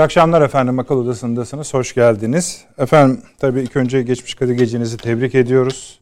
İyi 0.00 0.02
akşamlar 0.02 0.42
efendim. 0.42 0.78
Akıl 0.78 0.96
Odası'ndasınız. 0.96 1.74
Hoş 1.74 1.94
geldiniz. 1.94 2.64
Efendim 2.78 3.22
tabii 3.38 3.60
ilk 3.60 3.76
önce 3.76 4.02
geçmiş 4.02 4.34
Kadir 4.34 4.54
Gecenizi 4.54 4.96
tebrik 4.96 5.34
ediyoruz. 5.34 6.00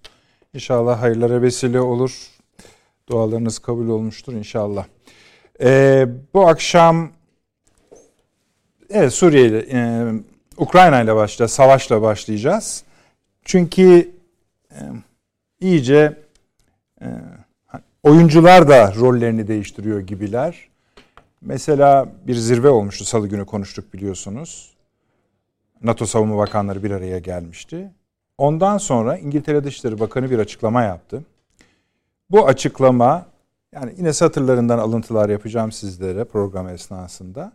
İnşallah 0.55 1.03
hayırlara 1.03 1.43
vesile 1.43 1.81
olur. 1.81 2.31
Dualarınız 3.09 3.59
kabul 3.59 3.89
olmuştur 3.89 4.33
inşallah. 4.33 4.87
Ee, 5.61 6.07
bu 6.35 6.49
akşam 6.49 7.11
evet, 8.91 9.13
Suriye 9.13 9.47
ile, 9.47 9.67
e, 9.73 10.13
Ukrayna 10.57 11.03
ile 11.03 11.15
başlayacağız. 11.15 11.53
Savaşla 11.53 12.03
başlayacağız. 12.03 12.85
Çünkü 13.45 14.11
e, 14.71 14.81
iyice 15.61 16.19
e, 17.03 17.07
oyuncular 18.03 18.69
da 18.69 18.95
rollerini 18.95 19.49
değiştiriyor 19.49 20.01
gibiler. 20.01 20.68
Mesela 21.41 22.09
bir 22.27 22.35
zirve 22.35 22.69
olmuştu 22.69 23.05
salı 23.05 23.29
günü 23.29 23.47
konuştuk 23.47 23.95
biliyorsunuz. 23.95 24.75
NATO 25.83 26.07
Savunma 26.07 26.39
Bakanları 26.39 26.83
bir 26.83 26.91
araya 26.91 27.19
gelmişti. 27.19 27.91
Ondan 28.39 28.79
sonra 28.79 29.19
İngiltere 29.19 29.65
Dışişleri 29.65 30.01
Bakanı 30.01 30.31
bir 30.31 30.39
açıklama 30.39 30.83
yaptı. 30.83 31.25
Bu 32.31 32.47
açıklama 32.47 33.27
yani 33.73 33.95
yine 33.97 34.13
satırlarından 34.13 34.79
alıntılar 34.79 35.29
yapacağım 35.29 35.73
sizlere 35.73 36.25
program 36.25 36.69
esnasında. 36.69 37.53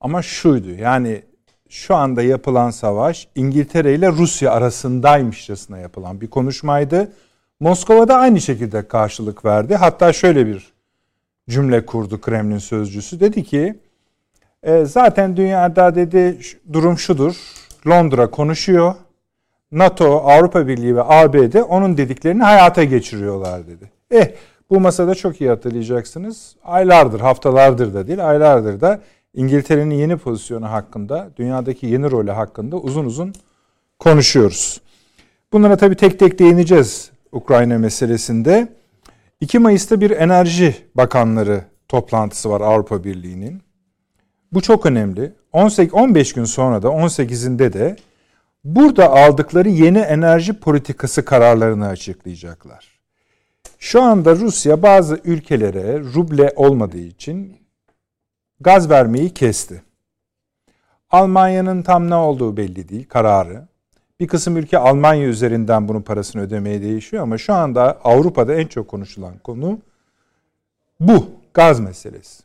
Ama 0.00 0.22
şuydu 0.22 0.70
yani 0.70 1.22
şu 1.68 1.94
anda 1.94 2.22
yapılan 2.22 2.70
savaş 2.70 3.28
İngiltere 3.34 3.94
ile 3.94 4.08
Rusya 4.12 4.52
arasındaymışçasına 4.52 5.78
yapılan 5.78 6.20
bir 6.20 6.30
konuşmaydı. 6.30 7.12
Moskova'da 7.60 8.16
aynı 8.16 8.40
şekilde 8.40 8.88
karşılık 8.88 9.44
verdi. 9.44 9.74
Hatta 9.74 10.12
şöyle 10.12 10.46
bir 10.46 10.72
cümle 11.50 11.86
kurdu 11.86 12.20
Kremlin 12.20 12.58
sözcüsü. 12.58 13.20
Dedi 13.20 13.44
ki 13.44 13.74
e, 14.62 14.84
zaten 14.84 15.36
dünyada 15.36 15.94
dedi 15.94 16.38
durum 16.72 16.98
şudur. 16.98 17.36
Londra 17.86 18.30
konuşuyor. 18.30 18.94
NATO, 19.72 20.18
Avrupa 20.18 20.66
Birliği 20.66 20.96
ve 20.96 21.02
ABD 21.02 21.54
onun 21.68 21.96
dediklerini 21.96 22.42
hayata 22.42 22.84
geçiriyorlar 22.84 23.66
dedi. 23.66 23.90
Eh 24.10 24.28
bu 24.70 24.80
masada 24.80 25.14
çok 25.14 25.40
iyi 25.40 25.50
hatırlayacaksınız. 25.50 26.56
Aylardır, 26.64 27.20
haftalardır 27.20 27.94
da 27.94 28.06
değil, 28.06 28.30
aylardır 28.30 28.80
da 28.80 29.00
İngiltere'nin 29.34 29.94
yeni 29.94 30.16
pozisyonu 30.16 30.70
hakkında, 30.70 31.30
dünyadaki 31.36 31.86
yeni 31.86 32.10
rolü 32.10 32.30
hakkında 32.30 32.76
uzun 32.76 33.04
uzun 33.04 33.34
konuşuyoruz. 33.98 34.80
Bunlara 35.52 35.76
tabii 35.76 35.96
tek 35.96 36.18
tek 36.18 36.38
değineceğiz 36.38 37.10
Ukrayna 37.32 37.78
meselesinde. 37.78 38.68
2 39.40 39.58
Mayıs'ta 39.58 40.00
bir 40.00 40.10
enerji 40.10 40.74
bakanları 40.94 41.64
toplantısı 41.88 42.50
var 42.50 42.60
Avrupa 42.60 43.04
Birliği'nin. 43.04 43.62
Bu 44.52 44.60
çok 44.60 44.86
önemli. 44.86 45.32
18 45.52 45.94
15 45.94 46.32
gün 46.32 46.44
sonra 46.44 46.82
da 46.82 46.88
18'inde 46.88 47.72
de 47.72 47.96
burada 48.64 49.10
aldıkları 49.10 49.68
yeni 49.68 49.98
enerji 49.98 50.52
politikası 50.52 51.24
kararlarını 51.24 51.86
açıklayacaklar. 51.86 53.00
Şu 53.78 54.02
anda 54.02 54.36
Rusya 54.36 54.82
bazı 54.82 55.20
ülkelere 55.24 55.98
ruble 55.98 56.52
olmadığı 56.56 56.98
için 56.98 57.56
gaz 58.60 58.90
vermeyi 58.90 59.34
kesti. 59.34 59.82
Almanya'nın 61.10 61.82
tam 61.82 62.10
ne 62.10 62.14
olduğu 62.14 62.56
belli 62.56 62.88
değil 62.88 63.08
kararı. 63.08 63.69
Bir 64.20 64.26
kısım 64.28 64.56
ülke 64.56 64.78
Almanya 64.78 65.26
üzerinden 65.26 65.88
bunun 65.88 66.02
parasını 66.02 66.42
ödemeye 66.42 66.82
değişiyor 66.82 67.22
ama 67.22 67.38
şu 67.38 67.54
anda 67.54 67.98
Avrupa'da 68.04 68.54
en 68.54 68.66
çok 68.66 68.88
konuşulan 68.88 69.38
konu 69.38 69.78
bu 71.00 71.26
gaz 71.54 71.80
meselesi. 71.80 72.42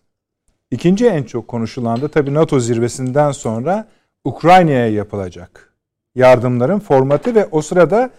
İkinci 0.71 1.07
en 1.07 1.23
çok 1.23 1.47
konuşulan 1.47 2.01
da 2.01 2.07
tabii 2.07 2.33
NATO 2.33 2.59
zirvesinden 2.59 3.31
sonra 3.31 3.87
Ukrayna'ya 4.23 4.89
yapılacak 4.89 5.73
yardımların 6.15 6.79
formatı 6.79 7.35
ve 7.35 7.45
o 7.45 7.61
sırada 7.61 8.09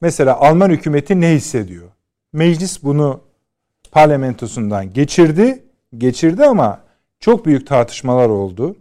mesela 0.00 0.40
Alman 0.40 0.70
hükümeti 0.70 1.20
ne 1.20 1.34
hissediyor? 1.34 1.88
Meclis 2.32 2.82
bunu 2.82 3.20
parlamentosundan 3.92 4.92
geçirdi, 4.92 5.64
geçirdi 5.98 6.44
ama 6.44 6.80
çok 7.20 7.46
büyük 7.46 7.66
tartışmalar 7.66 8.28
oldu 8.28 8.76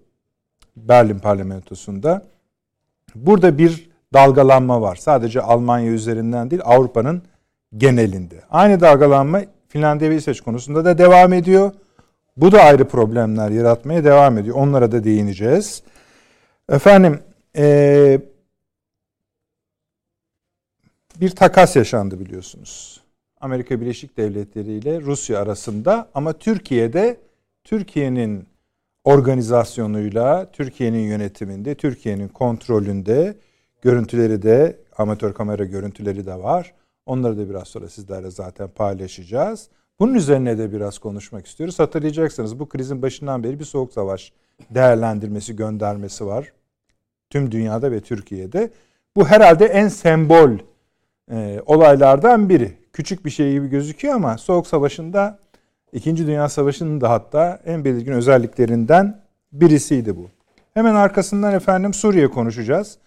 Berlin 0.78 1.20
parlamentosunda. 1.20 2.26
Burada 3.16 3.58
bir 3.58 3.95
dalgalanma 4.16 4.82
var. 4.82 4.96
Sadece 4.96 5.42
Almanya 5.42 5.92
üzerinden 5.92 6.52
değil 6.52 6.62
Avrupa'nın 6.66 7.22
genelinde. 7.78 8.42
Aynı 8.50 8.80
dalgalanma 8.80 9.42
Finlandiya 9.68 10.10
ve 10.10 10.16
İsveç 10.16 10.42
konusunda 10.42 10.86
da 10.86 10.98
devam 10.98 11.34
ediyor. 11.34 11.72
Bu 12.38 12.52
da 12.52 12.62
ayrı 12.62 12.88
problemler 12.88 13.50
yaratmaya 13.50 14.04
devam 14.04 14.38
ediyor. 14.38 14.56
Onlara 14.56 14.92
da 14.92 15.04
değineceğiz. 15.04 15.84
Efendim 16.70 17.20
ee, 17.58 18.22
bir 21.22 21.30
takas 21.30 21.76
yaşandı 21.76 22.20
biliyorsunuz. 22.20 23.02
Amerika 23.42 23.82
Birleşik 23.82 24.18
Devletleri 24.18 24.72
ile 24.72 25.02
Rusya 25.02 25.40
arasında 25.40 26.10
ama 26.14 26.34
Türkiye'de 26.34 27.18
Türkiye'nin 27.64 28.48
organizasyonuyla, 29.04 30.52
Türkiye'nin 30.52 31.00
yönetiminde, 31.00 31.76
Türkiye'nin 31.76 32.28
kontrolünde 32.28 33.36
Görüntüleri 33.86 34.42
de 34.42 34.78
amatör 34.98 35.34
kamera 35.34 35.64
görüntüleri 35.66 36.26
de 36.26 36.36
var. 36.36 36.74
Onları 37.06 37.38
da 37.38 37.50
biraz 37.50 37.68
sonra 37.68 37.90
sizlerle 37.90 38.32
zaten 38.32 38.68
paylaşacağız. 38.68 39.70
Bunun 40.00 40.14
üzerine 40.14 40.58
de 40.58 40.72
biraz 40.72 40.98
konuşmak 40.98 41.48
istiyoruz. 41.48 41.80
Hatırlayacaksınız 41.80 42.60
bu 42.60 42.70
krizin 42.70 43.02
başından 43.02 43.44
beri 43.44 43.60
bir 43.60 43.66
soğuk 43.66 43.94
savaş 43.94 44.34
değerlendirmesi, 44.70 45.56
göndermesi 45.56 46.26
var. 46.26 46.54
Tüm 47.30 47.52
dünyada 47.52 47.92
ve 47.92 48.00
Türkiye'de. 48.00 48.70
Bu 49.16 49.28
herhalde 49.28 49.66
en 49.66 49.88
sembol 49.88 50.52
e, 51.32 51.62
olaylardan 51.66 52.50
biri. 52.50 52.74
Küçük 52.94 53.26
bir 53.26 53.30
şey 53.30 53.52
gibi 53.52 53.68
gözüküyor 53.68 54.16
ama 54.16 54.38
Soğuk 54.38 54.68
Savaşı'nda 54.68 55.40
İkinci 55.94 56.28
Dünya 56.28 56.50
Savaşı'nın 56.50 57.02
da 57.02 57.10
hatta 57.10 57.62
en 57.66 57.86
belirgin 57.86 58.12
özelliklerinden 58.12 59.22
birisiydi 59.52 60.18
bu. 60.18 60.30
Hemen 60.74 60.96
arkasından 60.96 61.54
efendim 61.54 61.94
Suriye 61.94 62.28
konuşacağız. 62.28 62.98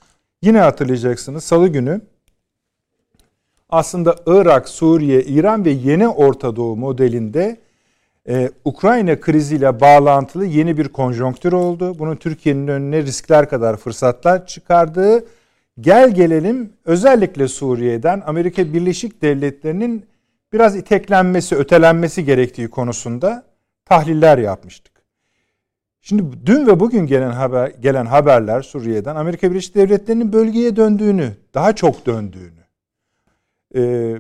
Yine 0.42 0.58
hatırlayacaksınız 0.58 1.44
salı 1.44 1.68
günü 1.68 2.00
aslında 3.68 4.16
Irak, 4.26 4.68
Suriye, 4.68 5.22
İran 5.22 5.64
ve 5.64 5.70
yeni 5.70 6.08
Orta 6.08 6.56
Doğu 6.56 6.76
modelinde 6.76 7.56
e, 8.28 8.50
Ukrayna 8.64 9.20
kriziyle 9.20 9.80
bağlantılı 9.80 10.46
yeni 10.46 10.78
bir 10.78 10.88
konjonktür 10.88 11.52
oldu. 11.52 11.98
Bunun 11.98 12.16
Türkiye'nin 12.16 12.68
önüne 12.68 13.02
riskler 13.02 13.48
kadar 13.48 13.76
fırsatlar 13.76 14.46
çıkardığı 14.46 15.24
gel 15.80 16.14
gelelim 16.14 16.72
özellikle 16.84 17.48
Suriye'den 17.48 18.22
Amerika 18.26 18.72
Birleşik 18.72 19.22
Devletleri'nin 19.22 20.06
biraz 20.52 20.76
iteklenmesi, 20.76 21.56
ötelenmesi 21.56 22.24
gerektiği 22.24 22.70
konusunda 22.70 23.44
tahliller 23.84 24.38
yapmıştık. 24.38 24.97
Şimdi 26.08 26.46
dün 26.46 26.66
ve 26.66 26.80
bugün 26.80 27.06
gelen 27.06 27.30
haber 27.30 27.68
gelen 27.68 28.06
haberler 28.06 28.62
Suriye'den 28.62 29.16
Amerika 29.16 29.50
Birleşik 29.50 29.74
Devletleri'nin 29.74 30.32
bölgeye 30.32 30.76
döndüğünü, 30.76 31.32
daha 31.54 31.74
çok 31.74 32.06
döndüğünü. 32.06 32.64
Ee, 33.74 34.16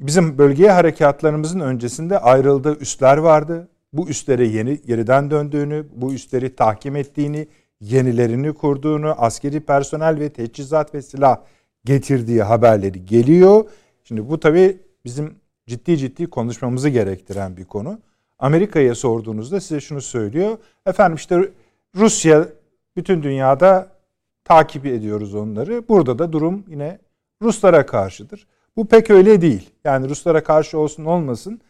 bizim 0.00 0.38
bölgeye 0.38 0.70
harekatlarımızın 0.70 1.60
öncesinde 1.60 2.18
ayrıldığı 2.18 2.78
üsler 2.78 3.16
vardı. 3.16 3.68
Bu 3.92 4.08
üstlere 4.08 4.46
yeni 4.46 4.80
yeriden 4.86 5.30
döndüğünü, 5.30 5.86
bu 5.96 6.12
üsleri 6.12 6.56
tahkim 6.56 6.96
ettiğini, 6.96 7.48
yenilerini 7.80 8.52
kurduğunu, 8.52 9.14
askeri 9.18 9.60
personel 9.60 10.20
ve 10.20 10.28
teçhizat 10.28 10.94
ve 10.94 11.02
silah 11.02 11.36
getirdiği 11.84 12.42
haberleri 12.42 13.04
geliyor. 13.04 13.64
Şimdi 14.04 14.28
bu 14.28 14.40
tabii 14.40 14.78
bizim 15.04 15.34
ciddi 15.66 15.98
ciddi 15.98 16.26
konuşmamızı 16.26 16.88
gerektiren 16.88 17.56
bir 17.56 17.64
konu. 17.64 17.98
Amerika'ya 18.44 18.94
sorduğunuzda 18.94 19.60
size 19.60 19.80
şunu 19.80 20.00
söylüyor. 20.00 20.58
Efendim 20.86 21.16
işte 21.16 21.50
Rusya 21.96 22.48
bütün 22.96 23.22
dünyada 23.22 23.88
takip 24.44 24.86
ediyoruz 24.86 25.34
onları. 25.34 25.88
Burada 25.88 26.18
da 26.18 26.32
durum 26.32 26.64
yine 26.68 26.98
Ruslara 27.42 27.86
karşıdır. 27.86 28.46
Bu 28.76 28.86
pek 28.86 29.10
öyle 29.10 29.40
değil. 29.40 29.70
Yani 29.84 30.08
Ruslara 30.08 30.42
karşı 30.42 30.78
olsun 30.78 31.04
olmasın 31.04 31.60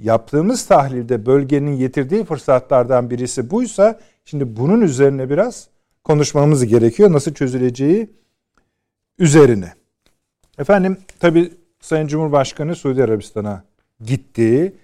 yaptığımız 0.00 0.66
tahlilde 0.66 1.26
bölgenin 1.26 1.76
getirdiği 1.76 2.24
fırsatlardan 2.24 3.10
birisi 3.10 3.50
buysa 3.50 4.00
şimdi 4.24 4.56
bunun 4.56 4.80
üzerine 4.80 5.30
biraz 5.30 5.68
konuşmamız 6.04 6.66
gerekiyor. 6.66 7.12
Nasıl 7.12 7.34
çözüleceği 7.34 8.10
üzerine. 9.18 9.72
Efendim 10.58 10.98
tabi 11.20 11.52
Sayın 11.80 12.06
Cumhurbaşkanı 12.06 12.76
Suudi 12.76 13.04
Arabistan'a 13.04 13.64
gitti. 14.00 14.74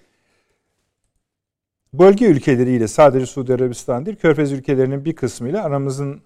Bölge 1.93 2.25
ülkeleriyle 2.25 2.87
sadece 2.87 3.25
Suudi 3.25 3.53
Arabistan 3.53 4.05
değil, 4.05 4.17
Körfez 4.17 4.51
ülkelerinin 4.51 5.05
bir 5.05 5.15
kısmıyla 5.15 5.63
aramızın 5.63 6.21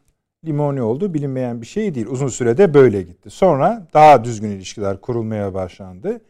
limoni 0.46 0.82
olduğu 0.82 1.14
bilinmeyen 1.14 1.62
bir 1.62 1.66
şey 1.66 1.96
değil. 1.96 2.08
Uzun 2.08 2.28
sürede 2.28 2.74
böyle 2.74 3.02
gitti. 3.02 3.30
Sonra 3.30 3.88
daha 3.94 4.24
düzgün 4.24 4.50
ilişkiler 4.50 5.02
kurulmaya 5.02 5.54
başlandı. 5.54 6.22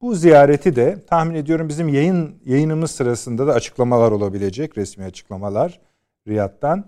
Bu 0.00 0.14
ziyareti 0.14 0.76
de 0.76 0.98
tahmin 1.06 1.34
ediyorum 1.34 1.68
bizim 1.68 1.88
yayın 1.88 2.34
yayınımız 2.44 2.90
sırasında 2.90 3.46
da 3.46 3.52
açıklamalar 3.52 4.12
olabilecek, 4.12 4.78
resmi 4.78 5.04
açıklamalar 5.04 5.80
Riyad'dan. 6.28 6.84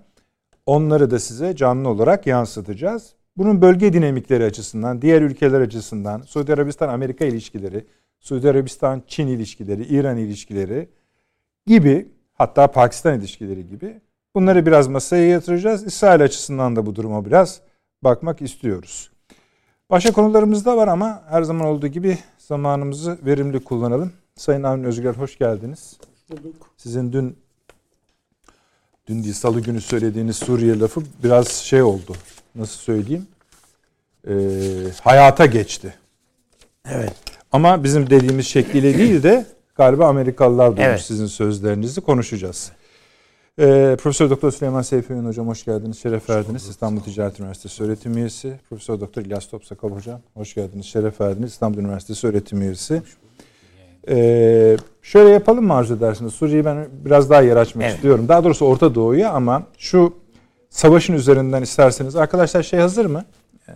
Onları 0.67 1.11
da 1.11 1.19
size 1.19 1.57
canlı 1.57 1.89
olarak 1.89 2.27
yansıtacağız. 2.27 3.15
Bunun 3.37 3.63
bölge 3.63 3.93
dinamikleri 3.93 4.45
açısından, 4.45 5.03
diğer 5.03 5.23
ülkeler 5.23 5.61
açısından, 5.61 6.23
Suudi 6.23 6.53
Arabistan-Amerika 6.53 7.25
ilişkileri, 7.25 7.87
Suudi 8.21 8.51
Arabistan-Çin 8.51 9.27
ilişkileri, 9.27 9.85
İran 9.85 10.17
ilişkileri 10.17 10.89
gibi 11.67 12.09
hatta 12.35 12.71
Pakistan 12.71 13.19
ilişkileri 13.19 13.69
gibi 13.69 14.01
bunları 14.35 14.67
biraz 14.67 14.89
masaya 14.89 15.29
yatıracağız. 15.29 15.87
İsrail 15.87 16.23
açısından 16.23 16.77
da 16.77 16.87
bu 16.87 16.97
duruma 16.97 17.25
biraz 17.25 17.61
bakmak 18.03 18.43
istiyoruz. 18.43 19.11
Başka 19.91 20.13
konularımız 20.13 20.65
da 20.65 20.77
var 20.77 20.89
ama 20.89 21.23
her 21.29 21.43
zaman 21.43 21.67
olduğu 21.67 21.87
gibi 21.87 22.19
zamanımızı 22.39 23.19
verimli 23.23 23.65
kullanalım. 23.65 24.13
Sayın 24.37 24.63
Avni 24.63 24.87
Özgür 24.87 25.15
hoş 25.15 25.39
geldiniz. 25.39 25.99
Hoş 26.01 26.39
bulduk. 26.39 26.71
Sizin 26.77 27.13
dün 27.13 27.39
dün 29.07 29.23
değil 29.23 29.35
salı 29.35 29.61
günü 29.61 29.81
söylediğiniz 29.81 30.37
Suriye 30.37 30.79
lafı 30.79 31.03
biraz 31.25 31.49
şey 31.49 31.83
oldu. 31.83 32.13
Nasıl 32.55 32.79
söyleyeyim? 32.79 33.27
Ee, 34.29 34.35
hayata 35.03 35.47
geçti. 35.47 35.95
Evet. 36.85 37.15
Ama 37.53 37.85
bizim 37.85 38.11
dediğimiz 38.11 38.47
şekliyle 38.47 38.99
değil 38.99 39.23
de 39.23 39.47
galiba 39.77 40.09
Amerikalılar 40.09 40.77
duymuş 40.77 40.91
evet. 40.91 41.01
sizin 41.01 41.27
sözlerinizi 41.27 42.01
konuşacağız. 42.01 42.73
Ee, 43.59 43.97
Profesör 44.03 44.31
Doktor 44.31 44.51
Süleyman 44.51 44.83
Seyfi 44.83 45.13
Ün 45.13 45.27
hocam 45.27 45.49
hoş 45.49 45.65
geldiniz, 45.65 45.99
şeref 45.99 46.31
verdiniz. 46.31 46.69
İstanbul 46.69 47.01
Ticaret 47.01 47.41
Üniversitesi 47.41 47.85
öğretim 47.85 48.17
üyesi. 48.17 48.61
Profesör 48.69 49.01
Doktor 49.01 49.23
İlyas 49.23 49.47
Topsakal 49.47 49.91
hocam 49.91 50.21
hoş 50.35 50.55
geldiniz, 50.55 50.87
şeref 50.87 51.21
verdiniz. 51.21 51.53
İstanbul 51.53 51.79
Üniversitesi 51.79 52.27
öğretim 52.27 52.63
üyesi. 52.63 53.03
Ee, 54.09 54.77
şöyle 55.03 55.31
yapalım 55.31 55.67
mı 55.67 55.75
arzu 55.75 55.97
edersiniz? 55.97 56.33
Suriye'yi 56.33 56.65
ben 56.65 56.89
biraz 57.05 57.31
daha 57.31 57.43
yer 57.43 57.57
açmak 57.57 57.85
evet. 57.85 57.95
istiyorum. 57.95 58.29
Daha 58.29 58.45
doğrusu 58.45 58.67
Orta 58.67 58.95
Doğu'ya 58.95 59.33
ama 59.33 59.63
şu 59.79 60.15
savaşın 60.71 61.15
üzerinden 61.15 61.63
isterseniz. 61.63 62.17
Arkadaşlar 62.17 62.63
şey 62.63 62.81
hazır 62.81 63.07
mı? 63.07 63.25
Ee, 63.69 63.73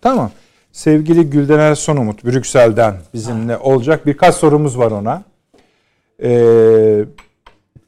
tamam. 0.00 0.30
Sevgili 0.72 1.30
Güldener 1.30 1.74
Sonumut 1.74 2.24
Brüksel'den 2.24 2.94
bizimle 3.14 3.56
olacak. 3.58 4.06
Birkaç 4.06 4.34
sorumuz 4.34 4.78
var 4.78 4.90
ona. 4.90 5.22
Ee, 6.22 7.04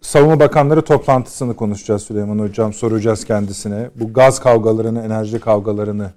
Savunma 0.00 0.40
Bakanları 0.40 0.82
toplantısını 0.82 1.56
konuşacağız 1.56 2.02
Süleyman 2.02 2.38
Hocam. 2.38 2.72
Soracağız 2.72 3.24
kendisine. 3.24 3.90
Bu 3.94 4.12
gaz 4.12 4.40
kavgalarını, 4.40 5.02
enerji 5.02 5.40
kavgalarını 5.40 6.10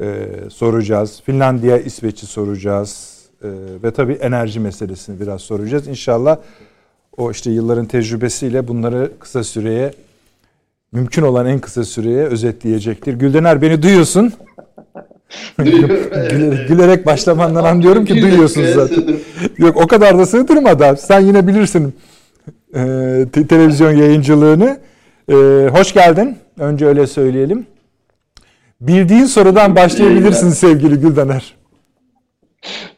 e, 0.00 0.26
soracağız. 0.50 1.22
Finlandiya, 1.24 1.78
İsveç'i 1.78 2.26
soracağız. 2.26 3.20
E, 3.42 3.48
ve 3.82 3.90
tabii 3.90 4.12
enerji 4.12 4.60
meselesini 4.60 5.20
biraz 5.20 5.40
soracağız. 5.40 5.88
İnşallah 5.88 6.38
o 7.16 7.30
işte 7.30 7.50
yılların 7.50 7.86
tecrübesiyle 7.86 8.68
bunları 8.68 9.12
kısa 9.18 9.44
süreye, 9.44 9.92
mümkün 10.92 11.22
olan 11.22 11.46
en 11.46 11.58
kısa 11.58 11.84
süreye 11.84 12.24
özetleyecektir. 12.24 13.14
Güldener 13.14 13.62
beni 13.62 13.82
duyuyorsun. 13.82 14.32
Gülerek, 15.58 16.68
gülerek 16.68 17.06
başlamandan 17.06 17.64
anlıyorum 17.64 18.04
ki 18.04 18.22
duyuyorsun 18.22 18.64
zaten. 18.74 19.04
Yok 19.58 19.76
o 19.76 19.86
kadar 19.86 20.18
da 20.18 20.26
sığdırmadan. 20.26 20.94
Sen 20.94 21.20
yine 21.20 21.46
bilirsin 21.46 21.94
e, 22.74 22.80
te- 23.32 23.46
televizyon 23.46 23.92
yayıncılığını. 23.92 24.78
E, 25.28 25.34
hoş 25.72 25.92
geldin. 25.92 26.36
Önce 26.58 26.86
öyle 26.86 27.06
söyleyelim. 27.06 27.66
Bildiğin 28.80 29.24
sorudan 29.24 29.76
başlayabilirsin 29.76 30.50
sevgili 30.50 31.00
Güldener. 31.00 31.54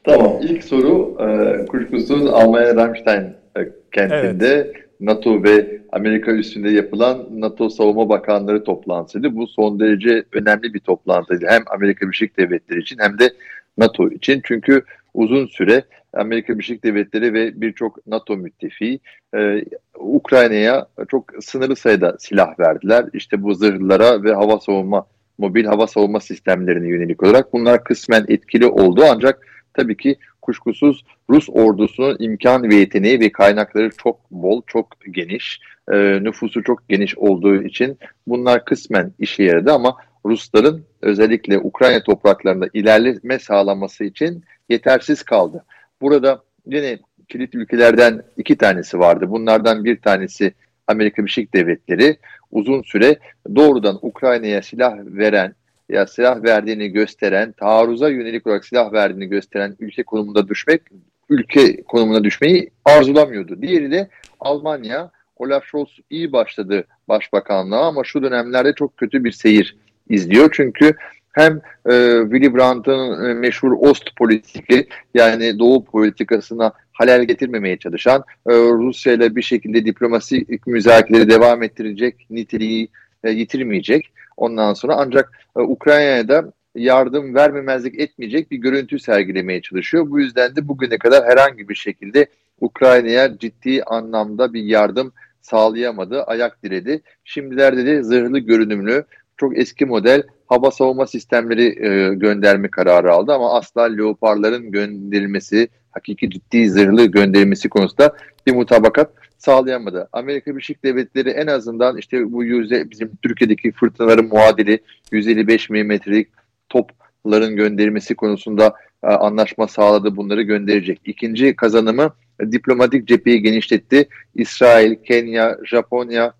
Tamam. 0.04 0.32
İlk 0.40 0.64
soru 0.64 1.16
e, 1.20 1.66
kuşkusuz 1.66 2.26
Almanya 2.26 2.74
Ramstein 2.76 3.22
e, 3.56 3.60
kentinde 3.92 4.48
evet. 4.48 4.76
NATO 5.02 5.42
ve 5.42 5.80
Amerika 5.92 6.32
üstünde 6.32 6.70
yapılan 6.70 7.28
NATO 7.30 7.68
Savunma 7.68 8.08
Bakanları 8.08 8.64
toplantısıydı. 8.64 9.36
Bu 9.36 9.46
son 9.46 9.80
derece 9.80 10.24
önemli 10.32 10.74
bir 10.74 10.80
toplantıydı. 10.80 11.46
Hem 11.48 11.62
Amerika 11.66 12.06
Birleşik 12.06 12.38
Devletleri 12.38 12.80
için 12.80 12.98
hem 12.98 13.18
de 13.18 13.32
NATO 13.78 14.08
için. 14.10 14.40
Çünkü 14.44 14.82
uzun 15.14 15.46
süre 15.46 15.84
Amerika 16.12 16.52
Birleşik 16.52 16.84
Devletleri 16.84 17.34
ve 17.34 17.60
birçok 17.60 18.06
NATO 18.06 18.36
müttefiği 18.36 19.00
e, 19.36 19.64
Ukrayna'ya 19.98 20.86
çok 21.08 21.24
sınırlı 21.40 21.76
sayıda 21.76 22.16
silah 22.18 22.58
verdiler. 22.58 23.04
İşte 23.12 23.42
bu 23.42 23.54
zırhlara 23.54 24.22
ve 24.22 24.34
hava 24.34 24.58
savunma, 24.58 25.06
mobil 25.38 25.64
hava 25.64 25.86
savunma 25.86 26.20
sistemlerine 26.20 26.88
yönelik 26.88 27.22
olarak 27.22 27.52
bunlar 27.52 27.84
kısmen 27.84 28.24
etkili 28.28 28.66
oldu 28.66 29.02
ancak 29.10 29.51
tabii 29.74 29.96
ki 29.96 30.16
kuşkusuz 30.42 31.04
Rus 31.30 31.48
ordusunun 31.50 32.16
imkan 32.18 32.70
ve 32.70 32.74
yeteneği 32.74 33.20
ve 33.20 33.32
kaynakları 33.32 33.90
çok 33.98 34.30
bol, 34.30 34.62
çok 34.66 34.86
geniş, 35.10 35.60
e, 35.92 35.96
nüfusu 36.22 36.62
çok 36.62 36.88
geniş 36.88 37.18
olduğu 37.18 37.62
için 37.62 37.98
bunlar 38.26 38.64
kısmen 38.64 39.12
işe 39.18 39.42
yaradı 39.42 39.72
ama 39.72 39.96
Rusların 40.26 40.84
özellikle 41.02 41.58
Ukrayna 41.58 42.02
topraklarında 42.02 42.66
ilerleme 42.72 43.38
sağlaması 43.38 44.04
için 44.04 44.44
yetersiz 44.68 45.22
kaldı. 45.22 45.64
Burada 46.00 46.42
yine 46.66 46.98
kilit 47.28 47.54
ülkelerden 47.54 48.22
iki 48.36 48.56
tanesi 48.56 48.98
vardı. 48.98 49.30
Bunlardan 49.30 49.84
bir 49.84 50.00
tanesi 50.00 50.54
Amerika 50.86 51.22
Birleşik 51.22 51.54
Devletleri 51.54 52.16
uzun 52.50 52.82
süre 52.82 53.18
doğrudan 53.56 53.98
Ukrayna'ya 54.02 54.62
silah 54.62 54.94
veren 54.96 55.54
ya 55.88 56.06
silah 56.06 56.42
verdiğini 56.42 56.88
gösteren, 56.88 57.52
taarruza 57.52 58.08
yönelik 58.08 58.46
olarak 58.46 58.64
silah 58.64 58.92
verdiğini 58.92 59.26
gösteren 59.26 59.76
ülke 59.80 60.02
konumunda 60.02 60.48
düşmek, 60.48 60.82
ülke 61.28 61.82
konumuna 61.82 62.24
düşmeyi 62.24 62.70
arzulamıyordu. 62.84 63.62
Diğeri 63.62 63.90
de 63.90 64.08
Almanya. 64.40 65.10
Olaf 65.36 65.64
Scholz 65.64 65.98
iyi 66.10 66.32
başladı 66.32 66.84
başbakanlığa 67.08 67.86
ama 67.86 68.04
şu 68.04 68.22
dönemlerde 68.22 68.72
çok 68.72 68.96
kötü 68.96 69.24
bir 69.24 69.32
seyir 69.32 69.76
izliyor. 70.08 70.50
Çünkü 70.52 70.94
hem 71.32 71.60
e, 71.90 72.18
Willy 72.22 72.54
Brandt'ın 72.54 73.24
e, 73.24 73.34
meşhur 73.34 73.72
Ost 73.72 74.16
politiki 74.16 74.88
yani 75.14 75.58
Doğu 75.58 75.84
politikasına 75.84 76.72
halel 76.92 77.24
getirmemeye 77.24 77.76
çalışan 77.76 78.24
e, 78.46 78.52
Rusya 78.52 79.12
ile 79.12 79.36
bir 79.36 79.42
şekilde 79.42 79.86
diplomasi 79.86 80.46
müzakereleri 80.66 81.30
devam 81.30 81.62
ettirecek 81.62 82.26
niteliği 82.30 82.88
e, 83.24 83.30
yitirmeyecek. 83.30 84.12
Ondan 84.42 84.74
sonra 84.74 84.94
ancak 84.96 85.32
e, 85.56 85.60
Ukrayna'ya 85.60 86.28
da 86.28 86.52
yardım 86.74 87.34
vermemezlik 87.34 88.00
etmeyecek 88.00 88.50
bir 88.50 88.56
görüntü 88.56 88.98
sergilemeye 88.98 89.62
çalışıyor. 89.62 90.10
Bu 90.10 90.20
yüzden 90.20 90.56
de 90.56 90.68
bugüne 90.68 90.98
kadar 90.98 91.24
herhangi 91.24 91.68
bir 91.68 91.74
şekilde 91.74 92.26
Ukrayna'ya 92.60 93.38
ciddi 93.38 93.82
anlamda 93.82 94.52
bir 94.52 94.62
yardım 94.62 95.12
sağlayamadı, 95.40 96.22
ayak 96.22 96.62
diredi. 96.62 97.02
Şimdilerde 97.24 97.86
de 97.86 98.02
zırhlı 98.02 98.38
görünümlü, 98.38 99.04
çok 99.36 99.58
eski 99.58 99.86
model 99.86 100.22
hava 100.46 100.70
savunma 100.70 101.06
sistemleri 101.06 101.86
e, 101.86 102.14
gönderme 102.14 102.70
kararı 102.70 103.12
aldı 103.12 103.32
ama 103.32 103.54
asla 103.58 103.82
Leopard'ların 103.82 104.70
gönderilmesi, 104.70 105.68
hakiki 105.90 106.30
ciddi 106.30 106.70
zırhlı 106.70 107.04
gönderilmesi 107.04 107.68
konusunda 107.68 108.16
bir 108.46 108.54
mutabakat 108.54 109.10
sağlayamadı. 109.42 110.08
Amerika 110.12 110.50
Birleşik 110.50 110.84
Devletleri 110.84 111.30
en 111.30 111.46
azından 111.46 111.96
işte 111.96 112.32
bu 112.32 112.44
yüze 112.44 112.90
bizim 112.90 113.10
Türkiye'deki 113.22 113.72
fırtınaların 113.72 114.26
muadili 114.26 114.80
155 115.12 115.70
milimetrelik 115.70 116.28
topların 116.68 117.56
gönderilmesi 117.56 118.14
konusunda 118.14 118.74
e, 119.02 119.06
anlaşma 119.06 119.68
sağladı. 119.68 120.16
Bunları 120.16 120.42
gönderecek. 120.42 121.00
İkinci 121.04 121.56
kazanımı 121.56 122.14
diplomatik 122.52 123.08
cepheyi 123.08 123.42
genişletti. 123.42 124.08
İsrail, 124.34 124.94
Kenya, 125.04 125.58
Japonya, 125.64 126.34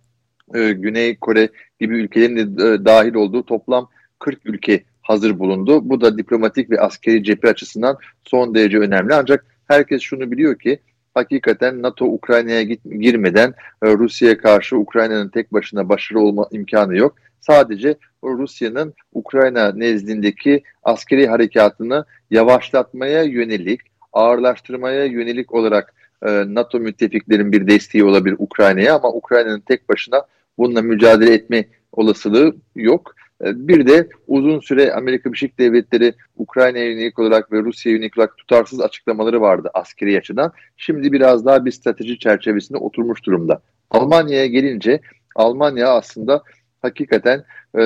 e, 0.55 0.73
Güney 0.73 1.17
Kore 1.17 1.49
gibi 1.81 1.99
ülkelerin 1.99 2.37
de 2.37 2.41
e, 2.41 2.85
dahil 2.85 3.15
olduğu 3.15 3.43
toplam 3.43 3.89
40 4.19 4.47
ülke 4.47 4.85
hazır 5.03 5.39
bulundu. 5.39 5.89
Bu 5.91 6.01
da 6.01 6.19
diplomatik 6.19 6.71
ve 6.71 6.81
askeri 6.81 7.25
cephe 7.25 7.49
açısından 7.49 7.97
son 8.25 8.55
derece 8.55 8.79
önemli. 8.79 9.15
Ancak 9.15 9.47
herkes 9.69 10.03
şunu 10.03 10.31
biliyor 10.31 10.59
ki 10.59 10.79
hakikaten 11.15 11.83
NATO 11.83 12.05
Ukrayna'ya 12.05 12.63
girmeden 13.01 13.55
e, 13.83 13.93
Rusya'ya 13.93 14.39
karşı 14.39 14.77
Ukrayna'nın 14.77 15.29
tek 15.29 15.53
başına 15.53 15.89
başarılı 15.89 16.23
olma 16.23 16.47
imkanı 16.51 16.97
yok. 16.97 17.17
Sadece 17.41 17.95
Rusya'nın 18.25 18.95
Ukrayna 19.13 19.73
nezdindeki 19.73 20.63
askeri 20.83 21.27
harekatını 21.27 22.05
yavaşlatmaya 22.31 23.23
yönelik, 23.23 23.81
ağırlaştırmaya 24.13 25.05
yönelik 25.05 25.55
olarak 25.55 25.95
e, 26.23 26.29
NATO 26.55 26.81
müttefiklerin 26.81 27.53
bir 27.53 27.67
desteği 27.67 28.05
olabilir 28.05 28.37
Ukrayna'ya 28.39 28.95
ama 28.95 29.09
Ukrayna'nın 29.09 29.61
tek 29.61 29.89
başına 29.89 30.23
bununla 30.59 30.83
mücadele 30.83 31.35
etme 31.35 31.65
olasılığı 31.93 32.57
yok. 32.77 33.15
E, 33.43 33.69
bir 33.69 33.87
de 33.87 34.09
uzun 34.27 34.61
süre 34.61 34.93
Amerika 34.93 35.33
Birleşik 35.33 35.59
Devletleri 35.59 36.15
Ukrayna'ya 36.37 36.91
yönelik 36.91 37.19
olarak 37.19 37.53
ve 37.53 37.63
Rusya'ya 37.63 37.97
yönelik 37.97 38.19
olarak 38.19 38.39
tutarsız 38.39 38.81
açıklamaları 38.81 39.41
vardı 39.41 39.71
askeri 39.75 40.19
açıdan. 40.19 40.53
Şimdi 40.77 41.13
biraz 41.13 41.47
daha 41.47 41.65
bir 41.65 41.71
strateji 41.71 42.19
çerçevesinde 42.19 42.79
oturmuş 42.79 43.25
durumda. 43.25 43.63
Almanya'ya 43.91 44.47
gelince 44.47 45.01
Almanya 45.37 45.89
aslında 45.89 46.43
hakikaten 46.83 47.45
e, 47.75 47.83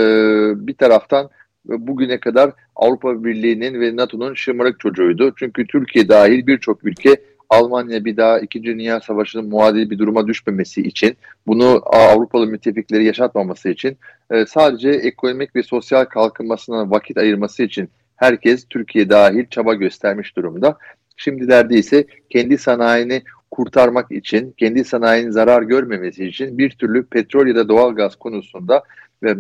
bir 0.67 0.75
taraftan 0.75 1.31
bugüne 1.65 2.21
kadar 2.21 2.53
Avrupa 2.77 3.25
Birliği'nin 3.25 3.81
ve 3.81 3.97
NATO'nun 3.97 4.35
şımarık 4.35 4.81
çocuğuydu. 4.81 5.35
Çünkü 5.39 5.67
Türkiye 5.67 6.09
dahil 6.09 6.47
birçok 6.47 6.85
ülke 6.85 7.17
Almanya 7.51 8.05
bir 8.05 8.17
daha 8.17 8.41
2. 8.41 8.65
Dünya 8.65 9.01
Savaşı'nın 9.01 9.49
muadili 9.49 9.91
bir 9.91 9.99
duruma 9.99 10.27
düşmemesi 10.27 10.83
için, 10.83 11.17
bunu 11.47 11.83
Avrupalı 11.85 12.47
müttefikleri 12.47 13.05
yaşatmaması 13.05 13.69
için, 13.69 13.97
e, 14.31 14.47
sadece 14.47 14.91
ekonomik 14.91 15.57
ve 15.57 15.63
sosyal 15.63 16.05
kalkınmasına 16.05 16.91
vakit 16.91 17.19
ayırması 17.19 17.63
için 17.63 17.89
herkes 18.17 18.65
Türkiye 18.69 19.11
dahil 19.11 19.47
çaba 19.51 19.75
göstermiş 19.75 20.37
durumda. 20.37 20.79
Şimdilerde 21.17 21.79
ise 21.79 22.07
kendi 22.31 22.59
sanayini 22.59 23.23
kurtarmak 23.51 24.13
için, 24.13 24.55
kendi 24.59 24.85
sanayinin 24.85 25.31
zarar 25.31 25.63
görmemesi 25.63 26.27
için 26.27 26.59
bir 26.59 26.71
türlü 26.71 27.07
petrol 27.07 27.47
ya 27.47 27.55
da 27.55 27.69
doğal 27.69 27.95
gaz 27.95 28.17
konusunda 28.17 28.83
ve 29.23 29.35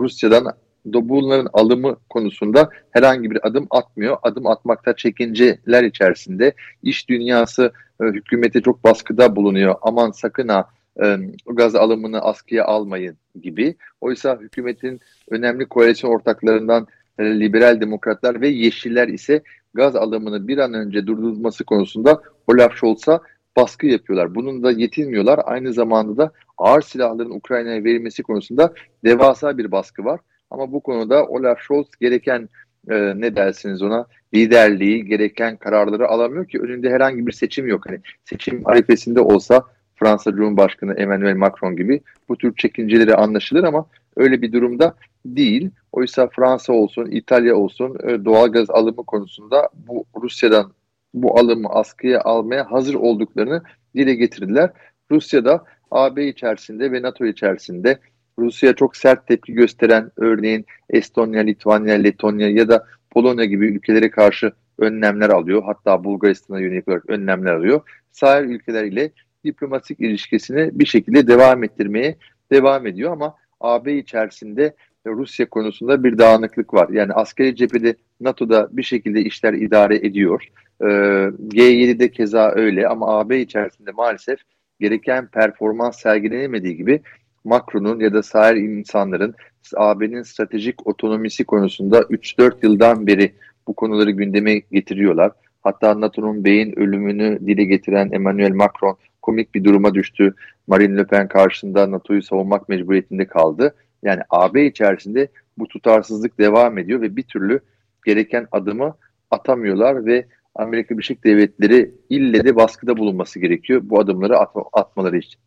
Rusya'dan 0.00 0.46
bunların 0.92 1.48
alımı 1.52 1.96
konusunda 2.08 2.70
herhangi 2.90 3.30
bir 3.30 3.46
adım 3.46 3.66
atmıyor. 3.70 4.16
Adım 4.22 4.46
atmakta 4.46 4.96
çekinceler 4.96 5.84
içerisinde 5.84 6.54
iş 6.82 7.08
dünyası 7.08 7.72
e, 8.02 8.04
hükümete 8.04 8.60
çok 8.60 8.84
baskıda 8.84 9.36
bulunuyor. 9.36 9.74
Aman 9.82 10.10
sakın 10.10 10.48
ha 10.48 10.68
e, 11.02 11.16
gaz 11.46 11.74
alımını 11.74 12.20
askıya 12.20 12.64
almayın 12.64 13.16
gibi. 13.42 13.74
Oysa 14.00 14.38
hükümetin 14.40 15.00
önemli 15.30 15.66
koalisyon 15.66 16.10
ortaklarından 16.10 16.86
e, 17.18 17.40
liberal 17.40 17.80
demokratlar 17.80 18.40
ve 18.40 18.48
yeşiller 18.48 19.08
ise 19.08 19.42
gaz 19.74 19.96
alımını 19.96 20.48
bir 20.48 20.58
an 20.58 20.74
önce 20.74 21.06
durdurulması 21.06 21.64
konusunda 21.64 22.22
Olaf 22.46 22.72
Scholz'a 22.74 23.20
baskı 23.56 23.86
yapıyorlar. 23.86 24.34
Bunun 24.34 24.62
da 24.62 24.70
yetinmiyorlar. 24.70 25.40
Aynı 25.44 25.72
zamanda 25.72 26.16
da 26.16 26.32
ağır 26.58 26.82
silahların 26.82 27.30
Ukrayna'ya 27.30 27.84
verilmesi 27.84 28.22
konusunda 28.22 28.72
devasa 29.04 29.58
bir 29.58 29.72
baskı 29.72 30.04
var. 30.04 30.20
Ama 30.50 30.72
bu 30.72 30.80
konuda 30.80 31.26
Olaf 31.26 31.58
Scholz 31.60 31.86
gereken 32.00 32.48
e, 32.90 32.94
ne 33.20 33.36
dersiniz 33.36 33.82
ona 33.82 34.06
liderliği, 34.34 35.04
gereken 35.04 35.56
kararları 35.56 36.08
alamıyor 36.08 36.48
ki 36.48 36.60
önünde 36.60 36.90
herhangi 36.90 37.26
bir 37.26 37.32
seçim 37.32 37.66
yok. 37.66 37.84
Hani 37.88 38.00
seçim 38.24 38.62
arifesinde 38.64 39.20
olsa 39.20 39.62
Fransa 39.96 40.32
Cumhurbaşkanı 40.32 40.94
Emmanuel 40.94 41.36
Macron 41.36 41.76
gibi 41.76 42.00
bu 42.28 42.38
tür 42.38 42.56
çekinceleri 42.56 43.14
anlaşılır 43.14 43.64
ama 43.64 43.86
öyle 44.16 44.42
bir 44.42 44.52
durumda 44.52 44.94
değil. 45.26 45.70
Oysa 45.92 46.28
Fransa 46.28 46.72
olsun, 46.72 47.10
İtalya 47.10 47.56
olsun 47.56 47.96
e, 48.04 48.24
doğalgaz 48.24 48.70
alımı 48.70 49.04
konusunda 49.04 49.68
bu 49.74 50.04
Rusya'dan 50.22 50.72
bu 51.14 51.38
alımı 51.38 51.68
askıya 51.68 52.20
almaya 52.20 52.70
hazır 52.70 52.94
olduklarını 52.94 53.62
dile 53.96 54.14
getirdiler. 54.14 54.70
Rusya'da 55.10 55.64
AB 55.90 56.28
içerisinde 56.28 56.92
ve 56.92 57.02
NATO 57.02 57.26
içerisinde 57.26 57.98
Rusya 58.38 58.72
çok 58.72 58.96
sert 58.96 59.26
tepki 59.26 59.52
gösteren 59.52 60.10
örneğin 60.16 60.66
Estonya, 60.90 61.40
Litvanya, 61.40 61.94
Letonya 61.94 62.48
ya 62.50 62.68
da 62.68 62.86
Polonya 63.10 63.44
gibi 63.44 63.66
ülkelere 63.66 64.10
karşı 64.10 64.52
önlemler 64.78 65.30
alıyor. 65.30 65.62
Hatta 65.66 66.04
Bulgaristan'a 66.04 66.60
yönelik 66.60 66.88
olarak 66.88 67.10
önlemler 67.10 67.52
alıyor. 67.54 67.80
Sahil 68.12 68.44
ülkeler 68.44 68.84
ile 68.84 69.10
diplomatik 69.44 70.00
ilişkisini 70.00 70.70
bir 70.72 70.86
şekilde 70.86 71.26
devam 71.26 71.64
ettirmeye 71.64 72.16
devam 72.52 72.86
ediyor 72.86 73.12
ama 73.12 73.34
AB 73.60 73.98
içerisinde 73.98 74.74
Rusya 75.06 75.48
konusunda 75.48 76.04
bir 76.04 76.18
dağınıklık 76.18 76.74
var. 76.74 76.88
Yani 76.88 77.12
askeri 77.12 77.56
cephede 77.56 77.94
NATO'da 78.20 78.68
bir 78.72 78.82
şekilde 78.82 79.20
işler 79.20 79.52
idare 79.52 79.96
ediyor. 79.96 80.44
Ee, 80.80 80.84
G7'de 80.84 82.10
keza 82.10 82.52
öyle 82.54 82.88
ama 82.88 83.18
AB 83.18 83.40
içerisinde 83.40 83.90
maalesef 83.90 84.38
gereken 84.80 85.26
performans 85.26 86.00
sergilenemediği 86.00 86.76
gibi 86.76 87.00
Macron'un 87.44 88.00
ya 88.00 88.12
da 88.12 88.22
sahil 88.22 88.56
insanların 88.56 89.34
AB'nin 89.76 90.22
stratejik 90.22 90.86
otonomisi 90.86 91.44
konusunda 91.44 92.00
3-4 92.00 92.52
yıldan 92.62 93.06
beri 93.06 93.34
bu 93.66 93.74
konuları 93.74 94.10
gündeme 94.10 94.58
getiriyorlar. 94.58 95.32
Hatta 95.62 96.00
NATO'nun 96.00 96.44
beyin 96.44 96.78
ölümünü 96.78 97.38
dile 97.46 97.64
getiren 97.64 98.10
Emmanuel 98.12 98.52
Macron 98.52 98.96
komik 99.22 99.54
bir 99.54 99.64
duruma 99.64 99.94
düştü. 99.94 100.34
Marine 100.66 100.96
Le 100.96 101.04
Pen 101.04 101.28
karşısında 101.28 101.90
NATO'yu 101.90 102.22
savunmak 102.22 102.68
mecburiyetinde 102.68 103.26
kaldı. 103.26 103.74
Yani 104.02 104.20
AB 104.30 104.66
içerisinde 104.66 105.28
bu 105.58 105.68
tutarsızlık 105.68 106.38
devam 106.38 106.78
ediyor 106.78 107.00
ve 107.00 107.16
bir 107.16 107.22
türlü 107.22 107.60
gereken 108.06 108.46
adımı 108.52 108.96
atamıyorlar 109.30 110.06
ve 110.06 110.26
Amerika 110.54 110.94
Birleşik 110.94 111.24
Devletleri 111.24 111.94
ille 112.10 112.44
de 112.44 112.56
baskıda 112.56 112.96
bulunması 112.96 113.40
gerekiyor 113.40 113.80
bu 113.84 114.00
adımları 114.00 114.38
atma, 114.38 114.64
atmaları 114.72 115.18
için. 115.18 115.40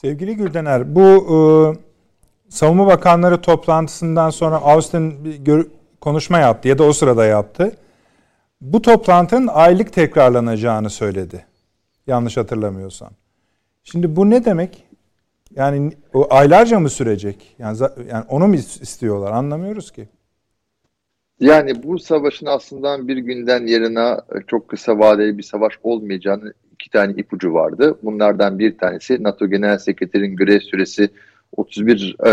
Sevgili 0.00 0.36
Güldener, 0.36 0.94
bu 0.94 1.00
e, 1.00 1.36
Savunma 2.48 2.86
Bakanları 2.86 3.40
toplantısından 3.40 4.30
sonra 4.30 4.56
Austin 4.56 5.24
bir 5.24 5.34
gör, 5.34 5.66
konuşma 6.00 6.38
yaptı 6.38 6.68
ya 6.68 6.78
da 6.78 6.84
o 6.84 6.92
sırada 6.92 7.24
yaptı. 7.24 7.76
Bu 8.60 8.82
toplantının 8.82 9.46
aylık 9.46 9.92
tekrarlanacağını 9.92 10.90
söyledi. 10.90 11.44
Yanlış 12.06 12.36
hatırlamıyorsam. 12.36 13.10
Şimdi 13.84 14.16
bu 14.16 14.30
ne 14.30 14.44
demek? 14.44 14.84
Yani 15.56 15.92
o 16.14 16.26
aylarca 16.30 16.80
mı 16.80 16.90
sürecek? 16.90 17.56
Yani 17.58 17.78
yani 18.10 18.24
onu 18.28 18.48
mu 18.48 18.54
istiyorlar? 18.54 19.32
Anlamıyoruz 19.32 19.90
ki. 19.90 20.08
Yani 21.40 21.82
bu 21.82 21.98
savaşın 21.98 22.46
aslında 22.46 23.08
bir 23.08 23.16
günden 23.16 23.66
yarına 23.66 24.20
çok 24.46 24.68
kısa 24.68 24.98
vadeli 24.98 25.38
bir 25.38 25.42
savaş 25.42 25.72
olmayacağını 25.82 26.52
iki 26.80 26.90
tane 26.90 27.12
ipucu 27.16 27.54
vardı. 27.54 27.98
Bunlardan 28.02 28.58
bir 28.58 28.78
tanesi 28.78 29.22
NATO 29.22 29.46
Genel 29.46 29.78
Sekreterinin 29.78 30.36
görev 30.36 30.60
süresi 30.60 31.10
31 31.56 32.16
e, 32.20 32.30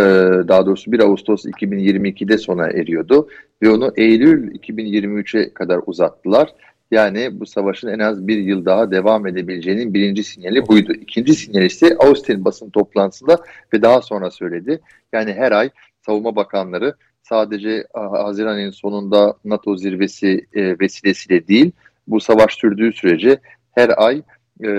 daha 0.47 0.65
doğrusu 0.65 0.91
1 0.91 0.99
Ağustos 0.99 1.45
2022'de 1.45 2.37
sona 2.37 2.67
eriyordu 2.67 3.29
ve 3.61 3.69
onu 3.69 3.93
Eylül 3.95 4.55
2023'e 4.55 5.53
kadar 5.53 5.79
uzattılar. 5.85 6.53
Yani 6.91 7.39
bu 7.39 7.45
savaşın 7.45 7.87
en 7.87 7.99
az 7.99 8.27
bir 8.27 8.37
yıl 8.37 8.65
daha 8.65 8.91
devam 8.91 9.27
edebileceğinin 9.27 9.93
birinci 9.93 10.23
sinyali 10.23 10.67
buydu. 10.67 10.93
İkinci 10.93 11.33
sinyal 11.33 11.65
ise 11.65 11.97
Austin 11.99 12.45
basın 12.45 12.69
toplantısında 12.69 13.37
ve 13.73 13.81
daha 13.81 14.01
sonra 14.01 14.31
söyledi. 14.31 14.79
Yani 15.13 15.33
her 15.33 15.51
ay 15.51 15.69
savunma 16.05 16.35
bakanları 16.35 16.93
sadece 17.21 17.87
Haziran 17.93 18.55
ayının 18.55 18.71
sonunda 18.71 19.33
NATO 19.45 19.77
zirvesi 19.77 20.45
e, 20.53 20.79
vesilesiyle 20.79 21.47
değil, 21.47 21.71
bu 22.07 22.19
savaş 22.19 22.53
sürdüğü 22.53 22.93
sürece 22.93 23.39
her 23.71 24.03
ay 24.05 24.21
e, 24.63 24.69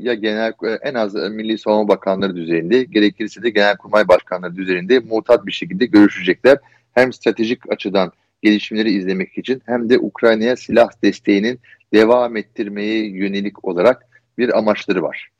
ya 0.00 0.14
genel 0.14 0.52
e, 0.64 0.68
en 0.82 0.94
az 0.94 1.14
Milli 1.14 1.58
Savunma 1.58 1.88
Bakanları 1.88 2.36
düzeyinde 2.36 2.84
gerekirse 2.84 3.42
de 3.42 3.50
Genelkurmay 3.50 4.08
Başkanları 4.08 4.56
düzeyinde 4.56 4.98
mutat 4.98 5.46
bir 5.46 5.52
şekilde 5.52 5.86
görüşecekler. 5.86 6.58
Hem 6.94 7.12
stratejik 7.12 7.72
açıdan 7.72 8.12
gelişmeleri 8.42 8.90
izlemek 8.90 9.38
için 9.38 9.62
hem 9.66 9.90
de 9.90 9.98
Ukrayna'ya 9.98 10.56
silah 10.56 10.88
desteğinin 11.02 11.60
devam 11.92 12.36
ettirmeye 12.36 13.06
yönelik 13.06 13.64
olarak 13.64 14.06
bir 14.38 14.58
amaçları 14.58 15.02
var. 15.02 15.30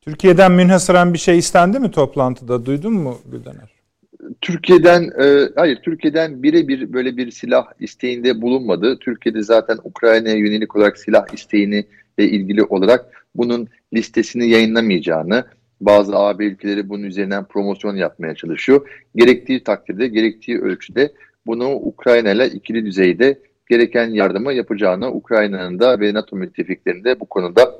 Türkiye'den 0.00 0.52
münhasıran 0.52 1.12
bir 1.14 1.18
şey 1.18 1.38
istendi 1.38 1.78
mi 1.78 1.90
toplantıda? 1.90 2.66
Duydun 2.66 2.92
mu 2.92 3.18
Güldener? 3.26 3.76
Türkiye'den 4.40 5.10
e, 5.22 5.48
hayır 5.56 5.76
Türkiye'den 5.82 6.42
birebir 6.42 6.92
böyle 6.92 7.16
bir 7.16 7.30
silah 7.30 7.66
isteğinde 7.80 8.42
bulunmadı. 8.42 8.98
Türkiye'de 8.98 9.42
zaten 9.42 9.78
Ukrayna'ya 9.84 10.36
yönelik 10.36 10.76
olarak 10.76 10.98
silah 10.98 11.34
isteğini 11.34 11.86
ile 12.18 12.28
ilgili 12.28 12.62
olarak 12.62 13.25
bunun 13.38 13.68
listesini 13.94 14.48
yayınlamayacağını, 14.48 15.44
bazı 15.80 16.16
AB 16.16 16.44
ülkeleri 16.44 16.88
bunun 16.88 17.02
üzerinden 17.02 17.44
promosyon 17.44 17.96
yapmaya 17.96 18.34
çalışıyor. 18.34 18.88
Gerektiği 19.14 19.64
takdirde, 19.64 20.08
gerektiği 20.08 20.58
ölçüde 20.58 21.12
bunu 21.46 21.70
Ukrayna 21.70 22.30
ile 22.30 22.46
ikili 22.46 22.86
düzeyde 22.86 23.38
gereken 23.68 24.10
yardımı 24.10 24.52
yapacağını, 24.52 25.12
Ukrayna'nın 25.12 25.78
da 25.78 26.00
ve 26.00 26.14
NATO 26.14 26.36
müttefiklerinde 26.36 27.20
bu 27.20 27.26
konuda 27.26 27.74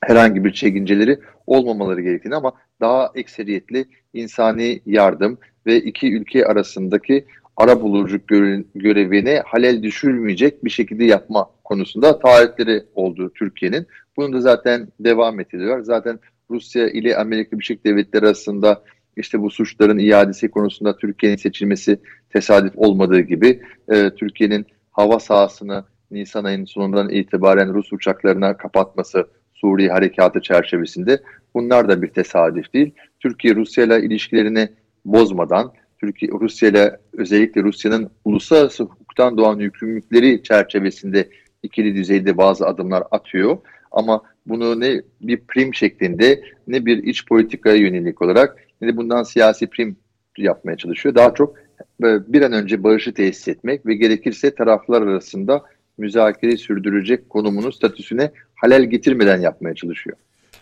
herhangi 0.00 0.44
bir 0.44 0.52
çekinceleri 0.52 1.18
olmamaları 1.46 2.00
gerektiğini 2.00 2.34
ama 2.34 2.52
daha 2.80 3.12
ekseriyetli 3.14 3.84
insani 4.14 4.80
yardım 4.86 5.38
ve 5.66 5.76
iki 5.76 6.12
ülke 6.12 6.46
arasındaki 6.46 7.24
ara 7.56 7.80
buluculuk 7.80 8.28
görevini 8.74 9.40
halel 9.46 9.82
düşürmeyecek 9.82 10.64
bir 10.64 10.70
şekilde 10.70 11.04
yapma 11.04 11.50
konusunda 11.72 12.18
taahhütleri 12.18 12.84
oldu 12.94 13.32
Türkiye'nin. 13.34 13.86
Bunu 14.16 14.32
da 14.32 14.40
zaten 14.40 14.88
devam 15.00 15.40
ettiriyorlar. 15.40 15.80
Zaten 15.80 16.18
Rusya 16.50 16.88
ile 16.88 17.16
Amerika 17.16 17.52
Birleşik 17.52 17.84
Devletleri 17.84 18.26
arasında 18.26 18.82
işte 19.16 19.40
bu 19.40 19.50
suçların 19.50 19.98
iadesi 19.98 20.50
konusunda 20.50 20.96
Türkiye'nin 20.96 21.36
seçilmesi 21.36 21.98
tesadüf 22.30 22.72
olmadığı 22.76 23.20
gibi 23.20 23.62
e, 23.88 24.10
Türkiye'nin 24.10 24.66
hava 24.90 25.18
sahasını 25.18 25.84
Nisan 26.10 26.44
ayının 26.44 26.64
sonundan 26.64 27.08
itibaren 27.08 27.74
Rus 27.74 27.92
uçaklarına 27.92 28.56
kapatması 28.56 29.26
Suriye 29.54 29.90
harekatı 29.90 30.40
çerçevesinde 30.40 31.22
bunlar 31.54 31.88
da 31.88 32.02
bir 32.02 32.08
tesadüf 32.08 32.72
değil. 32.74 32.94
Türkiye 33.20 33.54
Rusya 33.54 33.84
ile 33.84 34.02
ilişkilerini 34.02 34.68
bozmadan 35.04 35.72
Türkiye 36.00 36.32
Rusya 36.40 36.68
ile 36.68 36.96
özellikle 37.12 37.62
Rusya'nın 37.62 38.10
uluslararası 38.24 38.84
hukuktan 38.84 39.36
doğan 39.36 39.58
yükümlülükleri 39.58 40.42
çerçevesinde 40.42 41.28
ikili 41.62 41.94
düzeyde 41.94 42.36
bazı 42.36 42.66
adımlar 42.66 43.04
atıyor. 43.10 43.58
Ama 43.92 44.22
bunu 44.46 44.80
ne 44.80 45.02
bir 45.20 45.40
prim 45.40 45.74
şeklinde 45.74 46.42
ne 46.68 46.86
bir 46.86 47.02
iç 47.02 47.26
politikaya 47.26 47.76
yönelik 47.76 48.22
olarak 48.22 48.56
ne 48.80 48.88
de 48.88 48.96
bundan 48.96 49.22
siyasi 49.22 49.66
prim 49.66 49.96
yapmaya 50.38 50.76
çalışıyor. 50.76 51.14
Daha 51.14 51.34
çok 51.34 51.56
e, 52.04 52.32
bir 52.32 52.42
an 52.42 52.52
önce 52.52 52.84
barışı 52.84 53.14
tesis 53.14 53.48
etmek 53.48 53.86
ve 53.86 53.94
gerekirse 53.94 54.54
taraflar 54.54 55.02
arasında 55.02 55.62
müzakere 55.98 56.56
sürdürecek 56.56 57.30
konumunu 57.30 57.72
statüsüne 57.72 58.30
halel 58.54 58.82
getirmeden 58.82 59.40
yapmaya 59.40 59.74
çalışıyor. 59.74 60.16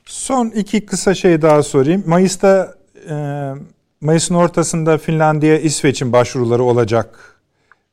Son 0.05 0.47
iki 0.47 0.87
kısa 0.87 1.15
şey 1.15 1.43
daha 1.43 1.63
sorayım. 1.63 2.05
Mayıs'ta 2.07 2.75
e, 3.11 3.15
Mayıs'ın 4.01 4.35
ortasında 4.35 4.99
Finlandiya, 4.99 5.59
İsveç'in 5.59 6.13
başvuruları 6.13 6.63
olacak. 6.63 7.41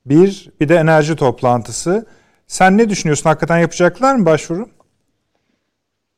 Bir, 0.06 0.50
bir 0.60 0.70
de 0.70 0.76
enerji 0.76 1.16
toplantısı. 1.16 2.06
Sen 2.48 2.78
ne 2.78 2.90
düşünüyorsun? 2.90 3.30
Hakikaten 3.30 3.58
yapacaklar 3.58 4.16
mı 4.16 4.26
başvuru? 4.26 4.70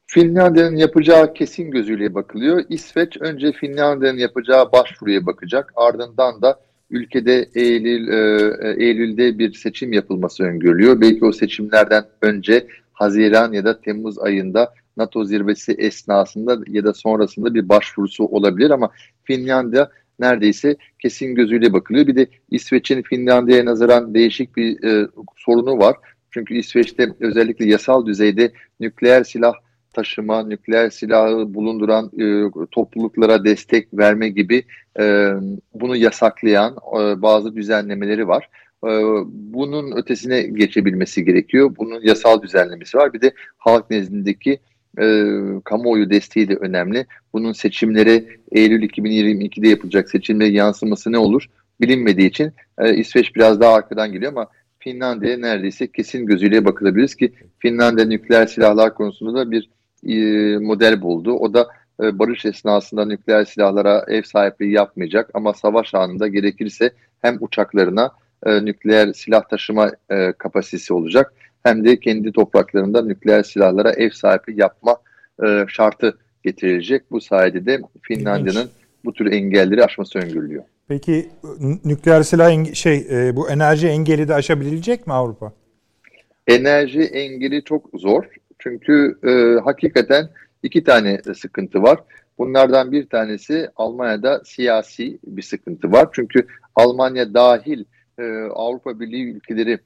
Finlandiya'nın 0.05 0.75
yapacağı 0.75 1.33
kesin 1.33 1.71
gözüyle 1.71 2.13
bakılıyor. 2.13 2.63
İsveç 2.69 3.17
önce 3.19 3.51
Finlandiya'nın 3.51 4.17
yapacağı 4.17 4.71
başvuruya 4.71 5.25
bakacak. 5.25 5.73
Ardından 5.75 6.41
da 6.41 6.59
ülkede 6.89 7.49
Eylül 7.55 8.07
e, 8.07 8.85
Eylül'de 8.85 9.39
bir 9.39 9.53
seçim 9.53 9.93
yapılması 9.93 10.43
öngörülüyor. 10.43 11.01
Belki 11.01 11.25
o 11.25 11.31
seçimlerden 11.31 12.05
önce 12.21 12.67
Haziran 12.93 13.53
ya 13.53 13.65
da 13.65 13.81
Temmuz 13.81 14.19
ayında 14.19 14.73
NATO 14.97 15.25
zirvesi 15.25 15.71
esnasında 15.71 16.57
ya 16.67 16.83
da 16.83 16.93
sonrasında 16.93 17.53
bir 17.53 17.69
başvurusu 17.69 18.25
olabilir 18.25 18.69
ama 18.69 18.89
Finlandiya 19.23 19.89
neredeyse 20.19 20.75
kesin 20.99 21.35
gözüyle 21.35 21.73
bakılıyor. 21.73 22.07
Bir 22.07 22.15
de 22.15 22.27
İsveç'in 22.51 23.01
Finlandiya'ya 23.01 23.65
nazaran 23.65 24.13
değişik 24.13 24.57
bir 24.57 24.83
e, 24.83 25.07
sorunu 25.35 25.77
var. 25.77 25.95
Çünkü 26.31 26.57
İsveç'te 26.57 27.09
özellikle 27.19 27.65
yasal 27.65 28.05
düzeyde 28.05 28.51
nükleer 28.79 29.23
silah 29.23 29.53
taşıma, 29.93 30.43
nükleer 30.43 30.89
silahı 30.89 31.53
bulunduran 31.53 32.11
e, 32.19 32.25
topluluklara 32.71 33.45
destek 33.45 33.93
verme 33.93 34.29
gibi 34.29 34.63
e, 34.99 35.33
bunu 35.73 35.95
yasaklayan 35.95 36.73
e, 36.73 37.21
bazı 37.21 37.55
düzenlemeleri 37.55 38.27
var. 38.27 38.49
E, 38.85 38.89
bunun 39.31 39.97
ötesine 39.97 40.41
geçebilmesi 40.41 41.25
gerekiyor. 41.25 41.75
Bunun 41.77 42.01
yasal 42.01 42.41
düzenlemesi 42.41 42.97
var. 42.97 43.13
Bir 43.13 43.21
de 43.21 43.33
halk 43.57 43.89
nezdindeki 43.89 44.59
e, 44.99 45.25
kamuoyu 45.65 46.09
desteği 46.09 46.47
de 46.49 46.55
önemli. 46.55 47.05
Bunun 47.33 47.51
seçimlere 47.51 48.25
Eylül 48.51 48.83
2022'de 48.83 49.67
yapılacak 49.67 50.09
seçimlere 50.09 50.49
yansıması 50.49 51.11
ne 51.11 51.17
olur 51.17 51.49
bilinmediği 51.81 52.29
için 52.29 52.51
e, 52.77 52.95
İsveç 52.95 53.35
biraz 53.35 53.59
daha 53.61 53.73
arkadan 53.73 54.11
geliyor 54.11 54.31
ama 54.31 54.47
Finlandiya 54.79 55.37
neredeyse 55.37 55.91
kesin 55.91 56.25
gözüyle 56.25 56.65
bakılabiliriz 56.65 57.15
ki 57.15 57.33
Finlandiya 57.59 58.07
nükleer 58.07 58.47
silahlar 58.47 58.93
konusunda 58.93 59.39
da 59.39 59.51
bir 59.51 59.69
e, 60.07 60.57
model 60.57 61.01
buldu. 61.01 61.33
O 61.33 61.53
da 61.53 61.67
e, 62.03 62.19
barış 62.19 62.45
esnasında 62.45 63.05
nükleer 63.05 63.45
silahlara 63.45 64.05
ev 64.07 64.23
sahipliği 64.23 64.71
yapmayacak 64.71 65.29
ama 65.33 65.53
savaş 65.53 65.93
anında 65.93 66.27
gerekirse 66.27 66.91
hem 67.21 67.37
uçaklarına 67.39 68.11
e, 68.45 68.65
nükleer 68.65 69.13
silah 69.13 69.43
taşıma 69.49 69.91
e, 70.09 70.31
kapasitesi 70.31 70.93
olacak 70.93 71.33
hem 71.63 71.85
de 71.85 71.99
kendi 71.99 72.31
topraklarında 72.31 73.01
nükleer 73.01 73.43
silahlara 73.43 73.91
ev 73.91 74.09
sahipliği 74.09 74.59
yapma 74.59 74.97
e, 75.43 75.65
şartı 75.67 76.17
getirilecek. 76.43 77.11
Bu 77.11 77.21
sayede 77.21 77.65
de 77.65 77.81
Finlandiya'nın 78.01 78.69
bu 79.05 79.13
tür 79.13 79.31
engelleri 79.31 79.83
aşması 79.83 80.19
öngörülüyor. 80.19 80.63
Peki 80.89 81.29
nükleer 81.85 82.23
silah 82.23 82.73
şey 82.73 83.07
e, 83.11 83.35
bu 83.35 83.49
enerji 83.49 83.87
engeli 83.87 84.27
de 84.27 84.33
aşabilecek 84.33 85.07
mi 85.07 85.13
Avrupa? 85.13 85.53
Enerji 86.47 87.01
engeli 87.01 87.63
çok 87.63 87.89
zor. 87.93 88.23
Çünkü 88.59 89.17
e, 89.23 89.59
hakikaten 89.63 90.29
iki 90.63 90.83
tane 90.83 91.21
sıkıntı 91.35 91.83
var. 91.83 91.99
Bunlardan 92.37 92.91
bir 92.91 93.09
tanesi 93.09 93.69
Almanya'da 93.75 94.41
siyasi 94.45 95.19
bir 95.23 95.41
sıkıntı 95.41 95.91
var. 95.91 96.09
Çünkü 96.11 96.47
Almanya 96.75 97.33
dahil 97.33 97.83
e, 98.19 98.23
Avrupa 98.53 98.99
Birliği 98.99 99.35
ülkeleri 99.35 99.79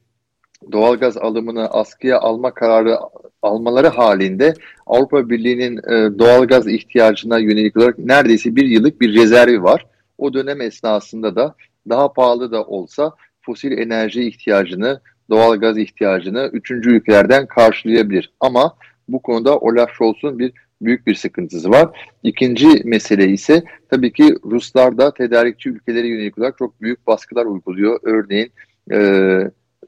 doğalgaz 0.72 1.16
alımını 1.16 1.66
askıya 1.70 2.18
alma 2.18 2.54
kararı 2.54 2.98
almaları 3.42 3.88
halinde 3.88 4.54
Avrupa 4.86 5.30
Birliği'nin 5.30 5.76
e, 5.76 6.18
doğalgaz 6.18 6.68
ihtiyacına 6.68 7.38
yönelik 7.38 7.76
olarak 7.76 7.98
neredeyse 7.98 8.56
bir 8.56 8.66
yıllık 8.66 9.00
bir 9.00 9.14
rezervi 9.14 9.62
var. 9.62 9.86
O 10.18 10.34
dönem 10.34 10.60
esnasında 10.60 11.36
da 11.36 11.54
daha 11.88 12.12
pahalı 12.12 12.52
da 12.52 12.64
olsa 12.64 13.12
fosil 13.42 13.78
enerji 13.78 14.28
ihtiyacını, 14.28 15.00
doğalgaz 15.30 15.78
ihtiyacını 15.78 16.50
üçüncü 16.52 16.90
ülkelerden 16.90 17.46
karşılayabilir. 17.46 18.32
Ama 18.40 18.76
bu 19.08 19.22
konuda 19.22 19.58
Olaf 19.58 19.90
Scholz'un 19.90 20.38
bir 20.38 20.52
büyük 20.80 21.06
bir 21.06 21.14
sıkıntısı 21.14 21.70
var. 21.70 22.14
İkinci 22.22 22.68
mesele 22.84 23.28
ise 23.28 23.64
tabii 23.90 24.12
ki 24.12 24.36
Ruslar 24.44 24.98
da 24.98 25.14
tedarikçi 25.14 25.70
ülkelere 25.70 26.08
yönelik 26.08 26.38
olarak 26.38 26.58
çok 26.58 26.80
büyük 26.80 27.06
baskılar 27.06 27.46
uyguluyor. 27.46 28.00
Örneğin 28.02 28.52
e, 28.92 29.38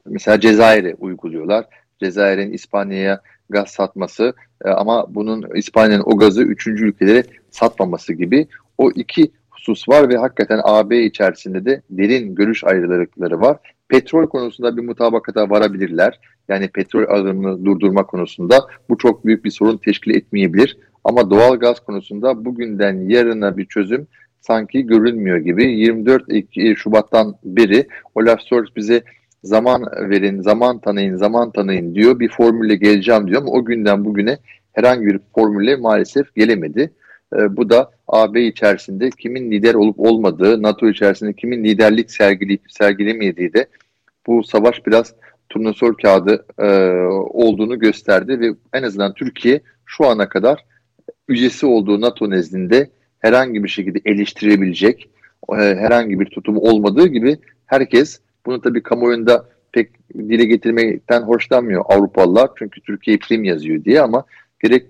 mesela 0.05 0.39
Cezayir'e 0.39 0.95
uyguluyorlar. 0.95 1.65
Cezayir'in 1.99 2.53
İspanya'ya 2.53 3.21
gaz 3.49 3.69
satması 3.69 4.33
e, 4.65 4.69
ama 4.69 5.15
bunun 5.15 5.55
İspanya'nın 5.55 6.03
o 6.05 6.17
gazı 6.17 6.43
üçüncü 6.43 6.87
ülkelere 6.87 7.23
satmaması 7.51 8.13
gibi 8.13 8.47
o 8.77 8.91
iki 8.91 9.31
husus 9.67 9.89
var 9.89 10.09
ve 10.09 10.17
hakikaten 10.17 10.61
AB 10.63 11.05
içerisinde 11.05 11.65
de 11.65 11.81
derin 11.89 12.35
görüş 12.35 12.63
ayrılıkları 12.63 13.41
var. 13.41 13.57
Petrol 13.89 14.27
konusunda 14.27 14.77
bir 14.77 14.81
mutabakata 14.81 15.49
varabilirler. 15.49 16.19
Yani 16.47 16.67
petrol 16.67 17.03
alımını 17.03 17.65
durdurma 17.65 18.05
konusunda 18.05 18.55
bu 18.89 18.97
çok 18.97 19.25
büyük 19.25 19.45
bir 19.45 19.51
sorun 19.51 19.77
teşkil 19.77 20.15
etmeyebilir. 20.15 20.77
Ama 21.03 21.29
doğal 21.29 21.55
gaz 21.55 21.79
konusunda 21.79 22.45
bugünden 22.45 23.09
yarına 23.09 23.57
bir 23.57 23.65
çözüm 23.65 24.07
sanki 24.41 24.85
görünmüyor 24.85 25.37
gibi. 25.37 25.63
24 25.63 26.23
Şubat'tan 26.77 27.35
beri 27.43 27.87
Olaf 28.15 28.39
Scholz 28.41 28.75
bize 28.75 29.01
zaman 29.43 29.83
verin, 30.09 30.41
zaman 30.41 30.79
tanıyın, 30.79 31.15
zaman 31.15 31.51
tanıyın 31.51 31.95
diyor. 31.95 32.19
Bir 32.19 32.29
formülle 32.29 32.75
geleceğim 32.75 33.27
diyor 33.27 33.41
ama 33.41 33.51
o 33.51 33.65
günden 33.65 34.05
bugüne 34.05 34.37
herhangi 34.73 35.05
bir 35.05 35.19
formülle 35.35 35.75
maalesef 35.75 36.35
gelemedi. 36.35 36.91
E, 37.35 37.57
bu 37.57 37.69
da 37.69 37.91
AB 38.07 38.47
içerisinde 38.47 39.09
kimin 39.09 39.51
lider 39.51 39.73
olup 39.73 39.99
olmadığı, 39.99 40.61
NATO 40.61 40.89
içerisinde 40.89 41.33
kimin 41.33 41.63
liderlik 41.63 42.11
sergileyip 42.11 42.61
sergilemediği 42.67 43.53
de 43.53 43.67
bu 44.27 44.43
savaş 44.43 44.85
biraz 44.85 45.13
turnusol 45.49 45.93
kağıdı 45.93 46.45
e, 46.59 46.67
olduğunu 47.29 47.79
gösterdi 47.79 48.39
ve 48.39 48.49
en 48.73 48.83
azından 48.83 49.13
Türkiye 49.13 49.61
şu 49.85 50.05
ana 50.05 50.29
kadar 50.29 50.65
üyesi 51.27 51.65
olduğu 51.65 52.01
NATO 52.01 52.29
nezdinde 52.29 52.89
herhangi 53.19 53.63
bir 53.63 53.69
şekilde 53.69 53.99
eleştirebilecek 54.05 55.09
e, 55.51 55.55
herhangi 55.55 56.19
bir 56.19 56.25
tutum 56.25 56.57
olmadığı 56.57 57.07
gibi 57.07 57.37
herkes 57.65 58.19
bunu 58.45 58.61
tabii 58.61 58.83
kamuoyunda 58.83 59.45
pek 59.71 59.89
dile 60.13 60.45
getirmekten 60.45 61.21
hoşlanmıyor 61.21 61.85
Avrupalılar. 61.87 62.49
Çünkü 62.59 62.81
Türkiye 62.81 63.17
prim 63.17 63.43
yazıyor 63.43 63.83
diye 63.83 64.01
ama 64.01 64.25
gerek 64.63 64.85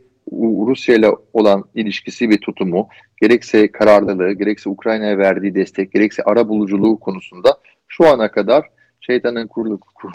Rusya 0.68 0.96
ile 0.96 1.12
olan 1.34 1.64
ilişkisi 1.76 2.30
ve 2.30 2.38
tutumu, 2.38 2.88
gerekse 3.22 3.72
kararlılığı, 3.72 4.32
gerekse 4.34 4.70
Ukrayna'ya 4.70 5.18
verdiği 5.18 5.56
destek, 5.56 5.92
gerekse 5.92 6.24
ara 6.24 6.48
buluculuğu 6.50 7.00
konusunda 7.00 7.58
şu 7.88 8.08
ana 8.08 8.32
kadar 8.32 8.66
şeytanın 9.00 9.50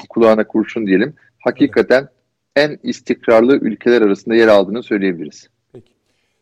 kulağına 0.08 0.46
kurşun 0.46 0.86
diyelim, 0.86 1.14
hakikaten 1.38 2.08
en 2.56 2.78
istikrarlı 2.82 3.56
ülkeler 3.56 4.02
arasında 4.02 4.34
yer 4.34 4.48
aldığını 4.48 4.82
söyleyebiliriz. 4.82 5.48
Peki. 5.72 5.92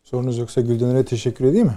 Sorunuz 0.03 0.39
yoksa 0.39 0.61
Güldener'e 0.61 1.05
teşekkür 1.05 1.45
edeyim 1.45 1.67
mi? 1.67 1.77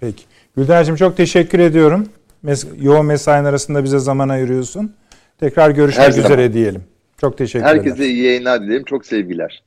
Peki. 0.00 0.24
Güldener'cim 0.56 0.96
çok 0.96 1.16
teşekkür 1.16 1.58
ediyorum 1.58 2.08
mes 2.42 2.66
yoğun 2.80 3.06
mesain 3.06 3.44
arasında 3.44 3.84
bize 3.84 3.98
zaman 3.98 4.28
ayırıyorsun. 4.28 4.94
Tekrar 5.40 5.70
görüşmek 5.70 6.06
Her 6.06 6.10
üzere 6.10 6.28
zaman. 6.28 6.52
diyelim. 6.52 6.82
Çok 7.20 7.38
teşekkür 7.38 7.66
ederim. 7.66 7.78
Herkese 7.78 8.06
iyi 8.06 8.22
yayınlar 8.22 8.62
dilerim. 8.62 8.84
Çok 8.84 9.06
sevgiler. 9.06 9.62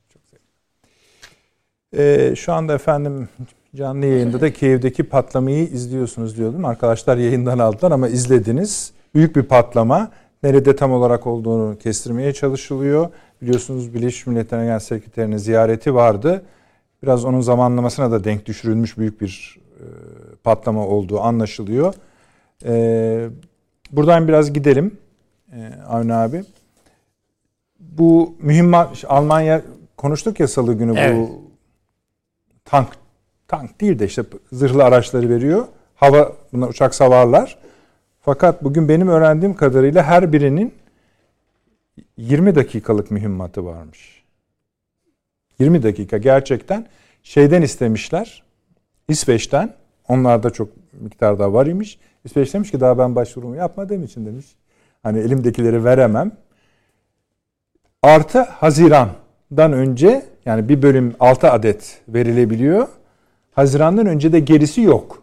Ee, 1.96 2.34
şu 2.36 2.52
anda 2.52 2.74
efendim 2.74 3.28
canlı 3.74 4.06
yayında 4.06 4.40
da 4.40 4.52
Kiev'deki 4.52 5.02
patlamayı 5.02 5.64
izliyorsunuz 5.64 6.36
diyordum. 6.36 6.64
Arkadaşlar 6.64 7.16
yayından 7.16 7.58
aldılar 7.58 7.92
ama 7.92 8.08
izlediniz. 8.08 8.92
Büyük 9.14 9.36
bir 9.36 9.42
patlama. 9.42 10.10
Nerede 10.42 10.76
tam 10.76 10.92
olarak 10.92 11.26
olduğunu 11.26 11.78
kestirmeye 11.78 12.32
çalışılıyor. 12.32 13.10
Biliyorsunuz 13.42 13.94
Birleşmiş 13.94 14.26
Milletler 14.26 14.62
Genel 14.62 14.78
Sekreterinin 14.78 15.36
ziyareti 15.36 15.94
vardı. 15.94 16.42
Biraz 17.02 17.24
onun 17.24 17.40
zamanlamasına 17.40 18.10
da 18.10 18.24
denk 18.24 18.46
düşürülmüş 18.46 18.98
büyük 18.98 19.20
bir 19.20 19.58
e, 19.80 19.84
patlama 20.44 20.86
olduğu 20.86 21.20
anlaşılıyor. 21.20 21.94
Ee, 22.64 23.28
buradan 23.92 24.28
biraz 24.28 24.52
gidelim 24.52 24.98
ee, 25.52 25.70
Avni 25.88 26.14
abi. 26.14 26.44
Bu 27.80 28.34
mühim 28.40 28.74
Almanya 29.08 29.62
konuştuk 29.96 30.40
ya 30.40 30.48
salı 30.48 30.74
günü 30.74 30.98
evet. 30.98 31.16
bu 31.16 31.47
tank 32.68 32.88
tank 33.48 33.80
değil 33.80 33.98
de 33.98 34.06
işte 34.06 34.22
zırhlı 34.52 34.84
araçları 34.84 35.28
veriyor. 35.28 35.66
Hava 35.94 36.32
buna 36.52 36.68
uçak 36.68 36.94
savarlar. 36.94 37.58
Fakat 38.20 38.64
bugün 38.64 38.88
benim 38.88 39.08
öğrendiğim 39.08 39.54
kadarıyla 39.54 40.02
her 40.02 40.32
birinin 40.32 40.74
20 42.16 42.54
dakikalık 42.54 43.10
mühimmatı 43.10 43.64
varmış. 43.64 44.22
20 45.58 45.82
dakika 45.82 46.18
gerçekten 46.18 46.86
şeyden 47.22 47.62
istemişler. 47.62 48.42
İsveç'ten. 49.08 49.74
Onlarda 50.08 50.50
çok 50.50 50.68
miktarda 50.92 51.52
var 51.52 51.66
imiş. 51.66 51.98
İsveç 52.24 52.54
demiş 52.54 52.70
ki 52.70 52.80
daha 52.80 52.98
ben 52.98 53.16
başvurumu 53.16 53.56
yapmadığım 53.56 54.04
için 54.04 54.26
demiş. 54.26 54.46
Hani 55.02 55.18
elimdekileri 55.18 55.84
veremem. 55.84 56.32
Artı 58.02 58.40
Haziran'dan 58.40 59.72
önce 59.72 60.26
yani 60.48 60.68
bir 60.68 60.82
bölüm 60.82 61.14
6 61.20 61.50
adet 61.50 62.00
verilebiliyor. 62.08 62.88
Haziran'dan 63.52 64.06
önce 64.06 64.32
de 64.32 64.40
gerisi 64.40 64.80
yok. 64.80 65.22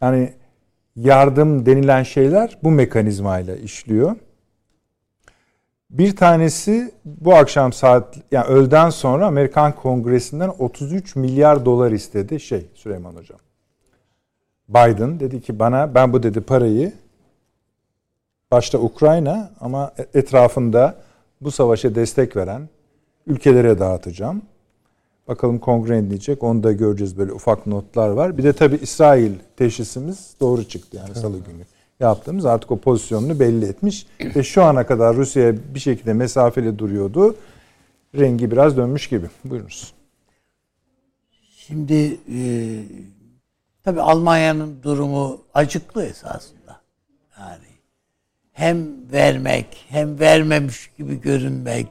Yani 0.00 0.32
yardım 0.96 1.66
denilen 1.66 2.02
şeyler 2.02 2.58
bu 2.62 2.70
mekanizmayla 2.70 3.56
işliyor. 3.56 4.16
Bir 5.90 6.16
tanesi 6.16 6.92
bu 7.04 7.34
akşam 7.34 7.72
saat 7.72 8.16
yani 8.30 8.46
öğleden 8.46 8.90
sonra 8.90 9.26
Amerikan 9.26 9.74
Kongresi'nden 9.74 10.48
33 10.58 11.16
milyar 11.16 11.64
dolar 11.64 11.90
istedi 11.90 12.40
şey 12.40 12.66
Süleyman 12.74 13.14
Hocam. 13.14 13.38
Biden 14.68 15.20
dedi 15.20 15.40
ki 15.40 15.58
bana 15.58 15.94
ben 15.94 16.12
bu 16.12 16.22
dedi 16.22 16.40
parayı 16.40 16.92
başta 18.50 18.78
Ukrayna 18.78 19.50
ama 19.60 19.92
etrafında 20.14 20.94
bu 21.40 21.50
savaşa 21.50 21.94
destek 21.94 22.36
veren 22.36 22.68
ülkelere 23.26 23.78
dağıtacağım. 23.78 24.42
Bakalım 25.28 25.58
kongre 25.58 26.02
ne 26.02 26.10
diyecek 26.10 26.42
onu 26.42 26.62
da 26.62 26.72
göreceğiz 26.72 27.18
böyle 27.18 27.32
ufak 27.32 27.66
notlar 27.66 28.08
var. 28.08 28.38
Bir 28.38 28.42
de 28.42 28.52
tabi 28.52 28.76
İsrail 28.76 29.32
teşhisimiz 29.56 30.34
doğru 30.40 30.64
çıktı 30.64 30.96
yani 30.96 31.14
salı 31.14 31.38
günü 31.38 31.64
yaptığımız 32.00 32.46
artık 32.46 32.70
o 32.70 32.76
pozisyonunu 32.76 33.40
belli 33.40 33.64
etmiş. 33.64 34.06
Ve 34.36 34.42
şu 34.42 34.62
ana 34.62 34.86
kadar 34.86 35.16
Rusya'ya 35.16 35.54
bir 35.74 35.80
şekilde 35.80 36.12
mesafeli 36.12 36.78
duruyordu. 36.78 37.36
Rengi 38.14 38.50
biraz 38.50 38.76
dönmüş 38.76 39.08
gibi. 39.08 39.26
Buyurunuz. 39.44 39.94
Şimdi 41.56 42.18
e, 42.34 42.40
tabii 43.82 44.00
Almanya'nın 44.00 44.82
durumu 44.82 45.40
acıklı 45.54 46.04
esasında. 46.04 46.80
Yani 47.38 47.66
hem 48.52 49.12
vermek 49.12 49.66
hem 49.88 50.20
vermemiş 50.20 50.90
gibi 50.98 51.20
görünmek 51.20 51.88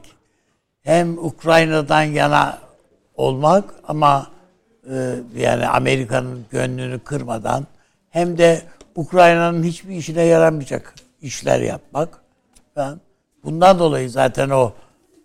hem 0.82 1.18
Ukrayna'dan 1.18 2.02
yana 2.02 2.58
olmak 3.14 3.74
ama 3.88 4.26
e, 4.90 5.14
yani 5.36 5.66
Amerika'nın 5.66 6.46
gönlünü 6.50 6.98
kırmadan 6.98 7.66
hem 8.10 8.38
de 8.38 8.62
Ukrayna'nın 8.96 9.62
hiçbir 9.62 9.96
işine 9.96 10.22
yaramayacak 10.22 10.94
işler 11.20 11.60
yapmak. 11.60 12.22
Ben 12.76 13.00
bundan 13.44 13.78
dolayı 13.78 14.10
zaten 14.10 14.50
o 14.50 14.72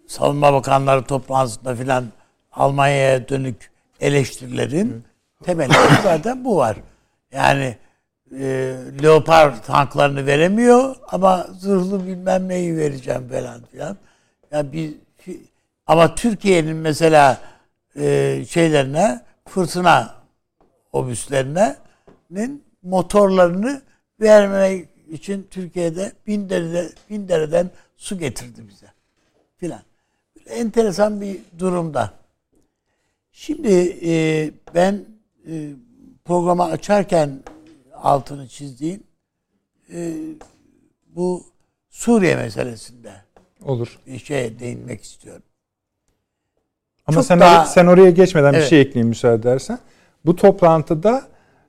savunma 0.07 0.53
bakanları 0.53 1.03
toplantısında 1.03 1.75
filan 1.75 2.05
Almanya'ya 2.51 3.29
dönük 3.29 3.71
eleştirilerin 3.99 5.03
temelinde 5.43 5.77
zaten 6.03 6.45
bu 6.45 6.57
var. 6.57 6.77
Yani 7.31 7.77
e, 8.39 8.45
Leopard 9.03 9.63
tanklarını 9.65 10.25
veremiyor 10.25 10.95
ama 11.07 11.47
zırhlı 11.59 12.07
bilmem 12.07 12.49
neyi 12.49 12.77
vereceğim 12.77 13.29
falan 13.29 13.61
filan. 13.71 13.87
Ya 13.87 13.97
yani 14.51 14.73
bir 14.73 15.04
ama 15.87 16.15
Türkiye'nin 16.15 16.77
mesela 16.77 17.41
e, 17.95 18.45
şeylerine 18.49 19.21
fırtına 19.47 20.15
obüslerine 20.93 21.75
motorlarını 22.83 23.81
vermek 24.21 24.89
için 25.09 25.47
Türkiye'de 25.51 26.11
bin, 26.27 26.49
derede, 26.49 26.89
bin 27.09 27.27
dereden 27.27 27.69
su 27.97 28.19
getirdi 28.19 28.67
bize 28.67 28.87
filan. 29.57 29.81
Enteresan 30.49 31.21
bir 31.21 31.39
durumda. 31.59 32.13
Şimdi 33.31 33.97
e, 34.03 34.51
ben 34.75 35.05
e, 35.47 35.69
programı 36.25 36.63
açarken 36.63 37.39
altını 37.93 38.47
çizdiğim 38.47 39.03
e, 39.93 40.13
bu 41.07 41.45
Suriye 41.89 42.35
meselesinde 42.35 43.24
olur 43.65 43.99
bir 44.07 44.19
şey 44.19 44.59
değinmek 44.59 45.03
istiyorum. 45.03 45.43
Ama 47.07 47.23
sen, 47.23 47.39
daha, 47.39 47.65
sen 47.65 47.85
oraya 47.85 48.09
geçmeden 48.09 48.53
evet. 48.53 48.63
bir 48.63 48.67
şey 48.67 48.81
ekleyeyim 48.81 49.07
müsaade 49.07 49.35
edersen. 49.35 49.79
Bu 50.25 50.35
toplantıda 50.35 51.23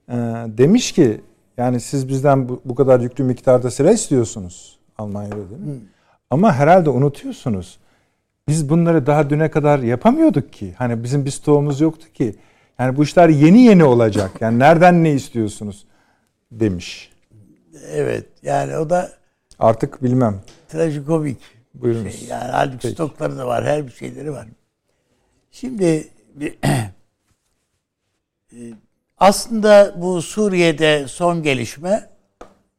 e, 0.08 0.14
demiş 0.46 0.92
ki 0.92 1.20
yani 1.56 1.80
siz 1.80 2.08
bizden 2.08 2.48
bu, 2.48 2.60
bu 2.64 2.74
kadar 2.74 3.00
yüklü 3.00 3.24
miktarda 3.24 3.70
silah 3.70 3.92
istiyorsunuz 3.92 4.78
Almanya'da 4.98 5.36
değil 5.36 5.60
mi? 5.60 5.72
Hmm. 5.72 5.80
Ama 6.30 6.54
herhalde 6.54 6.90
unutuyorsunuz. 6.90 7.78
Biz 8.48 8.68
bunları 8.68 9.06
daha 9.06 9.30
düne 9.30 9.50
kadar 9.50 9.78
yapamıyorduk 9.78 10.52
ki. 10.52 10.74
Hani 10.78 11.02
bizim 11.02 11.24
bir 11.24 11.30
stoğumuz 11.30 11.80
yoktu 11.80 12.06
ki. 12.14 12.36
Yani 12.78 12.96
bu 12.96 13.04
işler 13.04 13.28
yeni 13.28 13.62
yeni 13.62 13.84
olacak. 13.84 14.30
Yani 14.40 14.58
nereden 14.58 15.04
ne 15.04 15.12
istiyorsunuz 15.12 15.84
demiş. 16.52 17.12
Evet 17.92 18.26
yani 18.42 18.76
o 18.76 18.90
da 18.90 19.12
artık 19.58 20.02
bilmem. 20.02 20.40
Trajikomik. 20.68 21.55
Buyurunuz. 21.80 22.18
Şey. 22.18 22.28
Yani 22.28 22.50
halbuki 22.50 22.78
Peki. 22.82 22.94
stokları 22.94 23.38
da 23.38 23.46
var, 23.46 23.64
her 23.64 23.86
bir 23.86 23.92
şeyleri 23.92 24.32
var. 24.32 24.46
Şimdi 25.50 26.08
e, 28.52 28.58
aslında 29.18 29.94
bu 29.96 30.22
Suriye'de 30.22 31.08
son 31.08 31.42
gelişme 31.42 32.10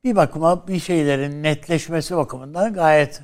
bir 0.03 0.15
bakıma 0.15 0.67
bir 0.67 0.79
şeylerin 0.79 1.43
netleşmesi 1.43 2.17
bakımından 2.17 2.73
gayet 2.73 3.21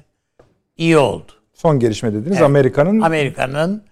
iyi 0.77 0.97
oldu. 0.97 1.31
Son 1.53 1.79
gelişme 1.79 2.13
dediniz 2.13 2.37
evet. 2.37 2.41
Amerika'nın 2.41 3.01
Amerika'nın 3.01 3.83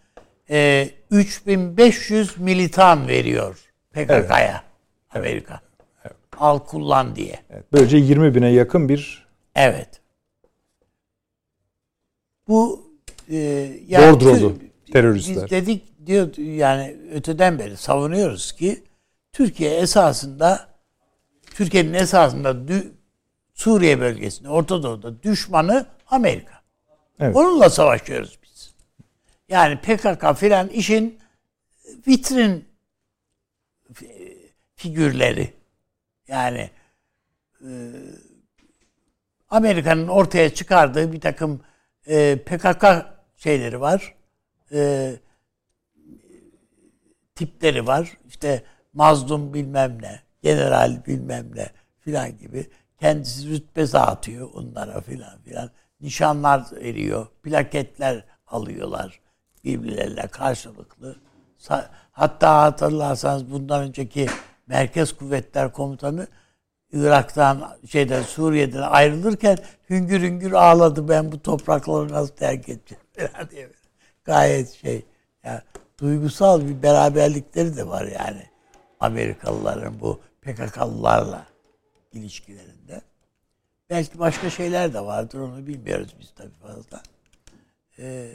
e, 0.50 0.90
3500 1.12 2.38
militan 2.38 3.08
veriyor 3.08 3.72
PKK'ya 3.92 4.28
evet. 4.30 4.62
Amerika. 5.16 5.62
Evet. 6.04 6.16
Al 6.38 6.60
kullan 6.60 7.16
diye. 7.16 7.40
Evet. 7.50 7.64
Böylece 7.74 7.98
20 7.98 8.36
bine 8.36 8.50
yakın 8.50 8.90
bir 8.90 9.28
Evet. 9.56 10.01
Bu 12.48 12.92
e, 13.30 13.38
yani 13.88 14.14
Bordrolu 14.14 14.56
teröristler. 14.94 15.44
Biz 15.46 15.52
dedik 15.52 16.06
diyor 16.06 16.38
yani 16.38 16.98
öteden 17.14 17.60
beri 17.60 17.78
savunuyoruz 17.78 18.52
ki 18.52 18.84
Türkiye 19.34 19.76
esasında 19.78 20.70
Türkiye'nin 21.56 21.94
esasında 21.94 22.56
Suriye 23.54 24.00
bölgesinde 24.00 24.50
Orta 24.50 24.84
Doğu'da 24.84 25.24
düşmanı 25.24 25.86
Amerika. 26.08 26.62
Evet. 27.20 27.36
Onunla 27.36 27.70
savaşıyoruz 27.70 28.40
biz. 28.44 28.74
Yani 29.50 29.78
PKK 29.82 30.38
filan 30.38 30.68
işin 30.68 31.20
vitrin 32.08 32.66
figürleri. 34.76 35.54
Yani 36.28 36.70
e, 37.62 37.70
Amerika'nın 39.50 40.08
ortaya 40.08 40.54
çıkardığı 40.54 41.14
bir 41.14 41.22
takım 41.22 41.62
e, 42.08 42.38
PKK 42.46 42.86
şeyleri 43.38 43.82
var. 43.82 44.16
E, 44.72 45.12
tipleri 47.36 47.88
var. 47.88 48.18
İşte 48.28 48.64
mazlum 48.94 49.54
bilmem 49.54 50.02
ne, 50.02 50.20
general 50.42 51.06
bilmem 51.06 51.56
ne 51.56 51.70
filan 52.00 52.38
gibi. 52.38 52.70
Kendisi 53.00 53.50
rütbe 53.50 53.92
dağıtıyor 53.92 54.50
onlara 54.54 55.02
filan 55.02 55.42
filan. 55.42 55.70
Nişanlar 56.02 56.64
veriyor, 56.72 57.28
plaketler 57.44 58.26
alıyorlar 58.48 59.20
birbirleriyle 59.64 60.28
karşılıklı. 60.28 61.16
Hatta 62.12 62.62
hatırlarsanız 62.62 63.52
bundan 63.52 63.84
önceki 63.84 64.28
Merkez 64.68 65.14
Kuvvetler 65.14 65.74
Komutanı 65.74 66.28
Irak'tan 66.94 67.78
şeyden 67.88 68.22
Suriye'den 68.24 68.82
ayrılırken 68.82 69.58
hüngür 69.90 70.22
hüngür 70.22 70.52
ağladı 70.52 71.10
ben 71.10 71.32
bu 71.32 71.42
toprakları 71.42 72.14
nasıl 72.14 72.36
terk 72.36 72.70
edeceğim 72.70 73.04
diye. 73.52 73.70
Gayet 74.24 74.70
şey 74.70 75.06
yani 75.44 75.62
duygusal 76.00 76.68
bir 76.68 76.84
beraberlikleri 76.84 77.78
de 77.78 77.88
var 77.88 78.06
yani. 78.06 78.50
Amerikalıların 79.00 80.00
bu 80.00 80.20
PKK'lılarla 80.42 81.46
ilişkilerinde. 82.14 83.02
Belki 83.90 84.20
başka 84.20 84.50
şeyler 84.50 84.94
de 84.94 85.02
vardır 85.02 85.40
onu 85.40 85.68
bilmiyoruz 85.68 86.16
biz 86.20 86.32
tabii 86.36 86.60
fazla. 86.62 87.02
Ee, 88.00 88.32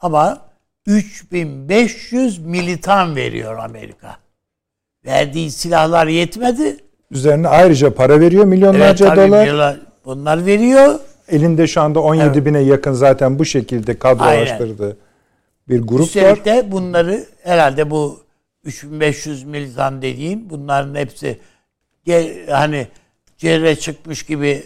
ama 0.00 0.48
3500 0.86 2.38
militan 2.38 3.16
veriyor 3.16 3.58
Amerika. 3.58 4.16
Verdiği 5.04 5.50
silahlar 5.50 6.06
yetmedi. 6.06 6.85
Üzerine 7.10 7.48
ayrıca 7.48 7.94
para 7.94 8.20
veriyor 8.20 8.44
milyonlarca 8.44 9.06
evet, 9.06 9.16
dolar. 9.16 9.40
Milyonlar, 9.40 9.76
bunlar 10.04 10.46
veriyor. 10.46 10.98
Elinde 11.28 11.66
şu 11.66 11.80
anda 11.80 12.00
17 12.00 12.26
evet. 12.26 12.46
bine 12.46 12.58
yakın 12.58 12.92
zaten 12.92 13.38
bu 13.38 13.44
şekilde 13.44 13.98
kadrolaştırdığı 13.98 14.96
bir 15.68 15.82
grup 15.82 16.06
Üstelik 16.06 16.38
var. 16.38 16.44
de 16.44 16.72
bunları 16.72 17.24
herhalde 17.42 17.90
bu 17.90 18.20
3500 18.64 19.44
militan 19.44 20.02
dediğin 20.02 20.50
bunların 20.50 20.94
hepsi 20.94 21.38
hani 22.50 22.88
cerre 23.38 23.76
çıkmış 23.76 24.22
gibi 24.22 24.62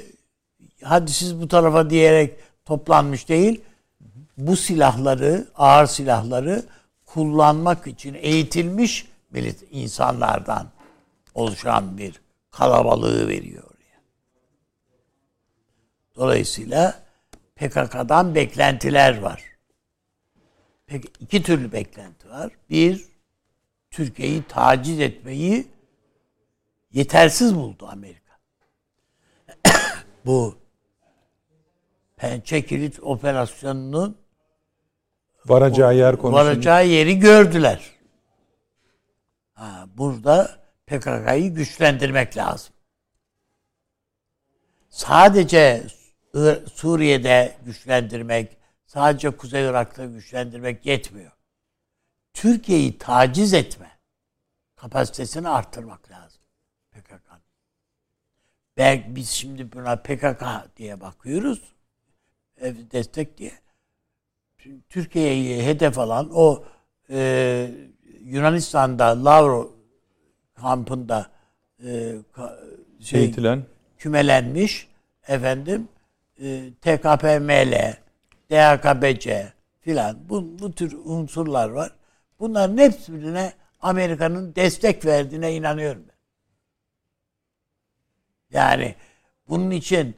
hadi 0.83 1.12
siz 1.12 1.40
bu 1.40 1.48
tarafa 1.48 1.90
diyerek 1.90 2.35
toplanmış 2.64 3.29
değil. 3.29 3.61
Bu 4.38 4.57
silahları, 4.57 5.46
ağır 5.57 5.87
silahları 5.87 6.62
kullanmak 7.07 7.87
için 7.87 8.16
eğitilmiş 8.20 9.07
insanlardan 9.70 10.66
oluşan 11.35 11.98
bir 11.98 12.20
kalabalığı 12.61 13.29
veriyor. 13.29 13.70
Dolayısıyla 16.16 17.03
PKK'dan 17.57 18.35
beklentiler 18.35 19.18
var. 19.18 19.44
Peki 20.87 21.09
iki 21.20 21.42
türlü 21.42 21.73
beklenti 21.73 22.29
var. 22.29 22.53
Bir, 22.70 23.05
Türkiye'yi 23.90 24.42
taciz 24.42 25.01
etmeyi 25.01 25.66
yetersiz 26.92 27.55
buldu 27.55 27.88
Amerika. 27.90 28.38
Bu 30.27 30.59
Pençe 32.16 32.66
Kilit 32.66 33.01
operasyonunun 33.03 34.16
varacağı 35.46 35.96
yer 35.96 36.16
konusunda. 36.16 36.44
varacağı 36.44 36.87
yeri 36.87 37.18
gördüler. 37.18 37.90
Ha, 39.53 39.87
burada 39.96 40.60
PKK'yı 40.90 41.55
güçlendirmek 41.55 42.37
lazım. 42.37 42.74
Sadece 44.88 45.87
Suriye'de 46.74 47.57
güçlendirmek, 47.64 48.57
sadece 48.87 49.31
Kuzey 49.31 49.64
Irak'ta 49.64 50.05
güçlendirmek 50.05 50.87
yetmiyor. 50.87 51.33
Türkiye'yi 52.35 52.98
taciz 52.98 53.55
etme 53.55 53.98
kapasitesini 54.76 55.48
arttırmak 55.48 56.11
lazım 56.11 56.40
PKK'nın. 56.90 57.42
Belki 58.76 59.16
biz 59.16 59.29
şimdi 59.29 59.72
buna 59.72 59.96
PKK 59.96 60.44
diye 60.76 61.00
bakıyoruz. 61.00 61.62
e, 62.61 62.90
Destek 62.90 63.38
diye. 63.38 63.53
Türkiye'yi 64.88 65.62
hedef 65.66 65.98
alan 65.98 66.31
o 66.33 66.64
e, 67.11 67.70
Yunanistan'da 68.20 69.24
Lavro 69.24 69.80
kampında 70.61 71.31
e, 71.85 72.14
şey, 73.01 73.20
Eğitilen. 73.20 73.62
kümelenmiş 73.99 74.88
efendim 75.29 75.88
e, 76.42 76.70
TKPML, 76.81 77.94
DHKBC 78.51 79.53
filan 79.81 80.29
bu, 80.29 80.59
bu 80.59 80.73
tür 80.73 80.96
unsurlar 81.05 81.68
var. 81.68 81.92
Bunların 82.40 82.79
hepsine 82.79 83.53
Amerika'nın 83.81 84.55
destek 84.55 85.07
verdiğine 85.07 85.55
inanıyorum 85.55 86.03
ben. 86.09 86.20
Yani 88.59 88.94
bunun 89.49 89.70
için 89.70 90.16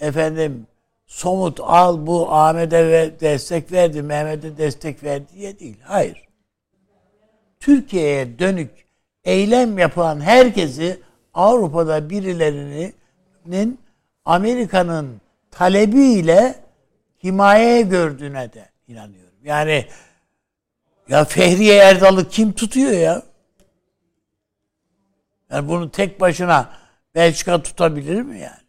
efendim 0.00 0.66
somut 1.06 1.60
al 1.60 2.06
bu 2.06 2.32
Ahmet'e 2.32 2.88
ve 2.88 3.20
destek 3.20 3.72
verdi, 3.72 4.02
Mehmet'e 4.02 4.56
destek 4.56 5.04
verdi 5.04 5.26
diye 5.34 5.58
değil. 5.58 5.76
Hayır. 5.82 6.28
Türkiye'ye 7.60 8.38
dönük 8.38 8.70
eylem 9.24 9.78
yapan 9.78 10.20
herkesi 10.20 11.00
Avrupa'da 11.34 12.10
birilerinin 12.10 13.78
Amerika'nın 14.24 15.20
talebiyle 15.50 16.54
himayeye 17.22 17.82
gördüğüne 17.82 18.52
de 18.52 18.68
inanıyorum. 18.88 19.38
Yani 19.44 19.86
ya 21.08 21.24
Fehriye 21.24 21.76
Erdal'ı 21.76 22.28
kim 22.28 22.52
tutuyor 22.52 22.92
ya? 22.92 23.22
Yani 25.50 25.68
bunu 25.68 25.90
tek 25.90 26.20
başına 26.20 26.82
Belçika 27.14 27.62
tutabilir 27.62 28.22
mi 28.22 28.40
yani? 28.40 28.62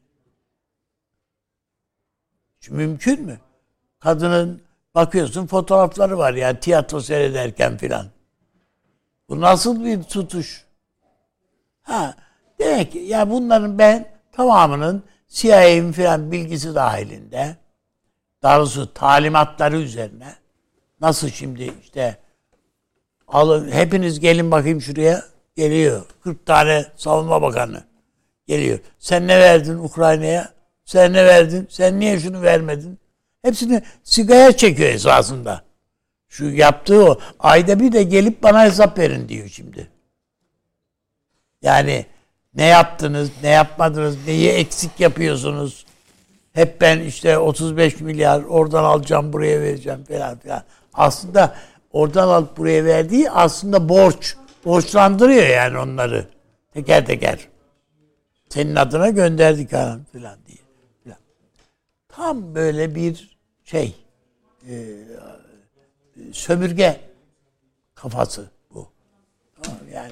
Şimdi 2.60 2.78
mümkün 2.78 3.22
mü? 3.22 3.39
Kadının 4.00 4.62
bakıyorsun 4.96 5.48
fotoğrafları 5.48 6.18
var 6.18 6.34
yani 6.34 6.60
tiyatro 6.60 7.02
seyrederken 7.02 7.78
filan. 7.78 8.08
Bu 9.30 9.42
nasıl 9.42 9.86
bir 9.86 10.04
tutuş? 10.04 10.66
Ha, 11.82 12.16
demek 12.60 12.92
ki 12.92 13.00
ya 13.00 13.30
bunların 13.30 13.80
ben 13.80 14.06
tamamının 14.32 15.04
CIA'nin 15.28 15.92
filan 15.92 16.32
bilgisi 16.32 16.76
dahilinde 16.76 17.56
doğrusu 18.44 18.94
talimatları 18.94 19.78
üzerine 19.78 20.36
nasıl 21.02 21.30
şimdi 21.30 21.74
işte 21.84 22.18
alın 23.28 23.72
hepiniz 23.72 24.20
gelin 24.20 24.52
bakayım 24.52 24.82
şuraya 24.82 25.24
geliyor 25.56 26.06
40 26.24 26.46
tane 26.46 26.86
savunma 26.96 27.42
bakanı 27.42 27.84
geliyor. 28.48 28.80
Sen 29.00 29.28
ne 29.28 29.40
verdin 29.40 29.78
Ukrayna'ya? 29.78 30.54
Sen 30.86 31.14
ne 31.14 31.26
verdin? 31.26 31.68
Sen 31.70 32.00
niye 32.00 32.20
şunu 32.20 32.42
vermedin? 32.42 33.00
Hepsini 33.42 33.82
sigaya 34.04 34.58
çekiyor 34.58 34.90
esasında. 34.90 35.64
Şu 36.34 36.46
yaptığı 36.46 37.06
o. 37.06 37.19
Ayda 37.39 37.80
bir 37.80 37.91
de 37.91 38.04
gelip 38.04 38.43
bana 38.43 38.63
hesap 38.63 39.00
verin 39.00 39.30
diyor 39.30 39.48
şimdi. 39.48 39.88
Yani 41.62 42.06
ne 42.56 42.65
yaptınız, 42.65 43.32
ne 43.43 43.50
yapmadınız, 43.50 44.17
neyi 44.28 44.50
eksik 44.50 45.00
yapıyorsunuz? 45.00 45.86
Hep 46.54 46.82
ben 46.82 47.00
işte 47.00 47.38
35 47.38 48.00
milyar 48.00 48.43
oradan 48.43 48.84
alacağım 48.84 49.34
buraya 49.34 49.62
vereceğim 49.62 50.04
falan 50.04 50.38
filan. 50.39 50.63
Aslında 50.93 51.56
oradan 51.91 52.28
alıp 52.28 52.58
buraya 52.58 52.86
verdiği 52.86 53.32
aslında 53.32 53.89
borç. 53.89 54.36
Borçlandırıyor 54.65 55.48
yani 55.48 55.78
onları. 55.78 56.28
Teker 56.74 57.06
teker. 57.06 57.48
Senin 58.50 58.76
adına 58.76 59.10
gönderdik 59.10 59.74
hanım 59.74 60.06
filan 60.12 60.38
diye. 60.48 60.58
Filan. 61.04 61.19
Tam 62.10 62.56
böyle 62.56 62.96
bir 62.96 63.38
şey. 63.63 63.96
e, 64.69 64.76
sömürge 66.32 66.99
kafası 67.95 68.49
bu. 68.73 68.88
Tamam? 69.63 69.80
Yani 69.93 70.12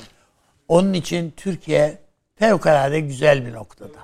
onun 0.68 0.94
için 0.94 1.34
Türkiye 1.38 1.98
fevkalade 2.36 3.00
güzel 3.00 3.46
bir 3.46 3.54
noktada. 3.54 4.00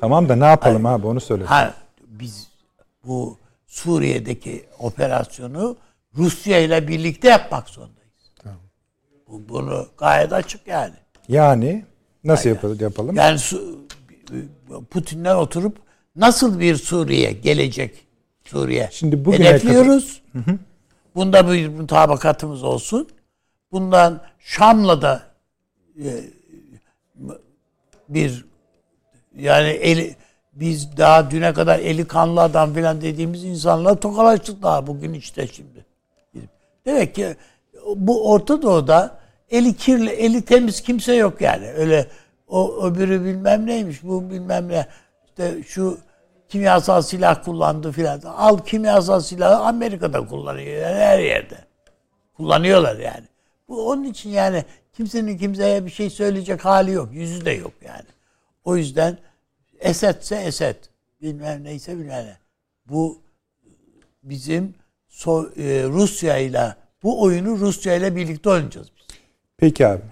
Tamam 0.00 0.28
da 0.28 0.36
ne 0.36 0.44
yapalım 0.44 0.86
abi 0.86 1.06
onu 1.06 1.20
söyle. 1.20 1.44
Ha 1.44 1.74
biz 2.06 2.48
bu 3.04 3.38
Suriye'deki 3.66 4.64
operasyonu 4.78 5.76
Rusya 6.16 6.58
ile 6.58 6.88
birlikte 6.88 7.28
yapmak 7.28 7.68
zorundayız. 7.68 8.04
Bu, 9.28 9.48
bunu 9.48 9.88
gayet 9.98 10.32
açık 10.32 10.66
yani. 10.66 10.94
Yani 11.28 11.84
nasıl 12.24 12.48
yapalım? 12.48 12.78
yapalım? 12.80 13.16
Yani 13.16 13.40
Putin'le 14.90 15.34
oturup 15.34 15.78
nasıl 16.16 16.60
bir 16.60 16.76
Suriye 16.76 17.32
gelecek 17.32 18.06
Suriye 18.44 18.88
Şimdi 18.92 19.24
bugüne 19.24 19.48
hedefliyoruz. 19.48 20.22
Bunda 21.14 21.52
bir 21.52 21.68
mutabakatımız 21.68 22.62
olsun. 22.62 23.08
Bundan 23.72 24.20
Şam'la 24.38 25.02
da 25.02 25.22
e, 26.04 26.10
bir 28.08 28.44
yani 29.36 29.68
eli, 29.68 30.16
biz 30.52 30.96
daha 30.96 31.30
düne 31.30 31.52
kadar 31.52 31.78
eli 31.78 32.04
kanlı 32.04 32.40
adam 32.40 32.74
filan 32.74 33.00
dediğimiz 33.00 33.44
insanla 33.44 34.00
tokalaştık 34.00 34.62
daha 34.62 34.86
bugün 34.86 35.12
işte 35.12 35.46
şimdi. 35.46 35.84
Demek 36.86 37.14
ki 37.14 37.36
bu 37.96 38.30
Orta 38.30 38.62
Doğu'da 38.62 39.18
eli 39.50 39.76
kirli, 39.76 40.10
eli 40.10 40.42
temiz 40.42 40.80
kimse 40.80 41.14
yok 41.14 41.40
yani. 41.40 41.66
Öyle 41.70 42.08
o 42.48 42.84
öbürü 42.86 43.24
bilmem 43.24 43.66
neymiş, 43.66 44.02
bu 44.02 44.30
bilmem 44.30 44.68
ne. 44.68 44.86
İşte 45.26 45.62
şu 45.62 45.98
kimyasal 46.54 47.02
silah 47.02 47.44
kullandı 47.44 47.92
filan. 47.92 48.20
Al 48.20 48.58
kimyasal 48.58 49.20
silahı 49.20 49.56
Amerika'da 49.56 50.26
kullanıyor 50.26 50.82
yani 50.82 50.98
her 50.98 51.18
yerde. 51.18 51.58
Kullanıyorlar 52.36 52.96
yani. 52.96 53.24
Bu 53.68 53.88
onun 53.88 54.04
için 54.04 54.30
yani 54.30 54.64
kimsenin 54.92 55.38
kimseye 55.38 55.84
bir 55.84 55.90
şey 55.90 56.10
söyleyecek 56.10 56.64
hali 56.64 56.90
yok. 56.90 57.08
Yüzü 57.12 57.44
de 57.44 57.50
yok 57.50 57.72
yani. 57.84 58.06
O 58.64 58.76
yüzden 58.76 59.18
Esed'se 59.80 60.36
Esed. 60.36 60.76
Bilmem 61.22 61.64
neyse 61.64 61.98
bilmem 61.98 62.24
ne. 62.24 62.36
Bu 62.86 63.22
bizim 64.22 64.74
so, 65.08 65.46
e, 65.56 65.84
Rusya 65.84 66.38
ile 66.38 66.76
bu 67.02 67.22
oyunu 67.22 67.58
Rusya 67.58 67.94
ile 67.94 68.16
birlikte 68.16 68.50
oynayacağız 68.50 68.88
biz. 68.96 69.16
Peki 69.56 69.86
abi. 69.86 70.02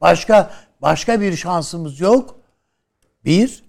Başka 0.00 0.50
başka 0.82 1.20
bir 1.20 1.36
şansımız 1.36 2.00
yok. 2.00 2.40
Bir, 3.24 3.67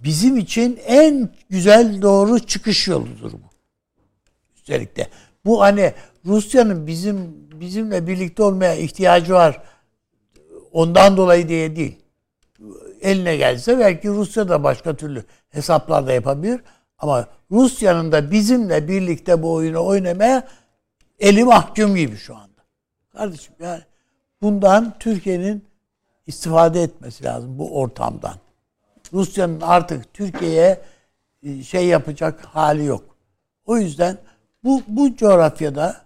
bizim 0.00 0.36
için 0.36 0.80
en 0.86 1.30
güzel 1.50 2.02
doğru 2.02 2.38
çıkış 2.38 2.88
yoludur 2.88 3.32
bu. 3.32 3.50
Üstelik 4.56 4.96
de. 4.96 5.08
Bu 5.44 5.60
hani 5.60 5.94
Rusya'nın 6.26 6.86
bizim 6.86 7.50
bizimle 7.60 8.06
birlikte 8.06 8.42
olmaya 8.42 8.74
ihtiyacı 8.74 9.32
var. 9.32 9.62
Ondan 10.72 11.16
dolayı 11.16 11.48
diye 11.48 11.76
değil. 11.76 11.96
Eline 13.00 13.36
gelse 13.36 13.78
belki 13.78 14.08
Rusya 14.08 14.48
da 14.48 14.62
başka 14.64 14.96
türlü 14.96 15.24
hesaplar 15.48 16.06
da 16.06 16.12
yapabilir. 16.12 16.60
Ama 16.98 17.28
Rusya'nın 17.50 18.12
da 18.12 18.30
bizimle 18.30 18.88
birlikte 18.88 19.42
bu 19.42 19.52
oyunu 19.52 19.86
oynamaya 19.86 20.48
eli 21.18 21.44
mahkum 21.44 21.96
gibi 21.96 22.16
şu 22.16 22.36
anda. 22.36 22.60
Kardeşim 23.12 23.54
yani 23.60 23.82
bundan 24.42 24.98
Türkiye'nin 24.98 25.64
istifade 26.26 26.82
etmesi 26.82 27.24
lazım 27.24 27.58
bu 27.58 27.78
ortamdan. 27.80 28.34
Rusya'nın 29.12 29.60
artık 29.60 30.14
Türkiye'ye 30.14 30.80
e, 31.42 31.62
şey 31.62 31.86
yapacak 31.86 32.44
hali 32.44 32.84
yok. 32.84 33.16
O 33.64 33.78
yüzden 33.78 34.18
bu 34.64 34.82
bu 34.88 35.16
coğrafyada 35.16 35.96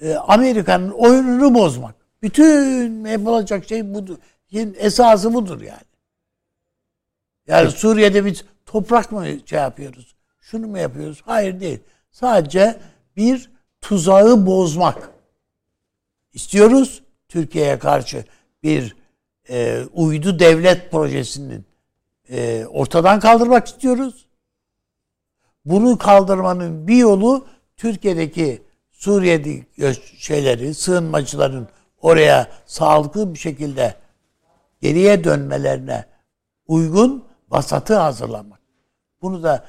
e, 0.00 0.14
Amerika'nın 0.14 0.90
oyununu 0.90 1.54
bozmak. 1.54 1.94
Bütün 2.22 3.04
yapılacak 3.04 3.68
şey 3.68 3.94
budur. 3.94 4.16
Esası 4.76 5.34
budur 5.34 5.60
yani. 5.60 5.94
Yani 7.46 7.70
Suriye'de 7.70 8.24
biz 8.24 8.44
toprak 8.66 9.12
mı 9.12 9.26
şey 9.46 9.58
yapıyoruz? 9.58 10.14
Şunu 10.40 10.66
mu 10.66 10.78
yapıyoruz? 10.78 11.22
Hayır 11.24 11.60
değil. 11.60 11.78
Sadece 12.10 12.80
bir 13.16 13.50
tuzağı 13.80 14.46
bozmak 14.46 15.10
istiyoruz. 16.32 17.02
Türkiye'ye 17.28 17.78
karşı 17.78 18.24
bir 18.62 18.96
e, 19.48 19.84
uydu 19.92 20.38
devlet 20.38 20.90
projesinin 20.90 21.64
e, 22.30 22.66
ortadan 22.66 23.20
kaldırmak 23.20 23.66
istiyoruz. 23.66 24.26
Bunu 25.64 25.98
kaldırmanın 25.98 26.88
bir 26.88 26.96
yolu 26.96 27.46
Türkiye'deki 27.76 28.62
Suriye'deki 28.90 29.66
şeyleri, 30.18 30.74
sığınmacıların 30.74 31.68
oraya 32.02 32.48
sağlıklı 32.66 33.34
bir 33.34 33.38
şekilde 33.38 33.94
geriye 34.80 35.24
dönmelerine 35.24 36.04
uygun 36.66 37.24
vasatı 37.48 37.94
hazırlamak. 37.94 38.60
Bunu 39.22 39.42
da 39.42 39.64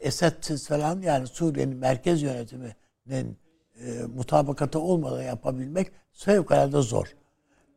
Esed'siz 0.00 0.68
falan 0.68 1.00
yani 1.00 1.26
Suriye'nin 1.26 1.76
merkez 1.76 2.22
yönetiminin 2.22 3.38
e, 3.80 4.02
mutabakatı 4.14 4.78
olmadan 4.78 5.22
yapabilmek 5.22 5.92
fevkalade 6.12 6.82
zor. 6.82 7.06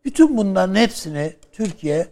Bütün 0.05 0.37
bunların 0.37 0.75
hepsini 0.75 1.33
Türkiye 1.51 2.07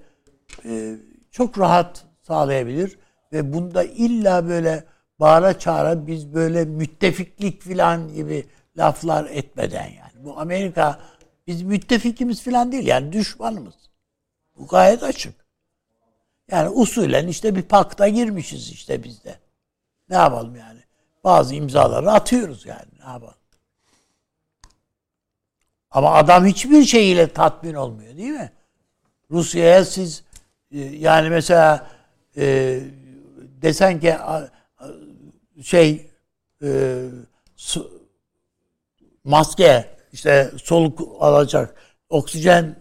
e, 0.66 0.96
çok 1.36 1.60
rahat 1.60 2.06
sağlayabilir 2.22 2.98
ve 3.32 3.54
bunda 3.54 3.84
illa 3.84 4.48
böyle 4.50 4.84
bağıra 5.20 5.60
çağıra 5.60 6.08
biz 6.08 6.34
böyle 6.34 6.66
müttefiklik 6.66 7.62
falan 7.62 8.14
gibi 8.14 8.46
laflar 8.78 9.26
etmeden 9.26 9.88
yani. 9.88 10.26
Bu 10.26 10.40
Amerika 10.40 11.00
biz 11.48 11.62
müttefikimiz 11.62 12.44
falan 12.44 12.72
değil 12.72 12.88
yani 12.88 13.14
düşmanımız. 13.14 13.76
Bu 14.58 14.68
gayet 14.68 15.04
açık. 15.04 15.46
Yani 16.52 16.70
usulen 16.70 17.28
işte 17.28 17.56
bir 17.56 17.62
pakta 17.64 18.08
girmişiz 18.08 18.72
işte 18.72 19.04
biz 19.04 19.24
de. 19.24 19.40
Ne 20.10 20.16
yapalım 20.16 20.56
yani? 20.56 20.80
Bazı 21.24 21.56
imzaları 21.56 22.12
atıyoruz 22.12 22.66
yani. 22.66 22.90
Ne 23.06 23.12
yapalım? 23.12 23.36
Ama 25.92 26.12
adam 26.12 26.46
hiçbir 26.46 26.84
şeyiyle 26.84 27.28
tatmin 27.28 27.74
olmuyor 27.74 28.18
değil 28.18 28.32
mi? 28.32 28.52
Rusya'ya 29.32 29.86
siz 29.86 30.25
yani 30.80 31.30
mesela 31.30 31.88
e, 32.38 32.80
desen 33.62 34.00
ki 34.00 34.16
şey 35.64 36.12
e, 36.64 37.02
su, 37.56 38.08
maske 39.24 39.98
işte 40.12 40.52
soluk 40.64 41.00
alacak 41.20 41.76
oksijen 42.10 42.76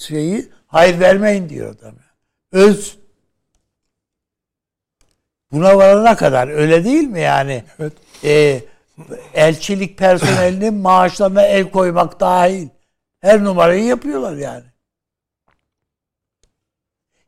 şeyi 0.00 0.48
hayır 0.66 1.00
vermeyin 1.00 1.48
diyor 1.48 1.76
adam. 1.78 1.94
Öz 2.52 2.98
buna 5.52 5.76
varana 5.76 6.16
kadar 6.16 6.48
öyle 6.48 6.84
değil 6.84 7.08
mi 7.08 7.20
yani? 7.20 7.64
Evet. 7.78 7.92
E, 8.24 8.60
elçilik 9.34 9.98
personelinin 9.98 10.74
maaşlarına 10.74 11.42
el 11.42 11.70
koymak 11.70 12.20
dahil. 12.20 12.68
Her 13.20 13.44
numarayı 13.44 13.84
yapıyorlar 13.84 14.36
yani. 14.36 14.64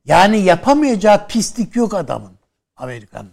Yani 0.06 0.38
yapamayacağı 0.38 1.26
pislik 1.28 1.76
yok 1.76 1.94
adamın. 1.94 2.32
Amerika'nın. 2.76 3.30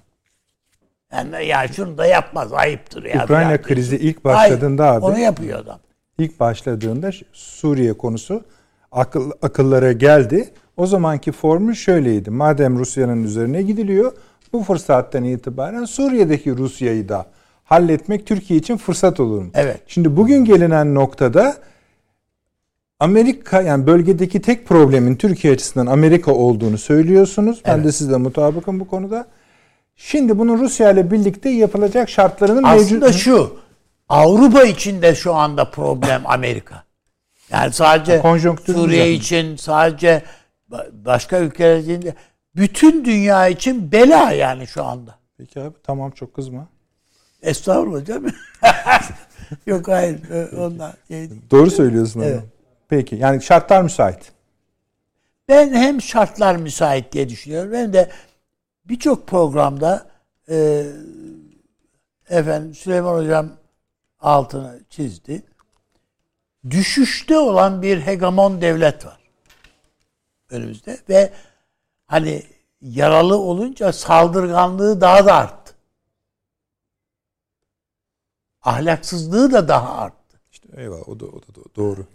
Yani 1.11 1.45
ya 1.45 1.67
şunu 1.67 1.97
da 1.97 2.05
yapmaz 2.05 2.53
ayıptır 2.53 3.03
ya. 3.03 3.23
Ukrayna 3.23 3.51
ya. 3.51 3.61
krizi 3.61 3.95
ilk 3.95 4.25
başladığında 4.25 4.83
Hayır, 4.83 4.97
abi. 4.97 5.05
Onu 5.05 5.19
yapıyor 5.19 5.59
adam. 5.59 5.79
İlk 6.17 6.39
başladığında 6.39 7.11
Suriye 7.33 7.93
konusu 7.93 8.43
akıl, 8.91 9.31
akıllara 9.41 9.91
geldi. 9.91 10.49
O 10.77 10.85
zamanki 10.87 11.31
formu 11.31 11.75
şöyleydi. 11.75 12.29
Madem 12.29 12.79
Rusya'nın 12.79 13.23
üzerine 13.23 13.61
gidiliyor 13.61 14.11
bu 14.53 14.63
fırsattan 14.63 15.23
itibaren 15.23 15.85
Suriye'deki 15.85 16.57
Rusya'yı 16.57 17.09
da 17.09 17.25
halletmek 17.63 18.27
Türkiye 18.27 18.59
için 18.59 18.77
fırsat 18.77 19.19
olur 19.19 19.41
mu? 19.41 19.49
Evet. 19.53 19.81
Şimdi 19.87 20.17
bugün 20.17 20.45
gelinen 20.45 20.95
noktada 20.95 21.57
Amerika 23.03 23.61
yani 23.61 23.87
bölgedeki 23.87 24.41
tek 24.41 24.67
problemin 24.67 25.15
Türkiye 25.15 25.53
açısından 25.53 25.85
Amerika 25.85 26.31
olduğunu 26.31 26.77
söylüyorsunuz. 26.77 27.61
Ben 27.65 27.75
evet. 27.75 27.85
de 27.85 27.91
sizle 27.91 28.17
mutabıkım 28.17 28.79
bu 28.79 28.87
konuda. 28.87 29.27
Şimdi 29.95 30.39
bunun 30.39 30.59
Rusya 30.59 30.91
ile 30.91 31.11
birlikte 31.11 31.49
yapılacak 31.49 32.09
şartlarının 32.09 32.63
mevcut... 32.63 32.85
Aslında 32.85 33.13
şu, 33.13 33.57
Avrupa 34.09 34.63
için 34.63 35.01
de 35.01 35.15
şu 35.15 35.33
anda 35.33 35.71
problem 35.71 36.21
Amerika. 36.25 36.83
Yani 37.51 37.73
sadece 37.73 38.21
Suriye 38.65 39.13
için, 39.13 39.55
sadece 39.55 40.23
başka 40.91 41.39
ülkeler 41.39 41.77
için 41.77 42.01
de 42.01 42.13
bütün 42.55 43.05
dünya 43.05 43.47
için 43.47 43.91
bela 43.91 44.31
yani 44.31 44.67
şu 44.67 44.83
anda. 44.83 45.15
Peki 45.37 45.61
abi 45.61 45.75
tamam 45.83 46.11
çok 46.11 46.33
kızma. 46.33 46.67
Estağfurullah 47.41 48.07
değil 48.07 48.19
mi? 48.19 48.33
Yok 49.65 49.87
hayır 49.87 50.19
ondan. 50.57 50.93
Doğru 51.51 51.71
söylüyorsun 51.71 52.19
evet. 52.21 52.33
ama. 52.33 52.52
Peki 52.89 53.15
yani 53.15 53.41
şartlar 53.41 53.81
müsait. 53.81 54.31
Ben 55.47 55.73
hem 55.73 56.01
şartlar 56.01 56.55
müsait 56.55 57.11
diye 57.11 57.29
düşünüyorum 57.29 57.73
hem 57.73 57.93
de 57.93 58.11
birçok 58.85 59.27
programda 59.27 60.07
e, 60.49 60.85
efendim 62.29 62.75
Süleyman 62.75 63.17
Hocam 63.17 63.49
altını 64.19 64.79
çizdi. 64.89 65.43
Düşüşte 66.69 67.37
olan 67.37 67.81
bir 67.81 68.01
hegemon 68.01 68.61
devlet 68.61 69.05
var 69.05 69.23
önümüzde 70.53 70.99
ve 71.09 71.33
hani 72.07 72.43
yaralı 72.81 73.37
olunca 73.37 73.93
saldırganlığı 73.93 75.01
daha 75.01 75.25
da 75.25 75.33
arttı. 75.35 75.73
Ahlaksızlığı 78.61 79.51
da 79.51 79.67
daha 79.67 79.97
arttı. 79.97 80.39
İşte 80.51 80.67
eyvallah 80.77 81.09
o 81.09 81.19
da, 81.19 81.25
o 81.25 81.41
da 81.41 81.75
doğru. 81.75 82.07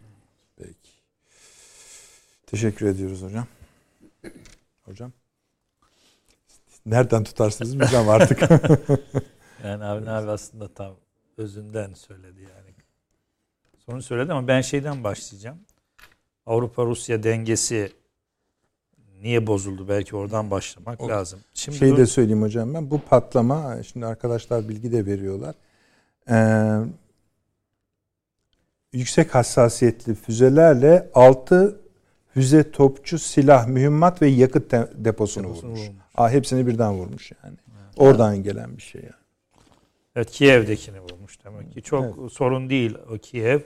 Teşekkür 2.51 2.87
ediyoruz 2.87 3.23
hocam. 3.23 3.47
Hocam. 4.85 5.13
Nereden 6.87 7.25
tutarsınız 7.25 7.81
bilmem 7.81 8.09
artık. 8.09 8.51
yani 9.65 9.85
Avni 9.85 10.11
abi 10.11 10.31
aslında 10.31 10.69
tam 10.69 10.95
özünden 11.37 11.95
söyledi 11.95 12.41
yani. 12.41 12.75
Sonra 13.87 14.03
söyledi 14.03 14.33
ama 14.33 14.49
ben 14.49 14.61
şeyden 14.61 15.05
başlayacağım. 15.05 15.59
Avrupa-Rusya 16.47 17.23
dengesi 17.23 17.93
niye 19.23 19.47
bozuldu 19.47 19.89
belki 19.89 20.17
oradan 20.17 20.51
başlamak 20.51 21.01
o, 21.01 21.09
lazım. 21.09 21.41
Şimdi 21.55 21.79
şey 21.79 21.97
de 21.97 22.07
söyleyeyim 22.07 22.43
hocam 22.43 22.75
ben 22.75 22.91
bu 22.91 23.01
patlama 23.01 23.83
şimdi 23.83 24.07
arkadaşlar 24.07 24.69
bilgi 24.69 24.93
de 24.93 25.07
veriyorlar. 25.07 25.55
Ee, 26.31 26.79
yüksek 28.93 29.35
hassasiyetli 29.35 30.15
füzelerle 30.15 31.11
6 31.15 31.88
füze 32.35 32.71
topçu 32.71 33.19
silah 33.19 33.67
mühimmat 33.67 34.23
ve 34.23 34.29
yakıt 34.29 34.71
de, 34.71 34.93
deposunu, 34.95 35.05
deposunu 35.45 35.47
vurmuş. 35.47 35.81
vurmuş. 35.81 36.03
Aa, 36.15 36.31
hepsini 36.31 36.67
birden 36.67 36.93
vurmuş 36.93 37.33
yani. 37.45 37.57
Evet. 37.69 37.95
Oradan 37.97 38.43
gelen 38.43 38.77
bir 38.77 38.83
şey 38.83 39.03
yani. 39.03 39.13
Evet 40.17 40.31
Kiev'dekini 40.31 41.01
vurmuş 41.01 41.45
demek 41.45 41.73
ki. 41.73 41.83
Çok 41.83 42.19
evet. 42.21 42.33
sorun 42.33 42.71
değil 42.71 42.99
o 43.15 43.19
Kiev. 43.19 43.61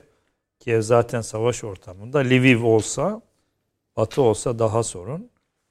Kiev 0.59 0.83
zaten 0.83 1.21
savaş 1.21 1.65
ortamında. 1.65 2.19
Lviv 2.19 2.65
olsa, 2.65 3.23
Batı 3.97 4.23
olsa 4.23 4.59
daha 4.59 4.83
sorun. 4.83 5.31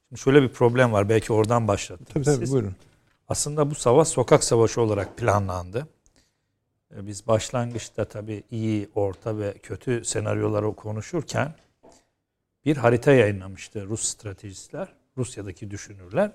Şimdi 0.09 0.21
şöyle 0.21 0.41
bir 0.41 0.49
problem 0.49 0.91
var. 0.91 1.09
Belki 1.09 1.33
oradan 1.33 1.67
başlattınız 1.67 2.09
tabii, 2.13 2.23
tabii, 2.23 2.45
siz. 2.45 2.53
Buyurun. 2.53 2.75
Aslında 3.27 3.71
bu 3.71 3.75
savaş 3.75 4.07
sokak 4.07 4.43
savaşı 4.43 4.81
olarak 4.81 5.17
planlandı. 5.17 5.87
Ee, 6.95 7.07
biz 7.07 7.27
başlangıçta 7.27 8.05
tabii 8.05 8.43
iyi, 8.51 8.89
orta 8.95 9.37
ve 9.37 9.53
kötü 9.53 10.05
senaryoları 10.05 10.75
konuşurken 10.75 11.53
bir 12.65 12.77
harita 12.77 13.11
yayınlamıştı 13.11 13.87
Rus 13.87 14.03
stratejistler, 14.03 14.87
Rusya'daki 15.17 15.71
düşünürler. 15.71 16.31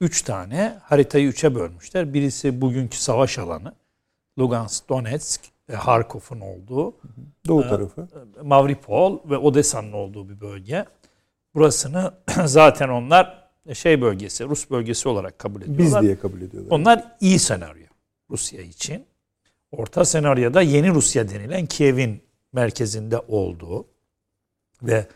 Üç 0.00 0.22
tane 0.22 0.78
haritayı 0.82 1.28
üçe 1.28 1.54
bölmüşler. 1.54 2.14
Birisi 2.14 2.60
bugünkü 2.60 2.96
savaş 2.96 3.38
alanı, 3.38 3.74
Lugansk, 4.38 4.88
Donetsk 4.88 5.40
ve 5.68 5.76
Harkov'un 5.76 6.40
olduğu. 6.40 6.94
Doğu 7.46 7.64
e, 7.64 7.68
tarafı. 7.68 8.08
Mavripol 8.42 9.30
ve 9.30 9.36
Odessa'nın 9.36 9.92
olduğu 9.92 10.28
bir 10.28 10.40
bölge. 10.40 10.84
Burasını 11.54 12.14
zaten 12.44 12.88
onlar 12.88 13.48
şey 13.72 14.00
bölgesi, 14.00 14.44
Rus 14.44 14.70
bölgesi 14.70 15.08
olarak 15.08 15.38
kabul 15.38 15.62
ediyorlar. 15.62 16.02
Biz 16.02 16.08
diye 16.08 16.18
kabul 16.18 16.40
ediyorlar. 16.40 16.70
Onlar 16.70 17.16
iyi 17.20 17.38
senaryo 17.38 17.86
Rusya 18.30 18.60
için. 18.60 19.06
Orta 19.72 20.04
senaryoda 20.04 20.62
yeni 20.62 20.90
Rusya 20.90 21.28
denilen 21.28 21.66
Kiev'in 21.66 22.22
merkezinde 22.52 23.18
olduğu 23.18 23.86
ve 24.82 24.92
e, 24.92 25.06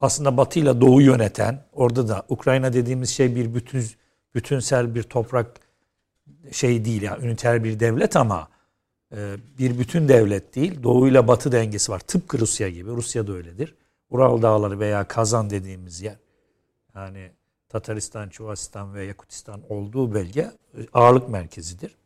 aslında 0.00 0.36
Batı 0.36 0.58
ile 0.58 0.80
Doğu 0.80 1.00
yöneten, 1.00 1.64
orada 1.72 2.08
da 2.08 2.22
Ukrayna 2.28 2.72
dediğimiz 2.72 3.10
şey 3.10 3.36
bir 3.36 3.54
bütün 3.54 3.84
bütünsel 4.34 4.94
bir 4.94 5.02
toprak 5.02 5.60
şey 6.52 6.84
değil 6.84 7.02
ya, 7.02 7.12
yani, 7.12 7.26
üniter 7.26 7.64
bir 7.64 7.80
devlet 7.80 8.16
ama 8.16 8.48
e, 9.16 9.36
bir 9.58 9.78
bütün 9.78 10.08
devlet 10.08 10.54
değil. 10.54 10.82
Doğu 10.82 11.08
ile 11.08 11.28
Batı 11.28 11.52
dengesi 11.52 11.92
var. 11.92 11.98
Tıpkı 11.98 12.38
Rusya 12.38 12.68
gibi. 12.68 12.90
Rusya 12.90 13.26
da 13.26 13.32
öyledir. 13.32 13.74
Ural 14.10 14.42
Dağları 14.42 14.80
veya 14.80 15.08
Kazan 15.08 15.50
dediğimiz 15.50 16.00
yer. 16.00 16.16
Yani 16.94 17.30
Tataristan, 17.68 18.28
Çuvasistan 18.28 18.94
ve 18.94 19.04
Yakutistan 19.04 19.60
olduğu 19.68 20.14
bölge 20.14 20.40
e, 20.40 20.80
ağırlık 20.92 21.28
merkezidir. 21.28 21.96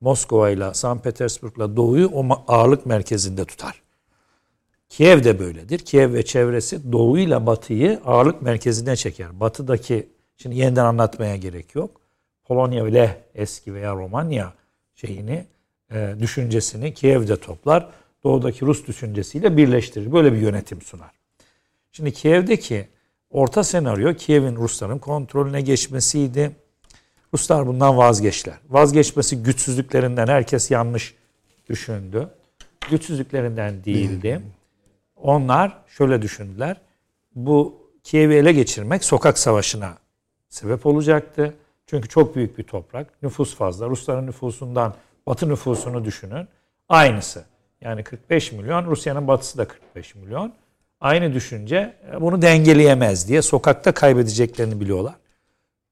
Moskova 0.00 0.50
ile 0.50 0.74
San 0.74 0.98
Petersburg'la 0.98 1.76
doğuyu 1.76 2.08
o 2.08 2.44
ağırlık 2.48 2.86
merkezinde 2.86 3.44
tutar. 3.44 3.81
Kiev 4.92 5.24
de 5.24 5.38
böyledir. 5.38 5.78
Kiev 5.78 6.12
ve 6.12 6.24
çevresi 6.24 6.92
doğuyla 6.92 7.46
batıyı 7.46 8.00
ağırlık 8.04 8.42
merkezine 8.42 8.96
çeker. 8.96 9.40
Batıdaki, 9.40 10.08
şimdi 10.36 10.56
yeniden 10.56 10.84
anlatmaya 10.84 11.36
gerek 11.36 11.74
yok. 11.74 12.00
Polonya 12.44 12.88
ile 12.88 13.24
eski 13.34 13.74
veya 13.74 13.94
Romanya 13.94 14.52
şeyini, 14.94 15.44
e, 15.94 16.14
düşüncesini 16.20 16.94
Kiev'de 16.94 17.36
toplar. 17.36 17.88
Doğudaki 18.24 18.66
Rus 18.66 18.86
düşüncesiyle 18.86 19.56
birleştirir. 19.56 20.12
Böyle 20.12 20.32
bir 20.32 20.38
yönetim 20.38 20.82
sunar. 20.82 21.10
Şimdi 21.92 22.12
Kiev'deki 22.12 22.88
orta 23.30 23.64
senaryo 23.64 24.14
Kiev'in 24.14 24.56
Rusların 24.56 24.98
kontrolüne 24.98 25.60
geçmesiydi. 25.60 26.50
Ruslar 27.34 27.66
bundan 27.66 27.96
vazgeçtiler. 27.96 28.58
Vazgeçmesi 28.70 29.42
güçsüzlüklerinden 29.42 30.26
herkes 30.26 30.70
yanlış 30.70 31.14
düşündü. 31.68 32.28
Güçsüzlüklerinden 32.90 33.84
değildi. 33.84 34.42
Onlar 35.22 35.78
şöyle 35.86 36.22
düşündüler. 36.22 36.76
Bu 37.34 37.82
Kiev'i 38.04 38.34
ele 38.34 38.52
geçirmek 38.52 39.04
sokak 39.04 39.38
savaşına 39.38 39.94
sebep 40.48 40.86
olacaktı. 40.86 41.54
Çünkü 41.86 42.08
çok 42.08 42.36
büyük 42.36 42.58
bir 42.58 42.62
toprak. 42.62 43.22
Nüfus 43.22 43.56
fazla. 43.56 43.88
Rusların 43.88 44.26
nüfusundan 44.26 44.94
Batı 45.26 45.48
nüfusunu 45.48 46.04
düşünün. 46.04 46.48
Aynısı. 46.88 47.44
Yani 47.80 48.04
45 48.04 48.52
milyon. 48.52 48.86
Rusya'nın 48.86 49.28
batısı 49.28 49.58
da 49.58 49.68
45 49.68 50.14
milyon. 50.14 50.52
Aynı 51.00 51.34
düşünce 51.34 51.96
e, 52.12 52.20
bunu 52.20 52.42
dengeleyemez 52.42 53.28
diye 53.28 53.42
sokakta 53.42 53.92
kaybedeceklerini 53.92 54.80
biliyorlar. 54.80 55.14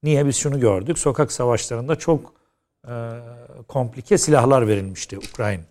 Niye? 0.03 0.27
Biz 0.27 0.37
şunu 0.37 0.61
gördük. 0.61 0.99
Sokak 0.99 1.33
savaşlarında 1.33 1.97
çok 1.97 2.33
e, 2.89 2.93
komplike 3.69 4.19
silahlar 4.19 4.69
verilmişti 4.69 5.19
Ukrayna 5.19 5.63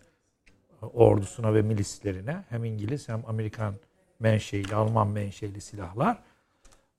ordusuna 0.93 1.53
ve 1.53 1.61
milislerine. 1.61 2.43
Hem 2.49 2.65
İngiliz 2.65 3.09
hem 3.09 3.23
Amerikan 3.27 3.73
menşeili, 4.19 4.75
Alman 4.75 5.07
menşeili 5.07 5.61
silahlar. 5.61 6.17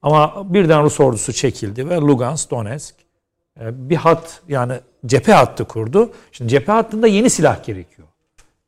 Ama 0.03 0.55
birden 0.55 0.83
Rus 0.83 1.01
ordusu 1.01 1.33
çekildi 1.33 1.89
ve 1.89 1.95
Lugansk, 1.97 2.51
Donetsk 2.51 2.95
e, 3.61 3.91
bir 3.91 3.97
hat 3.97 4.41
yani 4.49 4.74
cephe 5.07 5.33
hattı 5.33 5.64
kurdu. 5.64 6.11
Şimdi 6.33 6.51
cephe 6.51 6.72
hattında 6.72 7.07
yeni 7.07 7.31
silah 7.31 7.64
gerekiyor. 7.64 8.09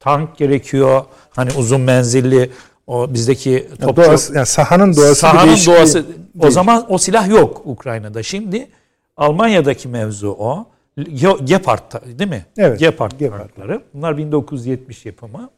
Tank 0.00 0.36
gerekiyor. 0.36 1.04
Hani 1.30 1.50
uzun 1.52 1.80
menzilli 1.80 2.50
o 2.86 3.14
bizdeki 3.14 3.68
topçu, 3.80 4.02
doğası, 4.02 4.34
yani 4.34 4.46
sahanın 4.46 4.96
doğası 4.96 5.14
sahanın 5.14 5.56
doğası 5.66 6.06
o 6.40 6.50
zaman 6.50 6.92
o 6.92 6.98
silah 6.98 7.28
yok 7.28 7.62
Ukrayna'da. 7.64 8.22
Şimdi 8.22 8.68
Almanya'daki 9.16 9.88
mevzu 9.88 10.28
o. 10.28 10.66
Gepard 11.44 12.18
değil 12.18 12.30
mi? 12.30 12.46
Evet. 12.58 12.78
Gepard, 12.78 13.12
Gepard. 13.18 13.40
tankları. 13.40 13.82
Bunlar 13.94 14.18
1970 14.18 15.06
yapımı. 15.06 15.50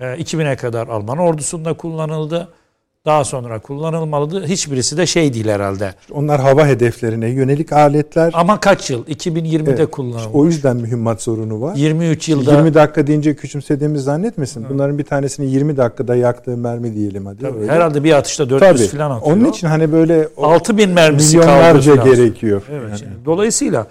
2000'e 0.00 0.50
ee, 0.50 0.56
kadar 0.56 0.88
Alman 0.88 1.18
ordusunda 1.18 1.72
kullanıldı. 1.72 2.48
Daha 3.06 3.24
sonra 3.24 3.58
kullanılmalıdı. 3.58 4.46
Hiçbirisi 4.46 4.96
de 4.96 5.06
şey 5.06 5.34
değil 5.34 5.48
herhalde. 5.48 5.94
Onlar 6.12 6.40
hava 6.40 6.66
hedeflerine 6.66 7.28
yönelik 7.28 7.72
aletler. 7.72 8.30
Ama 8.34 8.60
kaç 8.60 8.90
yıl? 8.90 9.04
2020'de 9.06 9.70
evet. 9.70 9.90
kullanıldı. 9.90 10.28
O 10.32 10.46
yüzden 10.46 10.76
mühimmat 10.76 11.22
sorunu 11.22 11.60
var. 11.60 11.76
23 11.76 12.28
yılda. 12.28 12.52
20 12.52 12.74
dakika 12.74 13.06
deyince 13.06 13.36
küçümsediğimiz 13.36 14.04
zannetmesin. 14.04 14.64
Hı. 14.64 14.68
Bunların 14.68 14.98
bir 14.98 15.04
tanesini 15.04 15.50
20 15.50 15.76
dakikada 15.76 16.14
yaktığı 16.14 16.56
mermi 16.56 16.94
diyelim 16.94 17.26
hadi. 17.26 17.42
Tabii, 17.42 17.66
herhalde 17.66 18.04
bir 18.04 18.12
atışta 18.12 18.50
400 18.50 18.90
Tabii. 18.90 18.98
falan 18.98 19.10
atıyor. 19.10 19.36
Onun 19.36 19.44
için 19.44 19.66
hani 19.66 19.92
böyle 19.92 20.28
6000 20.36 20.90
mermisi 20.90 21.36
milyonlarca 21.36 21.94
gerekiyor. 21.94 22.62
Evet. 22.72 23.02
Yani. 23.02 23.14
Dolayısıyla 23.24 23.86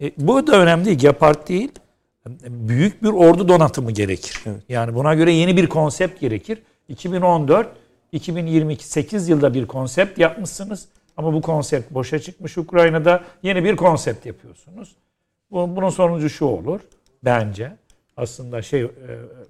e, 0.00 0.12
bu 0.18 0.46
da 0.46 0.60
önemli 0.60 0.84
değil. 0.84 0.98
Gepard 0.98 1.48
değil. 1.48 1.72
Büyük 2.48 3.02
bir 3.02 3.08
ordu 3.08 3.48
donatımı 3.48 3.90
gerekir. 3.90 4.40
Evet. 4.46 4.62
Yani 4.68 4.94
buna 4.94 5.14
göre 5.14 5.32
yeni 5.32 5.56
bir 5.56 5.66
konsept 5.66 6.20
gerekir. 6.20 6.62
2014 6.88 7.68
2022 8.12 8.88
8 8.88 9.28
yılda 9.28 9.54
bir 9.54 9.66
konsept 9.66 10.18
yapmışsınız. 10.18 10.88
Ama 11.16 11.32
bu 11.32 11.42
konsept 11.42 11.94
boşa 11.94 12.18
çıkmış 12.18 12.58
Ukrayna'da. 12.58 13.24
Yeni 13.42 13.64
bir 13.64 13.76
konsept 13.76 14.26
yapıyorsunuz. 14.26 14.96
Bunun 15.50 15.90
sonucu 15.90 16.30
şu 16.30 16.44
olur 16.44 16.80
bence. 17.24 17.76
Aslında 18.16 18.62
şey 18.62 18.82
e, 18.82 18.88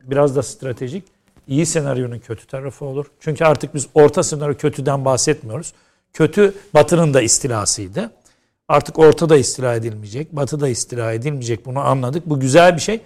biraz 0.03 0.37
da 0.37 0.43
stratejik. 0.43 1.05
İyi 1.49 1.67
senaryonun 1.67 2.19
kötü 2.19 2.47
tarafı 2.47 2.85
olur. 2.85 3.07
Çünkü 3.21 3.45
artık 3.45 3.75
biz 3.75 3.87
orta 3.95 4.23
senaryo 4.23 4.55
kötüden 4.55 5.05
bahsetmiyoruz. 5.05 5.73
Kötü 6.13 6.55
Batı'nın 6.75 7.15
da 7.15 7.21
istilasıydı. 7.21 8.11
Artık 8.71 8.99
ortada 8.99 9.37
istila 9.37 9.75
edilmeyecek, 9.75 10.33
batıda 10.33 10.69
istila 10.69 11.13
edilmeyecek 11.13 11.67
bunu 11.67 11.79
anladık. 11.79 12.27
Bu 12.27 12.41
güzel 12.41 12.77
bir 12.77 12.81
şey. 12.81 13.01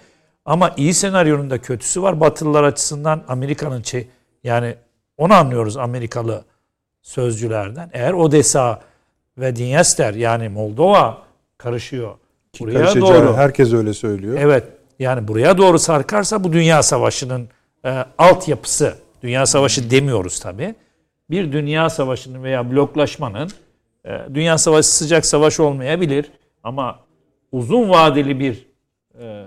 Ama 0.45 0.73
iyi 0.77 0.93
senaryonun 0.93 1.49
da 1.49 1.61
kötüsü 1.61 2.01
var. 2.01 2.19
Batılılar 2.19 2.63
açısından 2.63 3.23
Amerika'nın 3.27 3.81
şey 3.81 4.07
yani 4.43 4.75
onu 5.17 5.33
anlıyoruz 5.33 5.77
Amerikalı 5.77 6.43
sözcülerden. 7.01 7.89
Eğer 7.93 8.13
Odessa 8.13 8.81
ve 9.37 9.55
Dniester 9.55 10.13
yani 10.13 10.49
Moldova 10.49 11.21
karışıyor. 11.57 12.11
Ki 12.53 12.63
buraya 12.63 12.95
doğru. 12.95 13.37
Herkes 13.37 13.73
öyle 13.73 13.93
söylüyor. 13.93 14.37
Evet. 14.39 14.63
Yani 14.99 15.27
buraya 15.27 15.57
doğru 15.57 15.79
sarkarsa 15.79 16.43
bu 16.43 16.53
dünya 16.53 16.83
savaşının 16.83 17.49
e, 17.85 18.05
altyapısı, 18.17 18.95
dünya 19.23 19.45
savaşı 19.45 19.89
demiyoruz 19.89 20.39
tabi. 20.39 20.75
Bir 21.29 21.51
dünya 21.51 21.89
savaşının 21.89 22.43
veya 22.43 22.71
bloklaşmanın 22.71 23.49
dünya 24.33 24.57
savaşı 24.57 24.87
sıcak 24.87 25.25
savaş 25.25 25.59
olmayabilir 25.59 26.31
ama 26.63 26.99
uzun 27.51 27.89
vadeli 27.89 28.39
bir 28.39 28.67
e, 29.19 29.45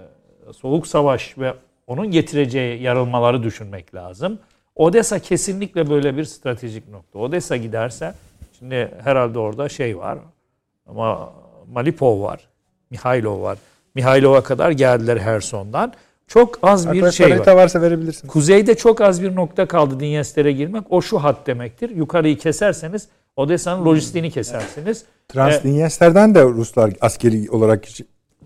soğuk 0.52 0.86
savaş 0.86 1.38
ve 1.38 1.54
onun 1.86 2.10
getireceği 2.10 2.82
yarılmaları 2.82 3.42
düşünmek 3.42 3.94
lazım. 3.94 4.38
Odessa 4.76 5.18
kesinlikle 5.18 5.90
böyle 5.90 6.16
bir 6.16 6.24
stratejik 6.24 6.88
nokta. 6.88 7.18
Odessa 7.18 7.56
giderse 7.56 8.14
şimdi 8.58 8.94
herhalde 9.04 9.38
orada 9.38 9.68
şey 9.68 9.98
var 9.98 10.18
ama 10.86 11.32
Malipov 11.72 12.22
var, 12.22 12.48
Mihailov 12.90 13.42
var. 13.42 13.58
Mihailov'a 13.94 14.42
kadar 14.42 14.70
geldiler 14.70 15.16
Herson'dan. 15.16 15.92
Çok 16.26 16.58
az 16.62 16.86
bir 16.86 16.90
Arkadaşlar 16.90 17.28
şey 17.28 17.38
var. 17.38 17.62
varsa 17.62 17.82
verebilirsiniz. 17.82 18.32
Kuzeyde 18.32 18.74
çok 18.76 19.00
az 19.00 19.22
bir 19.22 19.34
nokta 19.34 19.66
kaldı 19.66 20.00
Dinyester'e 20.00 20.52
girmek. 20.52 20.84
O 20.90 21.02
şu 21.02 21.18
hat 21.18 21.46
demektir. 21.46 21.90
Yukarıyı 21.90 22.38
keserseniz 22.38 23.08
Odessa'nın 23.38 23.84
lojistiğini 23.84 24.30
kesersiniz. 24.30 25.04
Transdinyester'den 25.28 26.34
de 26.34 26.44
Ruslar 26.44 26.92
askeri 27.00 27.50
olarak 27.50 27.84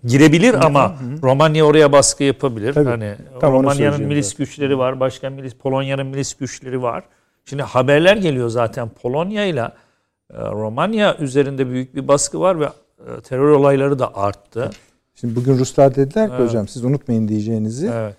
girebilir 0.03 0.53
ama 0.65 0.89
hı. 0.89 1.21
Romanya 1.21 1.65
oraya 1.65 1.91
baskı 1.91 2.23
yapabilir. 2.23 2.73
Tabii, 2.73 2.89
hani 2.89 3.15
Romanya'nın 3.41 4.01
milis 4.01 4.35
güçleri 4.35 4.77
var, 4.77 4.99
başka 4.99 5.29
milis 5.29 5.53
Polonya'nın 5.53 6.05
milis 6.05 6.33
güçleri 6.33 6.81
var. 6.81 7.03
Şimdi 7.45 7.63
haberler 7.63 8.17
geliyor 8.17 8.49
zaten 8.49 8.89
Polonya 8.89 9.45
ile 9.45 9.69
e, 10.33 10.37
Romanya 10.37 11.17
üzerinde 11.17 11.69
büyük 11.69 11.95
bir 11.95 12.07
baskı 12.07 12.39
var 12.39 12.59
ve 12.59 12.65
e, 12.65 13.21
terör 13.21 13.49
olayları 13.49 13.99
da 13.99 14.15
arttı. 14.15 14.69
Şimdi 15.15 15.35
bugün 15.35 15.57
Ruslar 15.57 15.95
dediler 15.95 16.27
ki 16.27 16.35
evet. 16.37 16.49
hocam 16.49 16.67
siz 16.67 16.85
unutmayın 16.85 17.27
diyeceğinizi. 17.27 17.91
Evet. 17.93 18.15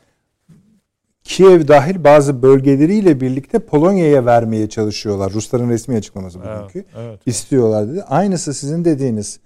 Kiev 1.25 1.69
dahil 1.69 2.05
bazı 2.05 2.43
bölgeleriyle 2.43 3.21
birlikte 3.21 3.59
Polonya'ya 3.59 4.27
vermeye 4.27 4.69
çalışıyorlar. 4.69 5.33
Rusların 5.33 5.71
resmi 5.71 5.97
açıklaması 5.97 6.39
bugünkü. 6.39 6.79
Evet, 6.79 6.87
evet, 6.99 7.21
İstiyorlar 7.27 7.89
dedi. 7.89 8.03
Aynısı 8.03 8.55
sizin 8.55 8.85
dediğiniz 8.85 9.41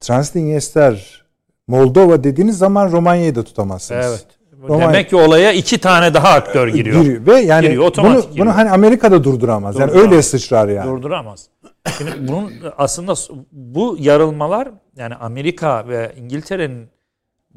Transdniester, 0.00 1.24
Moldova 1.66 2.24
dediğiniz 2.24 2.58
zaman 2.58 2.92
Romanya'yı 2.92 3.34
da 3.34 3.42
tutamazsınız. 3.42 4.06
Evet. 4.06 4.26
Romanya... 4.68 4.88
Demek 4.88 5.10
ki 5.10 5.16
olaya 5.16 5.52
iki 5.52 5.78
tane 5.78 6.14
daha 6.14 6.28
aktör 6.28 6.68
giriyor. 6.68 7.02
Giriyor. 7.02 7.26
Ve 7.26 7.40
yani 7.40 7.66
giriyor, 7.66 7.92
bunu, 7.96 8.20
giriyor. 8.20 8.26
bunu 8.38 8.56
hani 8.56 8.70
Amerika'da 8.70 9.24
durduramaz. 9.24 9.74
durduramaz. 9.74 9.96
Yani 9.96 10.06
öyle 10.06 10.22
sıçrar 10.22 10.68
yani. 10.68 10.90
Durduramaz. 10.90 11.48
Şimdi 11.98 12.28
bunun 12.28 12.52
aslında 12.78 13.14
bu 13.52 13.96
yarılmalar 14.00 14.68
yani 14.96 15.14
Amerika 15.14 15.88
ve 15.88 16.12
İngiltere'nin 16.16 16.88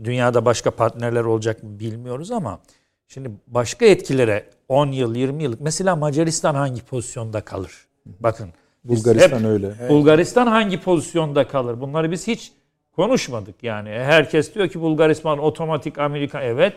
dünyada 0.04 0.46
başka 0.46 0.72
partnerler 0.72 1.24
olacak 1.24 1.64
mı 1.64 1.80
bilmiyoruz 1.80 2.32
ama 2.32 2.60
Şimdi 3.08 3.32
başka 3.48 3.86
etkilere 3.86 4.50
10 4.70 4.88
yıl, 4.88 5.16
20 5.16 5.44
yıllık 5.44 5.62
mesela 5.62 5.96
Macaristan 5.96 6.56
hangi 6.56 6.82
pozisyonda 6.82 7.42
kalır? 7.42 7.88
Bakın. 8.06 8.50
Bulgaristan 8.84 9.46
öyle. 9.46 9.90
Bulgaristan 9.90 10.48
hangi 10.48 10.82
pozisyonda 10.82 11.48
kalır? 11.48 11.82
Bunları 11.82 12.12
biz 12.12 12.28
hiç 12.28 12.52
konuşmadık 12.96 13.64
yani. 13.64 13.90
Herkes 13.90 14.56
diyor 14.56 14.70
ki 14.70 14.82
Bulgaristan 14.82 15.40
otomatik 15.40 16.00
Amerika 16.00 16.42
evet. 16.42 16.74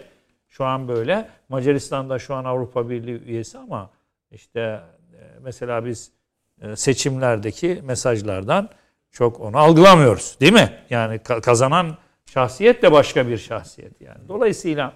Şu 0.49 0.65
an 0.65 0.89
böyle. 0.89 1.29
Macaristan 1.49 2.11
da 2.11 2.19
şu 2.19 2.35
an 2.35 2.45
Avrupa 2.45 2.91
Birliği 2.91 3.23
üyesi 3.23 3.59
ama 3.59 3.91
işte 4.31 4.61
e, 4.61 5.21
mesela 5.43 5.85
biz 5.85 6.11
e, 6.63 6.77
seçimlerdeki 6.77 7.81
mesajlardan 7.85 8.69
çok 9.11 9.41
onu 9.41 9.59
algılamıyoruz. 9.59 10.37
Değil 10.41 10.53
mi? 10.53 10.73
Yani 10.91 11.19
kazanan 11.19 11.97
şahsiyet 12.27 12.83
de 12.83 12.93
başka 12.93 13.29
bir 13.29 13.39
şahsiyet 13.39 14.01
yani. 14.01 14.29
Dolayısıyla 14.29 14.93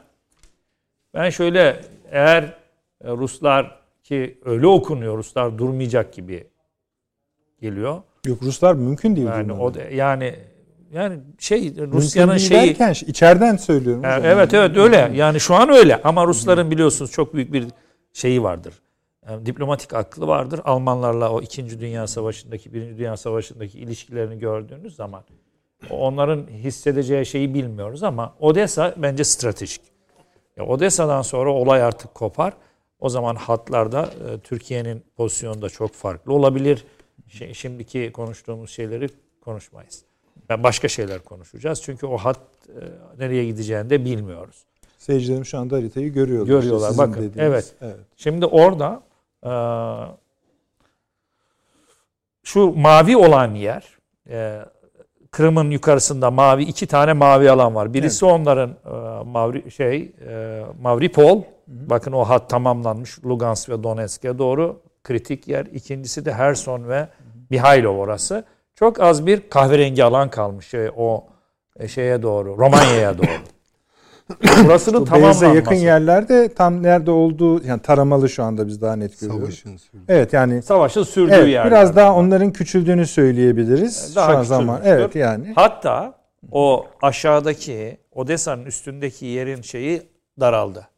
ben 1.14 1.30
şöyle 1.30 1.80
eğer 2.10 2.42
e, 3.04 3.10
Ruslar 3.10 3.78
ki 4.02 4.38
öyle 4.44 4.66
okunuyor 4.66 5.18
Ruslar 5.18 5.58
durmayacak 5.58 6.12
gibi 6.12 6.46
geliyor. 7.60 8.02
Yok 8.26 8.42
Ruslar 8.42 8.74
mümkün 8.74 9.16
değil. 9.16 9.26
Yani 9.26 9.48
durmadan. 9.48 9.64
o 9.64 9.74
da- 9.74 9.82
yani 9.82 10.34
yani 10.92 11.18
şey 11.38 11.76
Rusya'nın 11.76 12.36
şeyi 12.36 12.68
derken 12.68 12.94
içeriden 13.06 13.56
söylüyorum. 13.56 14.02
Ha, 14.02 14.16
hocam. 14.18 14.30
Evet 14.30 14.54
evet 14.54 14.76
öyle. 14.76 15.10
Yani 15.14 15.40
şu 15.40 15.54
an 15.54 15.68
öyle. 15.70 16.02
Ama 16.02 16.26
Rusların 16.26 16.70
biliyorsunuz 16.70 17.10
çok 17.12 17.34
büyük 17.34 17.52
bir 17.52 17.66
şeyi 18.12 18.42
vardır. 18.42 18.74
Yani 19.28 19.46
diplomatik 19.46 19.94
aklı 19.94 20.26
vardır. 20.26 20.60
Almanlarla 20.64 21.32
o 21.32 21.40
2. 21.40 21.80
Dünya 21.80 22.06
Savaşı'ndaki, 22.06 22.74
1. 22.74 22.98
Dünya 22.98 23.16
Savaşı'ndaki 23.16 23.78
ilişkilerini 23.78 24.38
gördüğünüz 24.38 24.96
zaman 24.96 25.22
onların 25.90 26.46
hissedeceği 26.46 27.26
şeyi 27.26 27.54
bilmiyoruz 27.54 28.02
ama 28.02 28.34
Odessa 28.40 28.94
bence 28.96 29.24
stratejik. 29.24 29.80
Ya 30.56 30.66
Odessa'dan 30.66 31.22
sonra 31.22 31.52
olay 31.52 31.82
artık 31.82 32.14
kopar. 32.14 32.52
O 33.00 33.08
zaman 33.08 33.34
hatlarda 33.34 34.02
e, 34.02 34.38
Türkiye'nin 34.38 35.02
pozisyonu 35.16 35.62
da 35.62 35.68
çok 35.68 35.92
farklı 35.92 36.32
olabilir. 36.32 36.84
Şey, 37.28 37.54
şimdiki 37.54 38.12
konuştuğumuz 38.12 38.70
şeyleri 38.70 39.08
konuşmayız. 39.40 40.04
Ben 40.48 40.62
başka 40.62 40.88
şeyler 40.88 41.18
konuşacağız. 41.24 41.82
Çünkü 41.82 42.06
o 42.06 42.16
hat 42.16 42.40
e, 42.68 42.80
nereye 43.18 43.44
gideceğini 43.44 43.90
de 43.90 44.04
bilmiyoruz. 44.04 44.64
Seyircilerim 44.98 45.44
şu 45.44 45.58
anda 45.58 45.76
haritayı 45.76 46.12
görüyorlar. 46.12 46.46
Görüyorlar, 46.60 46.90
İşte 46.90 46.98
bakın, 47.02 47.14
dediğiniz. 47.14 47.38
evet. 47.38 47.74
evet. 47.80 47.96
Şimdi 48.16 48.46
orada 48.46 49.02
e, 49.44 49.52
şu 52.42 52.72
mavi 52.76 53.16
olan 53.16 53.54
yer 53.54 53.98
e, 54.28 54.64
Kırım'ın 55.32 55.70
yukarısında 55.70 56.30
mavi 56.30 56.62
iki 56.62 56.86
tane 56.86 57.12
mavi 57.12 57.50
alan 57.50 57.74
var. 57.74 57.94
Birisi 57.94 58.24
onların 58.24 58.70
e, 58.70 59.24
Mavri 59.24 59.70
şey 59.70 60.12
e, 60.28 60.62
Mavripol. 60.82 61.42
Bakın 61.66 62.12
o 62.12 62.24
hat 62.24 62.50
tamamlanmış 62.50 63.24
Lugansk 63.24 63.68
ve 63.68 63.82
Donetsk'e 63.82 64.38
doğru 64.38 64.82
kritik 65.04 65.48
yer. 65.48 65.66
İkincisi 65.66 66.24
de 66.24 66.32
Herson 66.32 66.88
ve 66.88 67.08
Mihailov 67.50 67.96
orası. 67.96 68.44
Çok 68.74 69.00
az 69.00 69.26
bir 69.26 69.50
kahverengi 69.50 70.04
alan 70.04 70.30
kalmış 70.30 70.68
şey, 70.68 70.90
o 70.96 71.24
e, 71.76 71.88
şeye 71.88 72.22
doğru, 72.22 72.58
Romanya'ya 72.58 73.18
doğru. 73.18 73.26
Burasının 74.64 75.00
Bu 75.00 75.06
Beyaz'a 75.06 75.40
tamamlanması. 75.40 75.46
yakın 75.46 75.74
yerlerde 75.74 76.54
tam 76.54 76.82
nerede 76.82 77.10
olduğu 77.10 77.64
yani 77.64 77.82
taramalı 77.82 78.28
şu 78.28 78.42
anda 78.44 78.66
biz 78.66 78.82
daha 78.82 78.96
net 78.96 79.20
görüyoruz. 79.20 79.42
Savaşın 79.42 79.76
sürdüğü. 79.76 80.04
Evet 80.08 80.32
yani 80.32 80.62
Savaşın 80.62 81.02
sürdüğü 81.02 81.34
evet, 81.34 81.48
yer. 81.48 81.66
biraz 81.66 81.96
daha 81.96 82.14
onların 82.14 82.52
küçüldüğünü 82.52 83.06
söyleyebiliriz. 83.06 84.16
Daha 84.16 84.32
şu 84.32 84.38
an 84.38 84.42
zaman. 84.42 84.80
Evet 84.84 85.14
yani. 85.16 85.52
Hatta 85.54 86.14
o 86.52 86.86
aşağıdaki 87.02 87.98
Odessa'nın 88.12 88.64
üstündeki 88.64 89.26
yerin 89.26 89.62
şeyi 89.62 90.02
daraldı. 90.40 90.88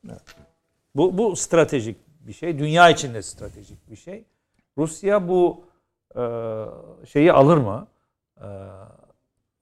Bu 0.95 1.19
bu 1.19 1.37
stratejik 1.37 1.97
bir 2.21 2.33
şey. 2.33 2.59
Dünya 2.59 2.91
için 2.91 3.15
de 3.15 3.23
stratejik 3.23 3.91
bir 3.91 3.97
şey. 3.97 4.25
Rusya 4.79 5.29
bu 5.29 5.65
e, 6.17 6.23
şeyi 7.07 7.33
alır 7.33 7.57
mı? 7.57 7.87
E, 8.41 8.47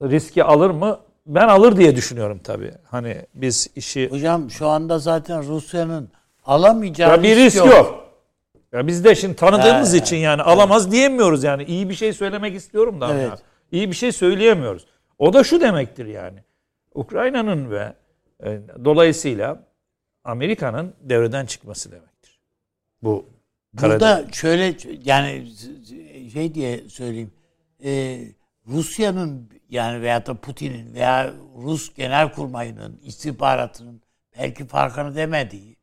riski 0.02 0.44
alır 0.44 0.70
mı? 0.70 0.98
Ben 1.26 1.48
alır 1.48 1.76
diye 1.76 1.96
düşünüyorum 1.96 2.40
tabii. 2.44 2.72
Hani 2.84 3.16
biz 3.34 3.68
işi 3.76 4.10
Hocam 4.10 4.50
şu 4.50 4.68
anda 4.68 4.98
zaten 4.98 5.48
Rusya'nın 5.48 6.10
alamayacağı 6.44 7.10
ya 7.10 7.22
bir 7.22 7.36
risk 7.36 7.56
yok. 7.56 8.02
Ya 8.72 8.86
biz 8.86 9.04
de 9.04 9.14
şimdi 9.14 9.36
tanıdığımız 9.36 9.92
Ha, 9.92 9.96
için 9.96 10.16
yani 10.16 10.42
alamaz 10.42 10.92
diyemiyoruz 10.92 11.44
yani. 11.44 11.64
İyi 11.64 11.88
bir 11.88 11.94
şey 11.94 12.12
söylemek 12.12 12.54
istiyorum 12.54 13.00
da. 13.00 13.14
Evet. 13.14 13.38
İyi 13.72 13.90
bir 13.90 13.94
şey 13.96 14.12
söyleyemiyoruz. 14.12 14.86
O 15.18 15.32
da 15.32 15.44
şu 15.44 15.60
demektir 15.60 16.06
yani. 16.06 16.38
Ukrayna'nın 16.94 17.70
ve 17.70 17.92
e, 18.44 18.60
dolayısıyla 18.84 19.64
Amerika'nın 20.24 20.94
devreden 21.00 21.46
çıkması 21.46 21.92
demektir. 21.92 22.38
Bu. 23.02 23.26
Burada 23.72 24.24
şöyle 24.32 24.74
yani 25.04 25.46
şey 26.32 26.54
diye 26.54 26.88
söyleyeyim. 26.88 27.32
Ee, 27.84 28.18
Rusya'nın 28.68 29.50
yani 29.68 30.02
veyahut 30.02 30.26
da 30.26 30.34
Putin'in 30.34 30.94
veya 30.94 31.34
Rus 31.56 31.94
genelkurmayının 31.94 33.00
istihbaratının 33.02 34.02
belki 34.38 34.66
farkını 34.66 35.16
demediği 35.16 35.76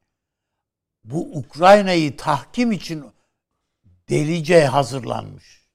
bu 1.03 1.37
Ukrayna'yı 1.37 2.17
tahkim 2.17 2.71
için 2.71 3.05
delice 4.09 4.65
hazırlanmış 4.65 5.69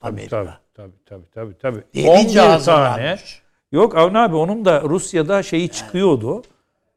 Amerika. 0.00 0.60
Tabii 0.74 0.92
tabii 1.04 1.04
tabii 1.04 1.30
tabii. 1.30 1.58
tabii. 1.58 1.84
Delice 1.94 2.10
11 2.10 2.34
tane. 2.34 2.48
hazırlanmış. 2.48 3.42
Yok 3.72 3.96
Avni 3.96 4.18
abi 4.18 4.36
onun 4.36 4.64
da 4.64 4.82
Rusya'da 4.82 5.42
şeyi 5.42 5.68
çıkıyordu. 5.68 6.42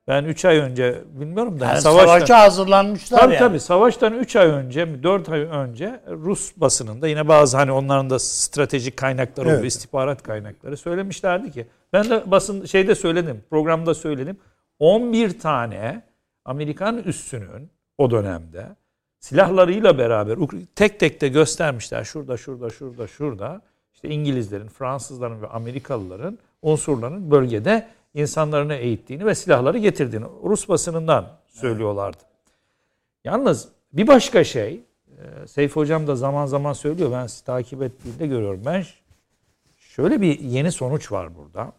Ben 0.09 0.23
3 0.25 0.45
ay 0.45 0.57
önce 0.57 1.01
bilmiyorum 1.19 1.59
da 1.59 1.65
Yani 1.65 1.81
savaşta- 1.81 2.07
savaşa 2.07 2.39
hazırlanmışlar 2.39 3.19
Tabii 3.19 3.33
yani. 3.33 3.39
tabii 3.39 3.59
savaştan 3.59 4.13
3 4.13 4.35
ay 4.35 4.47
önce, 4.47 5.03
4 5.03 5.29
ay 5.29 5.39
önce 5.39 5.99
Rus 6.09 6.51
basınında 6.57 7.07
yine 7.07 7.27
bazı 7.27 7.57
hani 7.57 7.71
onların 7.71 8.09
da 8.09 8.19
stratejik 8.19 8.97
kaynakları 8.97 9.49
Evet. 9.49 9.65
istihbarat 9.65 10.23
kaynakları 10.23 10.77
söylemişlerdi 10.77 11.51
ki. 11.51 11.67
Ben 11.93 12.09
de 12.09 12.31
basın 12.31 12.65
şeyde 12.65 12.95
söyledim, 12.95 13.43
programda 13.49 13.93
söyledim. 13.93 14.37
11 14.79 15.39
tane 15.39 16.01
Amerikan 16.45 16.97
üssünün 16.97 17.69
o 17.97 18.11
dönemde 18.11 18.67
silahlarıyla 19.19 19.97
beraber 19.97 20.37
tek 20.75 20.99
tek 20.99 21.21
de 21.21 21.27
göstermişler. 21.27 22.03
Şurada, 22.03 22.37
şurada, 22.37 22.69
şurada, 22.69 23.07
şurada. 23.07 23.61
İşte 23.93 24.09
İngilizlerin, 24.09 24.67
Fransızların 24.67 25.41
ve 25.41 25.47
Amerikalıların 25.47 26.37
unsurların 26.61 27.31
bölgede 27.31 27.87
insanlarını 28.13 28.73
eğittiğini 28.73 29.25
ve 29.25 29.35
silahları 29.35 29.77
getirdiğini 29.77 30.25
Rus 30.43 30.69
basınından 30.69 31.39
söylüyorlardı. 31.47 32.23
Yalnız 33.23 33.69
bir 33.93 34.07
başka 34.07 34.43
şey, 34.43 34.83
e, 35.07 35.47
Seyfi 35.47 35.75
Hocam 35.75 36.07
da 36.07 36.15
zaman 36.15 36.45
zaman 36.45 36.73
söylüyor, 36.73 37.11
ben 37.11 37.27
sizi 37.27 37.45
takip 37.45 37.81
ettiğimde 37.81 38.27
görüyorum. 38.27 38.61
Ben 38.65 38.83
şöyle 39.77 40.21
bir 40.21 40.39
yeni 40.39 40.71
sonuç 40.71 41.11
var 41.11 41.35
burada. 41.35 41.73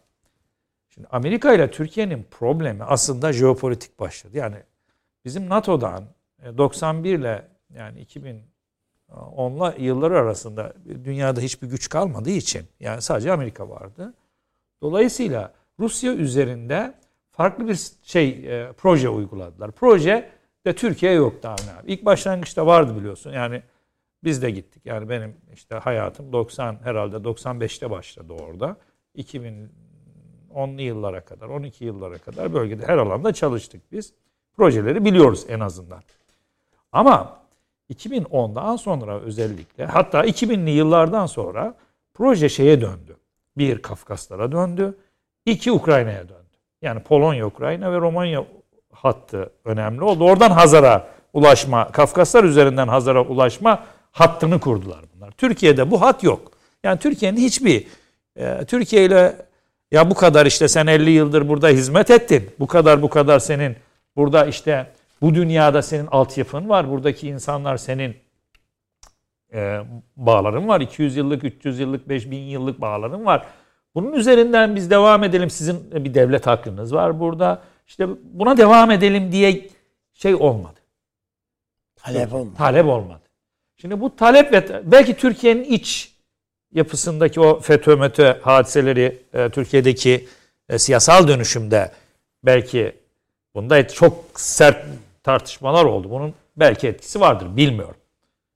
Şimdi 0.89 1.07
Amerika 1.11 1.53
ile 1.53 1.71
Türkiye'nin 1.71 2.27
problemi 2.31 2.83
aslında 2.83 3.33
jeopolitik 3.33 3.99
başladı. 3.99 4.37
Yani 4.37 4.55
bizim 5.25 5.49
NATO'dan 5.49 6.03
e, 6.43 6.57
91 6.57 7.19
ile 7.19 7.47
yani 7.75 8.05
2010'la 9.09 9.75
yılları 9.77 10.19
arasında 10.19 10.73
dünyada 11.03 11.41
hiçbir 11.41 11.67
güç 11.67 11.89
kalmadığı 11.89 12.29
için 12.29 12.65
yani 12.79 13.01
sadece 13.01 13.31
Amerika 13.31 13.69
vardı. 13.69 14.13
Dolayısıyla 14.81 15.53
Rusya 15.81 16.13
üzerinde 16.13 16.93
farklı 17.31 17.67
bir 17.67 17.79
şey 18.03 18.29
e, 18.29 18.71
proje 18.77 19.09
uyguladılar. 19.09 19.71
Proje 19.71 20.29
de 20.65 20.75
Türkiye 20.75 21.13
yoktu 21.13 21.47
Avni 21.47 21.71
abi. 21.79 21.91
İlk 21.91 22.05
başlangıçta 22.05 22.65
vardı 22.65 22.97
biliyorsun. 22.99 23.31
Yani 23.31 23.61
biz 24.23 24.41
de 24.41 24.51
gittik. 24.51 24.85
Yani 24.85 25.09
benim 25.09 25.35
işte 25.53 25.75
hayatım 25.75 26.33
90 26.33 26.77
herhalde 26.83 27.15
95'te 27.15 27.89
başladı 27.89 28.33
orada. 28.33 28.75
2010'lu 29.17 30.81
yıllara 30.81 31.25
kadar, 31.25 31.47
12 31.47 31.85
yıllara 31.85 32.17
kadar 32.17 32.53
bölgede 32.53 32.87
her 32.87 32.97
alanda 32.97 33.33
çalıştık 33.33 33.91
biz. 33.91 34.13
Projeleri 34.57 35.05
biliyoruz 35.05 35.45
en 35.49 35.59
azından. 35.59 36.01
Ama 36.91 37.41
2010'dan 37.93 38.75
sonra 38.75 39.19
özellikle 39.19 39.85
hatta 39.85 40.25
2000'li 40.25 40.69
yıllardan 40.69 41.25
sonra 41.25 41.75
proje 42.13 42.49
şeye 42.49 42.81
döndü. 42.81 43.17
Bir 43.57 43.81
Kafkaslara 43.81 44.51
döndü. 44.51 44.97
İki 45.45 45.71
Ukrayna'ya 45.71 46.29
döndü. 46.29 46.57
Yani 46.81 46.99
Polonya, 46.99 47.45
Ukrayna 47.47 47.91
ve 47.91 47.97
Romanya 47.97 48.43
hattı 48.91 49.51
önemli 49.65 50.03
oldu. 50.03 50.23
Oradan 50.23 50.51
Hazar'a 50.51 51.07
ulaşma, 51.33 51.91
Kafkaslar 51.91 52.43
üzerinden 52.43 52.87
Hazar'a 52.87 53.21
ulaşma 53.21 53.83
hattını 54.11 54.59
kurdular 54.59 54.99
bunlar. 55.15 55.31
Türkiye'de 55.31 55.91
bu 55.91 56.01
hat 56.01 56.23
yok. 56.23 56.51
Yani 56.83 56.99
Türkiye'nin 56.99 57.37
hiçbir 57.37 57.87
e, 58.35 58.65
Türkiye 58.65 59.05
ile 59.05 59.35
ya 59.91 60.09
bu 60.09 60.13
kadar 60.15 60.45
işte 60.45 60.67
sen 60.67 60.87
50 60.87 61.11
yıldır 61.11 61.49
burada 61.49 61.67
hizmet 61.67 62.11
ettin. 62.11 62.49
Bu 62.59 62.67
kadar 62.67 63.01
bu 63.01 63.09
kadar 63.09 63.39
senin 63.39 63.75
burada 64.15 64.45
işte 64.45 64.87
bu 65.21 65.35
dünyada 65.35 65.81
senin 65.81 66.07
altyapın 66.07 66.69
var. 66.69 66.89
Buradaki 66.89 67.27
insanlar 67.27 67.77
senin 67.77 68.15
e, 69.53 69.81
bağların 70.15 70.67
var. 70.67 70.81
200 70.81 71.15
yıllık, 71.15 71.43
300 71.43 71.79
yıllık, 71.79 72.09
5000 72.09 72.37
yıllık 72.37 72.81
bağların 72.81 73.25
var. 73.25 73.45
Bunun 73.95 74.13
üzerinden 74.13 74.75
biz 74.75 74.89
devam 74.89 75.23
edelim. 75.23 75.49
Sizin 75.49 75.91
bir 75.91 76.13
devlet 76.13 76.47
hakkınız 76.47 76.93
var 76.93 77.19
burada. 77.19 77.61
İşte 77.87 78.07
buna 78.23 78.57
devam 78.57 78.91
edelim 78.91 79.31
diye 79.31 79.69
şey 80.13 80.35
olmadı. 80.35 80.79
Talep 81.95 82.33
olmuş. 82.33 82.57
Talep 82.57 82.85
olmadı. 82.85 83.21
Şimdi 83.77 84.01
bu 84.01 84.15
talep 84.15 84.53
ve 84.53 84.81
belki 84.91 85.17
Türkiye'nin 85.17 85.63
iç 85.63 86.15
yapısındaki 86.73 87.39
o 87.39 87.59
FETÖ 87.59 87.95
METÖ 87.95 88.39
hadiseleri 88.41 89.21
e, 89.33 89.49
Türkiye'deki 89.49 90.27
e, 90.69 90.79
siyasal 90.79 91.27
dönüşümde 91.27 91.91
belki 92.43 92.95
bunda 93.55 93.87
çok 93.87 94.23
sert 94.35 94.85
tartışmalar 95.23 95.85
oldu. 95.85 96.09
Bunun 96.09 96.33
belki 96.57 96.87
etkisi 96.87 97.19
vardır 97.19 97.57
bilmiyorum. 97.57 97.95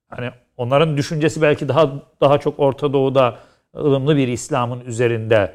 Hani 0.08 0.30
onların 0.56 0.96
düşüncesi 0.96 1.42
belki 1.42 1.68
daha 1.68 1.92
daha 2.20 2.38
çok 2.38 2.60
Orta 2.60 2.92
Doğu'da 2.92 3.38
ılımlı 3.76 4.16
bir 4.16 4.28
İslam'ın 4.28 4.80
üzerinde 4.80 5.52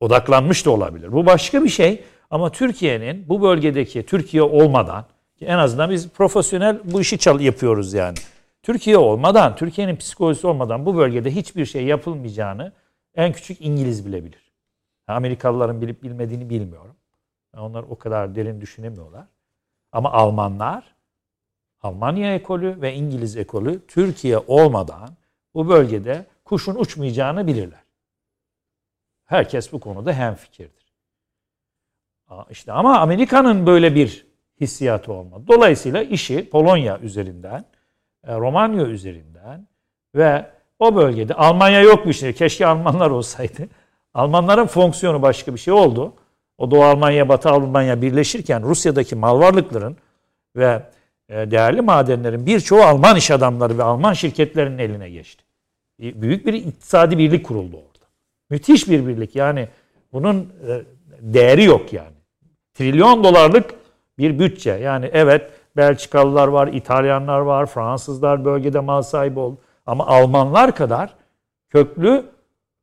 odaklanmış 0.00 0.66
da 0.66 0.70
olabilir. 0.70 1.12
Bu 1.12 1.26
başka 1.26 1.64
bir 1.64 1.68
şey 1.68 2.04
ama 2.30 2.52
Türkiye'nin 2.52 3.28
bu 3.28 3.42
bölgedeki 3.42 4.06
Türkiye 4.06 4.42
olmadan 4.42 5.04
en 5.40 5.58
azından 5.58 5.90
biz 5.90 6.08
profesyonel 6.08 6.80
bu 6.84 7.00
işi 7.00 7.18
çal 7.18 7.40
yapıyoruz 7.40 7.92
yani. 7.92 8.18
Türkiye 8.62 8.98
olmadan, 8.98 9.56
Türkiye'nin 9.56 9.96
psikolojisi 9.96 10.46
olmadan 10.46 10.86
bu 10.86 10.96
bölgede 10.96 11.30
hiçbir 11.30 11.66
şey 11.66 11.84
yapılmayacağını 11.84 12.72
en 13.14 13.32
küçük 13.32 13.60
İngiliz 13.60 14.06
bilebilir. 14.06 14.50
Amerikalıların 15.06 15.80
bilip 15.80 16.02
bilmediğini 16.02 16.50
bilmiyorum. 16.50 16.96
Onlar 17.56 17.82
o 17.82 17.98
kadar 17.98 18.34
derin 18.34 18.60
düşünemiyorlar. 18.60 19.24
Ama 19.92 20.12
Almanlar, 20.12 20.94
Almanya 21.82 22.34
ekolü 22.34 22.80
ve 22.80 22.94
İngiliz 22.94 23.36
ekolü 23.36 23.86
Türkiye 23.86 24.38
olmadan 24.38 25.08
bu 25.54 25.68
bölgede 25.68 26.26
kuşun 26.50 26.74
uçmayacağını 26.74 27.46
bilirler. 27.46 27.80
Herkes 29.24 29.72
bu 29.72 29.80
konuda 29.80 30.12
hemfikirdir. 30.12 30.92
İşte 32.50 32.72
ama 32.72 32.98
Amerika'nın 32.98 33.66
böyle 33.66 33.94
bir 33.94 34.26
hissiyatı 34.60 35.12
olmadı. 35.12 35.44
Dolayısıyla 35.48 36.02
işi 36.02 36.50
Polonya 36.50 36.98
üzerinden, 36.98 37.64
e, 38.26 38.36
Romanya 38.36 38.86
üzerinden 38.86 39.66
ve 40.14 40.50
o 40.78 40.96
bölgede 40.96 41.34
Almanya 41.34 41.80
yok 41.80 42.06
bir 42.06 42.12
şey. 42.12 42.32
Keşke 42.32 42.66
Almanlar 42.66 43.10
olsaydı. 43.10 43.68
Almanların 44.14 44.66
fonksiyonu 44.66 45.22
başka 45.22 45.54
bir 45.54 45.58
şey 45.58 45.74
oldu. 45.74 46.14
O 46.58 46.70
Doğu 46.70 46.84
Almanya, 46.84 47.28
Batı 47.28 47.50
Almanya 47.50 48.02
birleşirken 48.02 48.62
Rusya'daki 48.62 49.16
mal 49.16 49.40
varlıkların 49.40 49.96
ve 50.56 50.82
e, 51.28 51.50
değerli 51.50 51.80
madenlerin 51.80 52.46
birçoğu 52.46 52.82
Alman 52.82 53.16
iş 53.16 53.30
adamları 53.30 53.78
ve 53.78 53.82
Alman 53.82 54.12
şirketlerinin 54.12 54.78
eline 54.78 55.10
geçti. 55.10 55.49
Büyük 56.00 56.46
bir 56.46 56.54
iktisadi 56.54 57.18
birlik 57.18 57.46
kuruldu 57.46 57.76
orada. 57.76 58.06
Müthiş 58.50 58.88
bir 58.88 59.06
birlik. 59.06 59.36
Yani 59.36 59.68
bunun 60.12 60.52
e, 60.68 60.82
değeri 61.20 61.64
yok 61.64 61.92
yani. 61.92 62.16
Trilyon 62.74 63.24
dolarlık 63.24 63.74
bir 64.18 64.38
bütçe. 64.38 64.70
Yani 64.70 65.10
evet 65.12 65.50
Belçikalılar 65.76 66.48
var, 66.48 66.68
İtalyanlar 66.68 67.40
var, 67.40 67.66
Fransızlar 67.66 68.44
bölgede 68.44 68.80
mal 68.80 69.02
sahibi 69.02 69.38
oldu. 69.38 69.58
Ama 69.86 70.06
Almanlar 70.06 70.74
kadar 70.74 71.14
köklü 71.68 72.24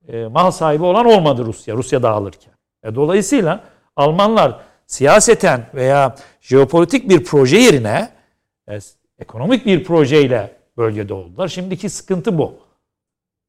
e, 0.08 0.26
mal 0.26 0.52
sahibi 0.52 0.84
olan 0.84 1.06
olmadı 1.06 1.46
Rusya, 1.46 1.76
Rusya 1.76 2.04
dağılırken. 2.04 2.54
E, 2.84 2.96
dolayısıyla 2.96 3.64
Almanlar 3.96 4.60
siyaseten 4.86 5.70
veya 5.74 6.16
jeopolitik 6.42 7.10
bir 7.10 7.24
proje 7.24 7.58
yerine 7.58 8.10
e, 8.70 8.80
ekonomik 9.20 9.66
bir 9.66 9.84
projeyle 9.84 10.56
bölgede 10.78 11.14
oldular. 11.14 11.48
Şimdiki 11.48 11.90
sıkıntı 11.90 12.38
bu. 12.38 12.67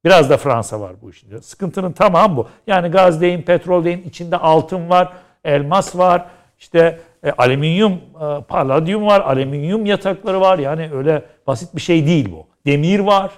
Biraz 0.04 0.30
da 0.30 0.36
Fransa 0.36 0.80
var 0.80 0.92
bu 1.02 1.10
işin. 1.10 1.38
Sıkıntının 1.38 1.92
tamamı 1.92 2.36
bu. 2.36 2.48
Yani 2.66 2.88
gaz 2.88 3.20
deyin, 3.20 3.42
petrol 3.42 3.84
deyin, 3.84 4.02
içinde 4.02 4.36
altın 4.36 4.88
var, 4.88 5.12
elmas 5.44 5.96
var, 5.96 6.26
işte 6.58 7.00
e, 7.22 7.30
alüminyum, 7.30 7.92
e, 7.92 8.42
paladyum 8.48 9.06
var, 9.06 9.20
alüminyum 9.20 9.86
yatakları 9.86 10.40
var. 10.40 10.58
Yani 10.58 10.90
öyle 10.92 11.24
basit 11.46 11.76
bir 11.76 11.80
şey 11.80 12.06
değil 12.06 12.32
bu. 12.32 12.46
Demir 12.66 13.00
var. 13.00 13.32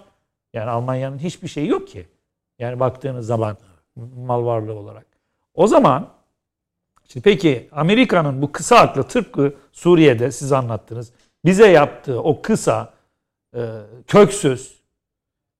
Yani 0.52 0.70
Almanya'nın 0.70 1.18
hiçbir 1.18 1.48
şeyi 1.48 1.68
yok 1.68 1.88
ki. 1.88 2.08
Yani 2.58 2.80
baktığınız 2.80 3.26
zaman 3.26 3.56
mal 4.16 4.44
varlığı 4.44 4.74
olarak. 4.74 5.06
O 5.54 5.66
zaman 5.66 6.08
şimdi 7.08 7.24
peki 7.24 7.68
Amerika'nın 7.72 8.42
bu 8.42 8.52
kısa 8.52 8.76
aklı 8.76 9.02
tıpkı 9.02 9.54
Suriye'de 9.72 10.30
siz 10.30 10.52
anlattınız. 10.52 11.12
Bize 11.44 11.68
yaptığı 11.68 12.22
o 12.22 12.42
kısa, 12.42 12.92
e, 13.54 13.60
köksüz, 14.06 14.79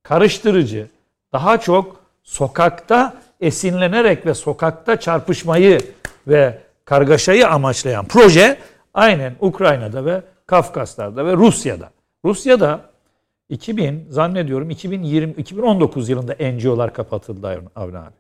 karıştırıcı, 0.03 0.89
daha 1.33 1.61
çok 1.61 2.01
sokakta 2.23 3.15
esinlenerek 3.41 4.27
ve 4.27 4.35
sokakta 4.35 5.01
çarpışmayı 5.01 5.81
ve 6.29 6.59
kargaşayı 6.85 7.49
amaçlayan 7.49 8.05
proje 8.05 8.59
aynen 8.95 9.35
Ukrayna'da 9.41 10.05
ve 10.05 10.23
Kafkaslar'da 10.47 11.27
ve 11.27 11.33
Rusya'da. 11.33 11.91
Rusya'da 12.25 12.81
2000 13.49 14.07
zannediyorum 14.09 14.71
2020 14.71 15.33
2019 15.33 16.09
yılında 16.09 16.37
NGO'lar 16.41 16.95
kapatıldı 16.95 17.63
Avni 17.77 17.99
abi. 17.99 18.15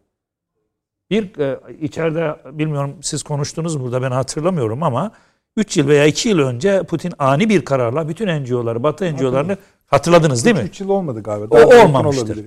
Bir 1.10 1.38
e, 1.38 1.58
içeride 1.80 2.36
bilmiyorum 2.58 2.96
siz 3.02 3.22
konuştunuz 3.22 3.80
burada 3.80 4.02
ben 4.02 4.10
hatırlamıyorum 4.10 4.82
ama 4.82 5.12
3 5.56 5.76
yıl 5.76 5.88
veya 5.88 6.06
2 6.06 6.28
yıl 6.28 6.38
önce 6.38 6.82
Putin 6.82 7.12
ani 7.18 7.48
bir 7.48 7.64
kararla 7.64 8.08
bütün 8.08 8.28
NGO'ları, 8.28 8.82
Batı 8.82 9.14
NGO'larını 9.14 9.56
hatırladınız 9.90 10.44
değil 10.44 10.56
mi? 10.56 10.62
3 10.62 10.80
yıl 10.80 10.88
olmadı 10.88 11.22
galiba. 11.22 11.56
Daha 11.56 11.66
o 11.66 11.84
olmamıştır. 11.84 12.38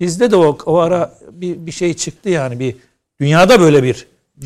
Bizde 0.00 0.30
de 0.30 0.36
o, 0.36 0.58
o 0.66 0.78
ara 0.78 1.14
bir, 1.30 1.66
bir 1.66 1.72
şey 1.72 1.94
çıktı 1.94 2.28
yani 2.28 2.58
bir 2.58 2.76
dünyada 3.20 3.60
böyle 3.60 3.82
bir 3.82 3.94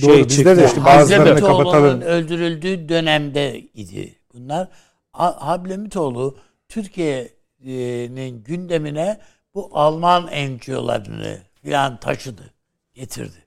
şey 0.01 0.09
Doğru, 0.09 0.19
çıktı. 0.19 0.39
Bizde 0.39 0.57
de 0.57 0.65
işte 0.67 0.85
bazılarını 0.85 1.41
kapatalım. 1.41 2.01
öldürüldüğü 2.01 2.89
dönemde 2.89 3.61
idi 3.61 4.15
bunlar. 4.35 4.69
Hablemitoğlu 5.13 6.37
Türkiye'nin 6.69 8.45
gündemine 8.45 9.21
bu 9.55 9.71
Alman 9.73 10.27
NGO'larını 10.27 11.39
filan 11.63 12.01
taşıdı, 12.01 12.55
getirdi. 12.95 13.45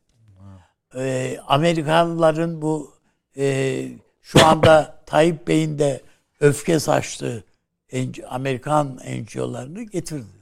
Ee, 0.95 1.39
Amerikanlıların 1.47 2.61
bu 2.61 2.93
e, 3.37 3.87
şu 4.21 4.45
anda 4.45 5.03
Tayyip 5.05 5.47
Bey'in 5.47 5.79
de 5.79 6.01
öfke 6.39 6.79
saçtığı 6.79 7.43
Amerikan 8.29 8.99
NGO'larını 9.09 9.83
getirdi. 9.83 10.37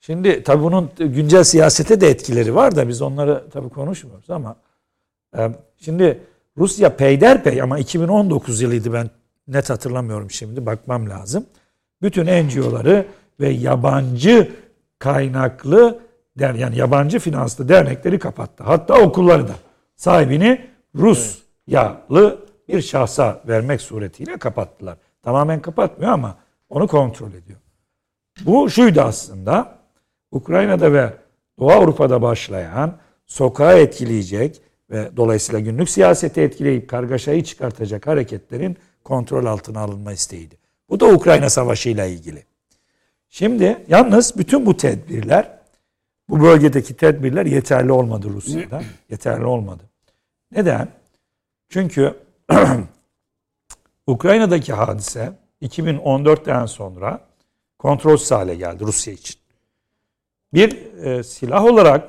Şimdi 0.00 0.42
tabii 0.42 0.62
bunun 0.62 0.90
güncel 0.98 1.44
siyasete 1.44 2.00
de 2.00 2.08
etkileri 2.08 2.54
var 2.54 2.76
da 2.76 2.88
biz 2.88 3.02
onları 3.02 3.44
tabii 3.50 3.68
konuşmuyoruz 3.68 4.30
ama 4.30 4.56
e, 5.38 5.50
şimdi 5.76 6.20
Rusya 6.58 6.96
peyderpey 6.96 7.62
ama 7.62 7.78
2019 7.78 8.60
yılıydı 8.60 8.92
ben 8.92 9.10
net 9.48 9.70
hatırlamıyorum 9.70 10.30
şimdi 10.30 10.66
bakmam 10.66 11.10
lazım. 11.10 11.46
Bütün 12.02 12.26
NGO'ları 12.26 13.06
ve 13.40 13.48
yabancı 13.48 14.52
kaynaklı 14.98 15.98
der 16.38 16.54
yani 16.54 16.78
yabancı 16.78 17.18
finanslı 17.18 17.68
dernekleri 17.68 18.18
kapattı. 18.18 18.64
Hatta 18.64 19.00
okulları 19.00 19.48
da 19.48 19.54
sahibini 19.96 20.66
Rusyalı 20.94 22.46
bir 22.68 22.82
şahsa 22.82 23.42
vermek 23.48 23.80
suretiyle 23.80 24.36
kapattılar. 24.36 24.96
Tamamen 25.22 25.62
kapatmıyor 25.62 26.12
ama 26.12 26.36
onu 26.68 26.88
kontrol 26.88 27.32
ediyor. 27.32 27.58
Bu 28.44 28.70
şuydu 28.70 29.00
aslında. 29.00 29.78
Ukrayna'da 30.30 30.92
ve 30.92 31.14
Doğu 31.58 31.70
Avrupa'da 31.70 32.22
başlayan 32.22 32.98
sokağa 33.26 33.72
etkileyecek 33.72 34.60
ve 34.90 35.10
dolayısıyla 35.16 35.60
günlük 35.60 35.90
siyaseti 35.90 36.40
etkileyip 36.40 36.88
kargaşayı 36.88 37.44
çıkartacak 37.44 38.06
hareketlerin 38.06 38.76
kontrol 39.04 39.46
altına 39.46 39.80
alınma 39.80 40.12
isteğiydi. 40.12 40.54
Bu 40.90 41.00
da 41.00 41.06
Ukrayna 41.06 41.50
Savaşı 41.50 41.88
ile 41.88 42.10
ilgili. 42.10 42.44
Şimdi 43.28 43.84
yalnız 43.88 44.38
bütün 44.38 44.66
bu 44.66 44.76
tedbirler, 44.76 45.58
bu 46.28 46.40
bölgedeki 46.40 46.96
tedbirler 46.96 47.46
yeterli 47.46 47.92
olmadı 47.92 48.28
Rusya'da. 48.28 48.82
yeterli 49.10 49.44
olmadı. 49.44 49.82
Neden? 50.52 50.88
Çünkü 51.68 52.14
Ukrayna'daki 54.06 54.72
hadise 54.72 55.32
2014'ten 55.62 56.66
sonra 56.66 57.20
kontrolsüz 57.78 58.30
hale 58.30 58.54
geldi 58.54 58.84
Rusya 58.84 59.12
için. 59.12 59.36
Bir 60.54 60.94
e, 61.04 61.22
silah 61.22 61.64
olarak 61.64 62.08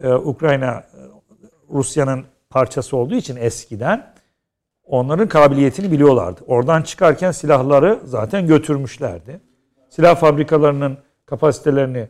e, 0.00 0.12
Ukrayna 0.12 0.70
e, 0.70 0.84
Rusya'nın 1.70 2.24
parçası 2.50 2.96
olduğu 2.96 3.14
için 3.14 3.36
eskiden 3.36 4.14
onların 4.84 5.28
kabiliyetini 5.28 5.92
biliyorlardı. 5.92 6.40
Oradan 6.46 6.82
çıkarken 6.82 7.30
silahları 7.30 8.00
zaten 8.04 8.46
götürmüşlerdi. 8.46 9.40
Silah 9.88 10.16
fabrikalarının 10.16 10.98
kapasitelerini 11.26 12.08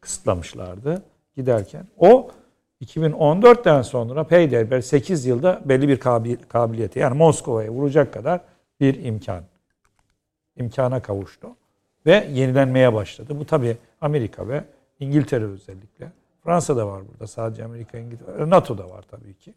kısıtlamışlardı 0.00 1.02
giderken. 1.36 1.86
O 1.98 2.30
2014'ten 2.84 3.82
sonra 3.82 4.24
peyderpey 4.24 4.82
8 4.82 5.26
yılda 5.26 5.60
belli 5.64 5.88
bir 5.88 6.00
kabiliyeti 6.48 6.98
yani 6.98 7.16
Moskova'ya 7.16 7.70
vuracak 7.70 8.12
kadar 8.12 8.40
bir 8.80 9.04
imkan 9.04 9.44
imkana 10.56 11.02
kavuştu 11.02 11.48
ve 12.06 12.28
yenilenmeye 12.32 12.94
başladı. 12.94 13.40
Bu 13.40 13.46
tabi 13.46 13.76
Amerika 14.00 14.48
ve 14.48 14.64
İngiltere 15.00 15.44
özellikle. 15.44 16.12
Fransa 16.44 16.76
da 16.76 16.86
var 16.86 17.02
burada 17.12 17.26
sadece 17.26 17.64
Amerika, 17.64 17.98
İngiltere, 17.98 18.50
NATO 18.50 18.78
da 18.78 18.90
var 18.90 19.04
tabii 19.10 19.34
ki. 19.34 19.54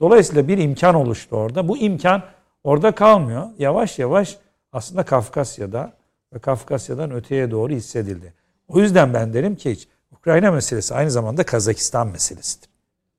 Dolayısıyla 0.00 0.48
bir 0.48 0.58
imkan 0.58 0.94
oluştu 0.94 1.36
orada. 1.36 1.68
Bu 1.68 1.78
imkan 1.78 2.22
orada 2.64 2.92
kalmıyor. 2.92 3.46
Yavaş 3.58 3.98
yavaş 3.98 4.38
aslında 4.72 5.02
Kafkasya'da 5.02 5.92
ve 6.34 6.38
Kafkasya'dan 6.38 7.10
öteye 7.10 7.50
doğru 7.50 7.72
hissedildi. 7.72 8.34
O 8.68 8.80
yüzden 8.80 9.14
ben 9.14 9.32
derim 9.32 9.56
ki 9.56 9.70
hiç 9.70 9.88
Ukrayna 10.12 10.50
meselesi 10.50 10.94
aynı 10.94 11.10
zamanda 11.10 11.44
Kazakistan 11.44 12.08
meselesidir. 12.08 12.70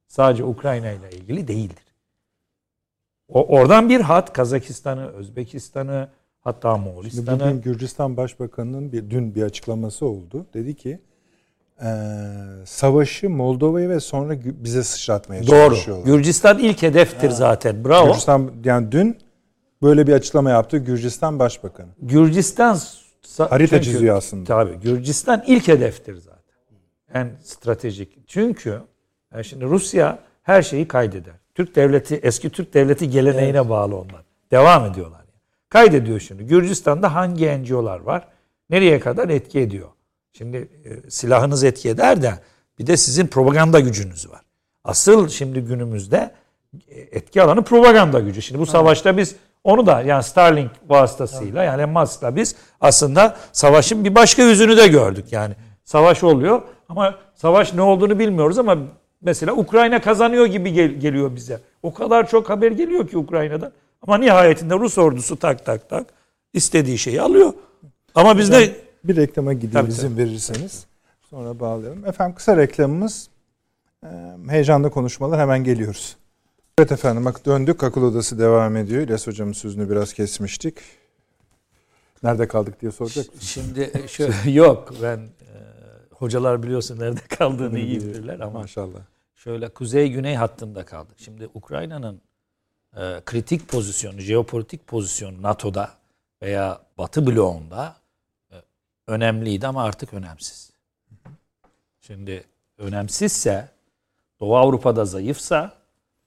Sadece 0.07 0.43
Ukrayna 0.43 0.91
ile 0.91 1.11
ilgili 1.11 1.47
değildir. 1.47 1.85
O, 3.29 3.57
oradan 3.57 3.89
bir 3.89 4.01
hat 4.01 4.33
Kazakistan'ı, 4.33 5.07
Özbekistan'ı, 5.07 6.09
hatta 6.41 6.77
Moğolistan'ı. 6.77 7.25
Şimdi 7.25 7.43
bugün 7.43 7.61
Gürcistan 7.61 8.17
Başbakanı'nın 8.17 8.91
bir, 8.91 9.09
dün 9.09 9.35
bir 9.35 9.43
açıklaması 9.43 10.05
oldu. 10.05 10.45
Dedi 10.53 10.75
ki 10.75 10.99
e, 11.81 11.89
savaşı 12.65 13.29
Moldova'ya 13.29 13.89
ve 13.89 13.99
sonra 13.99 14.35
bize 14.45 14.83
sıçratmaya 14.83 15.41
Doğru. 15.41 15.51
çalışıyorlar. 15.51 16.05
Gürcistan 16.05 16.59
ilk 16.59 16.81
hedeftir 16.81 17.29
ha. 17.29 17.35
zaten. 17.35 17.85
Bravo. 17.85 18.07
Gürcistan 18.07 18.51
yani 18.63 18.91
dün 18.91 19.17
böyle 19.81 20.07
bir 20.07 20.13
açıklama 20.13 20.49
yaptı 20.49 20.77
Gürcistan 20.77 21.39
Başbakanı. 21.39 21.89
Gürcistan 22.01 22.79
Harita 23.37 23.75
çünkü, 23.75 23.91
çiziyor 23.91 24.17
aslında. 24.17 24.45
Tabii 24.45 24.79
Gürcistan 24.79 25.43
ilk 25.47 25.67
hedeftir 25.67 26.15
zaten. 26.15 26.41
En 27.13 27.31
stratejik. 27.43 28.27
Çünkü 28.27 28.81
yani 29.33 29.45
şimdi 29.45 29.65
Rusya 29.65 30.19
her 30.43 30.61
şeyi 30.61 30.87
kaydeder. 30.87 31.33
Türk 31.55 31.75
devleti, 31.75 32.15
eski 32.15 32.49
Türk 32.49 32.73
devleti 32.73 33.09
geleneğine 33.09 33.57
evet. 33.57 33.69
bağlı 33.69 33.95
onlar. 33.95 34.23
Devam 34.51 34.85
ediyorlar. 34.85 35.20
Kaydediyor 35.75 36.19
şimdi. 36.19 36.43
Gürcistan'da 36.45 37.15
hangi 37.15 37.57
NGO'lar 37.57 37.99
var? 37.99 38.27
Nereye 38.69 38.99
kadar 38.99 39.29
etki 39.29 39.59
ediyor? 39.59 39.87
Şimdi 40.37 40.57
e, 40.57 41.09
silahınız 41.11 41.63
etki 41.63 41.89
eder 41.89 42.21
de 42.21 42.33
bir 42.79 42.87
de 42.87 42.97
sizin 42.97 43.27
propaganda 43.27 43.79
gücünüz 43.79 44.29
var. 44.29 44.41
Asıl 44.83 45.29
şimdi 45.29 45.61
günümüzde 45.61 46.31
e, 46.87 46.99
etki 46.99 47.41
alanı 47.41 47.63
propaganda 47.63 48.19
gücü. 48.19 48.41
Şimdi 48.41 48.61
bu 48.61 48.65
savaşta 48.65 49.17
biz 49.17 49.35
onu 49.63 49.85
da 49.85 50.01
yani 50.01 50.23
Starlink 50.23 50.71
vasıtasıyla 50.89 51.63
yani 51.63 51.85
Musk'la 51.85 52.35
biz 52.35 52.55
aslında 52.81 53.37
savaşın 53.51 54.05
bir 54.05 54.15
başka 54.15 54.43
yüzünü 54.43 54.77
de 54.77 54.87
gördük. 54.87 55.25
Yani 55.31 55.53
savaş 55.83 56.23
oluyor 56.23 56.61
ama 56.89 57.15
savaş 57.35 57.73
ne 57.73 57.81
olduğunu 57.81 58.19
bilmiyoruz 58.19 58.57
ama 58.59 58.77
mesela 59.21 59.53
Ukrayna 59.53 60.01
kazanıyor 60.01 60.45
gibi 60.45 60.73
gel- 60.73 60.99
geliyor 60.99 61.35
bize. 61.35 61.59
O 61.83 61.93
kadar 61.93 62.29
çok 62.29 62.49
haber 62.49 62.71
geliyor 62.71 63.07
ki 63.07 63.17
Ukrayna'dan. 63.17 63.71
Ama 64.01 64.17
nihayetinde 64.17 64.73
Rus 64.73 64.97
ordusu 64.97 65.35
tak 65.39 65.65
tak 65.65 65.89
tak 65.89 66.07
istediği 66.53 66.97
şeyi 66.97 67.21
alıyor. 67.21 67.53
Ama 68.15 68.37
biz 68.37 68.51
de 68.51 68.75
bir 69.03 69.15
reklama 69.15 69.53
gideyim 69.53 69.73
tabii, 69.73 69.91
izin 69.91 70.09
tabii. 70.09 70.17
verirseniz. 70.17 70.85
Sonra 71.29 71.59
bağlayalım. 71.59 72.05
Efendim 72.05 72.35
kısa 72.35 72.57
reklamımız. 72.57 73.29
Heyecanlı 74.49 74.91
konuşmalar 74.91 75.39
hemen 75.39 75.63
geliyoruz. 75.63 76.17
Evet 76.77 76.91
efendim 76.91 77.25
bak 77.25 77.45
döndük 77.45 77.83
akıl 77.83 78.03
odası 78.03 78.39
devam 78.39 78.75
ediyor. 78.77 79.01
İlyas 79.01 79.27
hocamın 79.27 79.53
sözünü 79.53 79.89
biraz 79.89 80.13
kesmiştik. 80.13 80.75
Nerede 82.23 82.47
kaldık 82.47 82.81
diye 82.81 82.91
soracak 82.91 83.25
Şimdi 83.39 83.91
e, 83.93 84.07
şöyle 84.07 84.35
yok 84.51 84.93
ben 85.01 85.17
e, 85.17 85.57
hocalar 86.11 86.63
biliyorsun 86.63 86.99
nerede 86.99 87.19
kaldığını 87.37 87.79
iyi 87.79 88.01
bilirler 88.01 88.39
ama 88.39 88.59
maşallah. 88.59 88.99
Şöyle 89.35 89.69
kuzey 89.69 90.11
güney 90.11 90.35
hattında 90.35 90.85
kaldık. 90.85 91.15
Şimdi 91.17 91.49
Ukrayna'nın 91.53 92.21
e, 92.97 93.21
kritik 93.25 93.67
pozisyonu, 93.67 94.19
jeopolitik 94.19 94.87
pozisyonu 94.87 95.41
NATO'da 95.41 95.91
veya 96.41 96.81
Batı 96.97 97.27
bloğunda 97.27 97.95
e, 98.51 98.55
önemliydi 99.07 99.67
ama 99.67 99.83
artık 99.83 100.13
önemsiz. 100.13 100.71
Şimdi 102.01 102.43
önemsizse 102.77 103.69
Doğu 104.39 104.57
Avrupa'da 104.57 105.05
zayıfsa 105.05 105.73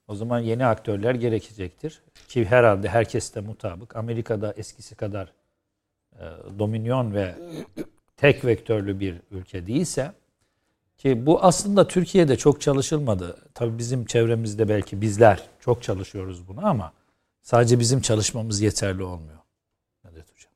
o 0.09 0.15
zaman 0.15 0.41
yeni 0.41 0.67
aktörler 0.67 1.15
gerekecektir. 1.15 2.03
Ki 2.29 2.45
herhalde 2.45 2.89
herkes 2.89 3.35
de 3.35 3.41
mutabık. 3.41 3.97
Amerika'da 3.97 4.53
eskisi 4.57 4.95
kadar 4.95 5.33
e, 6.13 6.25
dominyon 6.59 7.15
ve 7.15 7.35
tek 8.17 8.45
vektörlü 8.45 9.01
bir 9.01 9.17
ülke 9.31 9.67
değilse 9.67 10.13
ki 11.05 11.27
bu 11.27 11.43
aslında 11.43 11.89
Türkiye'de 11.89 12.37
çok 12.37 12.61
çalışılmadı. 12.61 13.37
Tabii 13.55 13.79
bizim 13.79 14.05
çevremizde 14.05 14.69
belki 14.69 15.01
bizler 15.01 15.43
çok 15.61 15.83
çalışıyoruz 15.83 16.49
bunu 16.49 16.67
ama 16.67 16.93
sadece 17.43 17.79
bizim 17.79 18.01
çalışmamız 18.01 18.61
yeterli 18.61 19.03
olmuyor. 19.03 19.39
Nedet 20.05 20.33
Hocam. 20.33 20.53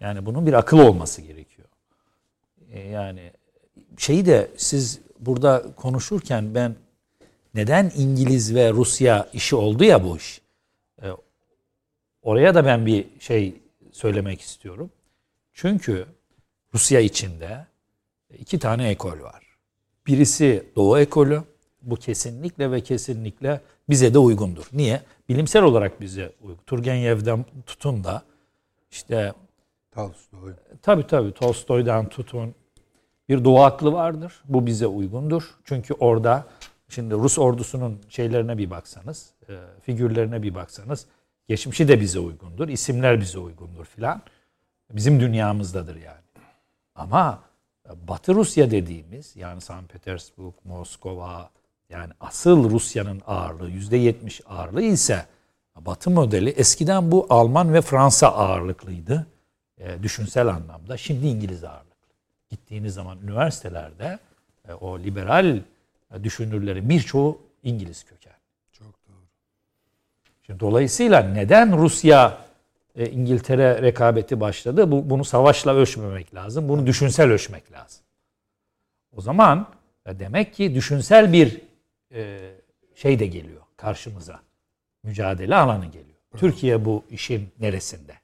Yani 0.00 0.26
bunun 0.26 0.46
bir 0.46 0.52
akıl 0.52 0.78
olması 0.78 1.22
gerekiyor. 1.22 1.68
E, 2.70 2.80
yani 2.80 3.32
şeyi 3.96 4.26
de 4.26 4.50
siz 4.56 5.00
burada 5.20 5.64
konuşurken 5.76 6.54
ben 6.54 6.76
neden 7.54 7.92
İngiliz 7.96 8.54
ve 8.54 8.72
Rusya 8.72 9.28
işi 9.32 9.56
oldu 9.56 9.84
ya 9.84 10.04
bu 10.04 10.16
iş. 10.16 10.40
E, 11.02 11.06
oraya 12.22 12.54
da 12.54 12.66
ben 12.66 12.86
bir 12.86 13.06
şey 13.20 13.54
söylemek 13.92 14.40
istiyorum. 14.40 14.90
Çünkü 15.52 16.06
Rusya 16.74 17.00
içinde 17.00 17.66
iki 18.38 18.58
tane 18.58 18.88
ekol 18.88 19.20
var. 19.20 19.47
Birisi 20.08 20.64
Doğu 20.76 20.98
ekolü. 20.98 21.42
Bu 21.82 21.96
kesinlikle 21.96 22.70
ve 22.70 22.80
kesinlikle 22.80 23.60
bize 23.88 24.14
de 24.14 24.18
uygundur. 24.18 24.64
Niye? 24.72 25.02
Bilimsel 25.28 25.62
olarak 25.62 26.00
bize 26.00 26.32
uygun. 26.42 26.62
Turgenev'den 26.66 27.44
tutun 27.66 28.04
da 28.04 28.22
işte 28.90 29.32
Tolstoy. 29.90 30.52
Tabii 30.82 31.06
tabii 31.06 31.32
Tolstoy'dan 31.32 32.08
tutun. 32.08 32.54
Bir 33.28 33.44
Doğu 33.44 33.60
aklı 33.60 33.92
vardır. 33.92 34.42
Bu 34.44 34.66
bize 34.66 34.86
uygundur. 34.86 35.42
Çünkü 35.64 35.94
orada 35.94 36.46
Şimdi 36.88 37.14
Rus 37.14 37.38
ordusunun 37.38 38.00
şeylerine 38.08 38.58
bir 38.58 38.70
baksanız, 38.70 39.30
e, 39.48 39.52
figürlerine 39.82 40.42
bir 40.42 40.54
baksanız, 40.54 41.06
geçmişi 41.48 41.88
de 41.88 42.00
bize 42.00 42.18
uygundur, 42.18 42.68
isimler 42.68 43.20
bize 43.20 43.38
uygundur 43.38 43.84
filan. 43.84 44.22
Bizim 44.90 45.20
dünyamızdadır 45.20 45.96
yani. 45.96 46.22
Ama 46.94 47.42
Batı 48.08 48.34
Rusya 48.34 48.70
dediğimiz 48.70 49.36
yani 49.36 49.60
St. 49.60 49.88
Petersburg, 49.88 50.54
Moskova 50.64 51.50
yani 51.90 52.12
asıl 52.20 52.70
Rusya'nın 52.70 53.22
ağırlığı 53.26 53.70
yüzde 53.70 53.96
yetmiş 53.96 54.40
ağırlığı 54.46 54.82
ise 54.82 55.26
Batı 55.76 56.10
modeli 56.10 56.50
eskiden 56.50 57.10
bu 57.10 57.26
Alman 57.30 57.74
ve 57.74 57.80
Fransa 57.80 58.28
ağırlıklıydı 58.28 59.26
e, 59.78 60.02
düşünsel 60.02 60.46
anlamda. 60.46 60.96
Şimdi 60.96 61.26
İngiliz 61.26 61.64
ağırlıklı. 61.64 62.14
Gittiğiniz 62.50 62.94
zaman 62.94 63.18
üniversitelerde 63.20 64.18
e, 64.68 64.72
o 64.72 64.98
liberal 64.98 65.60
düşünürleri 66.22 66.88
birçoğu 66.88 67.38
İngiliz 67.62 68.04
köken. 68.04 68.36
Çok 68.72 68.86
doğru. 69.08 69.26
Şimdi 70.42 70.60
dolayısıyla 70.60 71.20
neden 71.20 71.78
Rusya 71.78 72.38
e, 72.98 73.10
İngiltere 73.10 73.82
rekabeti 73.82 74.40
başladı? 74.40 74.90
Bu, 74.90 75.10
bunu 75.10 75.24
savaşla 75.24 75.74
ölçmemek 75.74 76.34
lazım. 76.34 76.68
Bunu 76.68 76.86
düşünsel 76.86 77.30
ölçmek 77.30 77.72
lazım. 77.72 78.02
O 79.16 79.20
zaman 79.20 79.66
e, 80.06 80.18
demek 80.18 80.54
ki 80.54 80.74
düşünsel 80.74 81.32
bir 81.32 81.60
e, 82.12 82.50
şey 82.94 83.18
de 83.18 83.26
geliyor 83.26 83.62
karşımıza. 83.76 84.40
Mücadele 85.02 85.56
alanı 85.56 85.86
geliyor. 85.86 86.18
Türkiye 86.36 86.84
bu 86.84 87.04
işin 87.10 87.48
neresinde? 87.60 88.14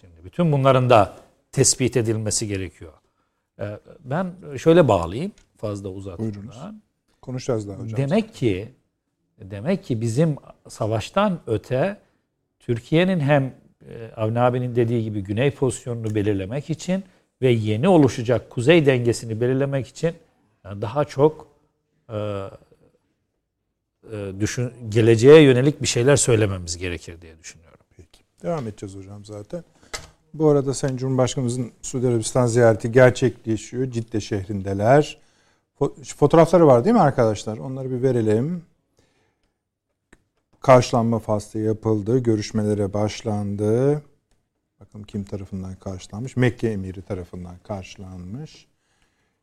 Şimdi 0.00 0.24
bütün 0.24 0.52
bunların 0.52 0.90
da 0.90 1.16
tespit 1.52 1.96
edilmesi 1.96 2.48
gerekiyor. 2.48 2.92
E, 3.60 3.78
ben 4.00 4.34
şöyle 4.56 4.88
bağlayayım 4.88 5.32
fazla 5.56 5.88
uzatmadan. 5.88 6.82
Konuşacağız 7.22 7.68
daha 7.68 7.76
hocam. 7.76 7.96
Demek 7.96 8.34
ki 8.34 8.68
demek 9.40 9.84
ki 9.84 10.00
bizim 10.00 10.36
savaştan 10.68 11.40
öte 11.46 12.00
Türkiye'nin 12.60 13.20
hem 13.20 13.54
e, 13.88 14.10
Avni 14.16 14.40
abinin 14.40 14.76
dediği 14.76 15.04
gibi 15.04 15.20
güney 15.20 15.50
pozisyonunu 15.50 16.14
belirlemek 16.14 16.70
için 16.70 17.04
ve 17.42 17.50
yeni 17.50 17.88
oluşacak 17.88 18.50
kuzey 18.50 18.86
dengesini 18.86 19.40
belirlemek 19.40 19.86
için 19.86 20.14
daha 20.64 21.04
çok 21.04 21.48
e, 22.08 22.16
e, 24.12 24.32
düşün, 24.40 24.72
geleceğe 24.88 25.42
yönelik 25.42 25.82
bir 25.82 25.86
şeyler 25.86 26.16
söylememiz 26.16 26.76
gerekir 26.76 27.20
diye 27.20 27.38
düşünüyorum. 27.38 27.80
Peki. 27.96 28.20
Devam 28.42 28.68
edeceğiz 28.68 28.96
hocam 28.96 29.24
zaten. 29.24 29.64
Bu 30.34 30.48
arada 30.48 30.74
Sayın 30.74 30.96
Cumhurbaşkanımızın 30.96 31.72
Suudi 31.82 32.08
Arabistan 32.08 32.46
ziyareti 32.46 32.92
gerçekleşiyor. 32.92 33.90
Cidde 33.90 34.20
şehrindeler. 34.20 35.18
Fotoğrafları 36.16 36.66
var 36.66 36.84
değil 36.84 36.94
mi 36.94 37.02
arkadaşlar? 37.02 37.58
Onları 37.58 37.90
bir 37.90 38.02
verelim. 38.02 38.62
Karşılanma 40.60 41.18
faslı 41.18 41.60
yapıldı. 41.60 42.18
Görüşmelere 42.18 42.92
başlandı. 42.92 44.02
Bakın 44.80 45.02
kim 45.02 45.24
tarafından 45.24 45.74
karşılanmış? 45.76 46.36
Mekke 46.36 46.68
emiri 46.68 47.02
tarafından 47.02 47.58
karşılanmış. 47.58 48.66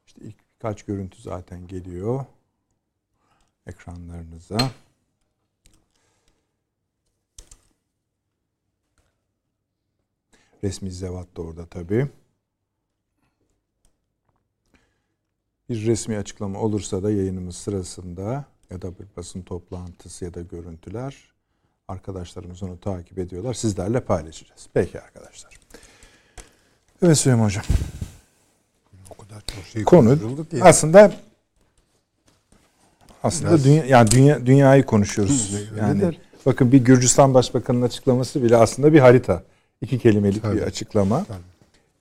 İşte 0.05 0.21
ilk 0.21 0.35
birkaç 0.39 0.83
görüntü 0.83 1.21
zaten 1.21 1.67
geliyor 1.67 2.25
ekranlarınıza. 3.67 4.57
Resmi 10.63 10.91
zevat 10.91 11.37
da 11.37 11.41
orada 11.41 11.65
tabii. 11.65 12.07
bir 15.69 15.85
resmi 15.85 16.17
açıklama 16.17 16.59
olursa 16.59 17.03
da 17.03 17.11
yayınımız 17.11 17.57
sırasında 17.57 18.45
ya 18.71 18.81
da 18.81 18.99
bir 18.99 19.05
basın 19.17 19.41
toplantısı 19.41 20.25
ya 20.25 20.33
da 20.33 20.41
görüntüler 20.41 21.15
arkadaşlarımız 21.87 22.63
onu 22.63 22.79
takip 22.79 23.19
ediyorlar. 23.19 23.53
Sizlerle 23.53 23.99
paylaşacağız. 23.99 24.67
Peki 24.73 25.01
arkadaşlar. 25.01 25.53
Evet 27.01 27.17
Süleyman 27.17 27.45
Hocam. 27.45 27.63
O 29.09 29.21
kadar 29.23 29.41
çok 29.55 29.65
şey 29.65 29.83
konu 29.83 30.19
ki. 30.49 30.63
Aslında 30.63 31.11
aslında 33.23 33.51
Biraz... 33.51 33.65
dünya, 33.65 33.85
yani 33.85 34.11
dünya, 34.11 34.45
dünyayı 34.45 34.85
konuşuyoruz. 34.85 35.53
Hı, 35.53 35.79
yani 35.79 36.17
bakın 36.45 36.71
bir 36.71 36.77
Gürcistan 36.77 37.33
Başbakanı'nın 37.33 37.85
açıklaması 37.85 38.43
bile 38.43 38.57
aslında 38.57 38.93
bir 38.93 38.99
harita. 38.99 39.43
İki 39.81 39.99
kelimelik 39.99 40.41
Tabii. 40.41 40.57
bir 40.57 40.61
açıklama. 40.61 41.23
Tabii. 41.23 41.37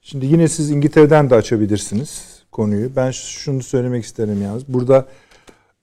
Şimdi 0.03 0.27
yine 0.27 0.49
siz 0.49 0.71
İngiltere'den 0.71 1.31
de 1.31 1.35
açabilirsiniz 1.35 2.43
konuyu. 2.53 2.97
Ben 2.97 3.11
şunu 3.11 3.63
söylemek 3.63 4.05
isterim 4.05 4.43
yalnız. 4.43 4.69
Burada 4.69 5.07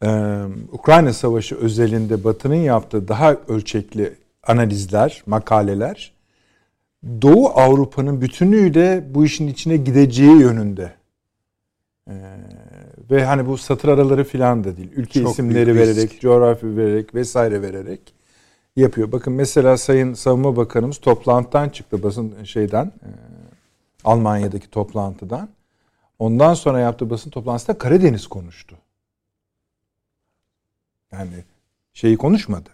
e, 0.04 0.42
Ukrayna 0.72 1.14
Savaşı 1.14 1.56
özelinde 1.56 2.24
Batı'nın 2.24 2.56
yaptığı 2.56 3.08
daha 3.08 3.36
ölçekli 3.48 4.14
analizler, 4.44 5.24
makaleler 5.26 6.14
Doğu 7.22 7.50
Avrupa'nın 7.50 8.22
bütünüyle 8.22 9.04
bu 9.10 9.26
işin 9.26 9.48
içine 9.48 9.78
gideceği 9.78 10.40
yönünde. 10.40 10.94
Ve 13.12 13.26
hani 13.26 13.48
bu 13.48 13.58
satır 13.58 13.90
araları 13.90 14.24
filan 14.24 14.64
da 14.64 14.78
değil. 14.78 14.92
Ülke 14.96 15.22
Çok 15.22 15.32
isimleri 15.32 15.76
vererek, 15.76 16.12
risk. 16.12 16.22
coğrafya 16.22 16.76
vererek 16.76 17.16
vesaire 17.16 17.62
vererek 17.62 18.14
yapıyor. 18.76 19.12
Bakın 19.12 19.34
mesela 19.34 19.78
Sayın 19.78 20.14
Savunma 20.14 20.56
Bakanımız 20.56 20.98
toplantıdan 20.98 21.70
çıktı 21.70 22.04
basın 22.04 22.44
şeyden 22.44 22.86
e, 22.86 23.10
Almanya'daki 24.04 24.70
toplantıdan. 24.70 25.50
Ondan 26.20 26.54
sonra 26.54 26.80
yaptığı 26.80 27.10
basın 27.10 27.30
toplantısında 27.30 27.78
Karadeniz 27.78 28.28
konuştu. 28.28 28.76
Yani 31.14 31.44
şeyi 31.94 32.18
konuşmadı. 32.18 32.70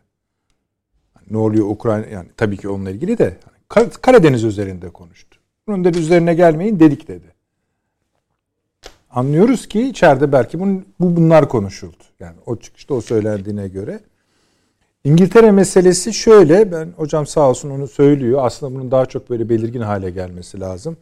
Ne 1.29 1.37
oluyor 1.37 1.65
Ukrayna 1.69 2.05
yani 2.05 2.27
tabii 2.37 2.57
ki 2.57 2.69
onunla 2.69 2.91
ilgili 2.91 3.17
de 3.17 3.37
Kar- 3.69 4.01
Karadeniz 4.01 4.43
üzerinde 4.43 4.89
konuştu. 4.89 5.39
Bunun 5.67 5.83
da 5.83 5.89
üzerine 5.89 6.33
gelmeyin 6.33 6.79
dedik 6.79 7.07
dedi. 7.07 7.33
Anlıyoruz 9.09 9.67
ki 9.67 9.81
içeride 9.81 10.31
belki 10.31 10.59
bunun, 10.59 10.85
bu 10.99 11.15
bunlar 11.15 11.49
konuşuldu. 11.49 12.03
Yani 12.19 12.35
o 12.45 12.55
çıkışta 12.55 12.93
o 12.93 13.01
söylendiğine 13.01 13.67
göre. 13.67 13.99
İngiltere 15.03 15.51
meselesi 15.51 16.13
şöyle, 16.13 16.71
ben 16.71 16.93
hocam 16.97 17.27
sağ 17.27 17.49
olsun 17.49 17.69
onu 17.69 17.87
söylüyor. 17.87 18.39
Aslında 18.43 18.75
bunun 18.75 18.91
daha 18.91 19.05
çok 19.05 19.29
böyle 19.29 19.49
belirgin 19.49 19.81
hale 19.81 20.09
gelmesi 20.09 20.59
lazım. 20.59 20.97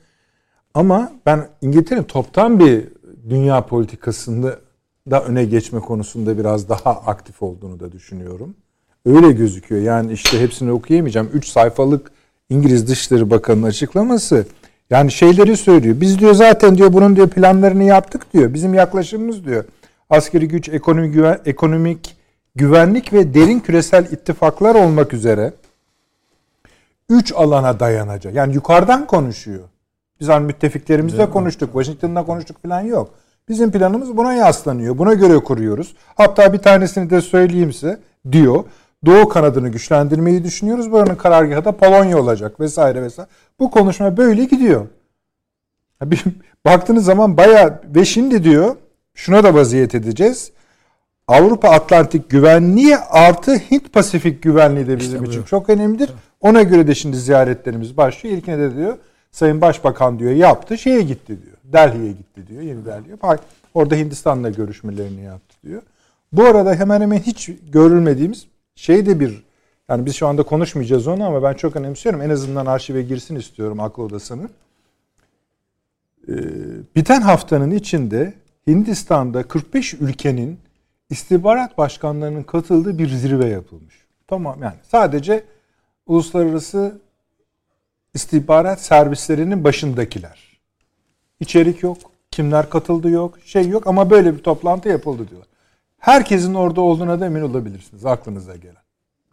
Ama 0.73 1.11
ben 1.25 1.49
İngiltere'nin 1.61 2.03
toptan 2.03 2.59
bir 2.59 2.87
dünya 3.29 3.65
politikasında 3.65 4.59
da 5.11 5.23
öne 5.23 5.45
geçme 5.45 5.79
konusunda 5.79 6.37
biraz 6.37 6.69
daha 6.69 6.91
aktif 6.91 7.43
olduğunu 7.43 7.79
da 7.79 7.91
düşünüyorum. 7.91 8.55
Öyle 9.05 9.31
gözüküyor. 9.31 9.81
Yani 9.81 10.13
işte 10.13 10.41
hepsini 10.41 10.71
okuyamayacağım. 10.71 11.29
3 11.33 11.47
sayfalık 11.47 12.11
İngiliz 12.49 12.87
Dışişleri 12.87 13.29
Bakanı'nın 13.29 13.67
açıklaması 13.67 14.45
yani 14.89 15.11
şeyleri 15.11 15.57
söylüyor. 15.57 16.01
Biz 16.01 16.19
diyor 16.19 16.33
zaten 16.33 16.77
diyor 16.77 16.93
bunun 16.93 17.15
diyor 17.15 17.29
planlarını 17.29 17.83
yaptık 17.83 18.33
diyor. 18.33 18.53
Bizim 18.53 18.73
yaklaşımımız 18.73 19.45
diyor. 19.45 19.65
Askeri 20.09 20.47
güç, 20.47 20.69
ekonomi 20.69 21.11
güven, 21.11 21.39
ekonomik 21.45 22.17
güvenlik 22.55 23.13
ve 23.13 23.33
derin 23.33 23.59
küresel 23.59 24.05
ittifaklar 24.11 24.75
olmak 24.75 25.13
üzere 25.13 25.53
üç 27.09 27.33
alana 27.35 27.79
dayanacak. 27.79 28.35
Yani 28.35 28.53
yukarıdan 28.53 29.07
konuşuyor. 29.07 29.63
Biz 30.19 30.27
hani 30.27 30.45
müttefiklerimizle 30.45 31.29
konuştuk, 31.29 31.69
Washington'la 31.73 32.25
konuştuk 32.25 32.63
falan 32.63 32.81
yok. 32.81 33.13
Bizim 33.49 33.71
planımız 33.71 34.17
buna 34.17 34.33
yaslanıyor. 34.33 34.97
Buna 34.97 35.13
göre 35.13 35.37
kuruyoruz. 35.37 35.95
Hatta 36.15 36.53
bir 36.53 36.57
tanesini 36.57 37.09
de 37.09 37.21
söyleyeyim 37.21 37.73
size 37.73 37.99
diyor. 38.31 38.63
Doğu 39.05 39.29
kanadını 39.29 39.69
güçlendirmeyi 39.69 40.43
düşünüyoruz. 40.43 40.91
Buranın 40.91 41.15
karargahı 41.15 41.65
da 41.65 41.71
Polonya 41.71 42.17
olacak 42.17 42.59
vesaire 42.59 43.01
vesaire. 43.01 43.29
Bu 43.59 43.71
konuşma 43.71 44.17
böyle 44.17 44.45
gidiyor. 44.45 44.87
Bir, 46.03 46.23
baktığınız 46.65 47.05
zaman 47.05 47.37
bayağı 47.37 47.81
ve 47.95 48.05
şimdi 48.05 48.43
diyor 48.43 48.75
şuna 49.13 49.43
da 49.43 49.53
vaziyet 49.53 49.95
edeceğiz. 49.95 50.51
Avrupa 51.27 51.69
Atlantik 51.69 52.29
güvenliği 52.29 52.97
artı 52.97 53.55
Hint 53.55 53.93
Pasifik 53.93 54.43
güvenliği 54.43 54.87
de 54.87 54.99
bizim 54.99 55.23
için 55.23 55.43
çok 55.43 55.69
önemlidir. 55.69 56.09
Ona 56.41 56.63
göre 56.63 56.87
de 56.87 56.95
şimdi 56.95 57.17
ziyaretlerimiz 57.17 57.97
başlıyor. 57.97 58.37
İlkine 58.37 58.59
de 58.59 58.75
diyor 58.75 58.97
Sayın 59.31 59.61
Başbakan 59.61 60.19
diyor 60.19 60.31
yaptı 60.31 60.77
şeye 60.77 61.01
gitti 61.01 61.43
diyor. 61.43 61.56
Delhi'ye 61.73 62.11
gitti 62.11 62.47
diyor. 62.47 62.61
Yeni 62.61 62.85
Delhi'ye. 62.85 63.17
Orada 63.73 63.95
Hindistan'la 63.95 64.49
görüşmelerini 64.49 65.21
yaptı 65.21 65.55
diyor. 65.63 65.81
Bu 66.31 66.45
arada 66.45 66.75
hemen 66.75 67.01
hemen 67.01 67.19
hiç 67.19 67.49
görülmediğimiz 67.71 68.47
şey 68.75 69.05
de 69.05 69.19
bir 69.19 69.47
yani 69.89 70.05
biz 70.05 70.15
şu 70.15 70.27
anda 70.27 70.43
konuşmayacağız 70.43 71.07
onu 71.07 71.25
ama 71.25 71.43
ben 71.43 71.53
çok 71.53 71.75
önemsiyorum. 71.75 72.21
En 72.21 72.29
azından 72.29 72.65
arşive 72.65 73.01
girsin 73.01 73.35
istiyorum 73.35 73.79
akıl 73.79 74.03
odasının. 74.03 74.49
Ee, 76.29 76.33
biten 76.95 77.21
haftanın 77.21 77.71
içinde 77.71 78.33
Hindistan'da 78.67 79.43
45 79.43 79.93
ülkenin 79.93 80.59
istihbarat 81.09 81.77
başkanlarının 81.77 82.43
katıldığı 82.43 82.97
bir 82.97 83.09
zirve 83.09 83.45
yapılmış. 83.45 84.07
Tamam 84.27 84.63
yani 84.63 84.77
sadece 84.83 85.43
uluslararası 86.07 87.01
istihbarat 88.13 88.81
servislerinin 88.81 89.63
başındakiler. 89.63 90.46
İçerik 91.39 91.83
yok, 91.83 91.97
kimler 92.31 92.69
katıldı 92.69 93.09
yok, 93.09 93.39
şey 93.45 93.67
yok 93.67 93.87
ama 93.87 94.09
böyle 94.09 94.33
bir 94.37 94.43
toplantı 94.43 94.89
yapıldı 94.89 95.27
diyorlar. 95.29 95.47
Herkesin 95.97 96.53
orada 96.53 96.81
olduğuna 96.81 97.19
da 97.19 97.25
emin 97.25 97.41
olabilirsiniz 97.41 98.05
aklınıza 98.05 98.55
gelen. 98.55 98.81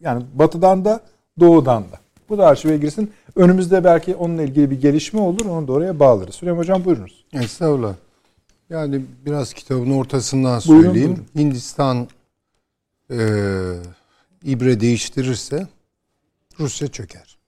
Yani 0.01 0.25
batıdan 0.35 0.85
da 0.85 1.01
doğudan 1.41 1.83
da. 1.83 2.01
Bu 2.29 2.39
da 2.39 2.47
arşive 2.47 2.77
girsin. 2.77 3.13
Önümüzde 3.37 3.85
belki 3.85 4.15
onunla 4.15 4.43
ilgili 4.43 4.71
bir 4.71 4.81
gelişme 4.81 5.21
olur. 5.21 5.47
Onu 5.47 5.69
da 5.69 5.73
oraya 5.73 6.01
bağlarız. 6.01 6.35
Süleyman 6.35 6.59
Hocam 6.59 6.85
buyurunuz. 6.85 7.25
Estağfurullah. 7.33 7.95
Yani 8.71 9.05
biraz 9.27 9.53
kitabın 9.53 9.91
ortasından 9.91 10.61
Buyurun, 10.69 10.85
söyleyeyim. 10.85 11.09
buyurun. 11.11 11.27
Hindistan 11.37 12.09
e, 13.11 13.19
ibre 14.45 14.81
değiştirirse 14.81 15.67
Rusya 16.61 16.89
çöker. 16.89 17.39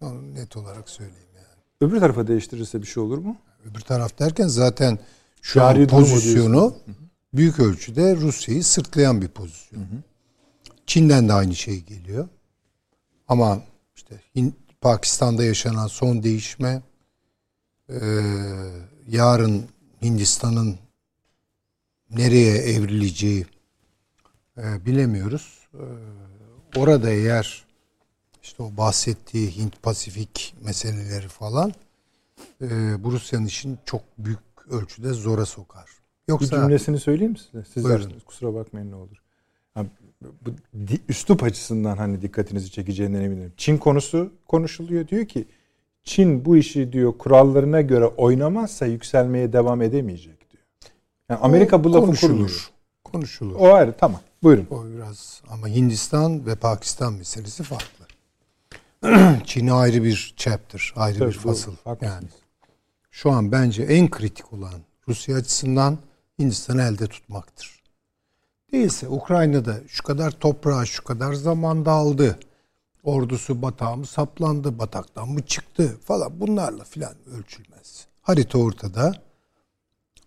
Onu 0.00 0.34
net 0.34 0.56
olarak 0.56 0.88
söyleyeyim 0.88 1.28
yani. 1.36 1.46
Öbür 1.90 2.00
tarafa 2.00 2.26
değiştirirse 2.26 2.82
bir 2.82 2.86
şey 2.86 3.02
olur 3.02 3.18
mu? 3.18 3.36
Öbür 3.70 3.80
taraf 3.80 4.18
derken 4.18 4.48
zaten 4.48 4.98
şu 5.42 5.58
Cari 5.58 5.82
an 5.82 5.86
pozisyonu 5.86 6.76
büyük 7.34 7.60
ölçüde 7.60 8.16
Rusya'yı 8.16 8.64
sırtlayan 8.64 9.22
bir 9.22 9.28
pozisyon. 9.28 9.86
Çin'den 10.86 11.28
de 11.28 11.32
aynı 11.32 11.54
şey 11.56 11.80
geliyor. 11.80 12.28
Ama 13.28 13.62
işte 13.96 14.20
Pakistan'da 14.80 15.44
yaşanan 15.44 15.86
son 15.86 16.22
değişme 16.22 16.82
e, 17.88 18.00
yarın 19.08 19.64
Hindistan'ın 20.02 20.78
nereye 22.10 22.56
evrileceği 22.56 23.46
e, 24.58 24.86
bilemiyoruz. 24.86 25.58
E, 25.74 25.84
orada 26.78 27.10
eğer 27.10 27.64
işte 28.42 28.62
o 28.62 28.76
bahsettiği 28.76 29.56
Hint 29.56 29.82
Pasifik 29.82 30.54
meseleleri 30.60 31.28
falan 31.28 31.72
e, 32.62 33.04
bu 33.04 33.12
Rusya'nın 33.12 33.46
işini 33.46 33.76
çok 33.84 34.02
büyük 34.18 34.38
ölçüde 34.70 35.12
zora 35.12 35.46
sokar. 35.46 35.84
Bir 36.28 36.32
Yoksa 36.32 36.56
cümlesini 36.56 37.00
söyleyeyim 37.00 37.32
mi 37.32 37.38
size? 37.38 37.64
Siz 37.74 37.84
Buyurun. 37.84 38.02
dersiniz. 38.04 38.24
Kusura 38.24 38.54
bakmayın 38.54 38.90
ne 38.90 38.94
olur. 38.94 39.16
Ha, 39.74 39.84
bu 40.22 40.50
di- 40.86 41.00
üslup 41.08 41.42
açısından 41.42 41.96
hani 41.96 42.22
dikkatinizi 42.22 42.70
çekeceğinden 42.70 43.20
eminim. 43.22 43.52
Çin 43.56 43.76
konusu 43.78 44.32
konuşuluyor. 44.48 45.08
Diyor 45.08 45.24
ki 45.26 45.44
Çin 46.04 46.44
bu 46.44 46.56
işi 46.56 46.92
diyor 46.92 47.18
kurallarına 47.18 47.80
göre 47.80 48.04
oynamazsa 48.06 48.86
yükselmeye 48.86 49.52
devam 49.52 49.82
edemeyecek 49.82 50.50
diyor. 50.50 50.62
Yani 51.28 51.40
Amerika 51.40 51.84
bu 51.84 51.92
lafı 51.92 52.06
kurmuyor. 52.20 52.20
konuşulur. 52.38 52.70
Konuşulur. 53.04 53.54
O 53.58 53.72
ayrı 53.74 53.94
tamam. 53.98 54.20
Buyurun. 54.42 54.66
O 54.70 54.84
biraz 54.96 55.42
ama 55.50 55.68
Hindistan 55.68 56.46
ve 56.46 56.54
Pakistan 56.54 57.12
meselesi 57.12 57.62
farklı. 57.62 58.03
Çin'e 59.46 59.72
ayrı 59.72 60.04
bir 60.04 60.34
chapter, 60.36 60.92
ayrı 60.96 61.18
Tabii, 61.18 61.30
bir 61.30 61.36
bu- 61.36 61.40
fasıl. 61.40 61.72
haklısınız. 61.84 62.12
Yani 62.12 62.28
şu 63.10 63.30
an 63.30 63.52
bence 63.52 63.82
en 63.82 64.10
kritik 64.10 64.52
olan 64.52 64.74
Rusya 65.08 65.36
açısından 65.36 65.98
Hindistan'ı 66.38 66.82
elde 66.82 67.06
tutmaktır. 67.06 67.82
Değilse 68.72 69.08
Ukrayna'da 69.08 69.80
şu 69.88 70.02
kadar 70.02 70.30
toprağı 70.30 70.86
şu 70.86 71.04
kadar 71.04 71.32
zamanda 71.34 71.92
aldı. 71.92 72.38
Ordusu 73.02 73.62
batağa 73.62 73.96
mı 73.96 74.06
saplandı, 74.06 74.78
bataktan 74.78 75.28
mı 75.28 75.42
çıktı 75.46 75.98
falan 76.04 76.40
bunlarla 76.40 76.84
filan 76.84 77.14
ölçülmez. 77.26 78.06
Harita 78.22 78.58
ortada. 78.58 79.22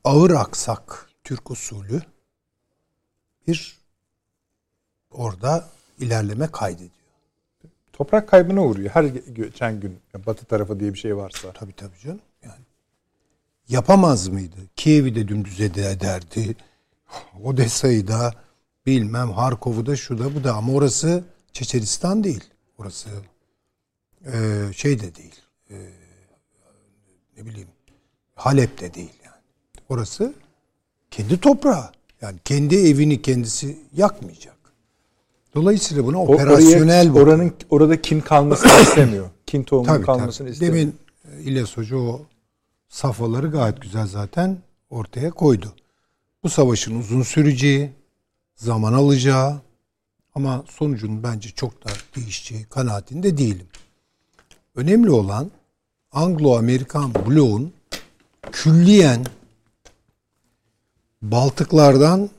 Ağır 0.04 0.32
aksak 0.32 1.10
Türk 1.24 1.52
usulü 1.52 2.02
bir 3.48 3.78
orada 5.12 5.70
ilerleme 6.00 6.48
kaydediyor. 6.48 6.92
Toprak 7.98 8.28
kaybına 8.30 8.64
uğruyor 8.66 8.90
her 8.90 9.04
ge- 9.04 9.34
geçen 9.34 9.80
gün. 9.80 10.00
Yani 10.14 10.26
batı 10.26 10.46
tarafı 10.46 10.80
diye 10.80 10.94
bir 10.94 11.00
şey 11.00 11.18
varsa. 11.18 11.52
Tabii 11.54 11.74
tabii 11.74 12.00
canım. 12.04 12.20
Yani 12.44 12.62
yapamaz 13.70 14.28
mıydı? 14.28 14.56
Kiev'i 14.76 15.16
de 15.16 15.28
dümdüz 15.28 15.62
ede- 15.62 15.92
ederdi. 15.92 16.56
Odessa'yı 17.44 18.08
da 18.08 18.34
bilmem 18.86 19.32
Harkov'u 19.32 19.86
da 19.86 19.96
şu 19.96 20.20
da 20.20 20.36
bu 20.36 20.44
da 20.44 20.54
ama 20.54 20.74
orası 20.74 21.24
Çeçenistan 21.54 22.24
değil. 22.24 22.44
Orası 22.78 23.10
e, 24.26 24.62
şey 24.74 25.00
de 25.00 25.16
değil. 25.16 25.36
E, 25.70 25.76
ne 27.38 27.46
bileyim 27.46 27.70
Halep 28.36 28.80
de 28.80 28.94
değil 28.94 29.14
yani. 29.26 29.42
Orası 29.90 30.34
kendi 31.12 31.40
toprağı. 31.40 31.92
Yani 32.22 32.40
kendi 32.46 32.76
evini 32.76 33.22
kendisi 33.22 33.80
yakmayacak. 33.94 34.57
Dolayısıyla 35.56 36.06
buna 36.06 36.22
O- 36.22 36.34
operasyonel 36.34 37.12
oraya, 37.12 37.22
oranın 37.24 37.54
orada 37.70 38.02
kin 38.02 38.20
kalmasını 38.22 38.72
istemiyor. 38.82 39.30
Kin 39.46 39.64
tohumunun 39.64 39.94
Tabii, 39.96 40.06
kalmasını 40.06 40.48
tabii. 40.48 40.54
istemiyor. 40.54 40.76
Demin 40.78 40.96
e, 41.38 41.42
İlyas 41.44 41.78
Hoca 41.78 41.98
o 41.98 42.22
safhaları 42.90 43.48
gayet 43.52 43.82
güzel 43.82 44.08
zaten 44.08 44.58
ortaya 44.90 45.32
koydu. 45.32 45.74
Bu 46.44 46.50
savaşın 46.50 47.00
uzun 47.00 47.22
süreceği, 47.22 47.92
zaman 48.56 48.94
alacağı 48.94 49.62
ama 50.36 50.64
sonucun 50.70 51.24
bence 51.24 51.50
çok 51.50 51.86
da 51.86 51.90
değişeceği 52.16 52.64
kanaatinde 52.64 53.38
değilim. 53.38 53.68
Önemli 54.76 55.10
olan 55.12 55.52
Anglo-Amerikan 56.12 57.16
bloğun 57.26 57.74
külliyen 58.52 59.26
Baltıklardan 61.22 62.30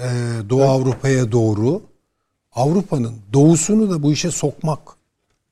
e, 0.00 0.08
Doğu 0.50 0.62
Avrupa'ya 0.62 1.32
doğru 1.32 1.82
Avrupa'nın 2.52 3.14
doğusunu 3.32 3.90
da 3.90 4.02
bu 4.02 4.12
işe 4.12 4.30
sokmak 4.30 4.80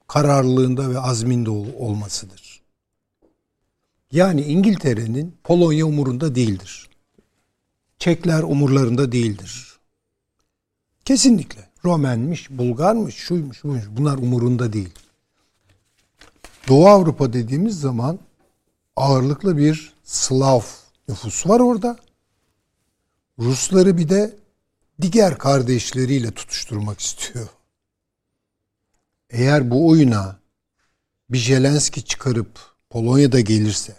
kararlılığında 0.09 0.91
ve 0.91 0.99
azminde 1.01 1.51
ol- 1.51 1.75
olmasıdır. 1.79 2.63
Yani 4.13 4.43
İngiltere'nin 4.43 5.37
Polonya 5.45 5.87
umurunda 5.87 6.35
değildir. 6.35 6.89
Çekler 7.99 8.43
umurlarında 8.43 9.13
değildir. 9.13 9.79
Kesinlikle. 11.05 11.69
Romenmiş, 11.85 12.51
Bulgarmış, 12.51 13.15
şuymuş, 13.15 13.65
buymuş. 13.65 13.85
Bunlar 13.91 14.19
umurunda 14.19 14.73
değil. 14.73 14.91
Doğu 16.69 16.89
Avrupa 16.89 17.33
dediğimiz 17.33 17.81
zaman 17.81 18.19
ağırlıklı 18.97 19.57
bir 19.57 19.93
Slav 20.05 20.61
nüfus 21.09 21.47
var 21.47 21.61
orada. 21.61 21.97
Rusları 23.39 23.99
bir 23.99 24.09
de 24.09 24.37
diğer 25.01 25.39
kardeşleriyle 25.39 26.31
tutuşturmak 26.31 27.01
istiyor. 27.01 27.49
Eğer 29.31 29.71
bu 29.71 29.89
oyuna 29.89 30.39
bir 31.31 31.39
Jelenski 31.39 32.05
çıkarıp 32.05 32.61
Polonya'da 32.91 33.41
gelirse, 33.41 33.97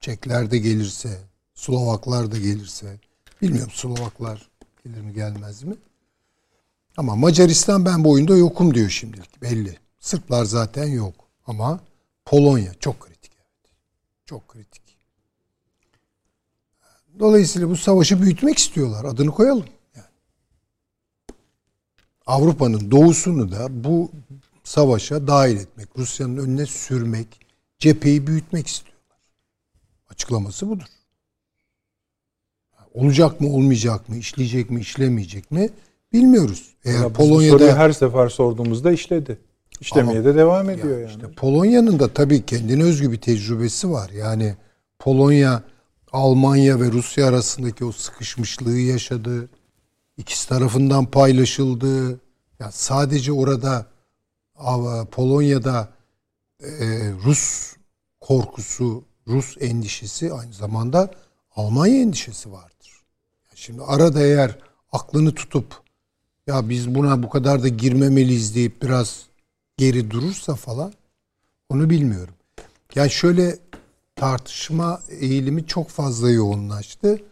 Çekler 0.00 0.50
de 0.50 0.58
gelirse, 0.58 1.18
Slovaklar 1.54 2.32
da 2.32 2.38
gelirse, 2.38 3.00
bilmiyorum 3.42 3.72
Slovaklar 3.74 4.50
gelir 4.84 5.00
mi 5.00 5.12
gelmez 5.12 5.62
mi? 5.62 5.76
Ama 6.96 7.16
Macaristan 7.16 7.84
ben 7.84 8.04
bu 8.04 8.10
oyunda 8.10 8.36
yokum 8.36 8.74
diyor 8.74 8.90
şimdilik 8.90 9.42
belli. 9.42 9.78
Sırplar 10.00 10.44
zaten 10.44 10.86
yok 10.86 11.14
ama 11.46 11.80
Polonya 12.24 12.74
çok 12.74 13.00
kritik. 13.00 13.32
Çok 14.26 14.48
kritik. 14.48 14.77
Dolayısıyla 17.18 17.68
bu 17.68 17.76
savaşı 17.76 18.22
büyütmek 18.22 18.58
istiyorlar. 18.58 19.04
Adını 19.04 19.30
koyalım. 19.30 19.64
Yani. 19.96 20.06
Avrupa'nın 22.26 22.90
doğusunu 22.90 23.52
da 23.52 23.84
bu 23.84 24.10
savaşa 24.64 25.26
dahil 25.26 25.56
etmek, 25.56 25.88
Rusya'nın 25.98 26.36
önüne 26.36 26.66
sürmek, 26.66 27.28
cepheyi 27.78 28.26
büyütmek 28.26 28.66
istiyorlar. 28.66 29.18
Açıklaması 30.10 30.68
budur. 30.68 30.84
Olacak 32.94 33.40
mı, 33.40 33.48
olmayacak 33.48 34.08
mı, 34.08 34.16
işleyecek 34.16 34.70
mi, 34.70 34.80
işlemeyecek 34.80 35.50
mi 35.50 35.70
bilmiyoruz. 36.12 36.74
Eğer 36.84 37.00
Ya 37.02 37.08
Polonya'da 37.08 37.76
her 37.78 37.92
sefer 37.92 38.28
sorduğumuzda 38.28 38.92
işledi. 38.92 39.38
İşlemeye 39.80 40.24
de 40.24 40.34
devam 40.34 40.70
ediyor 40.70 40.98
yani. 40.98 41.10
işte 41.10 41.32
Polonya'nın 41.36 41.98
da 41.98 42.08
tabii 42.08 42.46
kendine 42.46 42.82
özgü 42.84 43.12
bir 43.12 43.20
tecrübesi 43.20 43.90
var. 43.90 44.10
Yani 44.10 44.56
Polonya 44.98 45.62
Almanya 46.12 46.80
ve 46.80 46.92
Rusya 46.92 47.26
arasındaki 47.26 47.84
o 47.84 47.92
sıkışmışlığı 47.92 48.78
yaşadı. 48.78 49.48
İkisi 50.16 50.48
tarafından 50.48 51.06
paylaşıldı. 51.06 52.20
Yani 52.60 52.72
sadece 52.72 53.32
orada 53.32 53.86
Polonya'da 55.10 55.88
e, 56.60 56.66
Rus 57.24 57.74
korkusu, 58.20 59.04
Rus 59.28 59.56
endişesi 59.60 60.32
aynı 60.32 60.52
zamanda 60.52 61.10
Almanya 61.56 62.00
endişesi 62.00 62.52
vardır. 62.52 63.02
Şimdi 63.54 63.82
arada 63.82 64.20
eğer 64.20 64.58
aklını 64.92 65.34
tutup 65.34 65.80
ya 66.46 66.68
biz 66.68 66.94
buna 66.94 67.22
bu 67.22 67.28
kadar 67.28 67.62
da 67.62 67.68
girmemeliyiz 67.68 68.54
deyip 68.54 68.82
biraz 68.82 69.26
geri 69.76 70.10
durursa 70.10 70.54
falan 70.54 70.92
onu 71.68 71.90
bilmiyorum. 71.90 72.34
Yani 72.94 73.10
şöyle 73.10 73.58
tartışma 74.18 75.02
eğilimi 75.08 75.66
çok 75.66 75.88
fazla 75.88 76.30
yoğunlaştı. 76.30 77.22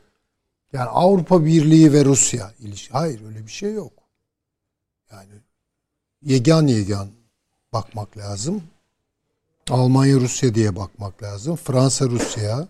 Yani 0.72 0.89
Avrupa 0.89 1.45
Birliği 1.45 1.93
ve 1.93 2.05
Rusya 2.05 2.53
ilişki. 2.59 2.93
Hayır 2.93 3.24
öyle 3.26 3.47
bir 3.47 3.53
şey 3.53 3.72
yok. 3.72 3.93
Yani 5.12 5.32
yegan 6.22 6.66
yegan 6.66 7.09
bakmak 7.72 8.16
lazım. 8.16 8.62
Almanya 9.70 10.16
Rusya 10.16 10.55
diye 10.55 10.76
bakmak 10.76 11.22
lazım. 11.22 11.57
Fransa 11.57 12.07
Rusya 12.07 12.68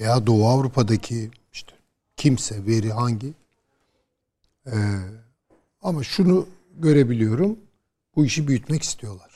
veya 0.00 0.26
Doğu 0.26 0.48
Avrupa'daki 0.48 1.30
işte 1.52 1.72
kimse 2.16 2.66
veri 2.66 2.92
hangi 2.92 3.32
Ee, 4.66 4.72
ama 5.82 6.02
şunu 6.02 6.46
görebiliyorum. 6.78 7.58
Bu 8.16 8.24
işi 8.24 8.48
büyütmek 8.48 8.82
istiyorlar. 8.82 9.33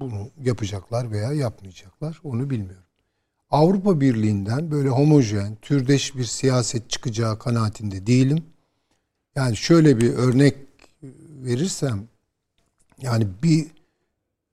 Bunu 0.00 0.30
yapacaklar 0.42 1.10
veya 1.10 1.32
yapmayacaklar 1.32 2.20
onu 2.24 2.50
bilmiyorum. 2.50 2.86
Avrupa 3.50 4.00
Birliği'nden 4.00 4.70
böyle 4.70 4.88
homojen, 4.88 5.56
türdeş 5.62 6.16
bir 6.16 6.24
siyaset 6.24 6.90
çıkacağı 6.90 7.38
kanaatinde 7.38 8.06
değilim. 8.06 8.44
Yani 9.34 9.56
şöyle 9.56 10.00
bir 10.00 10.14
örnek 10.14 10.56
verirsem 11.44 12.08
yani 13.02 13.26
bir 13.42 13.66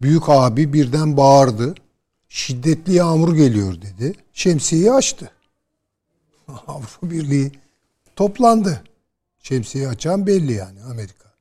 büyük 0.01 0.29
abi 0.29 0.73
birden 0.73 1.17
bağırdı. 1.17 1.75
Şiddetli 2.29 2.93
yağmur 2.93 3.35
geliyor 3.35 3.81
dedi. 3.81 4.13
Şemsiyeyi 4.33 4.91
açtı. 4.91 5.31
Avrupa 6.67 7.11
Birliği 7.11 7.51
toplandı. 8.15 8.83
Şemsiyeyi 9.43 9.89
açan 9.89 10.27
belli 10.27 10.53
yani 10.53 10.83
Amerika. 10.83 11.33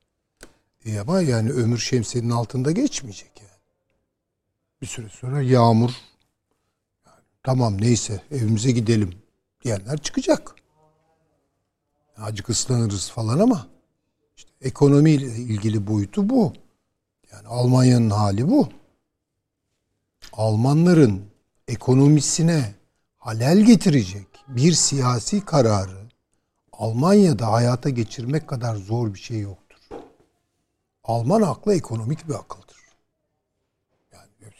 E 0.85 0.99
ama 0.99 1.21
yani 1.21 1.51
ömür 1.51 1.77
şemsiyenin 1.77 2.29
altında 2.29 2.71
geçmeyecek. 2.71 3.32
Bir 4.83 4.87
süre 4.87 5.09
sonra 5.09 5.41
yağmur 5.41 5.91
tamam 7.43 7.81
neyse 7.81 8.23
evimize 8.31 8.71
gidelim 8.71 9.13
diyenler 9.63 9.97
çıkacak. 9.97 10.55
Acık 12.17 12.49
ıslanırız 12.49 13.09
falan 13.09 13.39
ama 13.39 13.67
işte 14.35 14.51
ekonomiyle 14.61 15.25
ilgili 15.25 15.87
boyutu 15.87 16.29
bu. 16.29 16.53
Yani 17.31 17.47
Almanya'nın 17.47 18.09
hali 18.09 18.49
bu. 18.49 18.69
Almanların 20.33 21.25
ekonomisine 21.67 22.75
halel 23.17 23.59
getirecek 23.59 24.27
bir 24.47 24.73
siyasi 24.73 25.45
kararı 25.45 26.09
Almanya'da 26.71 27.51
hayata 27.51 27.89
geçirmek 27.89 28.47
kadar 28.47 28.75
zor 28.75 29.13
bir 29.13 29.19
şey 29.19 29.39
yoktur. 29.39 29.79
Alman 31.03 31.41
aklı 31.41 31.75
ekonomik 31.75 32.29
bir 32.29 32.33
akıldır. 32.33 32.72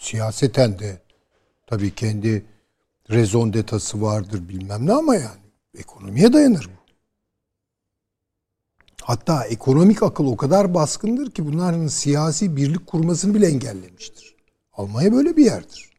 Siyaseten 0.03 0.79
de 0.79 1.01
tabii 1.67 1.95
kendi 1.95 2.45
rezon 3.09 3.53
detası 3.53 4.01
vardır 4.01 4.49
bilmem 4.49 4.85
ne 4.85 4.93
ama 4.93 5.15
yani 5.15 5.41
ekonomiye 5.77 6.33
dayanır 6.33 6.65
bu. 6.65 6.83
Hatta 9.01 9.45
ekonomik 9.45 10.03
akıl 10.03 10.25
o 10.25 10.37
kadar 10.37 10.73
baskındır 10.73 11.31
ki 11.31 11.45
bunların 11.45 11.87
siyasi 11.87 12.55
birlik 12.55 12.87
kurmasını 12.87 13.33
bile 13.33 13.47
engellemiştir. 13.47 14.35
Almanya 14.73 15.13
böyle 15.13 15.37
bir 15.37 15.45
yerdir. 15.45 15.89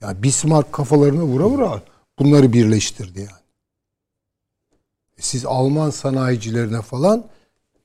Yani 0.00 0.22
Bismarck 0.22 0.72
kafalarına 0.72 1.22
vura 1.22 1.44
vura 1.44 1.82
bunları 2.18 2.52
birleştirdi 2.52 3.18
yani. 3.18 3.48
E 5.18 5.22
siz 5.22 5.46
Alman 5.46 5.90
sanayicilerine 5.90 6.82
falan 6.82 7.26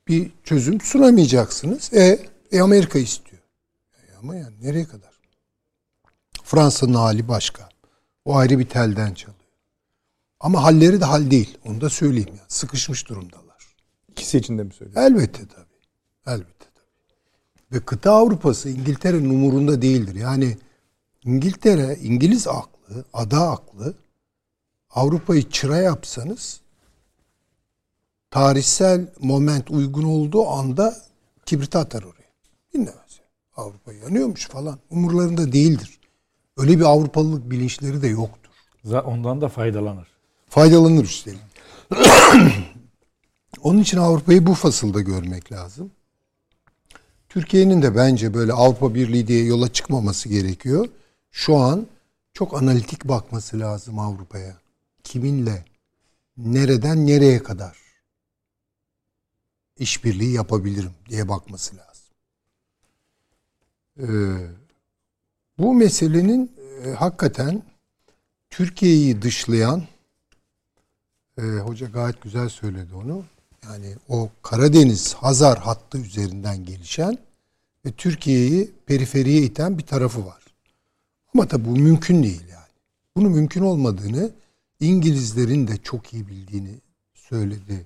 bir 0.07 0.31
çözüm 0.43 0.81
sunamayacaksınız. 0.81 1.93
E, 1.93 2.19
e 2.51 2.61
Amerika 2.61 2.99
istiyor. 2.99 3.41
E 3.97 4.15
ama 4.15 4.35
yani 4.35 4.55
nereye 4.61 4.85
kadar? 4.85 5.12
Fransa'nın 6.53 6.93
hali 6.93 7.27
başka. 7.27 7.69
O 8.25 8.35
ayrı 8.35 8.59
bir 8.59 8.69
telden 8.69 9.13
çalıyor. 9.13 9.39
Ama 10.39 10.63
halleri 10.63 11.01
de 11.01 11.05
hal 11.05 11.31
değil. 11.31 11.57
Onu 11.65 11.81
da 11.81 11.89
söyleyeyim 11.89 12.29
yani. 12.29 12.47
Sıkışmış 12.47 13.09
durumdalar. 13.09 13.75
İkisi 14.07 14.37
için 14.37 14.57
de 14.57 14.63
mi 14.63 14.73
söylüyorsun? 14.73 15.01
Elbette 15.01 15.47
tabii. 15.47 15.65
Elbette 16.27 16.65
tabii. 16.75 17.71
Ve 17.71 17.85
kıta 17.85 18.11
Avrupa'sı 18.11 18.69
İngiltere'nin 18.69 19.29
umurunda 19.29 19.81
değildir. 19.81 20.15
Yani 20.15 20.57
İngiltere, 21.23 21.97
İngiliz 22.01 22.47
aklı, 22.47 23.05
ada 23.13 23.49
aklı 23.49 23.93
Avrupa'yı 24.89 25.49
çıra 25.49 25.77
yapsanız 25.77 26.61
tarihsel 28.31 29.07
moment 29.19 29.71
uygun 29.71 30.03
olduğu 30.03 30.47
anda 30.47 30.97
kibrit 31.45 31.75
atar 31.75 32.03
oraya. 32.03 32.33
Dinlemez. 32.73 33.19
Avrupa 33.57 33.93
yanıyormuş 33.93 34.47
falan. 34.47 34.79
Umurlarında 34.89 35.51
değildir. 35.51 35.99
Öyle 36.57 36.79
bir 36.79 36.83
Avrupalılık 36.83 37.51
bilinçleri 37.51 38.01
de 38.01 38.07
yoktur. 38.07 38.51
Ondan 39.05 39.41
da 39.41 39.49
faydalanır. 39.49 40.07
Faydalanır 40.49 41.03
üstelik. 41.03 41.41
Onun 43.63 43.79
için 43.79 43.97
Avrupa'yı 43.97 44.45
bu 44.45 44.53
fasılda 44.53 45.01
görmek 45.01 45.51
lazım. 45.51 45.91
Türkiye'nin 47.29 47.81
de 47.81 47.95
bence 47.95 48.33
böyle 48.33 48.53
Avrupa 48.53 48.95
Birliği 48.95 49.27
diye 49.27 49.45
yola 49.45 49.73
çıkmaması 49.73 50.29
gerekiyor. 50.29 50.89
Şu 51.31 51.57
an 51.57 51.87
çok 52.33 52.53
analitik 52.61 53.05
bakması 53.05 53.59
lazım 53.59 53.99
Avrupa'ya. 53.99 54.57
Kiminle, 55.03 55.65
nereden 56.37 57.07
nereye 57.07 57.43
kadar 57.43 57.77
işbirliği 59.77 60.33
yapabilirim 60.33 60.91
diye 61.09 61.29
bakması 61.29 61.75
lazım. 61.77 62.03
Ee, 63.99 64.62
bu 65.57 65.73
meselenin 65.73 66.51
e, 66.85 66.91
hakikaten 66.91 67.63
Türkiye'yi 68.49 69.21
dışlayan 69.21 69.83
e, 71.37 71.41
hoca 71.41 71.87
gayet 71.87 72.21
güzel 72.21 72.49
söyledi 72.49 72.95
onu. 72.95 73.25
Yani 73.63 73.95
o 74.09 74.29
Karadeniz 74.41 75.13
Hazar 75.13 75.59
hattı 75.59 75.97
üzerinden 75.97 76.65
gelişen 76.65 77.17
ve 77.85 77.91
Türkiye'yi 77.91 78.71
periferiye 78.85 79.41
iten 79.41 79.77
bir 79.77 79.85
tarafı 79.85 80.25
var. 80.25 80.43
Ama 81.33 81.47
tabi 81.47 81.65
bu 81.65 81.71
mümkün 81.71 82.23
değil 82.23 82.47
yani. 82.51 82.63
Bunun 83.15 83.31
mümkün 83.31 83.61
olmadığını 83.61 84.31
İngilizlerin 84.79 85.67
de 85.67 85.77
çok 85.77 86.13
iyi 86.13 86.27
bildiğini 86.27 86.81
söyledi 87.13 87.83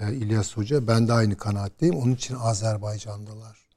e, 0.00 0.14
İlyas 0.14 0.56
Hoca. 0.56 0.86
Ben 0.86 1.08
de 1.08 1.12
aynı 1.12 1.36
kanaatteyim. 1.36 1.96
Onun 1.96 2.14
için 2.14 2.34
Azerbaycan'dalar. 2.34 3.67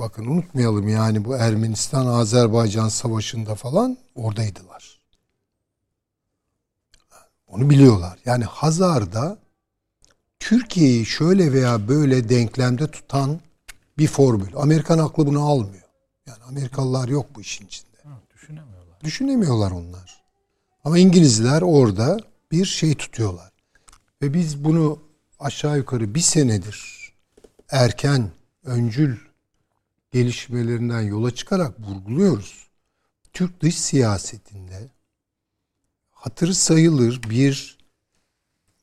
Bakın 0.00 0.26
unutmayalım 0.26 0.88
yani 0.88 1.24
bu 1.24 1.36
Ermenistan-Azerbaycan 1.36 2.88
savaşında 2.88 3.54
falan 3.54 3.98
oradaydılar. 4.14 5.00
Onu 7.46 7.70
biliyorlar. 7.70 8.18
Yani 8.24 8.44
Hazar'da 8.44 9.38
Türkiye'yi 10.38 11.06
şöyle 11.06 11.52
veya 11.52 11.88
böyle 11.88 12.28
denklemde 12.28 12.90
tutan 12.90 13.40
bir 13.98 14.06
formül. 14.06 14.56
Amerikan 14.56 14.98
aklı 14.98 15.26
bunu 15.26 15.48
almıyor. 15.48 15.88
Yani 16.26 16.42
Amerikalılar 16.48 17.08
yok 17.08 17.26
bu 17.34 17.40
işin 17.40 17.66
içinde. 17.66 17.96
Düşünemiyorlar. 18.34 19.00
Düşünemiyorlar 19.04 19.70
onlar. 19.70 20.22
Ama 20.84 20.98
İngilizler 20.98 21.62
orada 21.62 22.18
bir 22.52 22.64
şey 22.64 22.94
tutuyorlar. 22.94 23.52
Ve 24.22 24.34
biz 24.34 24.64
bunu 24.64 24.98
aşağı 25.40 25.76
yukarı 25.76 26.14
bir 26.14 26.20
senedir 26.20 27.12
erken, 27.70 28.30
öncül 28.64 29.29
gelişmelerinden 30.10 31.00
yola 31.00 31.30
çıkarak 31.30 31.80
vurguluyoruz. 31.80 32.68
Türk 33.32 33.60
dış 33.60 33.78
siyasetinde 33.78 34.88
hatırı 36.10 36.54
sayılır 36.54 37.22
bir 37.30 37.78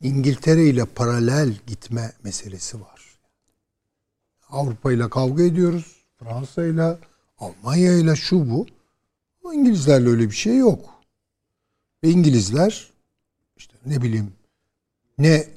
İngiltere 0.01 0.65
ile 0.65 0.85
paralel 0.85 1.53
gitme 1.67 2.13
meselesi 2.23 2.81
var. 2.81 3.19
Avrupa 4.49 4.91
ile 4.91 5.09
kavga 5.09 5.43
ediyoruz. 5.43 5.95
Fransa 6.19 6.65
ile, 6.65 6.97
Almanya 7.39 7.97
ile 7.97 8.15
şu 8.15 8.49
bu. 8.49 8.67
Ama 9.43 9.53
İngilizlerle 9.53 10.09
öyle 10.09 10.29
bir 10.29 10.35
şey 10.35 10.57
yok. 10.57 10.89
Ve 12.03 12.09
İngilizler 12.09 12.91
işte 13.57 13.73
ne 13.85 14.01
bileyim 14.01 14.33
ne 15.17 15.47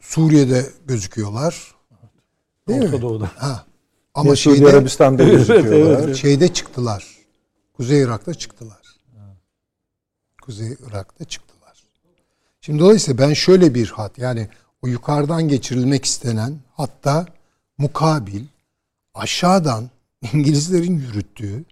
Suriye'de 0.00 0.70
gözüküyorlar. 0.86 1.74
Değil 2.68 2.82
Orta 2.82 2.96
mi? 2.96 3.02
Doğu'da. 3.02 3.30
Ha. 3.36 3.66
Ama 4.14 4.36
Suudi 4.36 4.56
şeyde 4.56 4.70
Arabistan'da 4.70 5.24
gözüküyorlar. 5.24 6.04
evet. 6.04 6.16
şeyde 6.16 6.52
çıktılar. 6.52 7.18
Kuzey 7.76 8.02
Irak'ta 8.02 8.34
çıktılar. 8.34 8.82
Kuzey 10.42 10.76
Irak'ta 10.88 11.24
çıktılar. 11.24 11.84
Şimdi 12.60 12.78
dolayısıyla 12.78 13.28
ben 13.28 13.34
şöyle 13.34 13.74
bir 13.74 13.90
hat 13.90 14.18
yani 14.18 14.48
o 14.82 14.86
yukarıdan 14.86 15.48
geçirilmek 15.48 16.04
istenen 16.04 16.58
hatta 16.72 17.26
mukabil 17.78 18.44
aşağıdan 19.14 19.90
İngilizlerin 20.32 20.98
yürüttüğü 20.98 21.64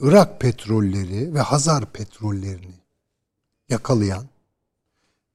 Irak 0.00 0.40
petrolleri 0.40 1.34
ve 1.34 1.40
Hazar 1.40 1.86
petrollerini 1.92 2.74
yakalayan 3.68 4.24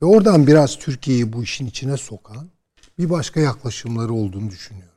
ve 0.02 0.06
oradan 0.06 0.48
biraz 0.48 0.80
Türkiye'yi 0.80 1.34
bu 1.34 1.44
işin 1.44 1.68
içine 1.68 1.98
sokan 1.98 2.50
bir 2.98 3.10
başka 3.10 3.40
yaklaşımları 3.40 4.14
olduğunu 4.14 4.50
düşünüyorum. 4.50 4.89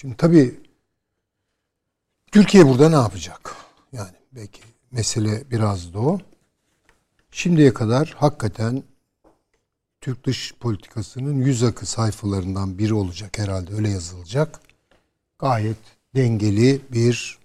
Şimdi 0.00 0.16
tabii 0.16 0.60
Türkiye 2.32 2.66
burada 2.66 2.88
ne 2.88 2.94
yapacak? 2.94 3.56
Yani 3.92 4.16
belki 4.32 4.62
mesele 4.90 5.50
biraz 5.50 5.94
da 5.94 5.98
o. 5.98 6.18
Şimdiye 7.30 7.74
kadar 7.74 8.14
hakikaten 8.18 8.82
Türk 10.00 10.24
dış 10.24 10.54
politikasının 10.60 11.40
yüz 11.40 11.62
akı 11.62 11.86
sayfalarından 11.86 12.78
biri 12.78 12.94
olacak 12.94 13.38
herhalde 13.38 13.74
öyle 13.74 13.88
yazılacak. 13.88 14.60
Gayet 15.38 15.76
dengeli 16.14 16.80
bir 16.92 17.38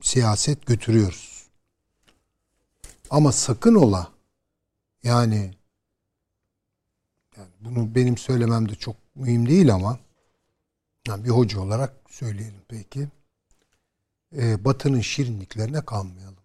siyaset 0.00 0.66
götürüyoruz. 0.66 1.46
Ama 3.10 3.32
sakın 3.32 3.74
ola 3.74 4.12
yani, 5.02 5.54
yani 7.36 7.48
bunu 7.60 7.94
benim 7.94 8.18
söylemem 8.18 8.68
de 8.68 8.74
çok 8.74 8.96
mühim 9.14 9.48
değil 9.48 9.74
ama 9.74 10.03
yani 11.08 11.24
bir 11.24 11.30
hoca 11.30 11.60
olarak 11.60 11.92
söyleyelim 12.10 12.62
peki. 12.68 13.08
Ee, 14.36 14.64
Batı'nın 14.64 15.00
şirinliklerine 15.00 15.84
kanmayalım. 15.84 16.44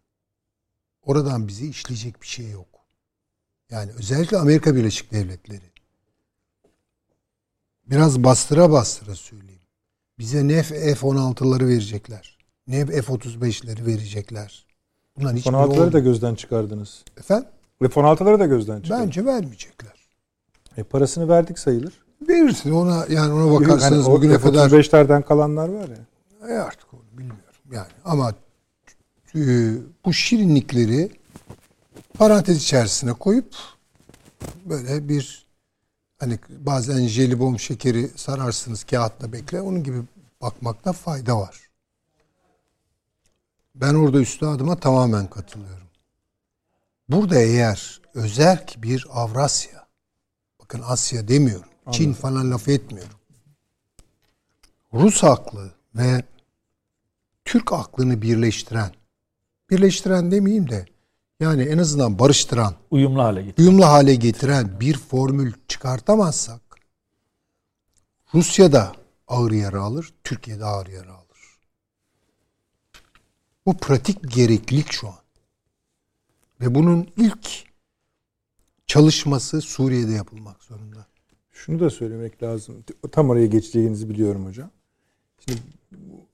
Oradan 1.02 1.48
bizi 1.48 1.70
işleyecek 1.70 2.22
bir 2.22 2.28
şey 2.28 2.50
yok. 2.50 2.68
Yani 3.70 3.92
özellikle 3.92 4.38
Amerika 4.38 4.76
Birleşik 4.76 5.12
Devletleri. 5.12 5.72
Biraz 7.86 8.24
bastıra 8.24 8.72
bastıra 8.72 9.16
söyleyeyim. 9.16 9.62
Bize 10.20 10.48
ne 10.48 10.64
F-16'ları 10.64 11.68
verecekler. 11.68 12.38
Ne 12.68 12.86
F-35'leri 12.86 13.86
verecekler. 13.86 14.66
Bunların 15.18 15.38
hiçbiri 15.38 15.52
F-16'ları 15.54 15.94
da 15.94 16.00
gözden 16.00 16.36
çıkardınız. 16.36 17.04
Efendim? 17.18 17.50
F-16'ları 17.80 18.40
da 18.40 18.46
gözden 18.46 18.82
çıkardınız. 18.82 19.08
Bence 19.08 19.26
vermeyecekler. 19.26 20.10
E, 20.78 20.84
parasını 20.84 21.30
verdik 21.30 21.60
sayılır. 21.60 22.09
Verirsin 22.22 22.72
ona 22.72 23.06
yani 23.10 23.34
ona 23.34 23.60
bakarsanız 23.60 24.08
O 24.08 24.12
bugüne 24.12 24.40
kadar 24.40 24.70
F-35'lerden 24.70 25.22
kalanlar 25.22 25.70
var 25.70 25.90
ya. 25.90 26.50
E 26.50 26.60
artık 26.60 26.94
onu 26.94 27.02
bilmiyorum 27.12 27.44
yani 27.72 27.92
ama 28.06 28.34
e, 29.36 29.40
bu 30.06 30.14
şirinlikleri 30.14 31.12
parantez 32.18 32.58
içerisine 32.58 33.14
koyup 33.14 33.56
böyle 34.66 35.10
bir 35.10 35.46
hani 36.20 36.40
bazen 36.50 37.08
jelibon 37.08 37.56
şekeri 37.56 38.08
sararsınız 38.16 38.84
kağıtla 38.84 39.34
bekle 39.34 39.62
onun 39.62 39.84
gibi 39.84 40.02
bakmakta 40.42 40.94
fayda 40.94 41.40
var. 41.40 41.70
Ben 43.76 43.94
orada 43.94 44.20
üstadıma 44.20 44.76
tamamen 44.76 45.28
katılıyorum. 45.28 45.88
Burada 47.10 47.40
eğer 47.40 48.02
özerk 48.14 48.76
bir 48.84 49.08
Avrasya, 49.10 49.88
bakın 50.62 50.82
Asya 50.86 51.28
demiyorum, 51.28 51.69
Çin 51.92 52.14
falan 52.14 52.52
laf 52.52 52.68
etmiyorum. 52.68 53.20
Rus 54.94 55.24
aklı 55.24 55.72
ve 55.96 56.24
Türk 57.46 57.74
aklını 57.74 58.22
birleştiren, 58.22 58.92
birleştiren 59.70 60.32
demeyeyim 60.32 60.70
de 60.70 60.86
yani 61.40 61.64
en 61.64 61.78
azından 61.78 62.20
barıştıran, 62.20 62.76
Uyumlu 62.92 63.24
hale 63.24 63.42
getir. 63.42 63.64
uyumlu 63.64 63.86
hale 63.86 64.16
getiren 64.16 64.80
bir 64.80 64.98
formül 64.98 65.54
çıkartamazsak 65.68 66.62
Rusya 68.34 68.72
da 68.72 68.94
ağır 69.28 69.52
yara 69.52 69.82
alır, 69.82 70.14
Türkiye 70.24 70.60
de 70.60 70.66
ağır 70.66 70.88
yara 70.88 71.14
alır. 71.14 71.60
Bu 73.66 73.78
pratik 73.78 74.32
gereklilik 74.32 74.92
şu 74.92 75.08
an. 75.08 75.20
Ve 76.62 76.76
bunun 76.76 77.08
ilk 77.18 77.66
çalışması 78.88 79.62
Suriye'de 79.62 80.12
yapılmak 80.12 80.64
zorunda. 80.64 80.99
Şunu 81.66 81.80
da 81.80 81.90
söylemek 81.90 82.44
lazım. 82.44 82.84
Tam 83.12 83.30
oraya 83.30 83.46
geçeceğinizi 83.46 84.10
biliyorum 84.10 84.46
hocam. 84.46 84.70
Şimdi 85.40 85.62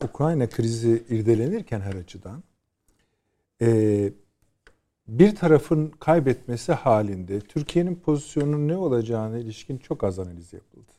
Ukrayna 0.04 0.50
krizi 0.50 1.04
irdelenirken 1.10 1.82
her 1.82 1.94
açıdan 1.94 2.44
e, 3.62 4.10
bir 5.08 5.36
tarafın 5.36 5.88
kaybetmesi 6.00 6.74
halinde 6.74 7.40
Türkiye'nin 7.40 7.96
pozisyonunun 7.96 8.68
ne 8.68 8.78
olacağına 8.78 9.38
ilişkin 9.38 9.78
çok 9.78 10.04
az 10.04 10.20
analiz 10.20 10.54
yapıldı. 10.54 10.92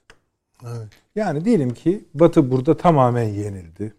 Evet. 0.63 0.89
Yani 1.17 1.45
diyelim 1.45 1.75
ki 1.75 2.05
Batı 2.15 2.51
burada 2.51 2.77
tamamen 2.77 3.29
yenildi. 3.29 3.95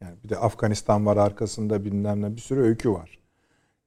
Yani 0.00 0.14
bir 0.24 0.28
de 0.28 0.36
Afganistan 0.36 1.06
var 1.06 1.16
arkasında 1.16 1.84
bilmem 1.84 2.22
ne 2.22 2.36
bir 2.36 2.40
sürü 2.40 2.60
öykü 2.60 2.90
var. 2.90 3.18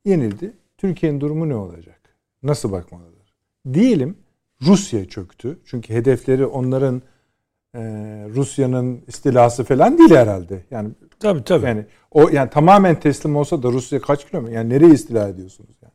Yenildi. 0.05 0.53
Türkiye'nin 0.77 1.21
durumu 1.21 1.49
ne 1.49 1.55
olacak? 1.55 2.01
Nasıl 2.43 2.71
bakmalıdır? 2.71 3.35
Diyelim 3.73 4.17
Rusya 4.61 5.05
çöktü. 5.05 5.59
Çünkü 5.65 5.93
hedefleri 5.93 6.45
onların 6.45 7.01
e, 7.75 7.79
Rusya'nın 8.35 9.01
istilası 9.07 9.63
falan 9.63 9.97
değil 9.97 10.15
herhalde. 10.15 10.63
Yani 10.71 10.89
Tabii 11.19 11.43
tabii. 11.43 11.65
yani 11.65 11.85
o 12.11 12.29
yani 12.29 12.49
tamamen 12.49 12.99
teslim 12.99 13.35
olsa 13.35 13.63
da 13.63 13.71
Rusya 13.71 14.01
kaç 14.01 14.27
kilometre? 14.27 14.55
Yani 14.55 14.69
nereye 14.69 14.93
istila 14.93 15.27
ediyorsunuz 15.27 15.75
yani? 15.81 15.93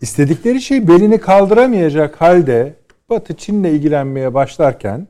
İstedikleri 0.00 0.62
şey 0.62 0.88
belini 0.88 1.20
kaldıramayacak 1.20 2.20
halde 2.20 2.74
Batı 3.10 3.36
Çin'le 3.36 3.64
ilgilenmeye 3.64 4.34
başlarken 4.34 5.08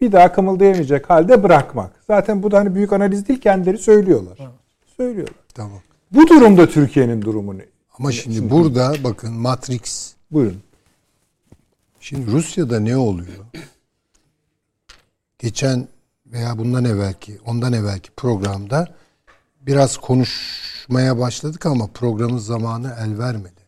bir 0.00 0.12
daha 0.12 0.32
kımıldayamayacak 0.32 1.10
halde 1.10 1.42
bırakmak. 1.42 1.92
Zaten 2.06 2.42
bu 2.42 2.50
da 2.50 2.58
hani 2.58 2.74
büyük 2.74 2.92
analiz 2.92 3.28
değil 3.28 3.40
kendileri 3.40 3.78
söylüyorlar. 3.78 4.38
Söylüyorlar. 4.96 5.34
Tamam. 5.54 5.80
Bu 6.10 6.28
durumda 6.28 6.68
Türkiye'nin 6.68 7.22
durumu 7.22 7.58
ne? 7.58 7.64
Ama 7.98 8.12
şimdi 8.12 8.50
burada 8.50 8.94
bakın 9.04 9.32
Matrix. 9.32 10.14
Buyurun. 10.30 10.62
Şimdi 12.04 12.30
Rusya'da 12.30 12.80
ne 12.80 12.96
oluyor? 12.96 13.44
geçen 15.38 15.88
veya 16.26 16.58
bundan 16.58 16.84
evvelki, 16.84 17.38
ondan 17.46 17.72
evvelki 17.72 18.10
programda 18.16 18.94
biraz 19.60 19.96
konuşmaya 19.96 21.18
başladık 21.18 21.66
ama 21.66 21.86
programın 21.86 22.38
zamanı 22.38 22.96
el 23.00 23.18
vermedi. 23.18 23.60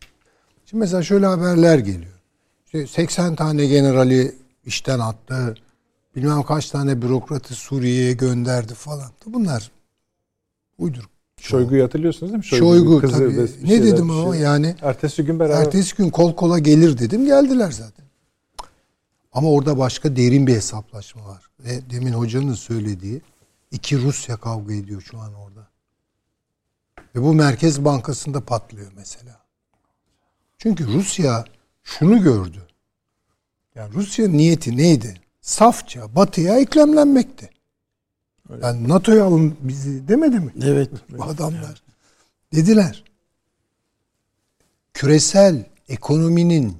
Şimdi 0.65 0.81
mesela 0.81 1.03
şöyle 1.03 1.25
haberler 1.25 1.79
geliyor. 1.79 2.21
İşte 2.65 2.87
80 2.87 3.35
tane 3.35 3.65
generali 3.65 4.35
işten 4.65 4.99
attı. 4.99 5.55
Bilmem 6.15 6.43
kaç 6.43 6.69
tane 6.69 7.01
bürokratı 7.01 7.55
Suriye'ye 7.55 8.13
gönderdi 8.13 8.73
falan. 8.73 9.11
Bunlar 9.25 9.71
uyduruk. 10.77 11.09
Şoygu'yu 11.41 11.83
hatırlıyorsunuz 11.83 12.31
değil 12.31 12.37
mi? 12.37 12.45
Şoygu 12.45 13.01
kızı 13.01 13.13
tabii. 13.13 13.69
Ne 13.71 13.83
dedim 13.83 14.09
ama 14.09 14.33
şey. 14.33 14.41
yani 14.41 14.75
Ertesi 14.81 15.25
gün 15.25 15.39
beraber. 15.39 15.61
ertesi 15.61 15.95
gün 15.95 16.09
kol 16.09 16.35
kola 16.35 16.59
gelir 16.59 16.97
dedim. 16.97 17.25
Geldiler 17.25 17.71
zaten. 17.71 18.06
Ama 19.37 19.49
orada 19.51 19.77
başka 19.77 20.15
derin 20.15 20.47
bir 20.47 20.55
hesaplaşma 20.55 21.25
var. 21.25 21.49
Ve 21.59 21.89
demin 21.89 22.13
hocanın 22.13 22.53
söylediği 22.53 23.21
iki 23.71 24.01
Rusya 24.01 24.37
kavga 24.37 24.73
ediyor 24.73 25.01
şu 25.01 25.19
an 25.19 25.33
orada. 25.33 25.67
Ve 27.15 27.21
bu 27.21 27.33
Merkez 27.33 27.85
Bankası'nda 27.85 28.45
patlıyor 28.45 28.91
mesela. 28.95 29.39
Çünkü 30.57 30.87
Rusya 30.87 31.45
şunu 31.83 32.23
gördü. 32.23 32.67
Yani 33.75 33.93
Rusya 33.93 34.27
niyeti 34.27 34.77
neydi? 34.77 35.21
Safça 35.41 36.15
batıya 36.15 36.59
eklemlenmekti. 36.59 37.49
Yani 38.61 38.89
NATO'ya 38.89 39.25
alın 39.25 39.57
bizi 39.61 40.07
demedi 40.07 40.39
mi? 40.39 40.53
Evet. 40.63 40.89
Bu 41.09 41.23
adamlar. 41.23 41.83
Dediler. 42.53 43.03
Küresel 44.93 45.65
ekonominin 45.89 46.77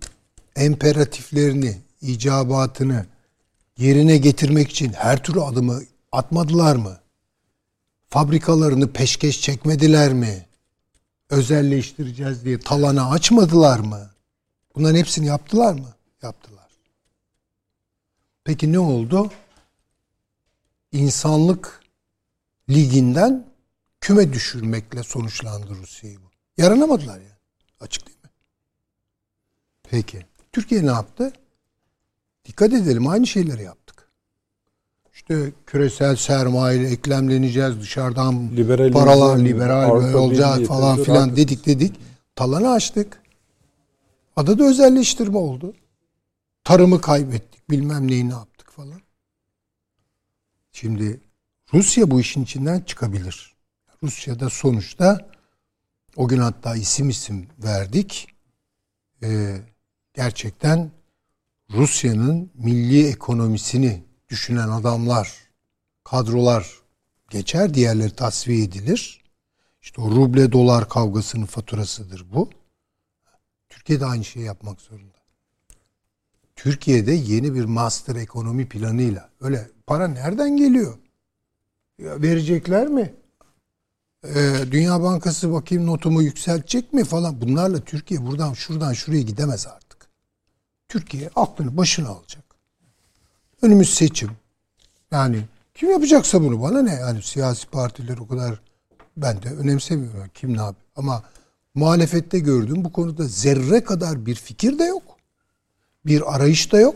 imperatiflerini, 0.56 1.87
icabatını 2.02 3.06
yerine 3.78 4.18
getirmek 4.18 4.72
için 4.72 4.94
her 4.94 5.24
türlü 5.24 5.42
adımı 5.42 5.82
atmadılar 6.12 6.76
mı? 6.76 6.98
Fabrikalarını 8.10 8.94
peşkeş 8.94 9.42
çekmediler 9.42 10.14
mi? 10.14 10.46
Özelleştireceğiz 11.30 12.46
diye 12.46 12.60
talana 12.60 13.10
açmadılar 13.10 13.80
mı? 13.80 14.10
Bunların 14.76 14.98
hepsini 15.00 15.26
yaptılar 15.26 15.74
mı? 15.74 15.94
Yaptılar. 16.22 16.70
Peki 18.44 18.72
ne 18.72 18.80
oldu? 18.80 19.32
İnsanlık 20.92 21.82
liginden 22.70 23.48
küme 24.02 24.34
düşürmekle 24.34 25.04
sonuçlandı 25.04 25.76
Rusya'yı 25.76 26.18
bu. 26.18 26.32
Yaranamadılar 26.58 27.18
yani. 27.18 27.38
Açık 27.80 28.08
değil 28.08 28.18
mi? 28.24 28.30
Peki. 29.84 30.26
Türkiye 30.52 30.86
ne 30.86 30.92
yaptı? 30.92 31.34
Dikkat 32.48 32.74
edelim 32.74 33.08
aynı 33.08 33.28
şeyleri 33.28 33.64
yaptık. 33.64 34.10
İşte 35.14 35.52
küresel 35.66 36.16
sermaye 36.16 36.88
eklemleneceğiz 36.88 37.80
dışarıdan 37.80 38.52
Liberalizm, 38.56 38.94
paralar 38.94 39.38
liberal 39.38 40.04
böyle 40.04 40.18
olacak 40.18 40.56
Birliği, 40.56 40.68
falan 40.68 41.04
filan 41.04 41.36
dedik 41.36 41.66
dedik. 41.66 41.96
Talanı 42.36 42.72
açtık. 42.72 43.22
Adada 44.36 44.64
özelleştirme 44.64 45.38
oldu. 45.38 45.74
Tarımı 46.64 47.02
kaybettik 47.02 47.70
bilmem 47.70 48.08
neyi 48.08 48.30
ne 48.30 48.34
yaptık 48.34 48.72
falan. 48.72 49.02
Şimdi 50.72 51.22
Rusya 51.74 52.12
bu 52.12 52.22
işin 52.22 52.44
içinden 52.44 52.80
çıkabilir. 52.80 53.56
Rusya'da 54.04 54.50
sonuçta 54.50 55.30
o 56.16 56.28
gün 56.28 56.38
hatta 56.38 56.76
isim 56.76 57.10
isim 57.10 57.48
verdik. 57.64 58.28
Ee, 59.24 59.58
gerçekten 60.14 60.92
Rusya'nın 61.74 62.52
milli 62.54 63.08
ekonomisini 63.08 64.04
düşünen 64.30 64.70
adamlar, 64.70 65.34
kadrolar 66.04 66.82
geçer, 67.30 67.74
diğerleri 67.74 68.16
tasfiye 68.16 68.64
edilir. 68.64 69.24
İşte 69.82 70.02
o 70.02 70.12
ruble 70.12 70.52
dolar 70.52 70.90
kavgasının 70.90 71.46
faturasıdır 71.46 72.26
bu. 72.34 72.50
Türkiye 73.70 74.00
de 74.00 74.06
aynı 74.06 74.26
şeyi 74.26 74.46
yapmak 74.46 74.82
zorunda. 74.82 75.18
Türkiye'de 76.56 77.12
yeni 77.12 77.54
bir 77.54 77.66
master 77.66 78.16
ekonomi 78.16 78.70
planıyla 78.70 79.30
öyle 79.42 79.70
para 79.88 80.08
nereden 80.08 80.58
geliyor? 80.58 80.98
Ya 81.98 82.22
verecekler 82.22 82.88
mi? 82.88 83.14
Ee, 84.26 84.56
Dünya 84.72 85.02
Bankası 85.02 85.54
bakayım 85.54 85.86
notumu 85.86 86.22
yükseltecek 86.22 86.94
mi 86.94 87.04
falan. 87.04 87.42
Bunlarla 87.42 87.80
Türkiye 87.80 88.26
buradan 88.26 88.54
şuradan 88.54 88.94
şuraya 88.94 89.22
gidemez 89.22 89.68
artık. 89.68 89.87
Türkiye 90.90 91.30
aklını 91.36 91.78
başına 91.78 92.10
alacak. 92.10 92.44
Önümüz 93.62 93.94
seçim. 93.94 94.32
Yani 95.12 95.44
kim 95.74 95.92
yapacaksa 95.92 96.42
bunu 96.42 96.62
bana 96.62 96.82
ne? 96.82 96.94
Yani 96.94 97.22
siyasi 97.22 97.68
partiler 97.68 98.18
o 98.18 98.28
kadar 98.28 98.62
ben 99.18 99.44
de 99.44 99.50
önemsemiyorum. 99.50 100.30
Kim 100.34 100.50
ne 100.50 100.62
yapıyor? 100.62 100.88
Ama 100.96 101.24
muhalefette 101.76 102.40
gördüğüm 102.40 102.86
bu 102.86 102.92
konuda 102.92 103.24
zerre 103.24 103.84
kadar 103.84 104.26
bir 104.26 104.36
fikir 104.36 104.80
de 104.80 104.84
yok. 104.84 105.04
Bir 106.06 106.36
arayış 106.36 106.72
da 106.72 106.80
yok. 106.80 106.96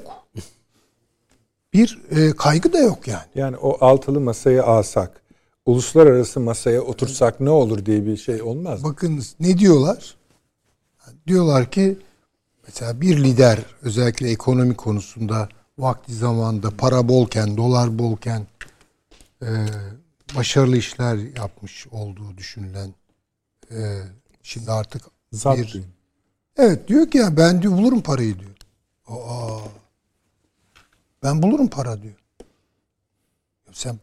Bir 1.74 2.02
e, 2.12 2.32
kaygı 2.32 2.74
da 2.74 2.80
yok 2.80 3.08
yani. 3.08 3.26
Yani 3.36 3.58
o 3.58 3.86
altılı 3.86 4.20
masayı 4.20 4.64
alsak, 4.64 5.22
uluslararası 5.66 6.40
masaya 6.40 6.82
otursak 6.82 7.40
ne 7.40 7.50
olur 7.50 7.86
diye 7.86 8.06
bir 8.06 8.18
şey 8.18 8.42
olmaz 8.42 8.84
mı? 8.84 8.90
Bakınız 8.90 9.36
ne 9.40 9.58
diyorlar? 9.58 10.16
Diyorlar 11.28 11.72
ki 11.72 11.98
mesela 12.72 13.02
bir 13.02 13.24
lider 13.24 13.60
özellikle 13.82 14.30
ekonomi 14.30 14.76
konusunda 14.76 15.50
vakti 15.78 16.14
zamanında 16.14 16.78
para 16.78 17.10
bolken, 17.10 17.58
dolar 17.58 18.00
bolken 18.00 18.48
e, 19.42 19.48
başarılı 20.36 20.78
işler 20.78 21.16
yapmış 21.38 21.88
olduğu 21.88 22.38
düşünülen 22.38 22.94
e, 23.72 24.02
şimdi 24.44 24.72
artık 24.72 25.04
Zat 25.32 25.58
bir 25.58 25.68
diyeyim. 25.68 25.92
Evet 26.58 26.88
diyor 26.88 27.12
ki 27.12 27.18
ya 27.18 27.38
ben 27.38 27.62
diyor 27.62 27.74
bulurum 27.74 28.02
parayı 28.02 28.40
diyor. 28.40 28.56
Aa, 29.08 29.60
ben 31.24 31.44
bulurum 31.44 31.68
para 31.68 32.02
diyor. 32.02 32.16
Sen 33.72 34.00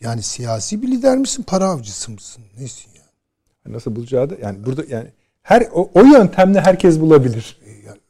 yani 0.00 0.22
siyasi 0.22 0.82
bir 0.82 0.88
lider 0.88 1.18
misin, 1.18 1.42
para 1.42 1.64
avcısı 1.64 2.10
mısın? 2.10 2.44
Nesin 2.58 2.90
ya? 2.94 3.04
Nasıl 3.72 3.96
bulacağı 3.96 4.30
da 4.30 4.34
yani 4.34 4.66
burada 4.66 4.84
yani 4.88 5.12
her 5.42 5.68
o, 5.72 5.90
o 5.94 6.04
yöntemle 6.04 6.60
herkes 6.60 7.00
bulabilir. 7.00 7.62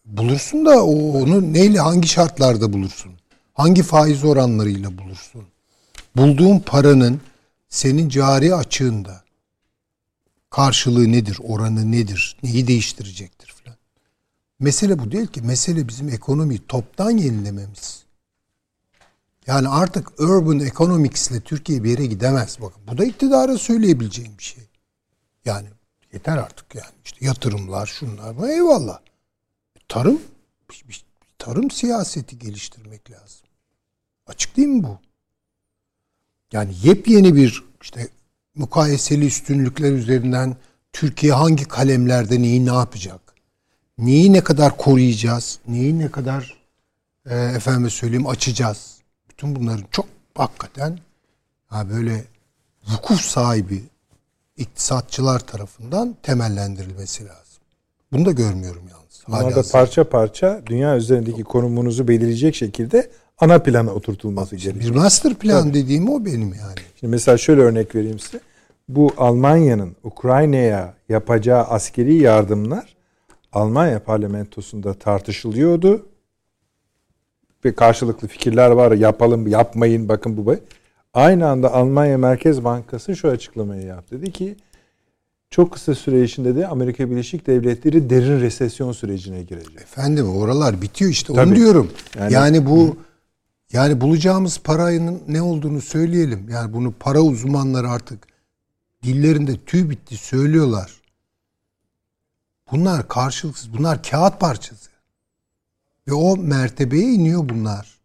Bulursun 0.05 0.67
da 0.67 0.85
onu 0.85 1.53
neyle, 1.53 1.79
hangi 1.79 2.09
şartlarda 2.09 2.73
bulursun? 2.73 3.13
Hangi 3.55 3.83
faiz 3.83 4.25
oranlarıyla 4.25 4.99
bulursun? 4.99 5.45
Bulduğun 6.17 6.59
paranın 6.59 7.21
senin 7.69 8.09
cari 8.09 8.55
açığında 8.55 9.23
karşılığı 10.51 11.13
nedir, 11.13 11.39
oranı 11.43 11.93
nedir, 11.93 12.37
neyi 12.43 12.67
değiştirecektir 12.67 13.49
filan. 13.49 13.77
Mesele 14.61 14.99
bu 14.99 15.13
değil 15.13 15.27
ki. 15.27 15.43
Mesele 15.43 15.89
bizim 15.89 16.09
ekonomiyi 16.09 16.67
toptan 16.69 17.11
yenilememiz. 17.11 18.03
Yani 19.47 19.69
artık 19.69 20.21
urban 20.21 20.61
economics 20.61 21.31
ile 21.31 21.41
Türkiye 21.41 21.85
bir 21.85 21.91
yere 21.91 22.07
gidemez. 22.07 22.59
Bakın 22.61 22.83
bu 22.89 22.99
da 22.99 23.05
iktidara 23.05 23.59
söyleyebileceğim 23.59 24.33
bir 24.39 24.45
şey. 24.45 24.65
Yani 25.45 25.69
yeter 26.13 26.37
artık 26.37 26.75
yani. 26.75 26.93
İşte 27.05 27.27
yatırımlar, 27.27 27.87
şunlar, 27.87 28.39
bu 28.39 28.49
eyvallah. 28.49 28.99
Tarım, 29.89 30.21
tarım 31.39 31.71
siyaseti 31.71 32.39
geliştirmek 32.39 33.11
lazım. 33.11 33.47
Açık 34.27 34.57
değil 34.57 34.69
mi 34.69 34.83
bu? 34.83 34.99
Yani 36.53 36.75
yepyeni 36.83 37.35
bir 37.35 37.65
işte 37.83 38.09
mukayeseli 38.55 39.27
üstünlükler 39.27 39.93
üzerinden 39.93 40.57
Türkiye 40.93 41.33
hangi 41.33 41.65
kalemlerde 41.65 42.43
neyi 42.43 42.67
ne 42.67 42.75
yapacak? 42.75 43.21
Neyi 43.99 44.33
ne 44.33 44.45
kadar 44.45 44.77
koruyacağız? 44.77 45.59
Neyi 45.69 45.99
ne 45.99 46.11
kadar 46.11 46.59
e, 47.27 47.37
efendime 47.37 47.91
söyleyeyim 47.91 48.27
açacağız? 48.27 48.99
Bütün 49.31 49.57
bunların 49.57 49.85
çok 49.91 50.07
hakikaten 50.35 50.99
ha 51.67 51.91
böyle 51.91 52.25
vukuf 52.89 53.21
sahibi 53.21 53.83
iktisatçılar 54.57 55.39
tarafından 55.41 56.17
temellendirilmesi 56.23 57.25
lazım. 57.25 57.63
Bunu 58.13 58.27
da 58.27 58.33
görmüyorum 58.33 58.83
yalnız. 58.91 59.23
Bunlar 59.29 59.57
da 59.57 59.63
parça 59.73 60.09
parça 60.09 60.63
dünya 60.67 60.97
üzerindeki 60.97 61.45
konumunuzu 61.45 62.09
belirleyecek 62.09 62.55
şekilde 62.55 63.11
ana 63.39 63.59
plana 63.59 63.91
oturtulması 63.95 64.57
Bir 64.57 64.63
gerekiyor. 64.63 64.95
master 64.95 65.35
plan 65.35 65.75
dediğim 65.75 66.11
o 66.11 66.25
benim 66.25 66.55
yani. 66.55 66.75
Şimdi 67.01 67.11
mesela 67.11 67.39
şöyle 67.39 67.61
örnek 67.61 67.95
vereyim 67.95 68.19
size. 68.19 68.41
Bu 68.89 69.11
Almanya'nın 69.17 69.97
Ukrayna'ya 70.05 70.95
yapacağı 71.09 71.63
askeri 71.63 72.15
yardımlar 72.15 72.97
Almanya 73.53 74.05
parlamentosunda 74.05 74.95
tartışılıyordu. 74.95 76.07
Ve 77.65 77.75
karşılıklı 77.75 78.29
fikirler 78.29 78.71
var. 78.71 78.93
Yapalım, 78.93 79.47
yapmayın, 79.47 80.09
bakın 80.09 80.37
bu. 80.37 80.57
Aynı 81.15 81.49
anda 81.49 81.73
Almanya 81.75 82.19
Merkez 82.19 82.65
Bankası 82.65 83.17
şu 83.17 83.29
açıklamayı 83.29 83.87
yaptı. 83.87 84.21
Dedi 84.21 84.33
ki 84.33 84.57
çok 85.51 85.73
kısa 85.73 85.95
süre 85.95 86.23
içinde 86.23 86.57
de 86.57 86.67
Amerika 86.67 87.11
Birleşik 87.11 87.47
Devletleri 87.47 88.11
derin 88.11 88.41
resesyon 88.41 88.93
sürecine 88.93 89.43
girecek. 89.43 89.77
Efendim 89.77 90.37
oralar 90.37 90.83
bitiyor 90.83 91.11
işte 91.11 91.33
Tabii. 91.35 91.49
onu 91.49 91.57
diyorum. 91.57 91.91
Yani- 92.19 92.33
Yani, 92.33 92.67
bu 92.67 92.97
Yani 93.73 94.01
bulacağımız 94.01 94.59
paranın 94.59 95.23
ne 95.29 95.43
olduğunu 95.43 95.81
söyleyelim. 95.81 96.49
Yani 96.49 96.73
bunu 96.73 96.93
para 97.01 97.21
uzmanları 97.21 97.89
artık 97.91 98.27
dillerinde 99.03 99.57
tüy 99.67 99.91
bitti 99.91 100.17
söylüyorlar. 100.17 100.93
Bunlar 102.73 103.09
karşılıksız. 103.09 103.73
Bunlar 103.79 104.03
kağıt 104.03 104.41
parçası. 104.41 104.91
Ve 106.09 106.13
o 106.13 106.37
mertebeye 106.37 107.13
iniyor 107.13 107.49
bunlar. 107.49 107.99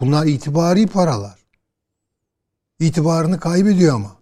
Bunlar 0.00 0.26
itibari 0.26 0.86
paralar. 0.86 1.38
İtibarını 2.84 3.40
kaybediyor 3.40 3.94
ama. 3.94 4.12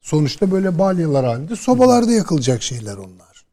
Sonuçta 0.00 0.50
böyle 0.50 0.78
balyalar 0.78 1.24
halinde 1.26 1.56
sobalarda 1.56 2.12
yakılacak 2.12 2.62
şeyler 2.62 2.96
onlar. 2.96 3.44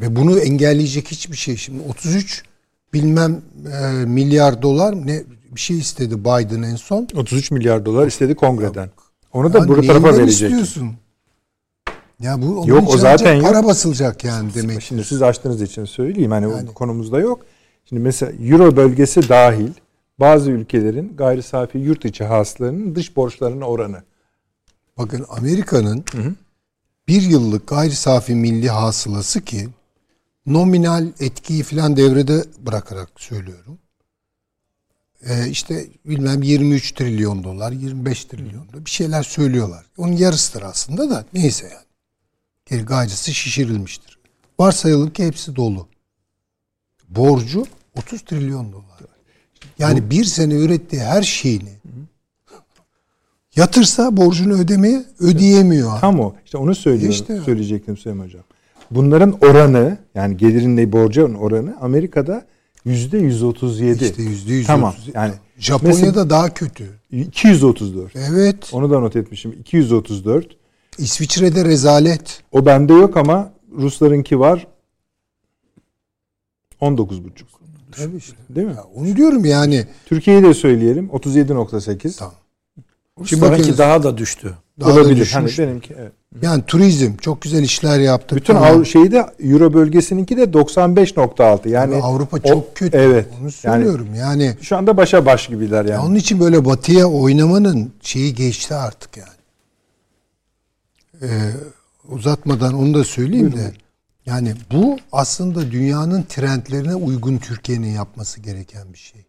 Ve 0.00 0.16
bunu 0.16 0.38
engelleyecek 0.38 1.08
hiçbir 1.10 1.36
şey. 1.36 1.56
Şimdi 1.56 1.82
33 1.88 2.42
bilmem 2.94 3.42
e, 3.72 3.86
milyar 4.06 4.62
dolar 4.62 5.06
ne 5.06 5.22
bir 5.50 5.60
şey 5.60 5.78
istedi 5.78 6.20
Biden 6.20 6.62
en 6.62 6.76
son. 6.76 7.08
33 7.14 7.50
milyar 7.50 7.86
dolar 7.86 8.06
istedi 8.06 8.34
kongreden. 8.34 8.90
Onu 9.32 9.52
da 9.52 9.58
Ya 9.58 9.68
bu 9.68 9.86
tarafa 9.86 10.08
verecek. 10.16 10.50
istiyorsun? 10.50 10.92
Ya 12.20 12.42
bu 12.42 12.58
onun 12.58 12.66
Yok, 12.66 12.94
o 12.94 12.98
zaten 12.98 13.34
yok. 13.34 13.44
para 13.44 13.64
basılacak 13.64 14.24
yani 14.24 14.54
demek. 14.54 14.82
Şimdi 14.82 15.04
siz 15.04 15.22
açtığınız 15.22 15.62
için 15.62 15.84
söyleyeyim. 15.84 16.30
Hani 16.30 16.50
Yani. 16.50 16.70
o 16.70 16.74
konumuzda 16.74 17.20
yok. 17.20 17.40
Şimdi 17.84 18.02
mesela 18.02 18.32
Euro 18.32 18.76
bölgesi 18.76 19.28
dahil 19.28 19.68
bazı 20.18 20.50
ülkelerin 20.50 21.16
gayri 21.16 21.42
safi 21.42 21.78
yurt 21.78 22.04
içi 22.04 22.24
hasılarının 22.24 22.94
dış 22.94 23.16
borçlarının 23.16 23.60
oranı. 23.60 24.02
Bakın 24.98 25.26
Amerika'nın 25.28 26.04
bir 27.08 27.22
yıllık 27.22 27.66
gayri 27.66 27.96
safi 27.96 28.34
milli 28.34 28.68
hasılası 28.68 29.40
ki 29.40 29.68
nominal 30.46 31.12
etkiyi 31.20 31.62
falan 31.62 31.96
devrede 31.96 32.44
bırakarak 32.58 33.08
söylüyorum. 33.16 33.78
Ee, 35.26 35.48
işte 35.48 35.86
bilmem 36.04 36.42
23 36.42 36.92
trilyon 36.92 37.44
dolar, 37.44 37.72
25 37.72 38.24
trilyon 38.24 38.68
dolar 38.68 38.84
bir 38.84 38.90
şeyler 38.90 39.22
söylüyorlar. 39.22 39.86
Onun 39.96 40.12
yarısıdır 40.12 40.62
aslında 40.62 41.10
da 41.10 41.24
neyse 41.32 41.64
yani. 41.64 41.86
Geri 42.66 42.82
gayrısı 42.82 43.34
şişirilmiştir. 43.34 44.18
Varsayalım 44.58 45.10
ki 45.10 45.26
hepsi 45.26 45.56
dolu. 45.56 45.88
Borcu 47.08 47.66
30 47.96 48.22
trilyon 48.22 48.72
dolar. 48.72 49.11
Yani 49.78 50.10
bir 50.10 50.24
sene 50.24 50.54
ürettiği 50.54 51.02
her 51.02 51.22
şeyini 51.22 51.72
yatırsa 53.56 54.16
borcunu 54.16 54.52
ödemeye 54.52 55.04
ödeyemiyor. 55.20 56.00
Tam 56.00 56.20
o. 56.20 56.34
İşte 56.44 56.58
onu 56.58 56.74
söylüyorum. 56.74 57.10
İşte. 57.10 57.40
Söyleyecektim 57.44 57.96
Süleyman 57.96 58.24
Hocam. 58.24 58.42
Bunların 58.90 59.32
oranı 59.40 59.98
yani 60.14 60.36
gelirinle 60.36 60.92
borcun 60.92 61.34
oranı 61.34 61.76
Amerika'da 61.80 62.46
yüzde 62.84 63.18
137. 63.18 64.04
İşte 64.04 64.22
yüzde 64.22 64.52
yüz 64.52 64.66
Tamam. 64.66 64.90
otuz. 64.90 65.08
Yani 65.14 65.32
Japonya'da 65.58 66.00
mesela 66.00 66.30
daha 66.30 66.54
kötü. 66.54 66.90
234. 67.10 68.16
Evet. 68.16 68.70
Onu 68.72 68.90
da 68.90 69.00
not 69.00 69.16
etmişim. 69.16 69.52
234. 69.52 70.56
İsviçre'de 70.98 71.64
rezalet. 71.64 72.42
O 72.52 72.66
bende 72.66 72.92
yok 72.92 73.16
ama 73.16 73.52
Ruslarınki 73.76 74.40
var. 74.40 74.66
19,5. 76.80 77.61
Tabii 77.96 78.16
işte. 78.16 78.36
Değil 78.50 78.66
mi? 78.66 78.72
Ya 78.76 78.84
onu 78.94 79.16
diyorum 79.16 79.44
yani. 79.44 79.86
Türkiye'yi 80.06 80.42
de 80.42 80.54
söyleyelim. 80.54 81.08
37.8. 81.12 82.16
Tamam. 82.18 82.34
Şimdi 83.24 83.42
bakınız- 83.42 83.78
daha 83.78 84.02
da 84.02 84.18
düştü. 84.18 84.54
Daha 84.80 84.88
da 84.88 84.92
Olabilir. 85.00 85.20
düşmüş. 85.20 85.58
Hani 85.58 85.68
benimki 85.68 85.94
evet. 85.98 86.12
Yani 86.42 86.62
turizm 86.66 87.16
çok 87.16 87.42
güzel 87.42 87.62
işler 87.62 88.00
yaptı. 88.00 88.36
Bütün 88.36 88.54
Tamam. 88.54 88.68
Avru- 88.80 88.86
şeyi 88.86 89.12
de 89.12 89.26
Euro 89.40 89.72
bölgesininki 89.74 90.36
de 90.36 90.52
95.6. 90.52 91.68
Yani 91.68 91.96
Avrupa 92.02 92.36
o- 92.36 92.48
çok 92.48 92.76
kötü. 92.76 92.96
Evet. 92.96 93.26
Onu 93.34 93.40
Yani 93.42 93.50
söylüyorum. 93.52 94.08
Yani, 94.16 94.56
şu 94.62 94.76
anda 94.76 94.96
başa 94.96 95.26
baş 95.26 95.48
gibiler 95.48 95.84
yani. 95.84 96.04
onun 96.06 96.14
için 96.14 96.40
böyle 96.40 96.64
batıya 96.64 97.06
oynamanın 97.06 97.92
şeyi 98.00 98.34
geçti 98.34 98.74
artık 98.74 99.16
yani. 99.16 99.28
Ee, 101.22 101.50
uzatmadan 102.08 102.74
onu 102.74 102.94
da 102.94 103.04
söyleyeyim 103.04 103.52
de. 103.56 103.72
Yani 104.26 104.54
bu 104.72 104.98
aslında 105.12 105.70
dünyanın 105.70 106.22
trendlerine 106.22 106.94
uygun 106.94 107.38
Türkiye'nin 107.38 107.92
yapması 107.92 108.40
gereken 108.40 108.92
bir 108.92 108.98
şey. 108.98 109.26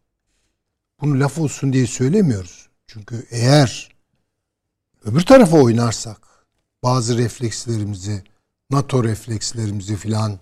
Bunu 1.02 1.20
laf 1.20 1.38
olsun 1.38 1.74
diye 1.74 1.88
söylemiyoruz. 1.88 2.70
Çünkü 2.88 3.28
eğer 3.32 3.96
öbür 5.06 5.22
tarafa 5.22 5.58
oynarsak 5.58 6.18
bazı 6.84 7.18
reflekslerimizi, 7.18 8.24
NATO 8.70 9.04
reflekslerimizi 9.04 9.96
filan 9.96 10.40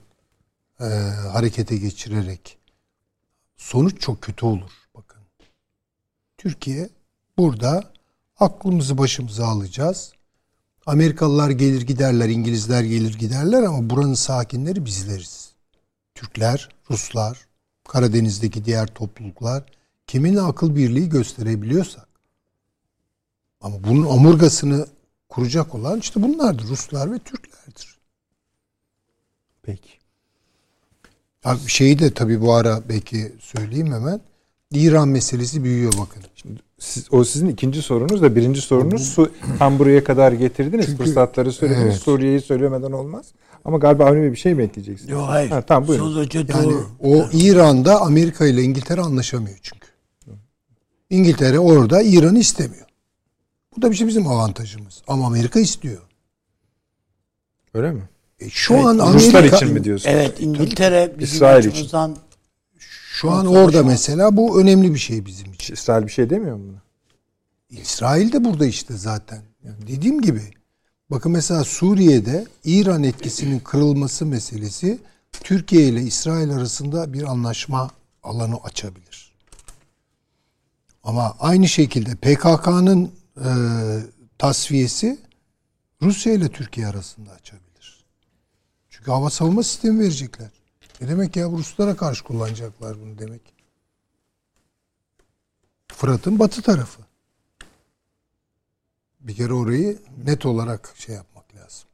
e, 0.79 0.83
harekete 1.33 1.77
geçirerek 1.77 2.57
sonuç 3.57 4.01
çok 4.01 4.21
kötü 4.21 4.45
olur. 4.45 4.71
Bakın. 4.95 5.21
Türkiye 6.37 6.89
burada 7.37 7.91
aklımızı 8.39 8.97
başımıza 8.97 9.47
alacağız. 9.47 10.13
Amerikalılar 10.85 11.49
gelir 11.49 11.81
giderler, 11.81 12.29
İngilizler 12.29 12.83
gelir 12.83 13.17
giderler 13.17 13.63
ama 13.63 13.89
buranın 13.89 14.13
sakinleri 14.13 14.85
bizleriz. 14.85 15.51
Türkler, 16.15 16.69
Ruslar, 16.91 17.47
Karadeniz'deki 17.87 18.65
diğer 18.65 18.87
topluluklar 18.87 19.63
kimin 20.07 20.35
akıl 20.35 20.75
birliği 20.75 21.09
gösterebiliyorsak. 21.09 22.07
Ama 23.61 23.83
bunun 23.83 24.05
omurgasını 24.05 24.87
kuracak 25.29 25.75
olan 25.75 25.99
işte 25.99 26.21
bunlardır. 26.21 26.67
Ruslar 26.67 27.11
ve 27.11 27.19
Türklerdir. 27.19 27.99
Peki. 29.63 29.89
Ha, 31.43 31.57
şeyi 31.67 31.99
de 31.99 32.13
tabii 32.13 32.41
bu 32.41 32.53
ara 32.53 32.89
belki 32.89 33.35
söyleyeyim 33.39 33.93
hemen. 33.93 34.21
İran 34.71 35.07
meselesi 35.07 35.63
büyüyor 35.63 35.93
bakın. 35.97 36.23
Siz, 36.81 37.07
o 37.11 37.23
sizin 37.23 37.47
ikinci 37.47 37.81
sorunuz 37.81 38.21
da 38.21 38.35
birinci 38.35 38.61
sorunuz 38.61 39.09
su, 39.09 39.31
tam 39.59 39.79
buraya 39.79 40.03
kadar 40.03 40.31
getirdiniz. 40.31 40.85
Çünkü- 40.85 41.03
fırsatları 41.03 41.51
söylediniz. 41.51 41.85
Evet. 41.87 42.01
Suriye'yi 42.01 42.41
söylemeden 42.41 42.91
olmaz. 42.91 43.25
Ama 43.65 43.77
galiba 43.77 44.05
Avni 44.05 44.31
bir 44.31 44.37
şey 44.37 44.53
mi 44.53 44.63
ekleyeceksiniz? 44.63 45.11
Yok 45.11 45.23
hayır. 45.27 45.49
Ha, 45.49 45.61
tamam 45.61 45.87
buyurun. 45.87 46.13
Sonucu 46.13 46.37
Yani 46.37 46.63
doğru. 46.63 46.85
o 46.99 47.25
İran'da 47.33 48.01
Amerika 48.01 48.45
ile 48.45 48.63
İngiltere 48.63 49.01
anlaşamıyor 49.01 49.57
çünkü. 49.61 49.87
İngiltere 51.09 51.59
orada 51.59 52.01
İran'ı 52.01 52.39
istemiyor. 52.39 52.85
Bu 53.77 53.81
da 53.81 53.91
bir 53.91 53.95
şey 53.95 54.07
bizim 54.07 54.27
avantajımız. 54.27 55.01
Ama 55.07 55.27
Amerika 55.27 55.59
istiyor. 55.59 56.01
Öyle 57.73 57.91
mi? 57.91 58.01
E 58.39 58.49
şu 58.49 58.73
Evet, 58.73 58.85
an 58.85 59.13
Ruslar 59.13 59.39
Amerika 59.39 59.55
için 59.57 59.73
mi 59.73 59.83
diyorsun? 59.83 60.09
Evet 60.09 60.39
İngiltere 60.39 61.13
bizim 61.19 61.35
İsrail 61.35 61.65
için. 61.65 61.89
Şu 63.21 63.31
an 63.31 63.45
orada 63.45 63.77
şu 63.77 63.85
mesela 63.85 64.37
bu 64.37 64.61
önemli 64.61 64.93
bir 64.93 64.99
şey 64.99 65.25
bizim 65.25 65.53
için. 65.53 65.73
İsrail 65.73 66.05
bir 66.05 66.11
şey 66.11 66.29
demiyor 66.29 66.55
mu? 66.57 66.73
İsrail 67.69 68.31
de 68.31 68.43
burada 68.43 68.65
işte 68.65 68.97
zaten. 68.97 69.41
Yani 69.63 69.87
dediğim 69.87 70.21
gibi 70.21 70.41
bakın 71.11 71.31
mesela 71.31 71.63
Suriye'de 71.63 72.47
İran 72.63 73.03
etkisinin 73.03 73.59
kırılması 73.59 74.25
meselesi 74.25 74.99
Türkiye 75.31 75.87
ile 75.87 76.01
İsrail 76.01 76.51
arasında 76.51 77.13
bir 77.13 77.23
anlaşma 77.23 77.91
alanı 78.23 78.57
açabilir. 78.63 79.31
Ama 81.03 81.35
aynı 81.39 81.67
şekilde 81.67 82.15
PKK'nın 82.15 83.11
e, 83.37 83.49
tasfiyesi 84.37 85.19
Rusya 86.01 86.33
ile 86.33 86.49
Türkiye 86.49 86.87
arasında 86.87 87.31
açabilir. 87.31 88.05
Çünkü 88.89 89.11
hava 89.11 89.29
savunma 89.29 89.63
sistemi 89.63 89.99
verecekler. 89.99 90.60
Ne 91.01 91.07
demek 91.07 91.35
ya 91.35 91.45
Ruslara 91.49 91.95
karşı 91.95 92.23
kullanacaklar 92.23 93.01
bunu 93.01 93.17
demek. 93.17 93.41
Fırat'ın 95.87 96.39
batı 96.39 96.61
tarafı. 96.61 97.01
Bir 99.19 99.35
kere 99.35 99.53
orayı 99.53 99.99
net 100.25 100.45
olarak 100.45 100.93
şey 100.95 101.15
yapmak 101.15 101.55
lazım. 101.55 101.89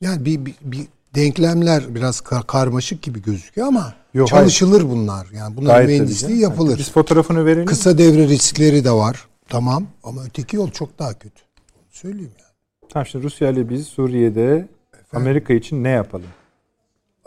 Yani 0.00 0.24
bir, 0.24 0.46
bir, 0.46 0.54
bir 0.62 0.86
denklemler 1.14 1.94
biraz 1.94 2.18
ka- 2.20 2.46
karmaşık 2.46 3.02
gibi 3.02 3.22
gözüküyor 3.22 3.66
ama 3.66 3.94
Yok, 4.14 4.28
çalışılır 4.28 4.82
bunlar. 4.90 5.26
Yani 5.34 5.56
bunlar 5.56 5.74
Gayet 5.74 5.86
tabii 5.88 5.92
mühendisliği 5.92 6.40
canım. 6.40 6.50
yapılır. 6.52 6.78
Biz 6.78 6.90
fotoğrafını 6.90 7.46
verelim. 7.46 7.66
Kısa 7.66 7.98
devre 7.98 8.28
riskleri 8.28 8.84
de 8.84 8.90
var. 8.92 9.28
Tamam 9.48 9.86
ama 10.02 10.24
öteki 10.24 10.56
yol 10.56 10.70
çok 10.70 10.98
daha 10.98 11.18
kötü. 11.18 11.42
Onu 11.76 11.84
söyleyeyim 11.90 12.32
yani. 12.38 12.50
Tamam 12.88 13.06
şimdi 13.06 13.24
Rusya 13.24 13.50
ile 13.50 13.68
biz 13.68 13.86
Suriye'de 13.86 14.68
Amerika 15.12 15.52
için 15.54 15.84
ne 15.84 15.88
yapalım? 15.88 16.26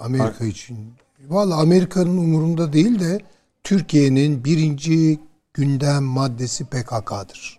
Amerika 0.04 0.46
için. 0.46 0.94
Valla 1.28 1.56
Amerika'nın 1.56 2.18
umurunda 2.18 2.74
değil 2.74 3.00
de 3.00 3.20
Türkiye'nin 3.64 4.46
birinci 4.46 5.20
gündem 5.54 6.04
maddesi 6.04 6.66
PKK'dır. 6.66 7.58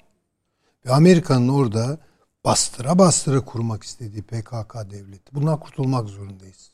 Ve 0.86 0.92
Amerika'nın 0.92 1.48
orada 1.48 1.98
bastıra 2.44 2.98
bastıra 2.98 3.40
kurmak 3.40 3.82
istediği 3.82 4.22
PKK 4.22 4.74
devleti. 4.90 5.34
Bundan 5.34 5.60
kurtulmak 5.60 6.08
zorundayız. 6.08 6.70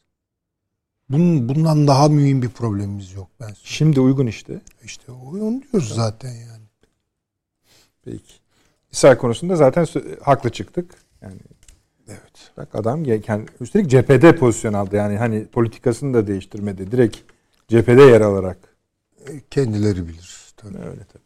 Bunun, 1.11 1.49
bundan 1.49 1.87
daha 1.87 2.09
mühim 2.09 2.43
bir 2.43 2.49
problemimiz 2.49 3.13
yok 3.13 3.29
ben 3.41 3.47
söyleyeyim. 3.47 3.65
Şimdi 3.65 4.01
uygun 4.01 4.27
işte. 4.27 4.61
İşte 4.85 5.13
onu 5.13 5.63
diyoruz 5.63 5.95
zaten 5.95 6.33
yani. 6.33 6.65
Peki. 8.05 8.35
İsrail 8.93 9.17
konusunda 9.17 9.57
zaten 9.57 9.87
haklı 10.23 10.51
çıktık. 10.51 10.95
Yani 11.23 11.39
Evet. 12.11 12.51
bak 12.57 12.69
adam 12.75 13.05
ya- 13.05 13.21
kendi, 13.21 13.51
üstelik 13.61 13.91
cephede 13.91 14.37
pozisyon 14.37 14.73
aldı. 14.73 14.97
Yani 14.97 15.17
hani 15.17 15.47
politikasını 15.47 16.15
da 16.15 16.27
değiştirmedi. 16.27 16.91
Direkt 16.93 17.17
cephede 17.69 18.03
yer 18.03 18.21
alarak. 18.21 18.59
Kendileri 19.51 20.09
bilir. 20.09 20.53
Tabii. 20.57 20.79
Öyle 20.79 21.05
tabii. 21.13 21.23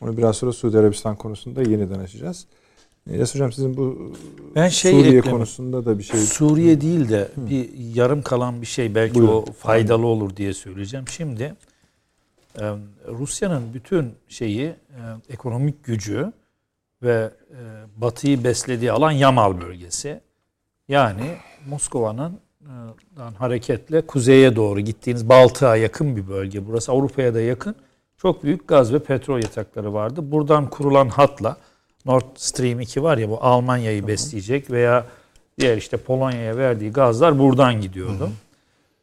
Onu 0.00 0.16
biraz 0.16 0.36
sonra 0.36 0.52
Suudi 0.52 0.78
Arabistan 0.78 1.16
konusunda 1.16 1.62
yeniden 1.62 1.98
açacağız. 1.98 2.46
Yas 3.10 3.34
Hocam 3.34 3.52
sizin 3.52 3.76
bu 3.76 4.12
Ben 4.54 4.68
şey 4.68 4.92
Suriye 4.92 5.18
eklemek- 5.20 5.30
konusunda 5.30 5.84
da 5.84 5.98
bir 5.98 6.02
şey... 6.02 6.20
Suriye 6.20 6.80
değil 6.80 7.08
de 7.08 7.28
bir 7.36 7.70
yarım 7.94 8.22
kalan 8.22 8.60
bir 8.62 8.66
şey 8.66 8.94
belki 8.94 9.14
Buyurun. 9.14 9.32
o 9.32 9.44
faydalı 9.52 10.06
olur 10.06 10.36
diye 10.36 10.54
söyleyeceğim. 10.54 11.08
Şimdi 11.08 11.54
e, 12.60 12.62
Rusya'nın 13.08 13.74
bütün 13.74 14.12
şeyi 14.28 14.62
e, 14.66 14.74
ekonomik 15.30 15.84
gücü 15.84 16.32
ve 17.02 17.30
e, 17.50 17.60
Batı'yı 17.96 18.44
beslediği 18.44 18.92
alan 18.92 19.10
Yamal 19.10 19.60
bölgesi. 19.60 20.20
Yani 20.88 21.36
Moskova'nın 21.68 22.40
e, 22.60 22.72
hareketle 23.38 24.06
kuzeye 24.06 24.56
doğru 24.56 24.80
gittiğiniz 24.80 25.28
Baltık'a 25.28 25.76
yakın 25.76 26.16
bir 26.16 26.28
bölge. 26.28 26.66
Burası 26.66 26.92
Avrupa'ya 26.92 27.34
da 27.34 27.40
yakın. 27.40 27.74
Çok 28.16 28.44
büyük 28.44 28.68
gaz 28.68 28.92
ve 28.92 28.98
petrol 28.98 29.38
yatakları 29.38 29.94
vardı. 29.94 30.32
Buradan 30.32 30.70
kurulan 30.70 31.08
hatla 31.08 31.56
Nord 32.04 32.22
Stream 32.36 32.80
2 32.80 33.02
var 33.02 33.18
ya 33.18 33.30
bu 33.30 33.44
Almanya'yı 33.44 34.06
besleyecek 34.06 34.70
veya 34.70 35.06
diğer 35.58 35.76
işte 35.76 35.96
Polonya'ya 35.96 36.56
verdiği 36.56 36.92
gazlar 36.92 37.38
buradan 37.38 37.80
gidiyordu. 37.80 38.30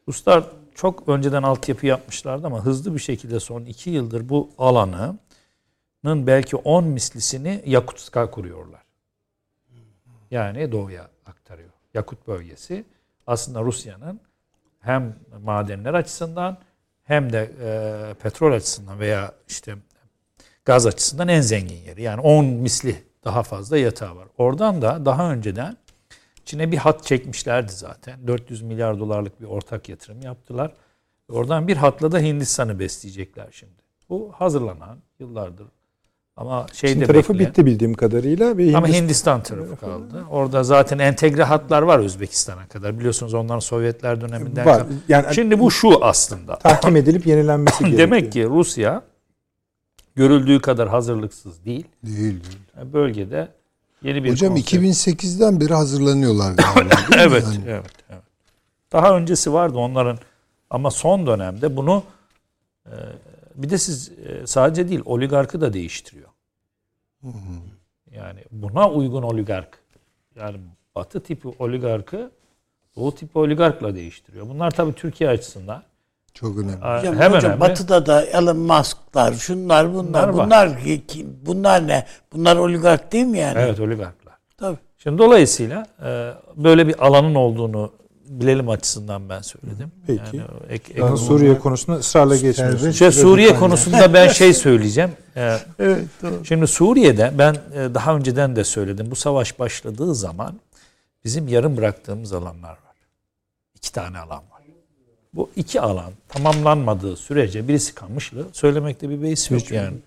Ruslar 0.07 0.43
çok 0.75 1.09
önceden 1.09 1.43
altyapı 1.43 1.85
yapmışlardı 1.85 2.47
ama 2.47 2.65
hızlı 2.65 2.95
bir 2.95 2.99
şekilde 2.99 3.39
son 3.39 3.61
iki 3.65 3.89
yıldır 3.89 4.29
bu 4.29 4.49
alanın 4.57 5.19
belki 6.03 6.55
10 6.55 6.83
mislisini 6.83 7.63
Yakutsk'a 7.65 8.31
kuruyorlar. 8.31 8.81
Yani 10.31 10.71
doğuya 10.71 11.09
aktarıyor. 11.25 11.69
Yakut 11.93 12.27
bölgesi 12.27 12.85
aslında 13.27 13.61
Rusya'nın 13.61 14.19
hem 14.79 15.15
madenler 15.43 15.93
açısından 15.93 16.57
hem 17.03 17.33
de 17.33 17.51
e, 17.61 18.13
petrol 18.13 18.53
açısından 18.53 18.99
veya 18.99 19.33
işte 19.47 19.75
gaz 20.65 20.85
açısından 20.85 21.27
en 21.27 21.41
zengin 21.41 21.77
yeri. 21.77 22.01
Yani 22.01 22.21
10 22.21 22.45
misli 22.45 23.03
daha 23.23 23.43
fazla 23.43 23.77
yatağı 23.77 24.15
var. 24.15 24.27
Oradan 24.37 24.81
da 24.81 25.05
daha 25.05 25.31
önceden 25.31 25.77
Çin'e 26.45 26.71
bir 26.71 26.77
hat 26.77 27.03
çekmişlerdi 27.03 27.71
zaten. 27.71 28.27
400 28.27 28.61
milyar 28.61 28.99
dolarlık 28.99 29.41
bir 29.41 29.45
ortak 29.45 29.89
yatırım 29.89 30.21
yaptılar. 30.21 30.73
Oradan 31.31 31.67
bir 31.67 31.77
hatla 31.77 32.11
da 32.11 32.19
Hindistan'ı 32.19 32.79
besleyecekler 32.79 33.47
şimdi. 33.51 33.81
Bu 34.09 34.31
hazırlanan 34.35 34.99
yıllardır 35.19 35.67
ama 36.39 36.65
Çin 36.73 36.87
şeyde 36.87 37.05
tarafı 37.05 37.33
bekleyen- 37.33 37.49
bitti 37.49 37.65
bildiğim 37.65 37.93
kadarıyla. 37.93 38.57
Ve 38.57 38.77
ama 38.77 38.87
Hindistan- 38.87 38.93
Hindistan 39.03 39.43
tarafı 39.43 39.75
kaldı. 39.77 40.23
Orada 40.31 40.63
zaten 40.63 40.99
entegre 40.99 41.43
hatlar 41.43 41.81
var 41.81 41.99
Özbekistan'a 41.99 42.67
kadar. 42.67 42.99
Biliyorsunuz 42.99 43.33
onların 43.33 43.59
Sovyetler 43.59 44.21
döneminden 44.21 44.65
var. 44.65 44.83
Yani 45.07 45.25
Şimdi 45.35 45.59
bu 45.59 45.71
şu 45.71 46.05
aslında. 46.05 46.55
tahkim 46.59 46.95
edilip 46.95 47.27
yenilenmesi 47.27 47.79
gerekiyor. 47.83 47.99
Demek 47.99 48.31
ki 48.31 48.45
Rusya 48.45 49.01
görüldüğü 50.15 50.61
kadar 50.61 50.89
hazırlıksız 50.89 51.65
değil. 51.65 51.85
Değil. 52.05 52.17
değil. 52.43 52.93
Bölgede 52.93 53.47
yeni 54.03 54.23
bir 54.23 54.31
Hocam 54.31 54.55
konsept- 54.55 54.75
2008'den 54.75 55.59
beri 55.61 55.73
hazırlanıyorlar 55.73 56.53
galiba. 56.53 56.95
evet, 57.17 57.43
Yani 57.43 57.63
evet, 57.67 57.85
evet. 58.09 58.21
Daha 58.91 59.17
öncesi 59.17 59.53
vardı 59.53 59.77
onların 59.77 60.19
ama 60.69 60.91
son 60.91 61.27
dönemde 61.27 61.75
bunu 61.75 62.03
e, 62.85 62.93
bir 63.55 63.69
de 63.69 63.77
siz 63.77 64.09
e, 64.09 64.47
sadece 64.47 64.89
değil 64.89 65.01
oligarkı 65.05 65.61
da 65.61 65.73
değiştiriyor. 65.73 66.28
Yani 68.11 68.39
buna 68.51 68.89
uygun 68.89 69.23
oligark. 69.23 69.79
Yani 70.35 70.57
batı 70.95 71.23
tipi 71.23 71.47
oligarkı 71.59 72.31
doğu 72.95 73.15
tipi 73.15 73.39
oligarkla 73.39 73.95
değiştiriyor. 73.95 74.49
Bunlar 74.49 74.71
tabii 74.71 74.93
Türkiye 74.93 75.29
açısından 75.29 75.83
Çok 76.33 76.57
önemli. 76.57 76.85
e, 76.85 76.97
Hocam, 76.99 77.15
hem 77.15 77.31
hocam 77.33 77.51
önemli. 77.51 77.59
Batı'da 77.61 78.05
da 78.05 78.25
Elon 78.25 78.57
Musk'lar, 78.57 79.33
şunlar 79.33 79.93
bunlar, 79.93 80.33
Bunlar 80.33 80.45
bunlar 80.45 80.79
kim? 81.07 81.39
Bunlar 81.45 81.87
ne? 81.87 82.05
Bunlar 82.33 82.55
oligark 82.55 83.11
değil 83.11 83.25
mi 83.25 83.37
yani? 83.37 83.59
Evet 83.59 83.79
oligarklar. 83.79 84.33
Tabii. 84.57 84.77
Şimdi 84.97 85.17
dolayısıyla 85.17 85.85
e, 86.03 86.33
böyle 86.55 86.87
bir 86.87 87.05
alanın 87.07 87.35
olduğunu 87.35 87.91
bilelim 88.29 88.69
açısından 88.69 89.29
ben 89.29 89.41
söyledim. 89.41 89.91
Peki. 90.07 90.37
Yani 90.37 90.47
ek- 90.69 90.97
Daha 90.97 91.13
ek- 91.13 91.17
Suriye 91.17 91.59
konusunda 91.59 91.97
ısrarla 91.99 92.35
geçmiyorsunuz. 92.35 92.97
Şey, 92.97 93.11
Suriye 93.11 93.55
konusunda 93.55 94.13
ben 94.13 94.27
şey 94.27 94.53
söyleyeceğim. 94.53 95.11
Ee, 95.37 95.57
Şimdi 96.43 96.67
Suriye'de 96.67 97.33
ben 97.37 97.53
e, 97.53 97.93
daha 97.95 98.15
önceden 98.15 98.55
de 98.55 98.63
söyledim. 98.63 99.11
Bu 99.11 99.15
savaş 99.15 99.59
başladığı 99.59 100.15
zaman 100.15 100.59
bizim 101.25 101.47
yarım 101.47 101.77
bıraktığımız 101.77 102.33
alanlar 102.33 102.69
var. 102.69 102.95
İki 103.75 103.91
tane 103.91 104.19
alan 104.19 104.37
var. 104.37 104.59
Bu 105.33 105.49
iki 105.55 105.81
alan 105.81 106.11
tamamlanmadığı 106.29 107.15
sürece 107.15 107.67
birisi 107.67 107.95
Kamışlı, 107.95 108.45
söylemekte 108.53 109.09
bir 109.09 109.21
beis 109.21 109.51
yok 109.51 109.71
yani. 109.71 109.97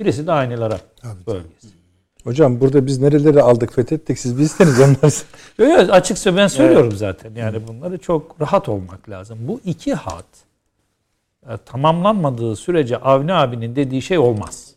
Birisi 0.00 0.26
de 0.26 0.32
Aynel 0.32 0.62
Arap 0.62 0.82
bölgesi. 1.26 1.81
Hocam 2.24 2.60
burada 2.60 2.86
biz 2.86 2.98
nereleri 3.00 3.42
aldık 3.42 3.74
fethettik 3.74 4.18
siz 4.18 4.38
bilseniz 4.38 4.80
onlar. 4.80 5.12
Yok 5.58 5.78
yok 5.80 5.90
açıkça 5.90 6.36
ben 6.36 6.46
söylüyorum 6.46 6.92
zaten. 6.92 7.34
Yani 7.34 7.68
bunları 7.68 7.98
çok 7.98 8.40
rahat 8.40 8.68
olmak 8.68 9.08
lazım. 9.10 9.38
Bu 9.40 9.60
iki 9.64 9.94
hat 9.94 10.24
e, 11.46 11.56
tamamlanmadığı 11.66 12.56
sürece 12.56 12.96
Avni 12.96 13.32
abinin 13.34 13.76
dediği 13.76 14.02
şey 14.02 14.18
olmaz. 14.18 14.70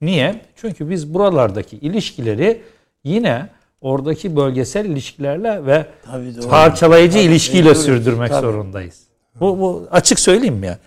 Niye? 0.00 0.40
Çünkü 0.56 0.90
biz 0.90 1.14
buralardaki 1.14 1.76
ilişkileri 1.76 2.62
yine 3.04 3.48
oradaki 3.80 4.36
bölgesel 4.36 4.84
ilişkilerle 4.84 5.66
ve 5.66 5.86
Tabii 6.06 6.36
doğru. 6.36 6.48
parçalayıcı 6.48 7.18
Tabii, 7.18 7.24
ilişkiyle 7.24 7.68
doğru. 7.68 7.74
sürdürmek 7.74 8.30
Tabii. 8.30 8.40
zorundayız. 8.46 9.00
Bu, 9.40 9.60
bu 9.60 9.88
açık 9.90 10.20
söyleyeyim 10.20 10.54
mi 10.54 10.66
ya? 10.66 10.78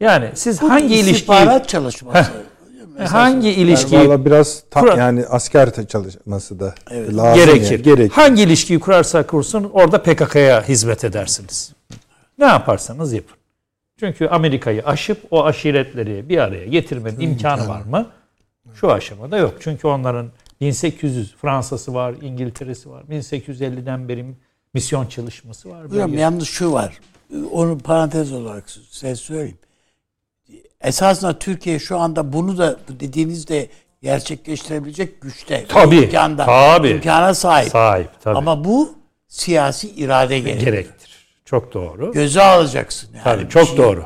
Yani 0.00 0.30
siz 0.34 0.62
hangi 0.62 0.94
ilişkiyi 0.94 1.12
İstihbarat 1.12 1.68
çalışması. 1.68 2.30
Hangi 2.98 3.50
ilişkiyi 3.50 4.08
Valla 4.08 4.24
biraz 4.24 4.62
ta- 4.70 4.80
Kural- 4.80 4.98
yani 4.98 5.26
asker 5.26 5.86
çalışması 5.86 6.60
da 6.60 6.74
Evet. 6.90 7.16
lazım. 7.16 7.44
gerekir. 7.44 7.70
yani, 7.70 7.82
gerek. 7.82 8.12
Hangi 8.12 8.42
ilişkiyi 8.42 8.80
kurarsa 8.80 9.26
kursun 9.26 9.70
orada 9.72 10.02
PKK'ya 10.02 10.68
hizmet 10.68 11.04
edersiniz. 11.04 11.72
Ne 12.38 12.44
yaparsanız 12.46 13.12
yapın. 13.12 13.36
Çünkü 14.00 14.26
Amerika'yı 14.26 14.82
aşıp 14.86 15.18
o 15.30 15.44
aşiretleri 15.44 16.28
bir 16.28 16.38
araya 16.38 16.66
getirmenin 16.66 17.20
imkanı 17.20 17.68
var 17.68 17.82
mı? 17.82 18.06
Şu 18.74 18.92
aşamada 18.92 19.36
yok. 19.38 19.54
Çünkü 19.60 19.86
onların 19.86 20.26
1800 20.60 21.34
Fransa'sı 21.40 21.94
var, 21.94 22.14
İngiltere'si 22.22 22.90
var. 22.90 23.02
1850'den 23.10 24.08
beri 24.08 24.24
misyon 24.74 25.06
çalışması 25.06 25.70
var. 25.70 25.84
Hocam 25.84 26.14
yalnız 26.14 26.48
şu 26.48 26.72
var. 26.72 27.00
Onu 27.52 27.78
parantez 27.78 28.32
olarak 28.32 28.64
size 28.90 29.16
söyleyeyim. 29.16 29.58
Esasında 30.80 31.38
Türkiye 31.38 31.78
şu 31.78 31.98
anda 31.98 32.32
bunu 32.32 32.58
da 32.58 32.76
dediğinizde 32.88 33.68
gerçekleştirebilecek 34.02 35.20
güçte. 35.20 35.66
Tabii, 35.68 35.96
imkanda, 35.96 36.46
tabii. 36.46 36.88
imkana 36.88 37.34
sahip. 37.34 37.68
Sahip 37.68 38.10
tabii. 38.20 38.38
Ama 38.38 38.64
bu 38.64 38.94
siyasi 39.28 39.90
irade 39.90 40.38
gerekir. 40.38 40.66
gerektir. 40.66 41.10
Çok 41.44 41.74
doğru. 41.74 42.12
Göze 42.12 42.42
alacaksın 42.42 43.10
yani. 43.14 43.24
Tabii 43.24 43.48
çok 43.48 43.66
şeyi. 43.66 43.78
doğru. 43.78 44.04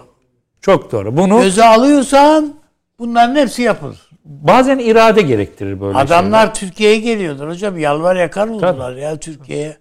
Çok 0.61 0.93
doğru. 0.93 1.17
Bunu 1.17 1.43
Göze 1.43 1.65
alıyorsan 1.65 2.55
bunların 2.99 3.37
hepsi 3.37 3.63
yapılır. 3.63 4.11
bazen 4.25 4.79
irade 4.79 5.23
gerektirir 5.23 5.81
böyle 5.81 5.99
Adamlar 5.99 6.55
Türkiye'ye 6.55 6.99
geliyorlar 6.99 7.49
hocam. 7.49 7.79
Yalvar 7.79 8.17
yakar 8.17 8.49
oldular 8.49 8.97
ya 8.97 9.17
Türkiye'ye. 9.17 9.77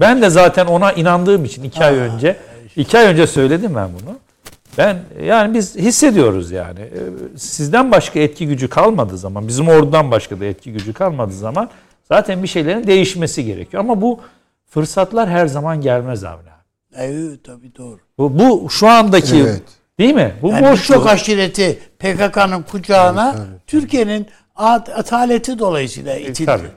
Ben 0.00 0.22
de 0.22 0.30
zaten 0.30 0.66
ona 0.66 0.92
inandığım 0.92 1.44
için 1.44 1.62
iki 1.62 1.84
ay 1.84 1.94
önce 1.96 2.36
iki 2.76 2.98
ay 2.98 3.06
önce 3.06 3.26
söyledim 3.26 3.74
ben 3.74 3.88
bunu. 4.02 4.18
Ben 4.78 4.98
yani 5.24 5.54
biz 5.54 5.76
hissediyoruz 5.76 6.50
yani. 6.50 6.80
Ee, 6.80 7.38
Sizden 7.38 7.90
başka 7.90 8.20
etki 8.20 8.46
gücü 8.46 8.68
kalmadığı 8.68 9.18
zaman, 9.18 9.48
bizim 9.48 9.68
ordudan 9.68 10.10
başka 10.10 10.40
da 10.40 10.44
etki 10.44 10.72
gücü 10.72 10.92
kalmadığı 10.92 11.32
zaman 11.34 11.70
zaten 12.08 12.42
bir 12.42 12.48
şeylerin 12.48 12.86
değişmesi 12.86 13.44
gerekiyor. 13.44 13.80
Ama 13.84 14.00
bu 14.02 14.20
fırsatlar 14.66 15.28
her 15.28 15.46
zaman 15.46 15.80
gelmez 15.80 16.24
abi. 16.24 16.42
Evet 16.96 17.44
tabii 17.44 17.76
doğru. 17.76 17.98
Bu, 18.18 18.38
bu 18.38 18.70
şu 18.70 18.88
andaki 18.88 19.36
Evet. 19.36 19.62
değil 19.98 20.14
mi? 20.14 20.34
Bu 20.42 20.48
Yani 20.48 20.70
boşluk. 20.70 21.06
aşireti 21.06 21.78
PKK'nın 21.98 22.62
kucağına 22.62 23.36
Türkiye'nin 23.66 24.26
at- 24.56 24.88
ataleti 24.98 25.58
dolayısıyla 25.58 26.16
itildi. 26.16 26.46
Tabii. 26.46 26.68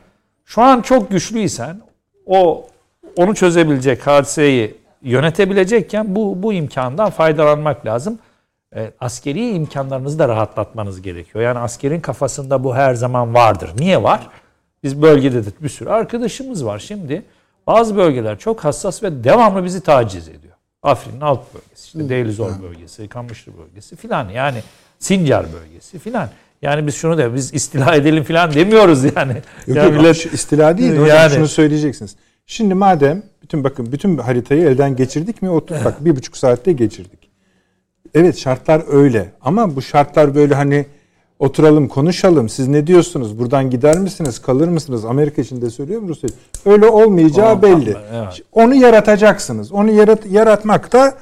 Şu 0.45 0.61
an 0.61 0.81
çok 0.81 1.11
güçlüysen 1.11 1.81
o 2.25 2.67
onu 3.15 3.35
çözebilecek 3.35 4.07
hadiseyi 4.07 4.75
yönetebilecekken 5.05 6.15
bu 6.15 6.43
bu 6.43 6.53
imkandan 6.53 7.09
faydalanmak 7.09 7.85
lazım. 7.85 8.19
E, 8.75 8.91
askeri 8.99 9.49
imkanlarınızı 9.49 10.19
da 10.19 10.27
rahatlatmanız 10.27 11.01
gerekiyor. 11.01 11.43
Yani 11.43 11.59
askerin 11.59 11.99
kafasında 11.99 12.63
bu 12.63 12.75
her 12.75 12.93
zaman 12.93 13.33
vardır. 13.33 13.69
Niye 13.77 14.03
var? 14.03 14.27
Biz 14.83 15.01
bölgede 15.01 15.45
de 15.45 15.49
bir 15.61 15.69
sürü 15.69 15.89
arkadaşımız 15.89 16.65
var. 16.65 16.79
Şimdi 16.79 17.21
bazı 17.67 17.95
bölgeler 17.95 18.39
çok 18.39 18.63
hassas 18.65 19.03
ve 19.03 19.23
devamlı 19.23 19.63
bizi 19.63 19.81
taciz 19.81 20.27
ediyor. 20.27 20.53
Afrin'in 20.83 21.21
alt 21.21 21.53
bölgesi, 21.53 21.85
işte 21.97 22.09
Deylizor 22.09 22.61
bölgesi, 22.61 23.07
Kamışlı 23.07 23.51
bölgesi 23.57 23.95
filan 23.95 24.29
yani 24.29 24.57
Sincar 24.99 25.45
bölgesi 25.53 25.99
filan. 25.99 26.29
Yani 26.61 26.87
biz 26.87 26.95
şunu 26.95 27.17
da 27.17 27.35
biz 27.35 27.53
istila 27.53 27.95
edelim 27.95 28.23
filan 28.23 28.53
demiyoruz 28.53 29.03
yani. 29.03 29.33
Yok, 29.67 29.77
Ya 29.77 29.83
yok, 29.83 29.93
millet- 29.93 30.33
istila 30.33 30.77
değil. 30.77 30.91
Hocam 30.91 31.07
Yani- 31.07 31.33
şunu 31.33 31.47
söyleyeceksiniz. 31.47 32.15
Şimdi 32.45 32.73
madem 32.73 33.23
bütün 33.43 33.63
bakın 33.63 33.91
bütün 33.91 34.17
haritayı 34.17 34.61
elden 34.61 34.95
geçirdik 34.95 35.41
mi? 35.41 35.49
Otur, 35.49 35.75
bak 35.85 36.05
bir 36.05 36.15
buçuk 36.15 36.37
saatte 36.37 36.71
geçirdik. 36.71 37.19
Evet 38.13 38.37
şartlar 38.37 38.83
öyle 38.87 39.31
ama 39.41 39.75
bu 39.75 39.81
şartlar 39.81 40.35
böyle 40.35 40.55
hani 40.55 40.85
oturalım 41.39 41.87
konuşalım 41.87 42.49
siz 42.49 42.67
ne 42.67 42.87
diyorsunuz 42.87 43.39
buradan 43.39 43.69
gider 43.69 43.99
misiniz 43.99 44.39
kalır 44.41 44.67
mısınız 44.67 45.05
Amerika 45.05 45.41
için 45.41 45.61
de 45.61 45.69
söylüyorum 45.69 46.07
Rusya 46.07 46.27
için. 46.27 46.39
öyle 46.71 46.85
olmayacağı 46.85 47.61
Tamam, 47.61 47.81
belli. 47.81 47.93
tamam, 47.93 48.07
evet. 48.13 48.41
Onu 48.51 48.75
yaratacaksınız. 48.75 49.71
Onu 49.71 49.91
yarat, 49.91 50.25
yaratmak 50.25 50.93
da 50.93 51.13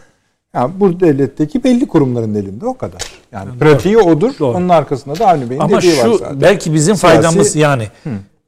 yani 0.54 0.72
bu 0.80 1.00
devletteki 1.00 1.64
belli 1.64 1.88
kurumların 1.88 2.36
elinde 2.36 2.66
o 2.66 2.78
kadar. 2.78 3.02
Yani 3.32 3.60
pratiği 3.60 3.98
odur. 3.98 4.32
Doğru. 4.40 4.58
Onun 4.58 4.70
arkasında 4.70 5.20
da 5.20 5.28
Avni 5.28 5.50
Bey'in 5.50 5.62
Ama 5.62 5.78
dediği 5.82 5.98
var 5.98 6.04
şu 6.04 6.18
zaten. 6.18 6.42
belki 6.42 6.74
bizim 6.74 6.96
Siyasi- 6.96 7.02
faydamız 7.02 7.56
yani 7.56 7.88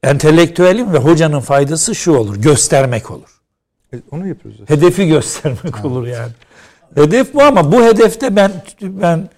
entelektüelin 0.02 0.92
ve 0.92 0.98
hocanın 0.98 1.40
faydası 1.40 1.94
şu 1.94 2.12
olur. 2.12 2.36
Göstermek 2.36 3.10
olur. 3.10 3.40
E, 3.94 3.96
Onu 4.10 4.28
yapıyoruz. 4.28 4.60
zaten. 4.60 4.76
Hedefi 4.76 5.06
göstermek 5.08 5.84
olur 5.84 6.06
yani. 6.06 6.32
Hedef 6.94 7.34
bu 7.34 7.42
ama 7.42 7.72
bu 7.72 7.82
hedefte 7.84 8.36
ben 8.36 8.52
ben 8.82 9.28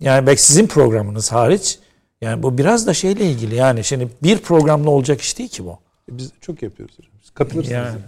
yani 0.00 0.26
belki 0.26 0.42
sizin 0.42 0.66
programınız 0.66 1.32
hariç 1.32 1.78
yani 2.20 2.42
bu 2.42 2.58
biraz 2.58 2.86
da 2.86 2.94
şeyle 2.94 3.24
ilgili 3.24 3.54
yani 3.54 3.84
şimdi 3.84 4.08
bir 4.22 4.38
programla 4.38 4.90
olacak 4.90 5.20
iş 5.20 5.38
değil 5.38 5.48
ki 5.48 5.64
bu. 5.64 5.78
E, 6.12 6.18
Biz 6.18 6.30
çok 6.40 6.62
yapıyoruz. 6.62 6.96
Biz 7.22 7.30
katılırsınız. 7.30 7.70
Yani. 7.70 7.86
Yani. 7.86 8.00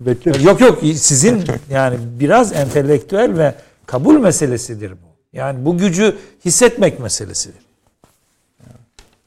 Bekleriz. 0.00 0.44
Yok 0.44 0.60
yok 0.60 0.78
sizin 0.94 1.44
yani 1.70 1.96
biraz 2.20 2.52
entelektüel 2.52 3.38
ve 3.38 3.54
kabul 3.86 4.14
meselesidir 4.18 4.92
bu. 4.92 5.10
Yani 5.32 5.64
bu 5.64 5.78
gücü 5.78 6.16
hissetmek 6.44 7.00
meselesidir. 7.00 7.62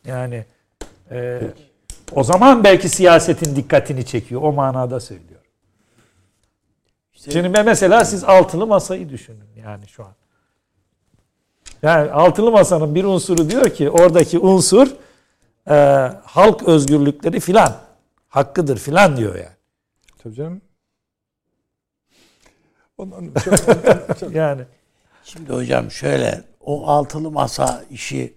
Yani 0.06 0.46
e, 1.14 1.42
o 2.12 2.24
zaman 2.24 2.64
belki 2.64 2.90
siyasetin 2.90 3.56
dikkatini 3.56 4.06
çekiyor. 4.06 4.42
O 4.42 4.54
manada 4.54 5.00
söylüyor. 5.00 5.40
Şimdi 7.14 7.54
ben 7.54 7.66
mesela 7.66 8.06
siz 8.06 8.24
altılı 8.24 8.68
masayı 8.68 9.10
düşünün 9.10 9.50
yani 9.56 9.88
şu 9.88 10.04
an. 10.04 10.14
Yani 11.82 12.12
altılı 12.12 12.52
masanın 12.52 12.96
bir 12.96 13.04
unsuru 13.04 13.50
diyor 13.50 13.70
ki 13.70 13.90
oradaki 13.90 14.40
unsur 14.40 14.88
e, 15.70 15.74
halk 16.24 16.64
özgürlükleri 16.64 17.40
filan 17.40 17.76
hakkıdır 18.30 18.78
filan 18.78 19.18
diyor 19.18 19.36
yani. 19.36 19.56
Tabii 20.24 20.36
canım. 20.36 20.62
Ondan 22.98 23.32
Yani 24.32 24.62
Şimdi 25.24 25.54
hocam 25.54 25.92
şöyle 25.92 26.44
o 26.62 26.88
altılı 26.88 27.32
masa 27.32 27.84
işi 27.90 28.34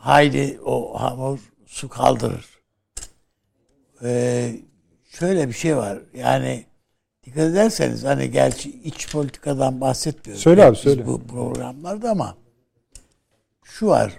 haydi 0.00 0.60
o 0.64 1.00
hamur 1.00 1.38
su 1.66 1.88
kaldırır. 1.88 2.46
Ee, 4.02 4.56
şöyle 5.10 5.48
bir 5.48 5.52
şey 5.52 5.76
var. 5.76 5.98
Yani 6.14 6.64
dikkat 7.24 7.42
ederseniz 7.42 8.04
hani 8.04 8.30
gerçi 8.30 8.70
iç 8.70 9.12
politikadan 9.12 9.80
bahsetmiyoruz. 9.80 10.42
Söyle 10.42 10.64
abi, 10.64 10.76
söyle. 10.76 11.06
Bu 11.06 11.26
programlarda 11.26 12.10
ama 12.10 12.36
şu 13.64 13.86
var. 13.86 14.12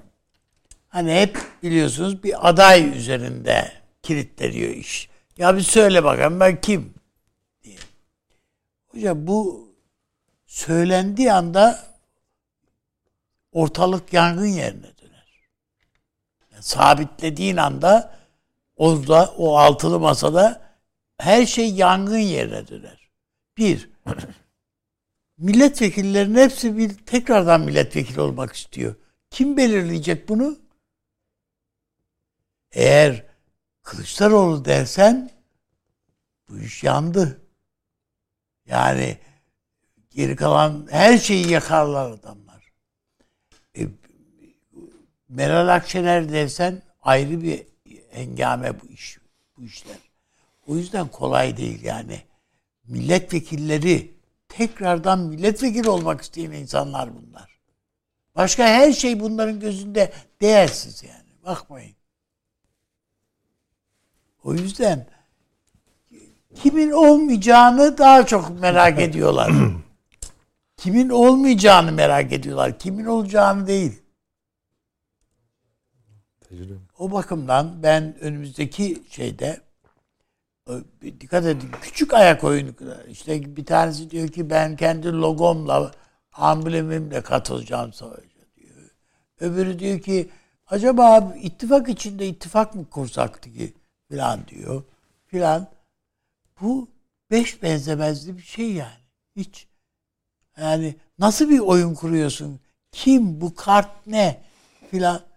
Hani 0.88 1.14
hep 1.14 1.38
biliyorsunuz 1.64 2.24
bir 2.24 2.50
aday 2.50 2.98
üzerinde 2.98 3.72
kilitleniyor 4.02 4.70
iş. 4.70 5.10
Ya 5.38 5.58
bir 5.58 5.62
söyle 5.62 6.04
bakalım 6.04 6.40
ben 6.40 6.62
kim? 6.62 6.94
diye. 7.64 7.78
Hocam 8.88 9.28
bu 9.28 9.70
söylendiği 10.46 11.34
anda 11.34 11.80
ortalık 13.52 14.14
yangın 14.14 14.46
yerine 14.46 14.82
döner. 14.82 14.94
Yani 14.94 14.99
sabitlediğin 16.62 17.58
anda 17.58 18.18
orada 18.78 19.34
o 19.38 19.58
altılı 19.58 20.00
masada 20.00 20.62
her 21.18 21.46
şey 21.46 21.74
yangın 21.74 22.18
yerine 22.18 22.68
döner. 22.68 23.10
Bir, 23.58 23.90
milletvekillerinin 25.38 26.40
hepsi 26.40 26.78
bir 26.78 26.98
tekrardan 26.98 27.62
milletvekili 27.62 28.22
olmak 28.22 28.56
istiyor. 28.56 28.96
Kim 29.30 29.58
belirleyecek 29.58 30.30
bunu? 30.30 30.58
Eğer 32.72 33.30
Kılıçdaroğlu 33.84 34.66
dersen 34.66 35.32
bu 36.50 36.60
iş 36.60 36.84
yandı. 36.84 37.42
Yani 38.66 39.18
geri 40.10 40.36
kalan 40.36 40.88
her 40.92 41.18
şeyi 41.18 41.50
yakarlar 41.50 42.12
adamlar. 42.12 42.49
Meral 45.30 45.68
Akşener 45.68 46.30
dersen 46.34 46.82
ayrı 47.02 47.42
bir 47.42 47.64
hengame 48.12 48.82
bu 48.82 48.88
iş 48.88 49.20
bu 49.58 49.64
işler. 49.64 49.98
O 50.68 50.76
yüzden 50.76 51.08
kolay 51.08 51.58
değil 51.58 51.84
yani. 51.84 52.22
Milletvekilleri 52.88 54.14
tekrardan 54.50 55.20
milletvekili 55.20 55.90
olmak 55.90 56.22
isteyen 56.22 56.52
insanlar 56.52 57.10
bunlar. 57.16 57.60
Başka 58.36 58.64
her 58.64 58.92
şey 58.92 59.20
bunların 59.20 59.60
gözünde 59.60 60.14
değersiz 60.42 61.04
yani. 61.04 61.46
Bakmayın. 61.46 61.96
O 64.44 64.54
yüzden 64.54 65.08
kimin 66.56 66.92
olmayacağını 66.92 67.98
daha 67.98 68.26
çok 68.26 68.60
merak 68.60 69.00
ediyorlar. 69.02 69.52
kimin 70.78 71.10
olmayacağını 71.10 71.92
merak 71.92 72.34
ediyorlar. 72.34 72.80
Kimin 72.80 73.06
olacağını 73.06 73.68
değil. 73.68 74.02
O 77.00 77.12
bakımdan 77.12 77.84
ben 77.84 78.20
önümüzdeki 78.20 79.04
şeyde 79.10 79.62
e, 80.70 80.74
dikkat 81.20 81.46
edin 81.46 81.72
küçük 81.82 82.14
ayak 82.14 82.44
oyunu 82.44 82.72
işte 83.10 83.56
bir 83.56 83.66
tanesi 83.66 84.10
diyor 84.12 84.28
ki 84.28 84.50
ben 84.50 84.76
kendi 84.76 85.08
logomla 85.08 85.92
amblemimle 86.34 87.22
katılacağım 87.22 87.94
savaşa 87.94 88.22
diyor. 88.58 88.92
Öbürü 89.40 89.80
diyor 89.80 90.00
ki 90.00 90.30
acaba 90.68 91.34
ittifak 91.42 91.90
içinde 91.90 92.28
ittifak 92.28 92.76
mı 92.76 92.90
kursak 92.90 93.44
ki 93.44 93.74
filan 94.10 94.48
diyor 94.48 94.84
filan. 95.26 95.68
Bu 96.62 96.90
beş 97.32 97.64
benzemezli 97.64 98.38
bir 98.38 98.44
şey 98.44 98.72
yani. 98.74 99.04
Hiç. 99.36 99.68
Yani 100.58 100.96
nasıl 101.20 101.50
bir 101.50 101.60
oyun 101.60 101.94
kuruyorsun? 101.94 102.60
Kim? 102.92 103.42
Bu 103.42 103.56
kart 103.56 104.08
ne? 104.08 104.42
Filan. 104.92 105.29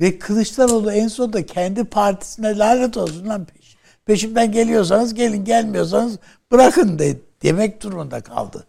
Ve 0.00 0.18
Kılıçdaroğlu 0.18 0.92
en 0.92 1.08
sonunda 1.08 1.46
kendi 1.46 1.84
partisine 1.84 2.58
lanet 2.58 2.96
olsun 2.96 3.28
lan 3.28 3.44
peş. 3.44 3.76
Peşimden 4.04 4.52
geliyorsanız 4.52 5.14
gelin 5.14 5.44
gelmiyorsanız 5.44 6.18
bırakın 6.52 6.98
de 6.98 7.20
demek 7.42 7.82
durumunda 7.82 8.20
kaldı. 8.20 8.66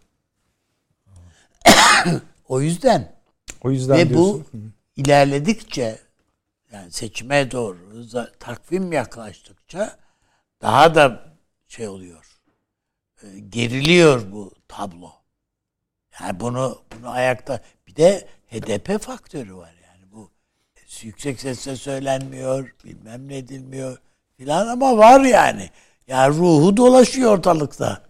o 2.47 2.61
yüzden 2.61 3.15
o 3.61 3.71
yüzden 3.71 3.97
ve 3.97 4.09
diyorsun. 4.09 4.45
bu 4.53 4.71
ilerledikçe 4.95 5.99
yani 6.71 6.91
seçime 6.91 7.51
doğru 7.51 7.77
takvim 8.39 8.91
yaklaştıkça 8.91 9.97
daha 10.61 10.95
da 10.95 11.25
şey 11.67 11.87
oluyor. 11.87 12.41
e, 13.23 13.39
Geriliyor 13.39 14.31
bu 14.31 14.51
tablo. 14.67 15.11
Yani 16.19 16.39
bunu 16.39 16.81
bunu 16.91 17.09
ayakta 17.09 17.61
bir 17.87 17.95
de 17.95 18.27
HDP 18.51 19.01
faktörü 19.01 19.55
var 19.55 19.74
yüksek 21.03 21.39
sesle 21.39 21.75
söylenmiyor, 21.75 22.75
bilmem 22.85 23.27
ne 23.27 23.37
edilmiyor 23.37 23.97
filan 24.37 24.67
ama 24.67 24.97
var 24.97 25.21
yani. 25.21 25.69
Yani 26.07 26.35
ruhu 26.37 26.77
dolaşıyor 26.77 27.37
ortalıkta. 27.37 28.05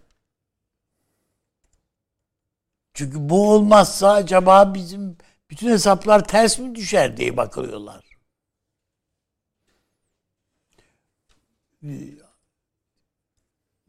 Çünkü 2.94 3.28
bu 3.28 3.50
olmazsa 3.52 4.12
acaba 4.12 4.74
bizim 4.74 5.18
bütün 5.50 5.68
hesaplar 5.68 6.28
ters 6.28 6.58
mi 6.58 6.74
düşer 6.74 7.16
diye 7.16 7.36
bakıyorlar. 7.36 8.04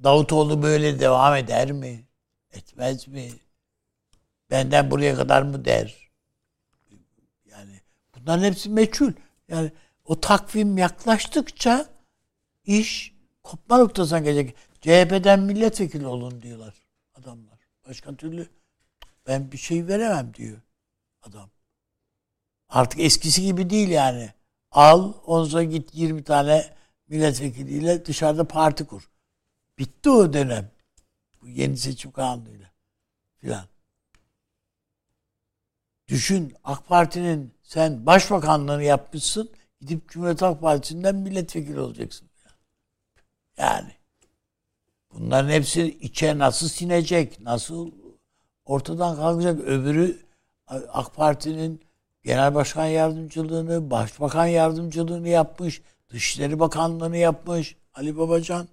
Davutoğlu 0.03 0.63
böyle 0.63 0.99
devam 0.99 1.35
eder 1.35 1.71
mi? 1.71 2.05
Etmez 2.51 3.07
mi? 3.07 3.31
Benden 4.51 4.91
buraya 4.91 5.15
kadar 5.15 5.41
mı 5.41 5.65
der? 5.65 6.06
Bunların 8.27 8.43
hepsi 8.43 8.69
meçhul. 8.69 9.11
Yani 9.47 9.71
o 10.05 10.19
takvim 10.19 10.77
yaklaştıkça 10.77 11.89
iş 12.63 13.15
kopma 13.43 13.77
noktasına 13.77 14.19
gelecek. 14.19 14.55
CHP'den 14.81 15.39
milletvekili 15.39 16.07
olun 16.07 16.41
diyorlar 16.41 16.73
adamlar. 17.15 17.59
Başka 17.87 18.15
türlü 18.15 18.49
ben 19.27 19.51
bir 19.51 19.57
şey 19.57 19.87
veremem 19.87 20.33
diyor 20.33 20.61
adam. 21.23 21.49
Artık 22.69 22.99
eskisi 22.99 23.41
gibi 23.41 23.69
değil 23.69 23.89
yani. 23.89 24.33
Al, 24.71 25.13
ondan 25.25 25.69
git 25.69 25.95
20 25.95 26.23
tane 26.23 26.73
milletvekiliyle 27.07 28.05
dışarıda 28.05 28.47
parti 28.47 28.85
kur. 28.85 29.09
Bitti 29.77 30.09
o 30.09 30.33
dönem. 30.33 30.71
Bu 31.41 31.47
yeni 31.47 31.77
seçim 31.77 32.11
kanunuyla 32.11 32.71
filan. 33.37 33.65
Düşün 36.07 36.53
AK 36.63 36.87
Parti'nin 36.87 37.53
sen 37.63 38.05
başbakanlığını 38.05 38.83
yapmışsın. 38.83 39.49
Gidip 39.81 40.09
Cumhuriyet 40.09 40.41
Halk 40.41 40.61
Partisi'nden 40.61 41.15
milletvekili 41.15 41.79
olacaksın. 41.79 42.29
Yani 43.57 43.91
bunların 45.13 45.49
hepsi 45.49 45.83
içe 45.83 46.37
nasıl 46.37 46.67
sinecek, 46.67 47.39
nasıl 47.39 47.91
ortadan 48.65 49.15
kalkacak. 49.15 49.59
Öbürü 49.59 50.19
AK 50.67 51.15
Parti'nin 51.15 51.81
genel 52.23 52.55
başkan 52.55 52.85
yardımcılığını, 52.85 53.91
başbakan 53.91 54.45
yardımcılığını 54.45 55.29
yapmış. 55.29 55.81
Dışişleri 56.09 56.59
Bakanlığı'nı 56.59 57.17
yapmış. 57.17 57.75
Ali 57.93 58.17
Babacan. 58.17 58.67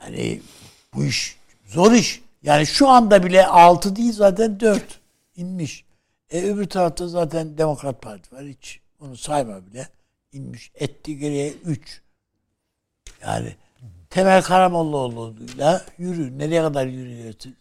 Yani 0.00 0.42
bu 0.94 1.04
iş 1.04 1.36
zor 1.66 1.92
iş. 1.92 2.23
Yani 2.44 2.66
şu 2.66 2.88
anda 2.88 3.22
bile 3.22 3.46
6 3.46 3.96
değil 3.96 4.12
zaten 4.12 4.60
4 4.60 5.00
inmiş. 5.36 5.84
E 6.30 6.42
öbür 6.42 6.68
tarafta 6.68 7.08
zaten 7.08 7.58
Demokrat 7.58 8.02
Parti 8.02 8.34
var 8.36 8.44
hiç. 8.44 8.80
Onu 9.00 9.16
sayma 9.16 9.66
bile. 9.66 9.88
inmiş. 10.32 10.72
Etti 10.74 11.18
geriye 11.18 11.52
3. 11.52 12.02
Yani 13.22 13.56
Temel 14.10 14.42
Karamollaoğlu'yla 14.42 15.84
yürü. 15.98 16.38
Nereye 16.38 16.62
kadar 16.62 16.86
yürüyorsun? 16.86 17.56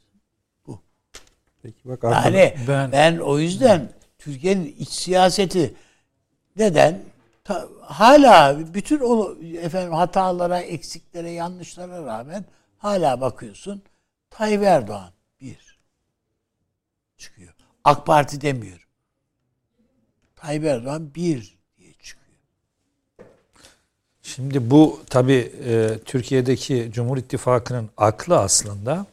Peki 1.64 1.78
bak 1.86 2.04
arkada- 2.04 2.38
Yani 2.38 2.56
Ben- 2.68 2.92
ben, 2.92 3.18
o 3.18 3.40
yüzden 3.40 3.90
Türkiye'nin 4.20 4.76
iç 4.80 4.90
siyaseti 4.90 5.74
neden 6.56 7.00
Ta- 7.44 7.68
hala 7.82 8.60
bütün 8.74 9.00
o 9.00 9.36
efendim 9.62 9.94
hatalara, 9.94 10.60
eksiklere, 10.60 11.32
yanlışlara 11.32 12.06
rağmen 12.06 12.46
hala 12.78 13.22
bakıyorsun 13.22 13.82
Tayyip 14.38 14.64
Erdoğan 14.64 15.12
bir 15.42 15.80
çıkıyor. 17.18 17.54
AK 17.84 18.06
Parti 18.06 18.42
demiyorum. 18.42 18.88
Tayyip 20.36 20.64
Erdoğan 20.64 21.16
bir 21.16 21.58
diye 21.78 21.94
çıkıyor. 21.94 22.38
Şimdi 24.22 24.72
bu 24.72 25.02
tabii 25.10 25.54
e, 25.66 26.00
Türkiye'deki 26.06 26.90
Cumhur 26.94 27.18
İttifakı'nın 27.18 27.90
aklı 27.98 28.40
aslında 28.40 29.06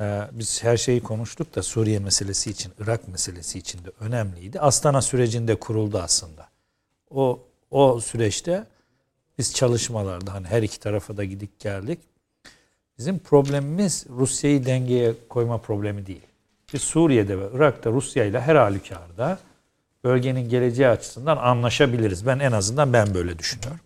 e, 0.00 0.20
biz 0.32 0.62
her 0.62 0.76
şeyi 0.76 1.02
konuştuk 1.02 1.54
da 1.54 1.62
Suriye 1.62 1.98
meselesi 1.98 2.50
için, 2.50 2.72
Irak 2.78 3.08
meselesi 3.08 3.58
için 3.58 3.84
de 3.84 3.92
önemliydi. 4.00 4.60
Astana 4.60 5.02
sürecinde 5.02 5.54
kuruldu 5.54 5.98
aslında. 5.98 6.48
O 7.10 7.40
o 7.70 8.00
süreçte 8.00 8.66
biz 9.38 9.54
çalışmalarda 9.54 10.34
hani 10.34 10.46
her 10.46 10.62
iki 10.62 10.80
tarafa 10.80 11.16
da 11.16 11.24
gidip 11.24 11.60
geldik. 11.60 12.11
Bizim 12.98 13.18
problemimiz 13.18 14.06
Rusya'yı 14.10 14.66
dengeye 14.66 15.14
koyma 15.28 15.58
problemi 15.58 16.06
değil. 16.06 16.26
Biz 16.72 16.82
Suriye'de 16.82 17.38
ve 17.38 17.44
Irak'ta 17.54 17.90
Rusya 17.90 18.24
ile 18.24 18.40
her 18.40 18.56
halükarda 18.56 19.38
bölgenin 20.04 20.48
geleceği 20.48 20.88
açısından 20.88 21.36
anlaşabiliriz. 21.36 22.26
Ben 22.26 22.38
en 22.38 22.52
azından 22.52 22.92
ben 22.92 23.14
böyle 23.14 23.38
düşünüyorum. 23.38 23.80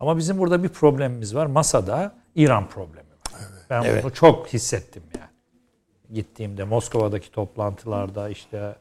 Ama 0.00 0.18
bizim 0.18 0.38
burada 0.38 0.62
bir 0.62 0.68
problemimiz 0.68 1.34
var. 1.34 1.46
Masada 1.46 2.14
İran 2.34 2.68
problemi 2.68 3.08
var. 3.32 3.40
Ben 3.70 3.82
Evet. 3.82 4.04
bunu 4.04 4.14
çok 4.14 4.48
hissettim 4.48 5.02
yani. 5.14 5.28
Gittiğimde 6.14 6.64
Moskova'daki 6.64 7.30
toplantılarda 7.30 8.28
işte 8.28 8.74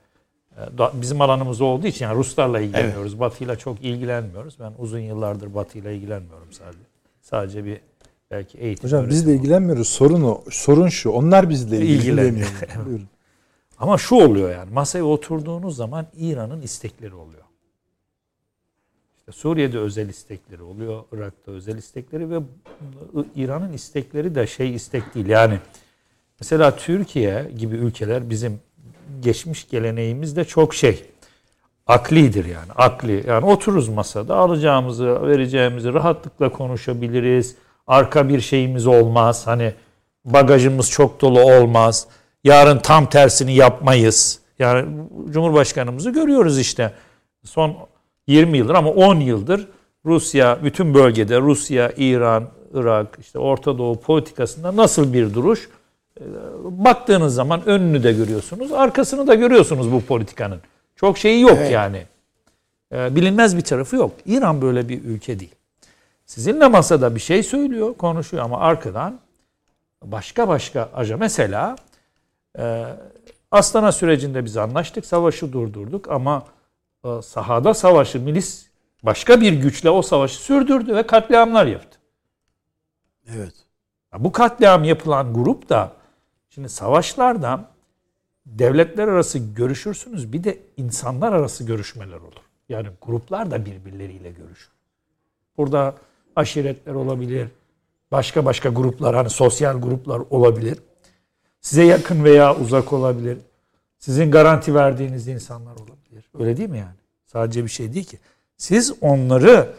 e, 0.57 0.61
bizim 0.93 1.21
alanımız 1.21 1.61
olduğu 1.61 1.87
için 1.87 2.05
yani 2.05 2.17
Ruslarla 2.17 2.59
ilgileniyoruz. 2.59 3.19
Batı'yla 3.19 3.55
çok 3.55 3.81
ilgilenmiyoruz. 3.83 4.59
Ben 4.59 4.73
uzun 4.77 4.99
yıllardır 4.99 5.55
Batı'yla 5.55 5.91
ilgilenmiyorum 5.91 6.53
sadece. 6.53 6.83
Sadece 7.21 7.65
bir 7.65 7.81
belki 8.31 8.57
eğitim. 8.57 8.83
Hocam 8.83 9.09
biz 9.09 9.25
de 9.25 9.29
öğretim 9.29 9.43
ilgilenmiyoruz. 9.43 9.87
Sorun 9.87 10.21
o. 10.21 10.43
Sorun 10.49 10.87
şu. 10.87 11.09
Onlar 11.09 11.49
bizle 11.49 11.77
İlgileniyor. 11.77 12.47
Ama 13.79 13.97
şu 13.97 14.15
oluyor 14.15 14.51
yani 14.51 14.73
masaya 14.73 15.03
oturduğunuz 15.03 15.75
zaman 15.75 16.07
İran'ın 16.17 16.61
istekleri 16.61 17.13
oluyor. 17.13 17.43
İşte 19.17 19.31
Suriye'de 19.31 19.79
özel 19.79 20.09
istekleri 20.09 20.61
oluyor, 20.61 21.03
Irak'ta 21.11 21.51
özel 21.51 21.77
istekleri 21.77 22.29
ve 22.29 22.39
İran'ın 23.35 23.73
istekleri 23.73 24.35
de 24.35 24.47
şey 24.47 24.75
istek 24.75 25.15
değil. 25.15 25.27
Yani 25.27 25.59
mesela 26.39 26.75
Türkiye 26.75 27.51
gibi 27.57 27.75
ülkeler 27.75 28.29
bizim 28.29 28.59
geçmiş 29.21 29.69
geleneğimizde 29.69 30.45
çok 30.45 30.75
şey 30.75 31.05
aklidir 31.87 32.45
yani 32.45 32.71
akli. 32.75 33.23
Yani 33.27 33.45
otururuz 33.45 33.89
masada 33.89 34.35
alacağımızı 34.35 35.27
vereceğimizi 35.27 35.93
rahatlıkla 35.93 36.51
konuşabiliriz. 36.51 37.55
Arka 37.87 38.29
bir 38.29 38.41
şeyimiz 38.41 38.87
olmaz. 38.87 39.47
Hani 39.47 39.73
bagajımız 40.25 40.89
çok 40.91 41.21
dolu 41.21 41.41
olmaz. 41.41 42.07
Yarın 42.43 42.79
tam 42.79 43.09
tersini 43.09 43.53
yapmayız. 43.55 44.39
Yani 44.59 44.85
Cumhurbaşkanımızı 45.29 46.09
görüyoruz 46.09 46.59
işte. 46.59 46.93
Son 47.43 47.75
20 48.27 48.57
yıldır 48.57 48.75
ama 48.75 48.89
10 48.89 49.15
yıldır 49.15 49.67
Rusya 50.05 50.57
bütün 50.63 50.93
bölgede 50.93 51.39
Rusya, 51.39 51.91
İran, 51.97 52.43
Irak, 52.73 53.17
işte 53.21 53.39
Orta 53.39 53.77
Doğu 53.77 53.99
politikasında 53.99 54.75
nasıl 54.75 55.13
bir 55.13 55.33
duruş? 55.33 55.69
Ee, 56.19 56.23
Baktığınız 56.63 57.35
zaman 57.35 57.65
önünü 57.65 58.03
de 58.03 58.13
görüyorsunuz, 58.13 58.71
arkasını 58.71 59.27
da 59.27 59.35
görüyorsunuz 59.35 59.91
bu 59.91 60.01
politikanın. 60.01 60.59
Çok 60.95 61.17
şeyi 61.17 61.41
yok 61.41 61.57
Evet. 61.57 61.71
yani. 61.71 62.05
Ee, 62.93 63.15
Bilinmez 63.15 63.57
bir 63.57 63.61
tarafı 63.61 63.95
yok. 63.95 64.11
İran 64.25 64.61
böyle 64.61 64.89
bir 64.89 65.03
ülke 65.03 65.39
değil. 65.39 65.55
Sizinle 66.27 66.67
masada 66.67 67.15
bir 67.15 67.19
şey 67.19 67.43
söylüyor, 67.43 67.93
konuşuyor 67.93 68.43
ama 68.43 68.59
arkadan 68.59 69.19
başka 70.03 70.47
başka 70.47 70.89
aja 70.93 71.17
mesela 71.17 71.75
e, 72.59 72.85
Astana 73.51 73.91
sürecinde 73.91 74.45
biz 74.45 74.57
anlaştık, 74.57 75.05
savaşı 75.05 75.53
durdurduk 75.53 76.11
ama 76.11 76.45
e, 77.05 77.21
sahada 77.21 77.73
savaşı 77.73 78.21
milis 78.21 78.67
başka 79.03 79.41
bir 79.41 79.53
güçle 79.53 79.89
o 79.89 80.01
savaşı 80.01 80.37
sürdürdü 80.37 80.95
ve 80.95 81.07
katliamlar 81.07 81.65
yaptı. 81.65 81.99
Evet. 83.35 83.53
Bu 84.17 84.31
katliam 84.31 84.83
yapılan 84.83 85.33
grup 85.33 85.69
da 85.69 85.91
şimdi 86.49 86.69
savaşlarda 86.69 87.69
devletler 88.45 89.07
arası 89.07 89.39
görüşürsünüz 89.39 90.33
bir 90.33 90.43
de 90.43 90.59
insanlar 90.77 91.33
arası 91.33 91.63
görüşmeler 91.63 92.17
olur. 92.17 92.43
Yani 92.69 92.87
gruplar 93.01 93.51
da 93.51 93.65
birbirleriyle 93.65 94.31
görüşür. 94.31 94.71
Burada 95.57 95.95
aşiretler 96.37 96.93
olabilir, 96.93 97.47
başka 98.11 98.45
başka 98.45 98.69
gruplar 98.69 99.15
hani 99.15 99.29
sosyal 99.29 99.81
gruplar 99.81 100.21
olabilir. 100.29 100.77
Size 101.61 101.83
yakın 101.83 102.23
veya 102.23 102.55
uzak 102.55 102.93
olabilir. 102.93 103.37
Sizin 103.97 104.31
garanti 104.31 104.75
verdiğiniz 104.75 105.27
insanlar 105.27 105.73
olabilir. 105.73 106.29
Öyle 106.39 106.57
değil 106.57 106.69
mi 106.69 106.77
yani? 106.77 106.95
Sadece 107.25 107.63
bir 107.63 107.69
şey 107.69 107.93
değil 107.93 108.05
ki. 108.05 108.19
Siz 108.57 108.93
onları 109.01 109.73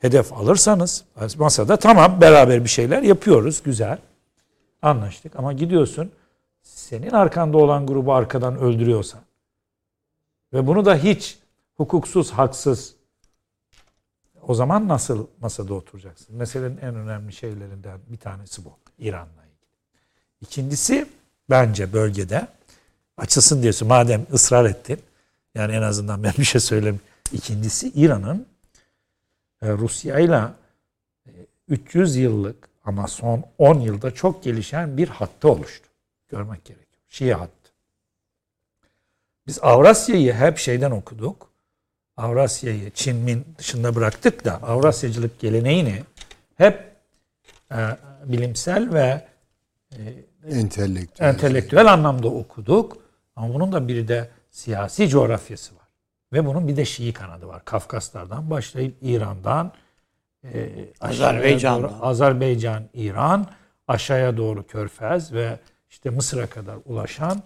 hedef 0.00 0.32
alırsanız 0.32 1.04
masada 1.38 1.76
tamam 1.76 2.20
beraber 2.20 2.64
bir 2.64 2.68
şeyler 2.68 3.02
yapıyoruz 3.02 3.62
güzel. 3.62 3.98
Anlaştık 4.82 5.36
ama 5.36 5.52
gidiyorsun 5.52 6.10
senin 6.62 7.10
arkanda 7.10 7.58
olan 7.58 7.86
grubu 7.86 8.12
arkadan 8.12 8.58
öldürüyorsan 8.58 9.20
ve 10.52 10.66
bunu 10.66 10.84
da 10.84 10.96
hiç 10.96 11.38
hukuksuz, 11.76 12.30
haksız 12.30 12.94
o 14.46 14.54
zaman 14.54 14.88
nasıl 14.88 15.26
masada 15.40 15.74
oturacaksın? 15.74 16.36
Meselenin 16.36 16.76
en 16.76 16.94
önemli 16.94 17.32
şeylerinden 17.32 17.98
bir 18.08 18.16
tanesi 18.16 18.64
bu. 18.64 18.72
İran'la 18.98 19.42
ilgili. 19.42 19.70
İkincisi 20.40 21.06
bence 21.50 21.92
bölgede 21.92 22.48
açılsın 23.16 23.62
diyorsun 23.62 23.88
madem 23.88 24.26
ısrar 24.32 24.64
ettin. 24.64 25.00
Yani 25.54 25.74
en 25.74 25.82
azından 25.82 26.22
ben 26.22 26.32
bir 26.38 26.44
şey 26.44 26.60
söyleyeyim. 26.60 27.00
İkincisi 27.32 27.88
İran'ın 27.88 28.46
e, 29.62 29.72
Rusya'yla 29.72 30.54
e, 31.26 31.30
300 31.68 32.16
yıllık 32.16 32.68
ama 32.84 33.08
son 33.08 33.44
10 33.58 33.80
yılda 33.80 34.10
çok 34.10 34.44
gelişen 34.44 34.96
bir 34.96 35.08
hattı 35.08 35.48
oluştu. 35.48 35.88
Görmek 36.28 36.64
gerekiyor. 36.64 37.02
Şii 37.08 37.34
hattı. 37.34 37.70
Biz 39.46 39.58
Avrasya'yı 39.62 40.32
hep 40.32 40.58
şeyden 40.58 40.90
okuduk. 40.90 41.49
Avrasya'yı 42.22 42.90
Çin'in 42.90 43.46
dışında 43.58 43.94
bıraktık 43.94 44.44
da 44.44 44.54
Avrasyacılık 44.62 45.40
geleneğini 45.40 46.02
hep 46.56 46.90
e, 47.72 47.76
bilimsel 48.24 48.92
ve 48.94 49.26
e, 49.92 49.98
Entelektüel. 50.50 51.28
entelektüel 51.28 51.92
anlamda 51.92 52.28
okuduk. 52.28 52.96
Ama 53.36 53.54
bunun 53.54 53.72
da 53.72 53.88
bir 53.88 54.08
de 54.08 54.30
siyasi 54.50 55.08
coğrafyası 55.08 55.74
var. 55.74 55.80
Ve 56.32 56.46
bunun 56.46 56.68
bir 56.68 56.76
de 56.76 56.84
Şii 56.84 57.12
kanadı 57.12 57.46
var. 57.48 57.64
Kafkaslardan 57.64 58.50
başlayıp 58.50 58.96
İran'dan 59.02 59.72
e, 60.44 60.70
aşağıya 61.00 61.30
Azerbaycan'dan. 61.40 61.82
doğru- 61.90 62.04
Azerbaycan, 62.06 62.82
İran, 62.94 63.46
aşağıya 63.88 64.36
doğru 64.36 64.66
Körfez 64.66 65.32
ve 65.32 65.58
işte 65.90 66.10
Mısır'a 66.10 66.46
kadar 66.46 66.76
ulaşan 66.84 67.42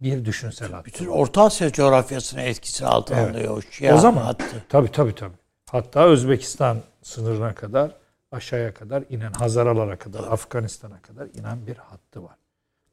bir 0.00 0.24
düşünsel 0.24 0.72
hattı. 0.72 0.84
Bütün 0.84 1.06
Orta 1.06 1.42
Asya 1.42 1.72
coğrafyasını 1.72 2.40
etkisi 2.42 2.86
altına 2.86 3.20
Evet. 3.20 3.34
alıyor. 3.36 3.56
o 3.56 3.62
Şia 3.62 3.94
o 3.96 3.98
zaman 3.98 4.22
hattı. 4.22 4.64
tabii 4.68 4.92
tabii 4.92 5.14
tabii. 5.14 5.34
Hatta 5.70 6.04
Özbekistan 6.04 6.78
sınırına 7.02 7.54
kadar 7.54 7.90
aşağıya 8.32 8.74
kadar 8.74 9.04
inen 9.10 9.32
Hazaralara 9.32 9.98
kadar 9.98 10.24
Afganistan'a 10.24 11.02
kadar 11.02 11.26
inen 11.26 11.66
bir 11.66 11.76
hattı 11.76 12.22
var. 12.24 12.36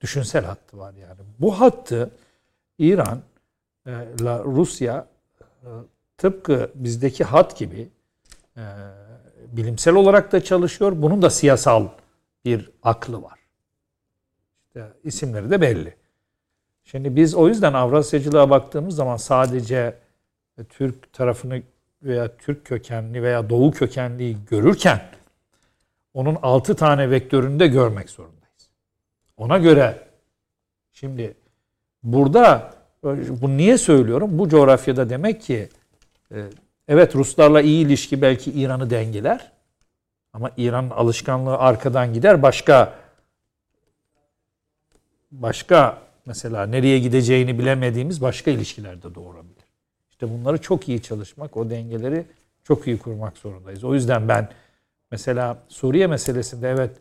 Düşünsel 0.01 0.45
hattı 0.45 0.77
var 0.77 0.93
yani. 0.93 1.19
Bu 1.39 1.59
hattı 1.61 2.11
İran 2.77 3.21
e, 3.88 3.91
la 4.21 4.43
Rusya 4.43 5.07
e, 5.63 5.67
tıpkı 6.17 6.71
bizdeki 6.75 7.23
hat 7.23 7.57
gibi 7.57 7.89
e, 8.57 8.61
bilimsel 9.47 9.93
olarak 9.95 10.31
da 10.31 10.43
çalışıyor. 10.43 10.91
Bunun 10.95 11.21
da 11.21 11.30
siyasal 11.30 11.88
bir 12.45 12.71
aklı 12.84 13.21
var. 13.23 13.39
İşte 14.67 14.88
isimleri 15.03 15.49
de 15.49 15.61
belli. 15.61 15.95
Şimdi 16.84 17.15
biz 17.15 17.35
o 17.35 17.47
yüzden 17.47 17.73
Avrasyacılığa 17.73 18.49
baktığımız 18.49 18.95
zaman 18.95 19.18
sadece 19.18 19.95
Türk 20.69 21.14
tarafını 21.14 21.61
veya 22.03 22.38
Türk 22.38 22.65
kökenli 22.65 23.23
veya 23.23 23.49
Doğu 23.49 23.72
kökenliyi 23.72 24.38
görürken 24.49 25.01
onun 26.14 26.38
altı 26.41 26.76
tane 26.76 27.10
vektörünü 27.10 27.60
de 27.60 27.68
görmek 27.68 28.10
zorundayız. 28.10 28.69
Ona 29.38 29.57
göre 29.57 30.07
şimdi 30.91 31.34
burada 32.03 32.73
bu 33.41 33.57
niye 33.57 33.77
söylüyorum? 33.77 34.39
Bu 34.39 34.49
coğrafyada 34.49 35.10
demek 35.10 35.41
ki 35.41 35.69
e, 36.31 36.38
evet 36.88 37.15
Ruslarla 37.15 37.61
iyi 37.61 37.85
ilişki 37.85 38.22
belki 38.22 38.51
İran'ı 38.51 38.89
dengeler 38.89 39.51
ama 40.34 40.51
İran'ın 40.57 40.89
alışkanlığı 40.89 41.57
arkadan 41.57 42.14
gider 42.14 42.41
başka 42.41 42.93
başka 45.31 46.02
mesela 46.26 46.66
nereye 46.66 47.00
gideceğini 47.00 47.60
bilemediğimiz 47.60 48.22
başka 48.22 48.52
ilişkilerde 48.52 49.16
doğurabilir. 49.16 49.64
İşte 50.12 50.30
bunları 50.30 50.62
çok 50.62 50.90
iyi 50.90 51.02
çalışmak, 51.02 51.58
o 51.58 51.70
dengeleri 51.70 52.26
çok 52.64 52.88
iyi 52.88 53.00
kurmak 53.00 53.38
zorundayız. 53.38 53.84
O 53.84 53.94
yüzden 53.94 54.28
ben 54.28 54.50
mesela 55.12 55.64
Suriye 55.68 56.08
meselesinde 56.08 56.70
evet 56.70 56.91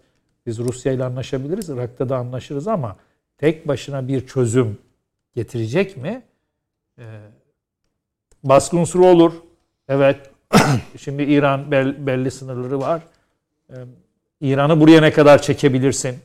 biz 0.46 0.58
Rusya 0.58 0.92
ile 0.92 1.04
anlaşabiliriz, 1.04 1.68
Irak'ta 1.68 2.08
da 2.08 2.16
anlaşırız 2.16 2.68
ama 2.68 2.96
tek 3.38 3.68
başına 3.68 4.08
bir 4.08 4.26
çözüm 4.26 4.78
getirecek 5.34 5.96
mi? 5.96 6.22
Ee, 6.98 7.20
baskı 8.44 8.76
unsuru 8.76 9.06
olur. 9.06 9.32
Evet. 9.88 10.30
Şimdi 10.98 11.22
İran 11.22 11.70
belli 12.06 12.30
sınırları 12.30 12.80
var. 12.80 13.02
Ee, 13.70 13.74
İran'ı 14.40 14.80
buraya 14.80 15.00
ne 15.00 15.12
kadar 15.12 15.42
çekebilirsin? 15.42 16.18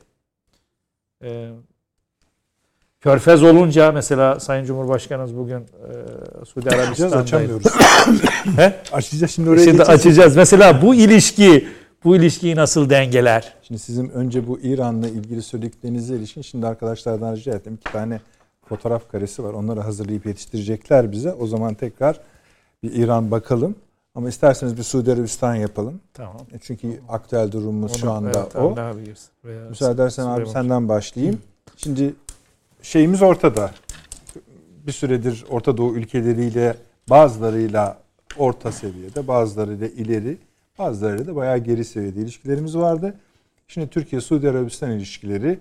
Ee, 1.23 1.49
Körfez 3.07 3.43
olunca 3.43 3.91
mesela 3.91 4.39
Sayın 4.39 4.65
Cumhurbaşkanımız 4.65 5.37
bugün 5.37 5.59
e, 5.59 6.45
Suudi 6.45 6.69
Arabistan'da 6.69 7.17
açamıyoruz. 7.17 7.65
He? 8.55 8.75
Açacağız 8.91 9.31
şimdi 9.31 9.49
oraya 9.49 9.63
Şimdi 9.63 9.83
açacağız. 9.83 10.35
Mesela 10.35 10.81
bu 10.81 10.95
ilişki 10.95 11.67
bu 12.03 12.15
ilişkiyi 12.15 12.55
nasıl 12.55 12.89
dengeler? 12.89 13.53
Şimdi 13.63 13.79
sizin 13.79 14.09
önce 14.09 14.47
bu 14.47 14.59
İran'la 14.59 15.07
ilgili 15.07 15.41
söylediklerinize 15.41 16.15
ilişkin 16.15 16.41
şimdi 16.41 16.67
arkadaşlardan 16.67 17.35
rica 17.35 17.53
ettim. 17.53 17.77
iki 17.81 17.91
tane 17.91 18.21
fotoğraf 18.69 19.11
karesi 19.11 19.43
var. 19.43 19.53
Onları 19.53 19.79
hazırlayıp 19.79 20.25
yetiştirecekler 20.25 21.11
bize. 21.11 21.33
O 21.33 21.47
zaman 21.47 21.73
tekrar 21.73 22.19
bir 22.83 22.93
İran 22.93 23.31
bakalım. 23.31 23.75
Ama 24.15 24.29
isterseniz 24.29 24.77
bir 24.77 24.83
Suudi 24.83 25.11
Arabistan 25.11 25.55
yapalım. 25.55 25.99
Tamam. 26.13 26.41
E 26.53 26.59
Çünkü 26.61 26.99
aktüel 27.09 27.51
durumumuz 27.51 27.91
Onu- 27.91 27.99
şu 27.99 28.11
anda 28.11 28.39
evet, 28.39 28.55
o. 28.55 28.75
Abi 28.79 29.13
Müsaade 29.69 29.93
edersen 29.93 30.25
abi 30.25 30.49
senden 30.49 30.89
başlayayım. 30.89 31.39
Şimdi 31.77 32.13
şeyimiz 32.81 33.21
ortada. 33.21 33.71
Bir 34.87 34.91
süredir 34.91 35.45
Orta 35.49 35.77
Doğu 35.77 35.95
ülkeleriyle 35.95 36.75
bazılarıyla 37.09 37.97
orta 38.37 38.71
seviyede, 38.71 39.27
bazılarıyla 39.27 39.87
ileri, 39.87 40.37
bazılarıyla 40.79 41.27
da 41.27 41.35
bayağı 41.35 41.57
geri 41.57 41.85
seviyede 41.85 42.19
ilişkilerimiz 42.19 42.77
vardı. 42.77 43.15
Şimdi 43.67 43.87
Türkiye-Suudi 43.87 44.49
Arabistan 44.49 44.91
ilişkileri 44.91 45.59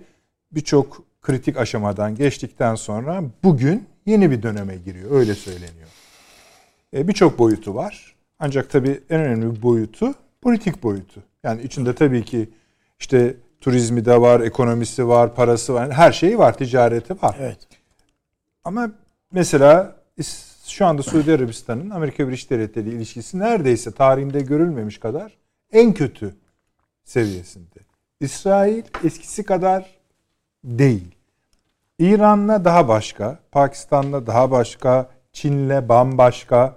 birçok 0.52 1.02
kritik 1.22 1.56
aşamadan 1.56 2.14
geçtikten 2.14 2.74
sonra 2.74 3.24
bugün 3.44 3.86
yeni 4.06 4.30
bir 4.30 4.42
döneme 4.42 4.76
giriyor. 4.76 5.10
Öyle 5.10 5.34
söyleniyor. 5.34 5.88
E, 6.94 7.08
birçok 7.08 7.38
boyutu 7.38 7.74
var. 7.74 8.14
Ancak 8.38 8.70
tabii 8.70 9.00
en 9.10 9.20
önemli 9.20 9.62
boyutu 9.62 10.14
politik 10.40 10.82
boyutu. 10.82 11.22
Yani 11.44 11.62
içinde 11.62 11.94
tabii 11.94 12.24
ki 12.24 12.48
işte 13.00 13.34
turizmi 13.60 14.04
de 14.04 14.20
var, 14.20 14.40
ekonomisi 14.40 15.08
var, 15.08 15.34
parası 15.34 15.74
var. 15.74 15.92
Her 15.92 16.12
şeyi 16.12 16.38
var, 16.38 16.58
ticareti 16.58 17.22
var. 17.22 17.36
Evet. 17.40 17.58
Ama 18.64 18.90
mesela 19.32 19.96
şu 20.66 20.86
anda 20.86 21.02
Suudi 21.02 21.32
Arabistan'ın 21.32 21.90
Amerika 21.90 22.28
Birleşik 22.28 22.50
Devletleri 22.50 22.88
ile 22.88 22.96
ilişkisi 22.96 23.38
neredeyse 23.38 23.92
tarihinde 23.92 24.40
görülmemiş 24.40 24.98
kadar 24.98 25.38
en 25.72 25.94
kötü 25.94 26.34
seviyesinde. 27.04 27.78
İsrail 28.20 28.82
eskisi 29.04 29.42
kadar 29.44 29.96
değil. 30.64 31.14
İran'la 31.98 32.64
daha 32.64 32.88
başka, 32.88 33.38
Pakistan'la 33.52 34.26
daha 34.26 34.50
başka, 34.50 35.10
Çin'le 35.32 35.88
bambaşka. 35.88 36.76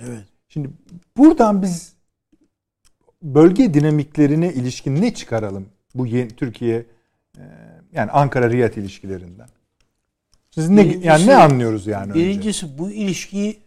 Evet. 0.00 0.24
Şimdi 0.48 0.70
buradan 1.16 1.62
biz 1.62 1.91
bölge 3.22 3.74
dinamiklerine 3.74 4.52
ilişkin 4.52 5.02
ne 5.02 5.14
çıkaralım 5.14 5.68
bu 5.94 6.06
yeni, 6.06 6.28
Türkiye 6.28 6.86
e, 7.38 7.42
yani 7.92 8.10
Ankara 8.10 8.50
Riyad 8.50 8.74
ilişkilerinden? 8.74 9.48
Siz 10.50 10.68
ne 10.68 10.80
yani 10.80 10.92
Birincisi- 10.94 11.26
ne 11.26 11.36
anlıyoruz 11.36 11.86
yani 11.86 12.12
önce? 12.12 12.20
Birincisi 12.20 12.78
bu 12.78 12.90
ilişkiyi 12.90 13.60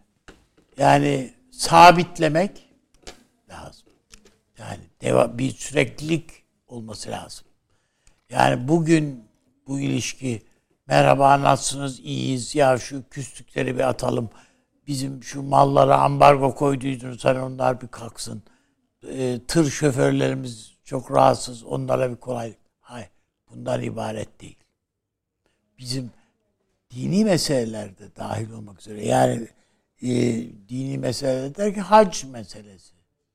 yani 0.78 1.34
sabitlemek 1.52 2.66
lazım. 3.50 3.88
Yani 4.60 4.80
deva, 5.02 5.38
bir 5.38 5.50
süreklilik 5.52 6.30
olması 6.68 7.12
lazım. 7.12 7.46
Yani 8.30 8.68
bugün 8.68 9.24
bu 9.68 9.80
ilişki 9.80 10.42
merhaba 10.88 11.42
nasılsınız 11.42 12.00
iyiyiz 12.00 12.56
ya 12.56 12.78
şu 12.78 13.10
küslükleri 13.10 13.76
bir 13.76 13.90
atalım. 13.90 14.30
Bizim 14.88 15.24
şu 15.24 15.42
mallara 15.42 15.98
ambargo 15.98 16.56
koyduydunuz 16.56 17.26
hani 17.26 17.40
onlar 17.40 17.82
bir 17.82 17.88
kalksın. 17.88 18.44
Ee, 19.10 19.40
tır 19.48 19.70
şoförlerimiz 19.70 20.76
çok 20.84 21.12
rahatsız 21.12 21.64
onlara 21.64 22.12
bir 22.12 22.16
kolaylık. 22.16 22.58
Hayır 22.80 23.10
bundan 23.52 23.82
ibaret 23.82 24.42
değil. 24.42 24.58
Bizim 25.80 26.12
dini 26.92 27.26
meselelerde 27.26 28.16
dahil 28.16 28.52
olmak 28.52 28.80
üzere 28.80 29.06
yani 29.06 29.48
e, 30.02 30.10
dini 30.70 30.98
meseleler 30.98 31.56
derken 31.56 31.82
hac 31.82 32.24
meselesi 32.24 32.94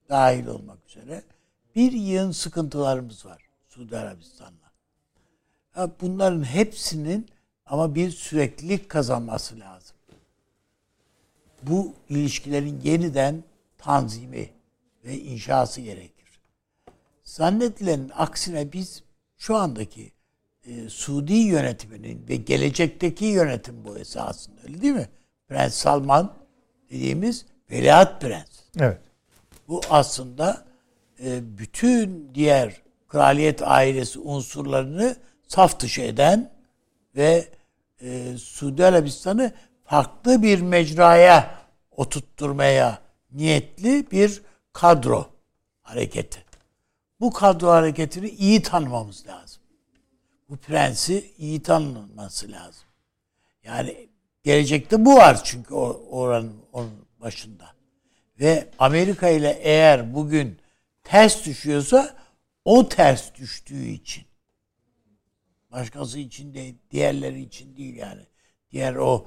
dahil 0.08 0.46
olmak 0.46 0.78
üzere 0.88 1.22
bir 1.74 1.92
yığın 1.92 2.30
sıkıntılarımız 2.30 3.26
var 3.26 3.42
Suudi 3.68 3.98
Arabistan'la. 3.98 4.70
Ya 5.76 5.90
bunların 6.00 6.44
hepsinin 6.44 7.28
ama 7.66 7.94
bir 7.94 8.10
süreklilik 8.10 8.88
kazanması 8.88 9.60
lazım. 9.60 9.96
Bu 11.62 11.94
ilişkilerin 12.08 12.80
yeniden 12.80 13.44
tanzimi 13.78 14.50
ve 15.04 15.18
inşası 15.18 15.80
gerekir. 15.80 16.40
Zannedilenin 17.24 18.10
aksine 18.14 18.72
biz 18.72 19.02
şu 19.38 19.56
andaki 19.56 20.12
e, 20.66 20.88
Suudi 20.88 21.34
yönetiminin 21.34 22.28
ve 22.28 22.36
gelecekteki 22.36 23.24
yönetim 23.24 23.84
bu 23.84 23.98
esasında 23.98 24.60
öyle 24.62 24.82
değil 24.82 24.94
mi? 24.94 25.08
Prens 25.48 25.74
Salman 25.74 26.34
dediğimiz 26.90 27.46
veliaht 27.70 28.20
prens. 28.20 28.60
Evet. 28.80 28.98
Bu 29.68 29.80
aslında 29.90 30.64
e, 31.24 31.58
bütün 31.58 32.30
diğer 32.34 32.82
kraliyet 33.08 33.62
ailesi 33.62 34.18
unsurlarını 34.18 35.16
saf 35.48 35.80
dışı 35.80 36.00
eden 36.02 36.50
ve 37.16 37.48
e, 38.00 38.38
Suudi 38.38 38.84
Arabistan'ı 38.84 39.52
farklı 39.84 40.42
bir 40.42 40.60
mecraya 40.60 41.54
oturtturmaya 41.96 42.98
niyetli 43.32 44.10
bir 44.10 44.42
kadro 44.72 45.26
hareketi. 45.82 46.44
Bu 47.20 47.32
kadro 47.32 47.68
hareketini 47.68 48.28
iyi 48.28 48.62
tanımamız 48.62 49.26
lazım. 49.26 49.62
Bu 50.48 50.56
prensi 50.56 51.32
iyi 51.38 51.62
tanınması 51.62 52.52
lazım. 52.52 52.84
Yani 53.64 54.08
gelecekte 54.42 55.04
bu 55.04 55.14
var 55.16 55.44
çünkü 55.44 55.74
oranın 55.74 56.56
onun 56.72 57.06
başında. 57.20 57.74
Ve 58.40 58.68
Amerika 58.78 59.28
ile 59.28 59.58
eğer 59.62 60.14
bugün 60.14 60.58
ters 61.04 61.46
düşüyorsa 61.46 62.16
o 62.64 62.88
ters 62.88 63.34
düştüğü 63.34 63.86
için. 63.86 64.24
Başkası 65.72 66.18
için 66.18 66.54
değil, 66.54 66.74
diğerleri 66.90 67.40
için 67.40 67.76
değil 67.76 67.96
yani. 67.96 68.22
Diğer 68.72 68.94
o 68.94 69.26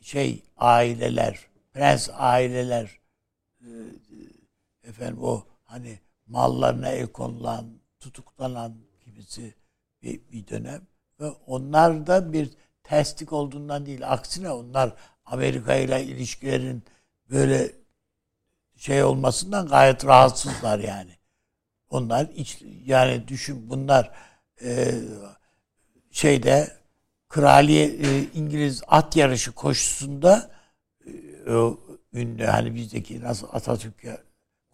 şey 0.00 0.42
aileler, 0.56 1.38
prens 1.72 2.08
aileler 2.12 2.98
e, 3.60 3.68
efendim 4.84 5.18
o 5.22 5.46
hani 5.64 5.98
mallarına 6.26 6.88
el 6.88 7.06
konulan, 7.06 7.66
tutuklanan 8.00 8.76
gibisi 9.04 9.54
bir, 10.02 10.20
bir 10.32 10.48
dönem. 10.48 10.82
Ve 11.20 11.28
onlar 11.46 12.06
da 12.06 12.32
bir 12.32 12.50
terslik 12.82 13.32
olduğundan 13.32 13.86
değil. 13.86 14.12
Aksine 14.12 14.50
onlar 14.50 14.94
Amerika 15.24 15.74
ile 15.74 16.04
ilişkilerin 16.04 16.82
böyle 17.30 17.72
şey 18.76 19.04
olmasından 19.04 19.66
gayet 19.66 20.04
rahatsızlar 20.04 20.78
yani. 20.78 21.18
Onlar 21.90 22.28
iç, 22.34 22.62
yani 22.84 23.28
düşün 23.28 23.70
bunlar 23.70 24.10
e, 24.62 24.94
şeyde 26.10 26.76
kraliye 27.28 27.86
e, 27.86 28.22
İngiliz 28.34 28.82
at 28.86 29.16
yarışı 29.16 29.52
koşusunda 29.52 30.50
e, 31.46 31.52
o 31.52 31.80
ünlü 32.12 32.44
hani 32.44 32.74
bizdeki 32.74 33.20
nasıl 33.20 33.48
Atatürk 33.52 34.04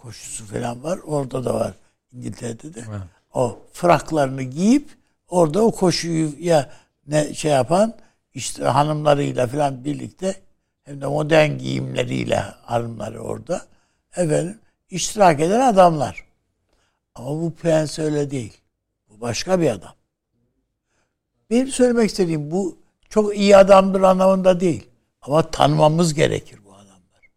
koşusu 0.02 0.46
falan 0.46 0.84
var. 0.84 0.98
Orada 0.98 1.44
da 1.44 1.54
var 1.54 1.74
İngiltere'de 2.12 2.74
de. 2.74 2.84
O 3.34 3.58
fraklarını 3.72 4.42
giyip 4.42 4.88
orada 5.28 5.62
o 5.62 5.70
koşuyu 5.70 6.32
ya 6.38 6.70
ne 7.06 7.34
şey 7.34 7.50
yapan 7.50 7.94
işte 8.34 8.64
hanımlarıyla 8.64 9.46
falan 9.46 9.84
birlikte 9.84 10.34
hem 10.82 11.00
de 11.00 11.06
modern 11.06 11.58
giyimleriyle 11.58 12.36
hanımları 12.62 13.20
orada 13.20 13.66
efendim 14.16 14.58
iştirak 14.90 15.40
eden 15.40 15.60
adamlar. 15.60 16.24
Ama 17.14 17.30
bu 17.30 17.54
prens 17.54 17.98
öyle 17.98 18.30
değil. 18.30 18.60
Bu 19.08 19.20
başka 19.20 19.60
bir 19.60 19.70
adam. 19.70 19.94
Benim 21.50 21.68
söylemek 21.68 22.10
istediğim 22.10 22.50
bu 22.50 22.78
çok 23.08 23.36
iyi 23.36 23.56
adamdır 23.56 24.02
anlamında 24.02 24.60
değil. 24.60 24.86
Ama 25.22 25.50
tanımamız 25.50 26.14
gerekir 26.14 26.58
bu 26.64 26.74
adamlar. 26.74 27.30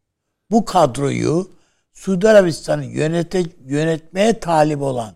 Bu 0.52 0.65
kadroyu 0.65 1.52
Suudi 1.94 2.30
Arabistan'ı 2.30 2.86
yönete, 2.86 3.44
yönetmeye 3.65 4.40
talip 4.40 4.82
olan, 4.82 5.15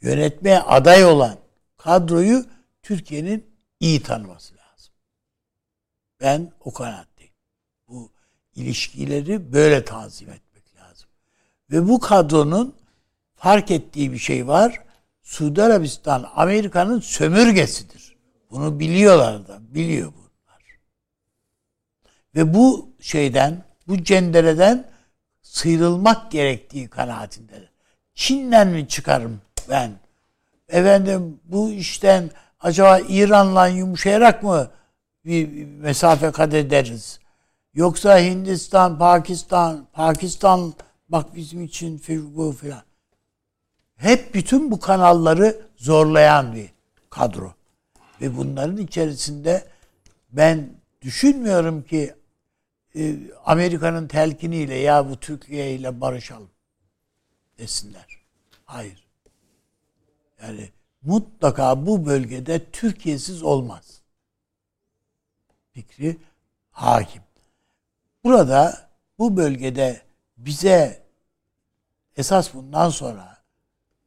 yönetmeye 0.00 0.60
aday 0.60 1.04
olan 1.04 1.38
kadroyu 1.76 2.44
Türkiye'nin 2.82 3.46
iyi 3.80 4.02
tanıması 4.02 4.54
lazım. 4.54 4.94
Ben 6.20 6.52
o 6.60 6.72
kanaatteyim. 6.72 7.32
Bu 7.88 8.12
ilişkileri 8.54 9.52
böyle 9.52 9.84
tanzim 9.84 10.28
etmek 10.30 10.76
lazım. 10.76 11.08
Ve 11.70 11.88
bu 11.88 12.00
kadronun 12.00 12.74
fark 13.36 13.70
ettiği 13.70 14.12
bir 14.12 14.18
şey 14.18 14.46
var. 14.46 14.82
Suudi 15.22 15.62
Arabistan 15.62 16.30
Amerika'nın 16.34 17.00
sömürgesidir. 17.00 18.16
Bunu 18.50 18.80
biliyorlar 18.80 19.48
da, 19.48 19.58
biliyor 19.74 20.12
bunlar. 20.12 20.62
Ve 22.34 22.54
bu 22.54 22.88
şeyden, 23.00 23.64
bu 23.88 24.04
cendereden 24.04 24.93
sıyrılmak 25.54 26.30
gerektiği 26.30 26.88
kanaatindedir. 26.88 27.70
Çin'den 28.14 28.68
mi 28.68 28.88
çıkarım 28.88 29.40
ben? 29.70 29.92
Efendim 30.68 31.40
bu 31.44 31.70
işten 31.70 32.30
acaba 32.60 33.00
İran'la 33.08 33.66
yumuşayarak 33.66 34.42
mı 34.42 34.70
bir 35.24 35.64
mesafe 35.64 36.30
kat 36.30 36.54
ederiz? 36.54 37.18
Yoksa 37.74 38.18
Hindistan, 38.18 38.98
Pakistan, 38.98 39.86
Pakistan 39.92 40.74
bak 41.08 41.36
bizim 41.36 41.64
için 41.64 42.02
bu 42.08 42.52
filan. 42.52 42.82
Hep 43.96 44.34
bütün 44.34 44.70
bu 44.70 44.80
kanalları 44.80 45.62
zorlayan 45.76 46.54
bir 46.54 46.70
kadro. 47.10 47.54
Ve 48.20 48.36
bunların 48.36 48.76
içerisinde 48.76 49.64
ben 50.32 50.68
düşünmüyorum 51.02 51.82
ki 51.82 52.14
e, 52.96 53.16
Amerika'nın 53.44 54.08
telkiniyle 54.08 54.74
ya 54.74 55.10
bu 55.10 55.20
Türkiye 55.20 55.74
ile 55.74 56.00
barışalım 56.00 56.50
desinler. 57.58 58.18
Hayır. 58.64 59.06
Yani 60.42 60.70
mutlaka 61.02 61.86
bu 61.86 62.06
bölgede 62.06 62.70
Türkiye'siz 62.70 63.42
olmaz. 63.42 64.00
Fikri 65.72 66.16
hakim. 66.70 67.22
Burada 68.24 68.88
bu 69.18 69.36
bölgede 69.36 70.02
bize 70.36 71.02
esas 72.16 72.54
bundan 72.54 72.88
sonra 72.90 73.38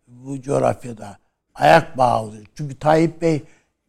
bu 0.07 0.41
coğrafyada 0.41 1.19
ayak 1.55 1.97
bağı 1.97 2.23
oluyor. 2.23 2.45
Çünkü 2.55 2.79
Tayyip 2.79 3.21
Bey 3.21 3.43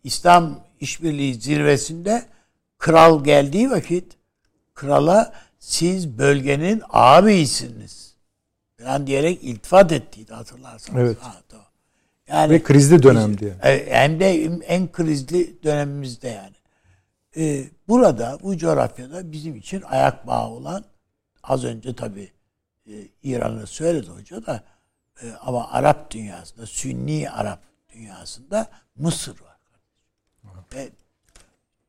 İslam 0.05 0.65
İşbirliği 0.81 1.35
zirvesinde 1.35 2.27
kral 2.79 3.25
geldiği 3.25 3.71
vakit 3.71 4.18
krala 4.79 5.33
siz 5.59 6.19
bölgenin 6.19 6.83
ağabeyisiniz 6.91 8.15
falan 8.81 9.07
diyerek 9.07 9.45
iltifat 9.45 9.93
ettiydi 9.93 10.35
hatırlarsanız. 10.35 11.01
Evet. 11.01 11.19
Ha. 11.21 11.35
Yani 12.29 12.51
Ve 12.53 12.63
krizli 12.63 13.03
dönem 13.03 13.39
diye. 13.39 13.55
e, 13.63 13.91
Hem 13.91 14.21
de 14.21 14.45
en 14.67 14.93
krizli 14.93 15.63
dönemimizde 15.63 16.29
yani. 16.29 16.55
Ee, 17.37 17.65
burada 17.89 18.39
bu 18.43 18.57
coğrafyada 18.57 19.33
bizim 19.33 19.57
için 19.57 19.83
ayak 19.83 20.27
bağı 20.27 20.49
olan 20.49 20.85
az 21.43 21.65
önce 21.65 21.95
tabi 21.97 22.33
e, 22.87 22.93
İran'ı 23.23 23.67
söyledi 23.67 24.11
hoca 24.11 24.47
da 24.47 24.63
e, 25.23 25.33
ama 25.41 25.71
Arap 25.71 26.11
dünyasında 26.11 26.67
Sünni 26.67 27.31
Arap 27.31 27.63
dünyasında 27.95 28.69
Mısır 28.97 29.41
var. 29.41 29.59
Ve 30.75 30.89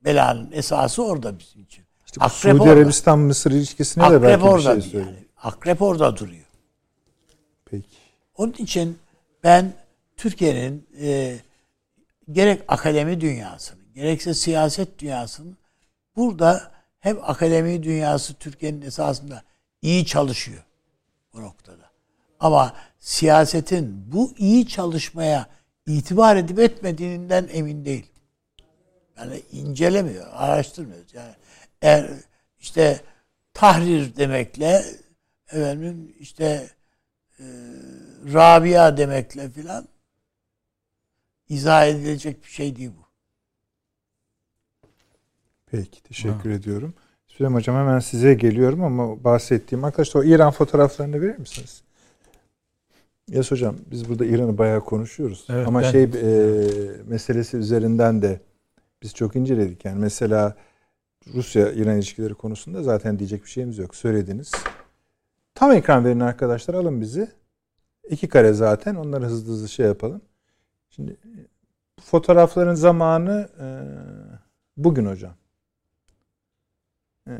belanın 0.05 0.51
esası 0.51 1.03
orada 1.05 1.39
bizim 1.39 1.61
için. 1.63 1.85
İşte 2.09 2.21
bu 2.21 2.25
Akrep 2.25 2.39
Suudi 2.57 2.61
orada. 2.61 2.81
Arabistan 2.81 3.19
Mısır 3.19 3.51
ilişkisine 3.51 4.03
de 4.03 4.07
Akrep 4.07 4.23
belki 4.23 4.43
bir 4.45 4.61
şey 4.61 4.71
yani. 4.71 4.81
söyleyeyim. 4.81 5.27
Akrep 5.37 5.81
orada 5.81 6.17
duruyor. 6.17 6.45
Peki. 7.65 7.87
Onun 8.37 8.53
için 8.53 8.97
ben 9.43 9.73
Türkiye'nin 10.17 10.87
e, 11.01 11.39
gerek 12.31 12.63
akademi 12.67 13.21
dünyasının, 13.21 13.83
gerekse 13.95 14.33
siyaset 14.33 14.99
dünyasının 14.99 15.57
burada 16.15 16.71
hem 16.99 17.17
akademi 17.23 17.83
dünyası 17.83 18.33
Türkiye'nin 18.33 18.81
esasında 18.81 19.43
iyi 19.81 20.05
çalışıyor 20.05 20.63
bu 21.33 21.41
noktada. 21.41 21.89
Ama 22.39 22.73
siyasetin 22.99 24.11
bu 24.11 24.33
iyi 24.37 24.67
çalışmaya 24.67 25.47
itibar 25.87 26.35
edip 26.35 26.59
etmediğinden 26.59 27.49
emin 27.53 27.85
değilim. 27.85 28.05
Yani 29.17 29.41
incelemiyor, 29.51 30.27
araştırmıyoruz. 30.33 31.13
Yani 31.13 31.33
eğer 31.81 32.09
işte 32.59 33.01
tahrir 33.53 34.15
demekle 34.15 34.83
efendim 35.51 36.15
işte 36.19 36.69
e, 37.39 37.45
Rabia 38.33 38.97
demekle 38.97 39.49
filan 39.49 39.87
izah 41.49 41.87
edilecek 41.87 42.43
bir 42.43 42.49
şey 42.49 42.75
değil 42.75 42.91
bu. 42.97 43.05
Peki 45.71 46.03
teşekkür 46.03 46.49
ediyorum. 46.49 46.93
Süleyman 47.27 47.59
Hocam 47.59 47.75
hemen 47.75 47.99
size 47.99 48.33
geliyorum 48.33 48.83
ama 48.83 49.23
bahsettiğim 49.23 49.83
arkadaşlar 49.83 50.21
o 50.21 50.23
İran 50.23 50.51
fotoğraflarını 50.51 51.21
verir 51.21 51.37
misiniz? 51.37 51.81
Yes 53.29 53.51
hocam 53.51 53.75
biz 53.91 54.09
burada 54.09 54.25
İran'ı 54.25 54.57
bayağı 54.57 54.85
konuşuyoruz. 54.85 55.45
Evet, 55.49 55.67
ama 55.67 55.81
ben- 55.81 55.91
şey 55.91 56.03
e, 56.03 56.09
meselesi 57.07 57.57
üzerinden 57.57 58.21
de 58.21 58.41
biz 59.03 59.13
çok 59.13 59.35
inceledik. 59.35 59.85
Yani 59.85 59.99
mesela 59.99 60.55
Rusya-İran 61.33 61.95
ilişkileri 61.95 62.33
konusunda 62.33 62.83
zaten 62.83 63.19
diyecek 63.19 63.43
bir 63.43 63.49
şeyimiz 63.49 63.77
yok. 63.77 63.95
Söylediniz. 63.95 64.51
Tam 65.55 65.71
ekran 65.71 66.05
verin 66.05 66.19
arkadaşlar 66.19 66.73
alın 66.73 67.01
bizi. 67.01 67.31
İki 68.09 68.27
kare 68.27 68.53
zaten 68.53 68.95
onları 68.95 69.25
hızlı 69.25 69.53
hızlı 69.53 69.69
şey 69.69 69.85
yapalım. 69.85 70.21
Şimdi 70.89 71.17
bu 71.99 72.01
fotoğrafların 72.01 72.75
zamanı 72.75 73.49
e, 73.59 73.65
bugün 74.77 75.05
hocam. 75.05 75.33
E, 77.27 77.33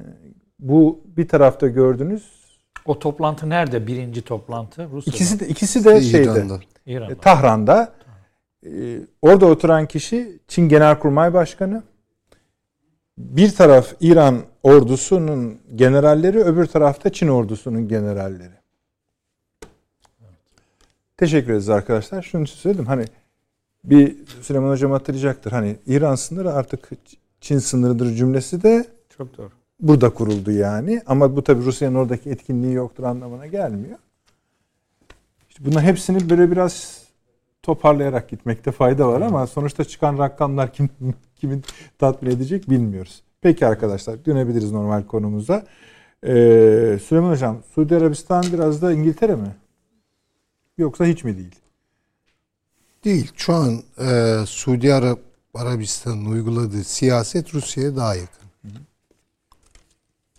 bu 0.59 1.03
bir 1.05 1.27
tarafta 1.27 1.67
gördünüz. 1.67 2.39
O 2.85 2.99
toplantı 2.99 3.49
nerede? 3.49 3.87
Birinci 3.87 4.21
toplantı 4.21 4.89
Rusya'da. 4.91 5.15
İkisi 5.15 5.39
de 5.39 5.47
ikisi 5.47 5.85
de 5.85 6.01
şeyde. 6.01 6.31
İran'da. 6.31 6.59
İran'da. 6.85 7.13
E, 7.13 7.17
Tahran'da. 7.17 7.93
E, 8.65 8.99
orada 9.21 9.45
oturan 9.45 9.87
kişi 9.87 10.39
Çin 10.47 10.69
Genelkurmay 10.69 11.33
Başkanı. 11.33 11.83
Bir 13.19 13.51
taraf 13.51 13.93
İran 14.01 14.41
ordusunun 14.63 15.57
generalleri, 15.75 16.39
öbür 16.39 16.65
tarafta 16.65 17.09
Çin 17.09 17.27
ordusunun 17.27 17.87
generalleri. 17.87 18.53
Teşekkür 21.17 21.51
ederiz 21.51 21.69
arkadaşlar. 21.69 22.21
Şunu 22.21 22.47
söyledim 22.47 22.85
hani 22.85 23.05
bir 23.83 24.15
Süleyman 24.41 24.69
Hocam 24.69 24.91
hatırlayacaktır. 24.91 25.51
Hani 25.51 25.75
İran 25.87 26.15
sınırı 26.15 26.53
artık 26.53 26.89
Çin 27.41 27.59
sınırıdır 27.59 28.15
cümlesi 28.15 28.63
de 28.63 28.85
Çok 29.17 29.37
doğru. 29.37 29.49
burada 29.79 30.09
kuruldu 30.09 30.51
yani. 30.51 31.01
Ama 31.07 31.35
bu 31.35 31.43
tabi 31.43 31.65
Rusya'nın 31.65 31.95
oradaki 31.95 32.29
etkinliği 32.29 32.73
yoktur 32.73 33.03
anlamına 33.03 33.47
gelmiyor. 33.47 33.97
İşte 35.49 35.65
bunların 35.65 35.85
hepsini 35.85 36.29
böyle 36.29 36.51
biraz 36.51 37.03
toparlayarak 37.63 38.29
gitmekte 38.29 38.71
fayda 38.71 39.07
var 39.07 39.21
ama 39.21 39.47
sonuçta 39.47 39.83
çıkan 39.83 40.17
rakamlar 40.17 40.73
kim, 40.73 40.89
kimin 41.39 41.63
tatmin 41.99 42.31
edecek 42.31 42.69
bilmiyoruz. 42.69 43.21
Peki 43.41 43.65
arkadaşlar 43.65 44.25
dönebiliriz 44.25 44.71
normal 44.71 45.03
konumuza. 45.03 45.65
Ee, 46.23 46.99
Süleyman 47.07 47.31
Hocam 47.31 47.63
Suudi 47.75 47.95
Arabistan 47.95 48.43
biraz 48.53 48.81
da 48.81 48.91
İngiltere 48.91 49.35
mi? 49.35 49.55
Yoksa 50.77 51.05
hiç 51.05 51.23
mi 51.23 51.37
değil? 51.37 51.55
Değil. 53.05 53.31
Şu 53.35 53.53
an 53.53 53.81
e, 53.99 54.37
Suudi 54.45 54.93
Arap 54.93 55.19
Arabistan'ın 55.53 56.25
uyguladığı 56.25 56.83
siyaset 56.83 57.53
Rusya'ya 57.53 57.95
daha 57.95 58.15
yakın. 58.15 58.49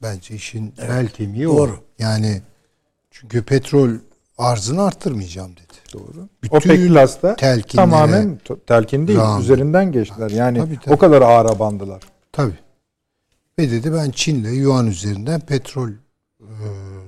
Bence 0.03 0.35
işin 0.35 0.73
bel 0.79 1.09
kemiği 1.09 1.49
o. 1.49 1.59
doğru. 1.59 1.79
Yani 1.99 2.43
çünkü 3.11 3.43
petrol 3.43 3.91
arzını 4.41 4.83
arttırmayacağım 4.83 5.53
dedi. 5.57 5.93
Doğru. 5.93 6.29
Bütün 6.43 6.57
OPEC 6.57 6.89
Plus'ta 6.89 7.37
tamamen 7.69 8.41
telkin 8.67 9.09
değil 9.09 9.19
rağmen. 9.19 9.43
üzerinden 9.43 9.93
geçtiler. 9.93 10.31
Yani 10.31 10.59
Tabii, 10.59 10.79
tabii. 10.85 10.95
o 10.95 10.99
kadar 10.99 11.23
ağır 11.23 11.59
bandılar. 11.59 12.03
Tabii. 12.33 12.59
Ve 13.59 13.71
dedi 13.71 13.93
ben 13.93 14.11
Çin'le 14.11 14.53
yuan 14.53 14.87
üzerinden 14.87 15.41
petrol 15.41 15.91
e, 15.91 15.97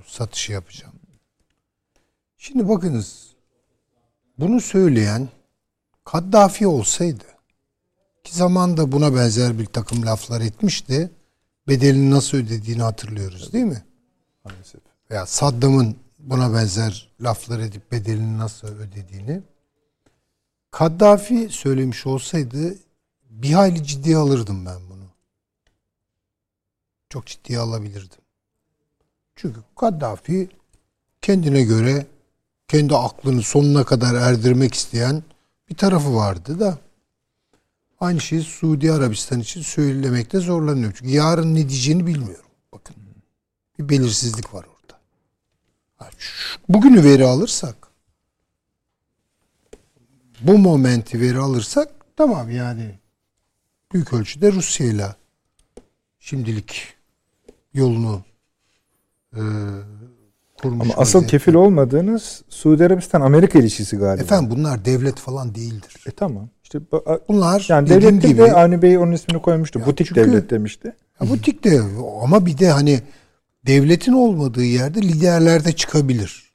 satışı 0.07 0.53
yapacağım. 0.53 0.95
Şimdi 2.39 2.69
bakınız 2.69 3.27
bunu 4.39 4.61
söyleyen 4.61 5.29
Kaddafi 6.05 6.67
olsaydı 6.67 7.25
ki 8.25 8.37
zamanda 8.37 8.93
buna 8.93 9.15
benzer 9.15 9.59
bir 9.59 9.67
takım 9.67 10.07
laflar 10.07 10.41
etmişti. 10.41 11.11
Bedelini 11.69 12.11
nasıl 12.11 12.39
ödediğini 12.39 12.83
hatırlıyoruz 12.83 13.53
değil 13.53 13.65
mi? 13.65 13.85
Maalesef. 14.45 14.81
Veya 15.11 15.27
Saddam'ın 15.27 15.97
buna 16.23 16.55
benzer 16.55 17.09
laflar 17.21 17.61
edip 17.61 17.93
bedelini 17.93 18.39
nasıl 18.39 18.69
ödediğini. 18.69 19.43
Kaddafi 20.71 21.49
söylemiş 21.49 22.07
olsaydı 22.07 22.79
bir 23.31 23.53
hayli 23.53 23.85
ciddiye 23.85 24.17
alırdım 24.17 24.67
ben 24.67 24.81
bunu. 24.91 25.05
Çok 27.09 27.27
ciddiye 27.27 27.59
alabilirdim. 27.59 28.19
Çünkü 29.37 29.61
Kaddafi 29.77 30.49
kendine 31.23 31.63
göre 31.63 32.07
kendi 32.69 32.97
aklını 32.97 33.43
sonuna 33.43 33.85
kadar 33.85 34.15
erdirmek 34.15 34.75
isteyen 34.75 35.23
bir 35.71 35.77
tarafı 35.77 36.15
vardı 36.15 36.61
da 36.61 36.79
aynı 38.01 38.21
şeyi 38.21 38.43
Suudi 38.43 38.93
Arabistan 38.93 39.41
için 39.41 39.63
söylemekte 39.63 40.41
zorlanıyorum. 40.41 40.95
Çünkü 40.99 41.13
yarın 41.13 41.55
ne 41.55 41.69
diyeceğini 41.69 42.07
bilmiyorum. 42.07 42.51
Bakın 42.73 42.97
bir 43.79 43.89
belirsizlik 43.89 44.55
var 44.55 44.67
Bugünü 46.69 47.05
veri 47.05 47.25
alırsak 47.27 47.77
bu 50.41 50.59
momenti 50.59 51.21
veri 51.21 51.39
alırsak 51.39 51.89
tamam 52.17 52.51
yani 52.51 52.99
büyük 53.93 54.13
ölçüde 54.13 54.53
Rusya 54.53 54.87
ile 54.87 55.07
şimdilik 56.21 56.95
yolunu 57.75 58.23
e, 59.37 59.41
kurmuş. 60.63 60.85
Ama 60.91 60.95
asıl 60.97 61.25
kefil 61.27 61.55
olmadığınız 61.55 62.43
Suudi 62.49 62.85
Arabistan 62.87 63.21
Amerika 63.21 63.59
ilişkisi 63.59 63.97
galiba. 63.97 64.23
Efendim 64.23 64.51
bunlar 64.51 64.85
devlet 64.85 65.19
falan 65.19 65.55
değildir. 65.55 66.05
E 66.07 66.11
tamam. 66.11 66.49
İşte 66.65 66.79
bu- 66.93 67.05
Bunlar 67.29 67.67
yani 67.69 67.89
devlet 67.89 68.23
gibi 68.23 68.39
de 68.39 68.53
Avni 68.53 68.83
Bey 68.83 68.99
onun 68.99 69.13
ismini 69.13 69.43
koymuştu. 69.43 69.79
Ya 69.79 69.87
Butik 69.87 70.07
çünkü- 70.07 70.21
devlet 70.21 70.51
demişti. 70.51 70.97
ya 71.21 71.29
butik 71.29 71.65
de 71.65 71.81
ama 72.23 72.47
bir 72.47 72.59
de 72.59 72.71
hani 72.71 73.01
devletin 73.67 74.13
olmadığı 74.13 74.65
yerde 74.65 75.03
liderler 75.03 75.65
de 75.65 75.73
çıkabilir. 75.73 76.53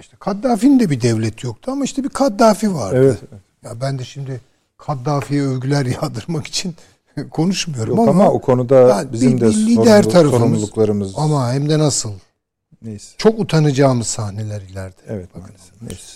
İşte 0.00 0.16
Kaddafi'nin 0.20 0.80
de 0.80 0.90
bir 0.90 1.00
devlet 1.00 1.44
yoktu 1.44 1.70
ama 1.72 1.84
işte 1.84 2.04
bir 2.04 2.08
Kaddafi 2.08 2.74
vardı. 2.74 2.96
Evet. 2.98 3.18
Ya 3.64 3.80
ben 3.80 3.98
de 3.98 4.04
şimdi 4.04 4.40
Kaddafi'ye 4.78 5.42
övgüler 5.42 5.86
yağdırmak 6.02 6.46
için 6.46 6.74
konuşmuyorum 7.30 7.96
Yok 7.96 8.08
ama, 8.08 8.22
ama, 8.24 8.32
o 8.32 8.40
konuda 8.40 9.12
bizim 9.12 9.36
bir- 9.36 9.40
de 9.40 9.46
bir 9.48 9.54
lider 9.54 10.02
sorumlu- 10.02 10.10
tarafımız- 10.12 10.30
sorumluluklarımız. 10.30 11.12
ama 11.16 11.52
hem 11.52 11.68
de 11.68 11.78
nasıl? 11.78 12.12
Neyse. 12.82 13.14
Çok 13.18 13.38
utanacağımız 13.40 14.06
sahneler 14.06 14.60
ileride. 14.60 14.96
Evet 15.08 15.34
maalesef. 15.36 15.82
Neyse. 15.82 16.12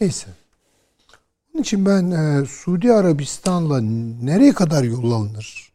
Neyse. 0.00 0.26
Onun 1.54 1.62
için 1.62 1.86
ben 1.86 2.10
e, 2.10 2.46
Suudi 2.46 2.92
Arabistan'la 2.92 3.80
nereye 4.22 4.52
kadar 4.52 4.82
yol 4.84 5.12
alınır? 5.12 5.72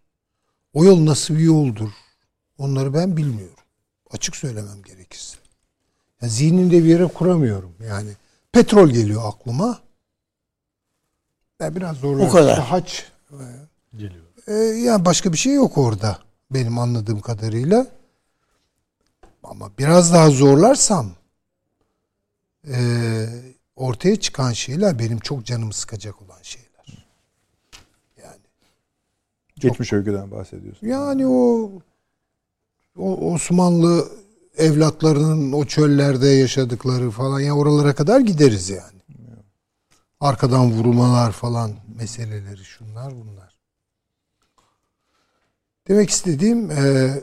O 0.74 0.86
yol 0.86 1.06
nasıl 1.06 1.34
bir 1.34 1.40
yoldur? 1.40 1.90
Onları 2.60 2.94
ben 2.94 3.18
bilmiyorum. 3.18 3.56
Açık 4.12 4.36
söylemem 4.36 4.82
gerekirse. 4.86 5.38
Ya 6.22 6.28
zihnimde 6.28 6.84
bir 6.84 6.90
yere 6.90 7.08
kuramıyorum 7.08 7.74
yani. 7.88 8.12
Petrol 8.52 8.90
geliyor 8.90 9.22
aklıma. 9.26 9.80
Ya 11.60 11.76
biraz 11.76 11.98
zorlar. 11.98 12.28
O 12.28 12.32
kadar. 12.32 12.50
İşte 12.50 12.62
haç. 12.62 13.12
Geliyor. 13.94 14.26
E, 14.48 14.54
yani 14.54 15.06
başka 15.06 15.34
bir 15.34 15.38
şey 15.38 15.54
yok 15.54 15.78
orada. 15.78 16.20
Benim 16.52 16.80
anladığım 16.80 17.22
kadarıyla. 17.22 17.88
Ama 19.44 19.72
biraz 19.78 20.14
daha 20.14 20.30
zorlarsam 20.30 21.12
e, 22.68 22.78
ortaya 23.76 24.16
çıkan 24.16 24.52
şeyler 24.52 25.00
benim 25.00 25.20
çok 25.20 25.46
canımı 25.46 25.74
sıkacak 25.74 26.22
olan 26.22 26.42
şeyler. 26.42 26.70
Geçmiş 29.60 29.94
övgüden 29.94 30.32
bahsediyorsun. 30.32 30.88
Yani 30.88 31.28
o, 31.28 31.72
o 32.98 33.34
Osmanlı 33.34 34.10
evlatlarının 34.58 35.52
o 35.52 35.66
çöllerde 35.66 36.28
yaşadıkları 36.28 37.12
falan 37.12 37.40
ya 37.40 37.54
oralara 37.54 37.96
kadar 37.96 38.20
gideriz 38.20 38.70
yani. 38.70 39.00
Arkadan 40.20 40.72
vurulmalar 40.72 41.32
falan 41.32 41.76
meseleleri 41.96 42.66
şunlar 42.66 43.14
bunlar. 43.16 43.60
Demek 45.88 46.10
istediğim 46.10 46.72
e, 46.72 47.14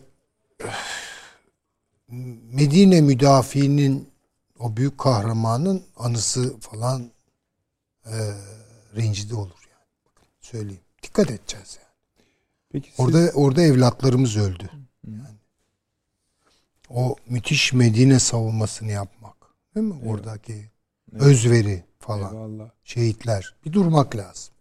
Medine 2.53 3.01
müdafiinin 3.01 4.09
o 4.59 4.77
büyük 4.77 4.99
kahramanın 4.99 5.83
anısı 5.97 6.61
falan 6.61 7.11
e, 8.07 8.17
rencide 8.97 9.35
olur 9.35 9.69
yani. 9.71 10.15
Söyleyeyim. 10.41 10.83
Dikkat 11.03 11.31
edeceğiz 11.31 11.79
yani. 11.81 11.87
Peki 12.73 12.91
siz, 12.91 13.01
Orada 13.01 13.31
orada 13.35 13.63
evlatlarımız 13.63 14.37
öldü. 14.37 14.71
O 16.91 17.17
müthiş 17.29 17.73
Medine 17.73 18.19
savunmasını 18.19 18.91
yapmak. 18.91 19.37
Değil 19.75 19.87
mi? 19.87 19.95
Oradaki 20.07 20.71
özveri 21.13 21.85
falan. 21.99 22.35
Eyvallah. 22.35 22.71
Şehitler. 22.85 23.55
Bir 23.65 23.73
durmak 23.73 24.17
lazım. 24.17 24.55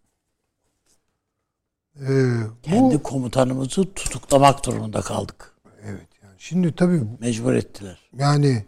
Ee, 2.02 2.34
Kendi 2.64 2.96
bu 2.96 3.04
komutanımızı 3.04 3.94
tutuklamak 3.94 4.66
durumunda 4.66 5.02
kaldık. 5.02 5.54
evet 5.84 6.08
yani 6.24 6.36
şimdi 6.38 6.76
tabii 6.76 7.02
Mecbur 7.20 7.54
ettiler. 7.54 8.00
yani 8.18 8.66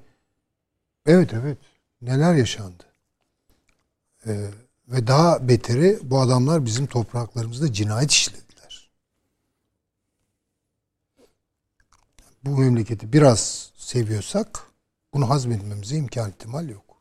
evet 1.05 1.33
evet 1.33 1.57
neler 2.01 2.35
yaşandı. 2.35 2.83
Ee, 4.27 4.49
ve 4.87 5.07
daha 5.07 5.47
beteri 5.47 5.99
bu 6.03 6.19
adamlar 6.19 6.65
bizim 6.65 6.85
topraklarımızda 6.87 7.73
cinayet 7.73 8.11
işlediler. 8.11 8.46
Bu 12.47 12.57
memleketi 12.57 13.13
biraz 13.13 13.71
seviyorsak 13.77 14.63
bunu 15.13 15.29
hazmetmemize 15.29 15.95
imkan 15.95 16.29
ihtimal 16.29 16.69
yok. 16.69 16.97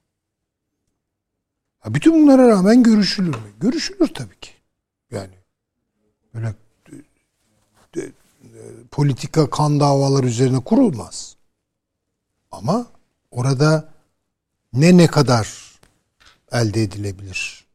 Ha, 1.79 1.95
bütün 1.95 2.23
bunlara 2.23 2.49
rağmen 2.49 2.83
görüşülür 2.83 3.35
mü? 3.35 3.53
Görüşülür 3.61 4.15
tabii 4.15 4.41
ki. 4.41 4.51
Yani 5.11 5.35
böyle 6.35 6.55
e, 7.97 8.01
e, 8.01 8.03
e, 8.03 8.13
politika 8.91 9.51
kan 9.51 9.81
davalar 9.81 10.25
üzerine 10.25 10.61
kurulmaz. 10.61 11.37
Ama 12.51 12.87
orada 13.31 13.93
ne 14.73 14.97
ne 14.97 15.07
kadar 15.07 15.79
elde 16.53 16.83
edilebilir? 16.83 17.67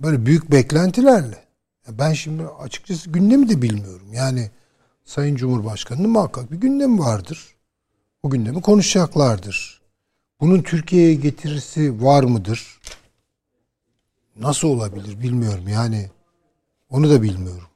Böyle 0.00 0.26
büyük 0.26 0.50
beklentilerle. 0.50 1.44
Ben 1.88 2.12
şimdi 2.12 2.46
açıkçası 2.46 3.10
gündemi 3.10 3.48
de 3.48 3.62
bilmiyorum. 3.62 4.12
Yani 4.12 4.50
Sayın 5.04 5.36
Cumhurbaşkanı'nın 5.36 6.10
muhakkak 6.10 6.52
bir 6.52 6.56
gündemi 6.56 6.98
vardır. 6.98 7.54
O 8.22 8.30
gündemi 8.30 8.60
konuşacaklardır. 8.62 9.80
Bunun 10.40 10.62
Türkiye'ye 10.62 11.14
getirisi 11.14 12.02
var 12.04 12.24
mıdır? 12.24 12.80
Nasıl 14.40 14.68
olabilir 14.68 15.20
bilmiyorum. 15.20 15.64
Yani 15.68 16.10
onu 16.90 17.10
da 17.10 17.22
bilmiyorum. 17.22 17.68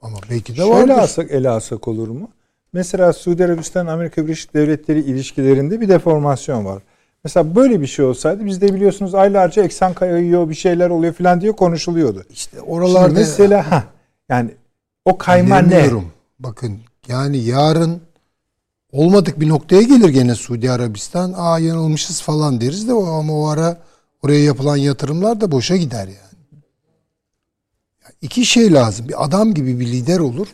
Ama 0.00 0.16
belki 0.30 0.52
de 0.52 0.56
Şöyle 0.56 0.70
vardır. 0.70 0.88
alsak 1.02 1.30
ele 1.30 1.48
alsak 1.48 1.88
olur 1.88 2.08
mu? 2.08 2.28
Mesela 2.72 3.12
Suudi 3.12 3.44
Arabistan 3.44 3.86
Amerika 3.86 4.24
Birleşik 4.24 4.54
Devletleri 4.54 5.00
ilişkilerinde 5.00 5.80
bir 5.80 5.88
deformasyon 5.88 6.64
var. 6.64 6.82
Mesela 7.24 7.56
böyle 7.56 7.80
bir 7.80 7.86
şey 7.86 8.04
olsaydı 8.04 8.44
bizde 8.46 8.74
biliyorsunuz 8.74 9.14
aylarca 9.14 9.62
eksen 9.64 9.94
kayıyor 9.94 10.48
bir 10.48 10.54
şeyler 10.54 10.90
oluyor 10.90 11.12
falan 11.12 11.40
diye 11.40 11.52
konuşuluyordu. 11.52 12.24
İşte 12.30 12.56
Şimdi 12.56 12.70
oralarda 12.70 13.14
mesela 13.14 13.70
ha 13.70 13.84
yani 14.28 14.50
o 15.04 15.18
kayma 15.18 15.58
ne? 15.58 15.90
Bakın 16.38 16.80
yani 17.08 17.36
yarın 17.38 18.00
olmadık 18.92 19.40
bir 19.40 19.48
noktaya 19.48 19.82
gelir 19.82 20.08
gene 20.08 20.34
Suudi 20.34 20.70
Arabistan. 20.70 21.34
Aa 21.36 21.58
yanılmışız 21.58 22.22
falan 22.22 22.60
deriz 22.60 22.88
de 22.88 22.92
ama 22.92 23.32
o 23.32 23.46
ara 23.46 23.82
oraya 24.22 24.44
yapılan 24.44 24.76
yatırımlar 24.76 25.40
da 25.40 25.52
boşa 25.52 25.76
gider 25.76 26.06
yani. 26.06 26.18
Yani 28.04 28.14
İki 28.22 28.46
şey 28.46 28.72
lazım. 28.72 29.08
Bir 29.08 29.24
adam 29.24 29.54
gibi 29.54 29.80
bir 29.80 29.86
lider 29.86 30.18
olur. 30.18 30.48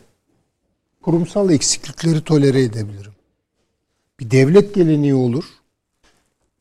Kurumsal 1.02 1.50
eksiklikleri 1.50 2.24
tolere 2.24 2.62
edebilirim. 2.62 3.12
Bir 4.20 4.30
devlet 4.30 4.74
geleneği 4.74 5.14
olur. 5.14 5.44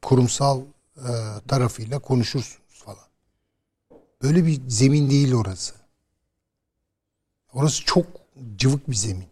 Kurumsal 0.02 0.62
e, 0.98 1.12
tarafıyla 1.48 2.00
konuşursunuz 2.00 2.84
falan. 2.86 3.06
Böyle 4.22 4.46
bir 4.46 4.62
zemin 4.68 5.10
değil 5.10 5.34
orası. 5.34 5.79
Orası 7.54 7.86
çok 7.86 8.06
cıvık 8.58 8.90
bir 8.90 8.96
zemin. 8.96 9.28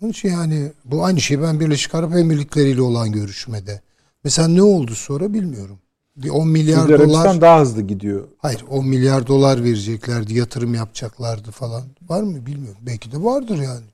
Onun 0.00 0.10
için 0.10 0.28
yani 0.28 0.72
bu 0.84 1.04
aynı 1.04 1.20
şey 1.20 1.42
ben 1.42 1.60
Birleşik 1.60 1.94
Arap 1.94 2.16
Emirlikleri 2.16 2.70
ile 2.70 2.82
olan 2.82 3.12
görüşmede. 3.12 3.82
Mesela 4.24 4.48
ne 4.48 4.62
oldu 4.62 4.94
sonra 4.94 5.32
bilmiyorum. 5.34 5.78
Bir 6.16 6.30
10 6.30 6.48
milyar 6.48 6.80
Suudi 6.80 6.94
Arabistan 6.94 7.24
dolar 7.24 7.40
daha 7.40 7.60
hızlı 7.60 7.82
gidiyor. 7.82 8.28
hayır 8.38 8.64
10 8.68 8.86
milyar 8.88 9.26
dolar 9.26 9.64
vereceklerdi, 9.64 10.34
yatırım 10.34 10.74
yapacaklardı 10.74 11.50
falan. 11.50 11.84
Var 12.08 12.22
mı 12.22 12.46
bilmiyorum. 12.46 12.80
Belki 12.82 13.12
de 13.12 13.22
vardır 13.22 13.58
yani. 13.58 13.86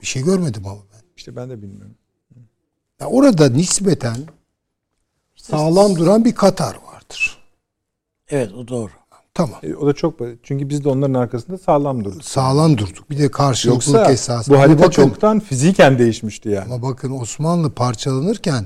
Bir 0.00 0.06
şey 0.06 0.22
görmedim 0.22 0.66
ama 0.66 0.80
ben. 0.92 1.02
İşte 1.16 1.36
ben 1.36 1.50
de 1.50 1.62
bilmiyorum. 1.62 1.94
Ya 3.00 3.06
orada 3.06 3.48
nispeten 3.48 4.16
sağlam 5.36 5.96
duran 5.96 6.24
bir 6.24 6.34
Katar 6.34 6.78
vardır. 6.86 7.38
Evet 8.28 8.52
o 8.52 8.68
doğru. 8.68 8.92
Tamam. 9.34 9.58
E, 9.62 9.74
O 9.74 9.86
da 9.86 9.92
çok 9.92 10.20
çünkü 10.42 10.68
biz 10.68 10.84
de 10.84 10.88
onların 10.88 11.14
arkasında 11.14 11.58
sağlam 11.58 12.04
durduk. 12.04 12.24
Sağlam 12.24 12.78
durduk. 12.78 13.10
Bir 13.10 13.18
de 13.18 13.30
karşılıklılık 13.30 13.98
Yoksa 13.98 14.12
esası. 14.12 14.50
bu 14.52 14.58
harita 14.58 14.78
bakın, 14.78 14.90
çoktan 14.90 15.40
fiziken 15.40 15.98
değişmişti 15.98 16.48
yani. 16.48 16.64
Ama 16.72 16.82
bakın 16.82 17.10
Osmanlı 17.20 17.70
parçalanırken 17.70 18.64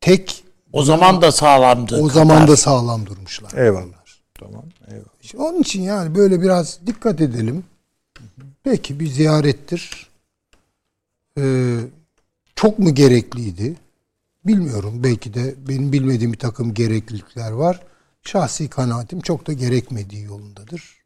tek 0.00 0.44
O 0.72 0.82
zaman 0.84 1.22
da 1.22 1.32
sağlamdı. 1.32 2.00
o 2.02 2.08
zaman 2.10 2.48
da 2.48 2.56
sağlam 2.56 3.06
durmuşlar. 3.06 3.52
Eyvallah. 3.64 4.04
Tamam. 4.40 4.64
Eyvallah. 4.88 5.04
İşte 5.22 5.38
onun 5.38 5.60
için 5.60 5.82
yani 5.82 6.14
böyle 6.14 6.42
biraz 6.42 6.78
dikkat 6.86 7.20
edelim. 7.20 7.64
Peki 8.64 9.00
bir 9.00 9.06
ziyarettir. 9.06 10.06
Ee, 11.38 11.76
çok 12.56 12.78
mu 12.78 12.94
gerekliydi? 12.94 13.76
Bilmiyorum. 14.46 15.00
Belki 15.04 15.34
de 15.34 15.54
benim 15.68 15.92
bilmediğim 15.92 16.32
bir 16.32 16.38
takım 16.38 16.74
gereklilikler 16.74 17.50
var. 17.50 17.80
Şahsi 18.28 18.68
kanaatim 18.70 19.20
çok 19.20 19.46
da 19.46 19.52
gerekmediği 19.52 20.22
yolundadır. 20.22 21.04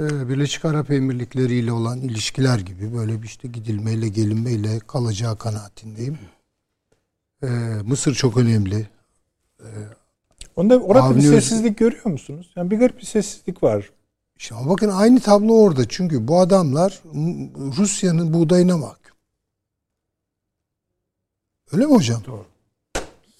Ee, 0.00 0.28
Birleşik 0.28 0.64
Arap 0.64 0.90
Emirlikleri 0.90 1.54
ile 1.54 1.72
olan 1.72 2.00
ilişkiler 2.00 2.58
gibi 2.58 2.94
böyle 2.94 3.22
bir 3.22 3.26
işte 3.26 3.48
gidilmeyle 3.48 4.08
gelinmeyle 4.08 4.78
kalacağı 4.78 5.38
kanaatindeyim. 5.38 6.18
Ee, 7.42 7.46
Mısır 7.84 8.14
çok 8.14 8.36
önemli. 8.36 8.88
Onda 10.56 10.78
orada 10.78 11.10
bir 11.10 11.14
Avni 11.14 11.28
Öz- 11.28 11.34
sessizlik 11.34 11.78
görüyor 11.78 12.04
musunuz? 12.06 12.52
Yani 12.56 12.70
bir 12.70 12.78
garip 12.78 12.98
bir 12.98 13.06
sessizlik 13.06 13.62
var. 13.62 13.90
İşte 14.38 14.54
ama 14.54 14.70
bakın 14.70 14.88
aynı 14.88 15.20
tablo 15.20 15.62
orada. 15.62 15.88
Çünkü 15.88 16.28
bu 16.28 16.40
adamlar 16.40 17.02
Rusya'nın 17.76 18.32
buğdayına 18.32 18.76
mahkum. 18.76 19.16
Öyle 21.72 21.86
mi 21.86 21.94
hocam? 21.94 22.22
Tabii 22.22 22.55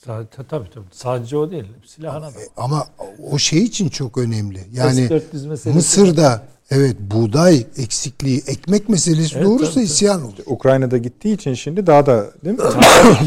tabii. 0.06 0.48
tabii. 0.48 0.84
Sadece 0.90 1.36
o 1.36 1.50
değil. 1.50 1.64
Silahına 1.86 2.26
da. 2.26 2.38
Ama 2.56 2.86
o 3.30 3.38
şey 3.38 3.62
için 3.62 3.88
çok 3.88 4.18
önemli. 4.18 4.60
Yani 4.72 5.06
S-400 5.06 5.20
meselesi. 5.32 5.70
Mısır'da 5.70 6.42
evet 6.70 6.96
buğday 7.00 7.66
eksikliği, 7.76 8.42
ekmek 8.46 8.88
meselesi 8.88 9.34
Evet, 9.36 9.46
doğurursa 9.46 9.72
tabii, 9.74 9.84
isyan 9.84 10.22
olur. 10.22 10.34
Ukrayna'da 10.46 10.98
gittiği 10.98 11.34
için 11.34 11.54
şimdi 11.54 11.86
daha 11.86 12.06
da 12.06 12.26
değil 12.44 12.56
mi? 12.56 12.64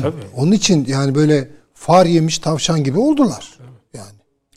Tabii. 0.01 0.15
Onun 0.35 0.51
için 0.51 0.85
yani 0.87 1.15
böyle 1.15 1.47
far 1.73 2.05
yemiş 2.05 2.39
tavşan 2.39 2.83
gibi 2.83 2.99
oldular. 2.99 3.57
Yani 3.93 4.07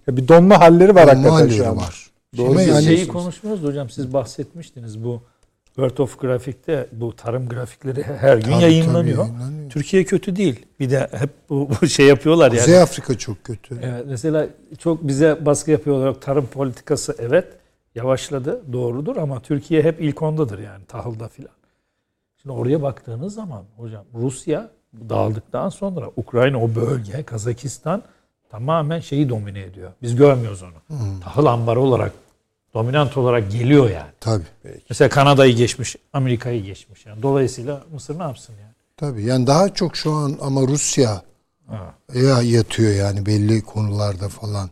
Ya 0.06 0.16
bir 0.16 0.28
donma 0.28 0.60
halleri 0.60 0.94
var 0.94 1.04
hakikaten 1.08 1.30
mahalleleri 1.30 1.56
şu 1.56 1.68
an. 1.68 1.76
var. 1.76 2.10
Doğru 2.36 2.58
Biz 2.58 2.66
yani 2.66 2.84
şeyi 2.84 3.08
konuşmuyoruz 3.08 3.64
hocam 3.64 3.90
siz 3.90 4.12
bahsetmiştiniz 4.12 5.04
bu 5.04 5.22
World 5.76 5.98
of 5.98 6.18
Graphic'te 6.20 6.86
bu 6.92 7.16
tarım 7.16 7.48
grafikleri 7.48 8.02
her 8.20 8.36
gün 8.36 8.52
Tabii, 8.52 8.62
yayınlanıyor. 8.62 9.16
tabii, 9.16 9.28
yayınlanıyor. 9.32 9.70
Türkiye 9.70 10.04
kötü 10.04 10.36
değil. 10.36 10.66
Bir 10.80 10.90
de 10.90 11.08
hep 11.12 11.30
bu, 11.50 11.68
bu 11.82 11.86
şey 11.86 12.06
yapıyorlar 12.06 12.52
yani. 12.52 12.60
Kuzey 12.60 12.80
Afrika 12.82 13.18
çok 13.18 13.44
kötü. 13.44 13.78
Evet, 13.82 14.04
mesela 14.06 14.46
çok 14.78 15.08
bize 15.08 15.46
baskı 15.46 15.70
yapıyorlar. 15.70 16.20
Tarım 16.20 16.46
politikası 16.46 17.16
evet 17.18 17.46
yavaşladı 17.94 18.72
doğrudur 18.72 19.16
ama 19.16 19.40
Türkiye 19.40 19.82
hep 19.82 20.00
ilk 20.00 20.22
ondadır 20.22 20.58
yani 20.58 20.84
tahılda 20.84 21.28
filan. 21.28 21.52
Şimdi 22.42 22.52
oraya 22.54 22.82
baktığınız 22.82 23.34
zaman 23.34 23.64
hocam 23.76 24.04
Rusya 24.14 24.70
dağıldıktan 25.08 25.68
sonra 25.68 26.06
Ukrayna 26.16 26.62
o 26.62 26.74
bölge 26.74 27.22
Kazakistan 27.22 28.02
tamamen 28.50 29.00
şeyi 29.00 29.28
domine 29.28 29.60
ediyor. 29.60 29.90
Biz 30.02 30.16
görmüyoruz 30.16 30.62
onu. 30.62 30.98
Tahıl 31.24 31.46
ambarı 31.46 31.80
olarak 31.80 32.12
dominant 32.74 33.16
olarak 33.16 33.52
geliyor 33.52 33.90
yani. 33.90 34.10
Tabii. 34.20 34.44
Mesela 34.90 35.08
Kanada'yı 35.08 35.56
geçmiş, 35.56 35.96
Amerika'yı 36.12 36.62
geçmiş. 36.64 37.06
Yani 37.06 37.22
dolayısıyla 37.22 37.84
Mısır 37.92 38.18
ne 38.18 38.22
yapsın 38.22 38.54
yani? 38.62 38.72
Tabii. 38.96 39.22
Yani 39.24 39.46
daha 39.46 39.74
çok 39.74 39.96
şu 39.96 40.12
an 40.12 40.38
ama 40.40 40.60
Rusya 40.62 41.22
Ha. 41.66 41.94
ya 42.14 42.42
yatıyor 42.42 42.92
yani 42.94 43.26
belli 43.26 43.62
konularda 43.62 44.28
falan. 44.28 44.70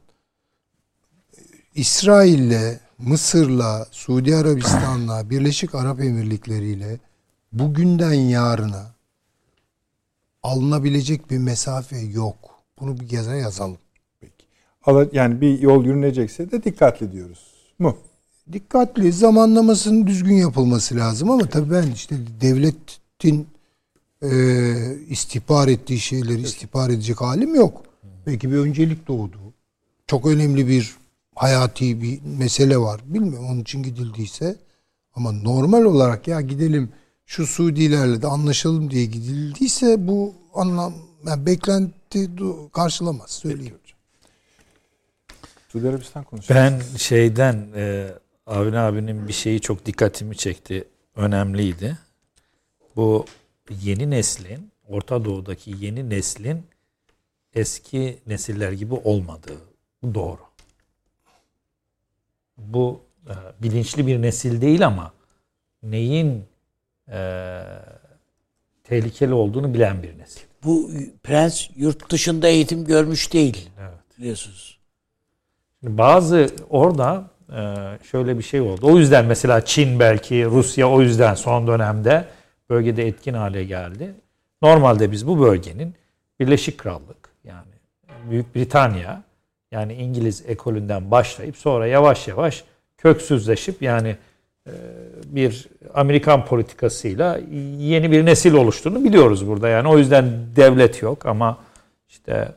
İsrail'le, 1.75 2.79
Mısır'la, 2.99 3.87
Suudi 3.91 4.37
Arabistan'la, 4.37 5.31
Birleşik 5.31 5.75
Arap 5.75 6.01
Emirlikleri'yle 6.01 6.99
bugünden 7.53 8.13
yarına 8.13 8.87
alınabilecek 10.43 11.31
bir 11.31 11.39
mesafe 11.39 11.99
yok. 11.99 12.37
Bunu 12.81 13.01
bir 13.01 13.09
kere 13.09 13.37
yazalım. 13.39 13.79
Ala- 14.85 15.09
Yani 15.13 15.41
bir 15.41 15.59
yol 15.59 15.85
yürünecekse 15.85 16.51
de 16.51 16.63
dikkatli 16.65 17.13
diyoruz. 17.13 17.50
Mu? 17.81 17.97
Dikkatli, 18.53 19.13
zamanlamasının 19.13 20.07
düzgün 20.07 20.35
yapılması 20.35 20.97
lazım 20.97 21.31
ama 21.31 21.47
tabii 21.47 21.71
ben 21.71 21.91
işte 21.91 22.17
devletin 22.41 23.47
e, 24.23 24.31
istihbar 25.09 25.69
ettiği 25.69 26.01
şeyleri 26.01 26.43
istihbar 26.43 26.91
edecek 26.91 27.21
halim 27.21 27.55
yok. 27.55 27.83
Belki 28.27 28.53
bir 28.53 28.57
öncelik 28.57 29.09
doğdu. 29.09 29.39
Çok 30.07 30.27
önemli 30.27 30.69
bir 30.69 30.97
hayati 31.35 32.03
bir 32.03 32.21
mesele 32.39 32.79
var. 32.79 33.01
Bilmiyorum 33.07 33.47
onun 33.51 33.61
için 33.61 33.83
gidildiyse. 33.83 34.57
Ama 35.15 35.33
normal 35.33 35.85
olarak 35.85 36.29
ya 36.29 36.41
gidelim 36.41 36.89
şu 37.27 37.47
Suudilerle 37.47 38.23
de 38.23 38.27
anlaşalım 38.27 38.91
diye 38.91 39.05
gidildiyse 39.05 40.09
bu 40.09 40.35
anlam 40.55 40.95
yani 41.27 41.47
beklenti 41.47 42.31
karşılamaz 42.73 43.31
söyleyeyim. 43.31 43.75
Suudi 45.73 45.89
Arabistan 45.89 46.25
konuşuyor. 46.25 46.61
Ben 46.61 46.81
şeyden 46.97 47.67
e, 47.75 48.11
Avni 48.47 48.79
abinin 48.79 49.29
bir 49.29 49.33
şeyi 49.33 49.61
çok 49.61 49.87
dikkatimi 49.87 50.37
çekti. 50.37 50.85
Önemliydi. 51.17 51.99
Bu 52.97 53.27
yeni 53.83 54.11
neslin, 54.11 54.71
Orta 54.89 55.25
Doğu'daki 55.25 55.75
yeni 55.79 56.11
neslin 56.11 56.63
eski 57.55 58.19
nesiller 58.27 58.73
gibi 58.73 58.95
olmadığı. 58.95 59.61
Bu 60.03 60.15
doğru. 60.15 60.41
Bu 62.59 63.01
e, 63.27 63.35
bilinçli 63.63 64.07
bir 64.07 64.23
nesil 64.23 64.61
değil 64.61 64.87
ama 64.87 65.13
neyin 65.83 66.45
e, 67.09 67.63
tehlikeli 68.85 69.35
olduğunu 69.35 69.75
bilen 69.75 70.03
bir 70.03 70.19
nesil. 70.19 70.41
Bu 70.65 70.91
prens 71.23 71.69
yurt 71.77 72.11
dışında 72.11 72.49
eğitim 72.49 72.85
görmüş 72.85 73.33
değil. 73.33 73.71
Evet. 73.81 74.19
Biliyorsunuz. 74.19 74.80
Şimdi 75.81 75.99
Bazı 75.99 76.47
orada 76.71 77.25
e, 77.53 77.59
şöyle 78.11 78.39
bir 78.39 78.43
şey 78.43 78.61
oldu. 78.61 78.87
O 78.87 78.99
yüzden 78.99 79.25
mesela 79.25 79.65
Çin 79.65 80.01
belki 80.01 80.45
Rusya 80.45 80.91
o 80.91 81.01
yüzden 81.01 81.35
son 81.35 81.67
dönemde 81.67 82.25
bölgede 82.71 83.07
etkin 83.07 83.35
hale 83.35 83.65
geldi. 83.65 84.15
Normalde 84.63 85.13
biz 85.13 85.27
bu 85.27 85.41
bölgenin 85.41 85.95
Birleşik 86.41 86.79
Krallık 86.79 87.29
yani 87.45 87.73
Büyük 88.31 88.55
Britanya 88.55 89.23
yani 89.73 89.95
İngiliz 89.95 90.45
ekolünden 90.47 91.11
başlayıp 91.11 91.57
sonra 91.57 91.87
yavaş 91.87 92.29
yavaş 92.29 92.65
köksüzleşip 92.99 93.83
yani 93.83 94.17
e, 94.67 94.73
bir 95.25 95.69
Amerikan 95.95 96.45
politikasıyla 96.45 97.41
yeni 97.79 98.11
bir 98.11 98.27
nesil 98.27 98.53
oluştuğunu 98.53 99.05
biliyoruz 99.05 99.49
burada. 99.49 99.69
Yani 99.69 99.89
o 99.89 99.99
yüzden 99.99 100.33
devlet 100.57 101.03
yok 101.03 101.27
ama 101.27 101.59
işte 102.09 102.49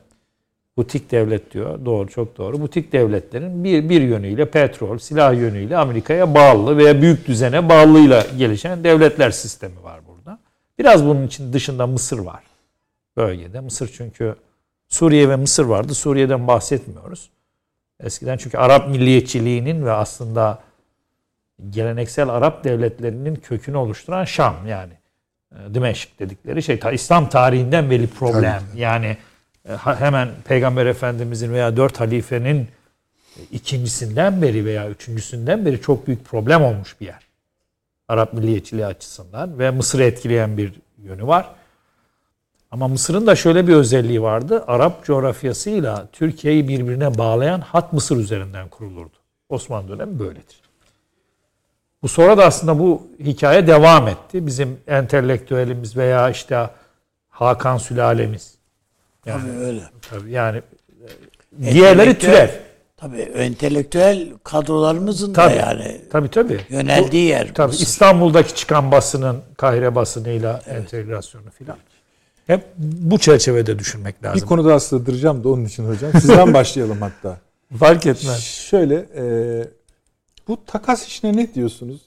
butik 0.76 1.10
devlet 1.10 1.50
diyor. 1.54 1.84
Doğru, 1.84 2.08
çok 2.08 2.38
doğru. 2.38 2.60
Butik 2.60 2.92
devletlerin 2.92 3.64
bir, 3.64 3.88
bir 3.88 4.00
yönüyle 4.00 4.50
petrol, 4.50 4.98
silah 4.98 5.34
yönüyle 5.34 5.76
Amerika'ya 5.76 6.34
bağlı 6.34 6.76
veya 6.76 7.02
büyük 7.02 7.26
düzene 7.28 7.68
bağlıyla 7.68 8.26
gelişen 8.38 8.84
devletler 8.84 9.30
sistemi 9.30 9.82
var 9.82 10.00
burada. 10.08 10.38
Biraz 10.78 11.06
bunun 11.06 11.26
için 11.26 11.52
dışında 11.52 11.86
Mısır 11.86 12.18
var 12.18 12.42
bölgede. 13.16 13.60
Mısır 13.60 13.90
çünkü 13.96 14.34
Suriye 14.88 15.28
ve 15.28 15.36
Mısır 15.36 15.64
vardı. 15.64 15.94
Suriye'den 15.94 16.46
bahsetmiyoruz. 16.46 17.30
Eskiden 18.00 18.36
çünkü 18.36 18.58
Arap 18.58 18.88
milliyetçiliğinin 18.88 19.84
ve 19.84 19.92
aslında 19.92 20.58
geleneksel 21.70 22.28
Arap 22.28 22.64
devletlerinin 22.64 23.34
kökünü 23.34 23.76
oluşturan 23.76 24.24
Şam 24.24 24.54
yani 24.66 24.92
e, 25.52 25.74
Dimeşk 25.74 26.18
dedikleri 26.18 26.62
şey 26.62 26.78
ta 26.78 26.92
İslam 26.92 27.28
tarihinden 27.28 27.90
beri 27.90 28.06
problem. 28.06 28.62
Yani 28.76 29.06
e, 29.06 29.16
ha- 29.16 29.16
hemen 29.78 30.28
Peygamber 30.44 30.86
Efendimizin 30.86 31.52
veya 31.52 31.76
dört 31.76 32.00
halifenin 32.00 32.68
e, 33.36 33.42
ikincisinden 33.52 34.42
beri 34.42 34.64
veya 34.64 34.90
üçüncüsünden 34.90 35.66
beri 35.66 35.80
çok 35.80 36.06
büyük 36.06 36.24
problem 36.24 36.62
olmuş 36.62 37.00
bir 37.00 37.06
yer. 37.06 37.22
Arap 38.08 38.32
milliyetçiliği 38.32 38.86
açısından 38.86 39.58
ve 39.58 39.70
Mısır'ı 39.70 40.02
etkileyen 40.02 40.56
bir 40.56 40.72
yönü 41.02 41.26
var. 41.26 41.50
Ama 42.70 42.88
Mısır'ın 42.88 43.26
da 43.26 43.36
şöyle 43.36 43.66
bir 43.66 43.74
özelliği 43.74 44.22
vardı. 44.22 44.64
Arap 44.66 45.04
coğrafyasıyla 45.04 46.06
Türkiye'yi 46.12 46.68
birbirine 46.68 47.18
bağlayan 47.18 47.60
hat 47.60 47.92
Mısır 47.92 48.16
üzerinden 48.16 48.68
kurulurdu. 48.68 49.16
Osmanlı 49.48 49.88
dönemi 49.88 50.18
böyledir. 50.18 50.60
Bu 52.02 52.08
sonra 52.08 52.38
da 52.38 52.44
aslında 52.44 52.78
bu 52.78 53.06
hikaye 53.20 53.66
devam 53.66 54.08
etti. 54.08 54.46
Bizim 54.46 54.80
entelektüelimiz 54.86 55.96
veya 55.96 56.30
işte 56.30 56.70
Hakan 57.28 57.78
sülalemiz. 57.78 58.54
Yani, 59.26 59.42
Tabii 59.42 59.64
öyle. 59.64 59.80
tabii 60.10 60.30
yani 60.30 60.62
e, 61.62 61.72
diğerleri 61.72 62.18
türev. 62.18 62.48
Tabii 62.96 63.20
entelektüel 63.20 64.28
kadrolarımızın 64.44 65.32
Tabii. 65.32 65.54
da 65.54 65.56
yani 65.58 66.00
Tabii 66.10 66.30
tabii. 66.30 66.60
yöneldiği 66.68 67.24
yer. 67.28 67.54
Tabii 67.54 67.66
Mısır. 67.72 67.82
İstanbul'daki 67.86 68.54
çıkan 68.54 68.90
basının 68.92 69.40
Kahire 69.56 69.94
basınıyla 69.94 70.62
entegrasyonu 70.66 71.50
filan. 71.58 71.76
Hep 72.46 72.64
bu 72.78 73.18
çerçevede 73.18 73.78
düşünmek 73.78 74.22
Bir 74.22 74.28
lazım. 74.28 74.48
konu 74.48 74.64
daha 74.64 74.80
sığdıracağım 74.80 75.44
da 75.44 75.48
onun 75.48 75.64
için 75.64 75.88
hocam. 75.88 76.12
Sizden 76.12 76.54
başlayalım 76.54 76.98
hatta. 77.00 77.38
Fark 77.78 78.06
etmez. 78.06 78.40
Şöyle 78.44 78.94
e, 79.16 79.24
bu 80.48 80.58
takas 80.66 81.06
işine 81.06 81.36
ne 81.36 81.54
diyorsunuz? 81.54 82.00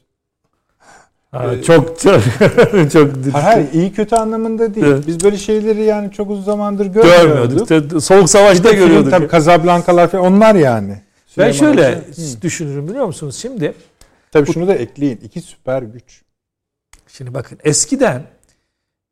Ha, 1.38 1.61
çok 1.61 1.99
çok 1.99 2.22
çok 2.91 3.11
Hayır, 3.34 3.68
iyi 3.73 3.93
kötü 3.93 4.15
anlamında 4.15 4.76
değil. 4.76 4.85
Evet. 4.85 5.07
Biz 5.07 5.23
böyle 5.23 5.38
şeyleri 5.38 5.84
yani 5.84 6.11
çok 6.11 6.30
uzun 6.30 6.43
zamandır 6.43 6.85
görmüyorduk. 6.85 7.68
görmüyorduk. 7.68 8.03
Soğuk 8.03 8.30
savaşta 8.30 8.72
görüyorduk. 8.72 9.11
Tabii 9.11 9.30
Casablancalar 9.31 10.07
falan 10.07 10.26
onlar 10.34 10.55
yani. 10.55 11.01
Ben 11.38 11.51
Süleyman 11.51 11.76
şöyle 11.76 11.95
Hoca- 11.95 12.35
Hı. 12.38 12.41
düşünürüm 12.41 12.88
biliyor 12.88 13.05
musunuz? 13.05 13.35
Şimdi 13.41 13.73
Tabii 14.31 14.53
şunu 14.53 14.68
da 14.68 14.76
ekleyin. 14.76 15.19
İki 15.23 15.41
süper 15.41 15.81
güç. 15.81 16.22
Şimdi 17.07 17.34
bakın 17.34 17.59
eskiden 17.64 18.23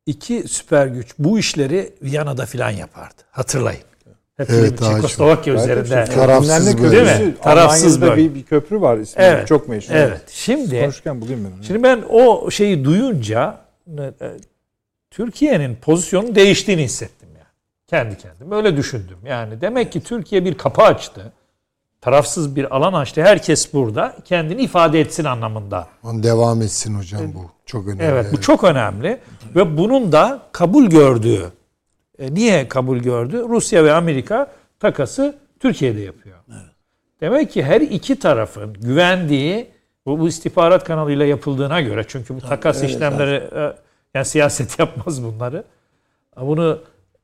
iki 0.06 0.44
süper 0.48 0.88
güç 0.88 1.14
bu 1.20 1.40
işleri 1.40 1.94
Viyana'da 2.02 2.46
filan 2.46 2.70
yapardı. 2.70 3.22
Hatırlayın. 3.32 3.82
Hep 4.38 4.50
Evet, 4.50 4.80
Çekoslovakya 4.80 5.54
üzerinde. 5.54 5.96
hepsi- 5.96 6.16
Tarafsız 6.16 6.84
böyle. 6.84 6.92
Değil 7.10 7.28
mi? 7.28 7.36
Tarafsız 7.42 8.02
böyle. 8.02 8.18
bir, 8.18 8.36
bir 8.36 8.44
köprü 8.44 8.82
var 8.82 8.98
ismi. 8.98 9.24
Evet. 9.24 9.48
Çok 9.48 9.68
meşhur. 9.70 9.96
Evet. 9.96 10.22
Şimdi 10.28 10.80
Konuşurken 10.82 11.22
bulayım 11.22 11.52
ben 11.58 11.62
şimdi 11.64 11.84
ben 11.84 12.04
o 12.10 12.52
şeyi 12.52 12.86
duyunca 12.86 13.58
e, 13.98 14.12
Türkiye'nin 15.12 15.76
pozisyonu 15.76 16.36
değiştiğini 16.36 16.84
hissettim 16.84 17.30
yani. 17.36 17.46
Kendi 17.88 18.18
kendime 18.18 18.56
öyle 18.56 18.78
düşündüm. 18.78 19.18
Yani 19.26 19.62
demek 19.62 19.92
ki 19.92 20.04
Türkiye 20.04 20.46
bir 20.46 20.54
kapı 20.58 20.82
açtı. 20.82 21.34
Tarafsız 22.02 22.56
bir 22.56 22.76
alan 22.76 22.94
açtı. 22.94 23.24
Herkes 23.24 23.74
burada 23.74 24.16
kendini 24.26 24.62
ifade 24.62 25.00
etsin 25.00 25.24
anlamında. 25.24 25.88
Devam 26.04 26.62
etsin 26.62 26.96
hocam 26.96 27.22
bu. 27.36 27.52
Çok 27.66 27.88
önemli. 27.88 28.04
Evet 28.04 28.26
bu 28.34 28.42
çok 28.42 28.64
önemli 28.64 29.18
ve 29.56 29.78
bunun 29.78 30.12
da 30.12 30.42
kabul 30.52 30.86
gördüğü. 30.86 31.52
E, 32.20 32.34
niye 32.34 32.68
kabul 32.68 32.98
gördü? 32.98 33.44
Rusya 33.50 33.84
ve 33.84 33.94
Amerika 33.94 34.52
takası 34.80 35.36
Türkiye'de 35.60 36.02
yapıyor. 36.02 36.38
Demek 37.22 37.52
ki 37.52 37.64
her 37.64 37.82
iki 37.82 38.20
tarafın 38.20 38.74
güvendiği 38.74 39.68
bu, 40.06 40.20
bu 40.20 40.28
istihbarat 40.28 40.84
kanalıyla 40.84 41.26
yapıldığına 41.26 41.82
göre 41.82 42.06
çünkü 42.08 42.36
bu 42.36 42.42
takas 42.42 42.84
işlemleri 42.84 43.50
e, 43.56 43.74
yani 44.14 44.26
siyaset 44.26 44.80
yapmaz 44.80 45.24
bunları. 45.24 45.64
Bunu 46.42 46.82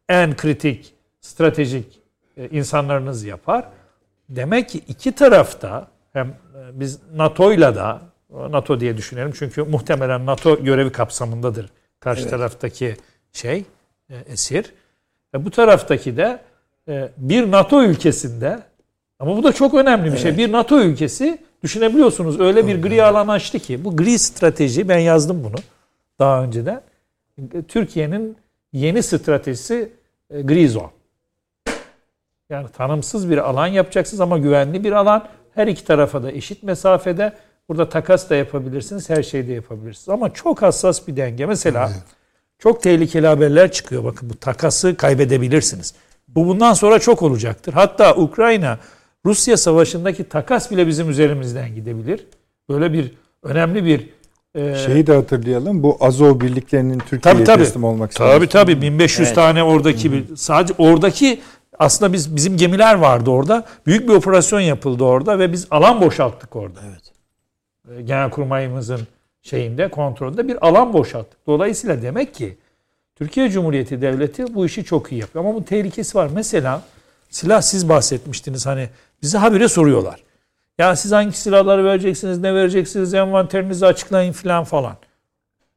en 0.09 0.35
kritik 0.35 0.93
stratejik 1.21 1.99
e, 2.37 2.49
insanlarınız 2.49 3.23
yapar. 3.23 3.65
Demek 4.29 4.69
ki 4.69 4.81
iki 4.87 5.11
tarafta 5.11 5.87
hem 6.13 6.27
e, 6.27 6.33
biz 6.79 6.99
NATO'yla 7.13 7.75
da 7.75 8.01
NATO 8.29 8.79
diye 8.79 8.97
düşünelim 8.97 9.31
çünkü 9.35 9.63
muhtemelen 9.63 10.25
NATO 10.25 10.63
görevi 10.63 10.91
kapsamındadır 10.91 11.69
karşı 11.99 12.29
taraftaki 12.29 12.95
şey 13.33 13.65
e, 14.09 14.15
esir. 14.15 14.73
Ve 15.33 15.45
bu 15.45 15.51
taraftaki 15.51 16.17
de 16.17 16.39
e, 16.87 17.09
bir 17.17 17.51
NATO 17.51 17.83
ülkesinde 17.83 18.59
ama 19.19 19.37
bu 19.37 19.43
da 19.43 19.53
çok 19.53 19.73
önemli 19.73 20.13
bir 20.13 20.17
şey. 20.17 20.37
Bir 20.37 20.51
NATO 20.51 20.79
ülkesi 20.79 21.37
düşünebiliyorsunuz 21.63 22.39
öyle 22.39 22.67
bir 22.67 22.81
gri 22.81 23.03
alan 23.03 23.27
açtı 23.27 23.59
ki 23.59 23.85
bu 23.85 23.97
gri 23.97 24.19
strateji 24.19 24.89
ben 24.89 24.99
yazdım 24.99 25.43
bunu 25.43 25.55
daha 26.19 26.43
önceden. 26.43 26.81
Türkiye'nin 27.67 28.37
yeni 28.73 29.03
stratejisi 29.03 29.91
e, 30.29 30.41
gri 30.41 30.69
zone. 30.69 30.89
Yani 32.49 32.67
tanımsız 32.69 33.29
bir 33.29 33.37
alan 33.37 33.67
yapacaksınız 33.67 34.21
ama 34.21 34.37
güvenli 34.37 34.83
bir 34.83 34.91
alan. 34.91 35.27
Her 35.55 35.67
iki 35.67 35.85
tarafa 35.85 36.23
da 36.23 36.31
eşit 36.31 36.63
mesafede. 36.63 37.33
Burada 37.69 37.89
takas 37.89 38.29
da 38.29 38.35
yapabilirsiniz, 38.35 39.09
her 39.09 39.23
şeyi 39.23 39.47
de 39.47 39.53
yapabilirsiniz. 39.53 40.09
Ama 40.09 40.33
çok 40.33 40.61
hassas 40.61 41.07
bir 41.07 41.15
denge. 41.15 41.45
Mesela 41.45 41.91
çok 42.61 42.83
tehlikeli 42.83 43.27
haberler 43.27 43.71
çıkıyor. 43.71 44.03
Bakın 44.03 44.29
bu 44.29 44.35
takası 44.35 44.97
kaybedebilirsiniz. 44.97 45.93
Bu 46.27 46.47
bundan 46.47 46.73
sonra 46.73 46.99
çok 46.99 47.21
olacaktır. 47.21 47.73
Hatta 47.73 48.15
Ukrayna 48.15 48.79
Rusya 49.25 49.57
savaşındaki 49.57 50.23
takas 50.29 50.71
bile 50.71 50.87
bizim 50.87 51.09
üzerimizden 51.09 51.75
gidebilir. 51.75 52.27
Böyle 52.69 52.93
bir 52.93 53.11
önemli 53.43 53.85
bir 53.85 54.09
e, 54.55 54.75
Şeyi 54.75 55.07
de 55.07 55.15
hatırlayalım. 55.15 55.83
Bu 55.83 55.97
Azov 55.99 56.39
birliklerinin 56.39 56.99
Türkiye'ye 56.99 57.43
teslim 57.43 57.83
olmak 57.83 58.15
Tabii 58.15 58.47
tabii 58.47 58.81
1500 58.81 59.27
Evet. 59.27 59.35
tane 59.35 59.63
oradaki 59.63 60.11
bir 60.11 60.35
sadece 60.35 60.73
oradaki 60.77 61.41
aslında 61.79 62.13
biz 62.13 62.35
bizim 62.35 62.57
gemiler 62.57 62.95
vardı 62.95 63.29
orada. 63.29 63.65
Büyük 63.85 64.09
bir 64.09 64.13
operasyon 64.13 64.59
yapıldı 64.59 65.03
orada 65.03 65.39
ve 65.39 65.51
biz 65.51 65.67
alan 65.71 66.01
boşalttık 66.01 66.55
orada. 66.55 66.79
Evet. 66.89 67.11
E, 67.97 68.01
Genelkurmayımızın 68.01 69.07
şeyinde 69.41 69.91
kontrolünde 69.91 70.47
bir 70.47 70.67
alan 70.67 70.93
boşalttık. 70.93 71.47
Dolayısıyla 71.47 72.01
demek 72.01 72.33
ki 72.33 72.57
Türkiye 73.15 73.49
Cumhuriyeti 73.49 74.01
Devleti 74.01 74.55
bu 74.55 74.65
işi 74.65 74.83
çok 74.83 75.11
iyi 75.11 75.21
yapıyor. 75.21 75.45
Ama 75.45 75.53
bunun 75.53 75.63
tehlikesi 75.63 76.17
var. 76.17 76.29
Mesela 76.33 76.81
silah 77.29 77.61
siz 77.61 77.89
bahsetmiştiniz 77.89 78.65
hani 78.65 78.89
bize 79.21 79.37
habire 79.37 79.67
soruyorlar. 79.67 80.23
Ya 80.77 80.95
siz 80.95 81.11
hangi 81.11 81.37
silahları 81.37 81.85
vereceksiniz, 81.85 82.37
ne 82.37 82.55
vereceksiniz, 82.55 83.13
envanterinizi 83.13 83.85
açıklayın 83.85 84.31
falan 84.31 84.63
falan. 84.63 84.95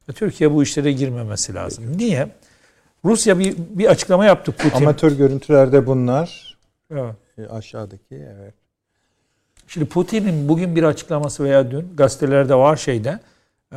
E, 0.09 0.13
Türkiye 0.13 0.53
bu 0.53 0.63
işlere 0.63 0.91
girmemesi 0.91 1.53
lazım. 1.53 1.97
Niye? 1.97 2.27
Rusya 3.05 3.39
bir, 3.39 3.55
bir 3.57 3.85
açıklama 3.85 4.25
yaptı 4.25 4.51
Putin. 4.51 4.77
Amatör 4.77 5.11
görüntülerde 5.11 5.87
bunlar. 5.87 6.57
Evet. 6.91 7.15
E, 7.37 7.45
Aşağıdaki 7.47 8.15
evet. 8.15 8.53
Şimdi 9.67 9.85
Putin'in 9.85 10.49
bugün 10.49 10.75
bir 10.75 10.83
açıklaması 10.83 11.43
veya 11.43 11.71
dün 11.71 11.93
gazetelerde 11.97 12.55
var 12.55 12.75
şeyde 12.75 13.19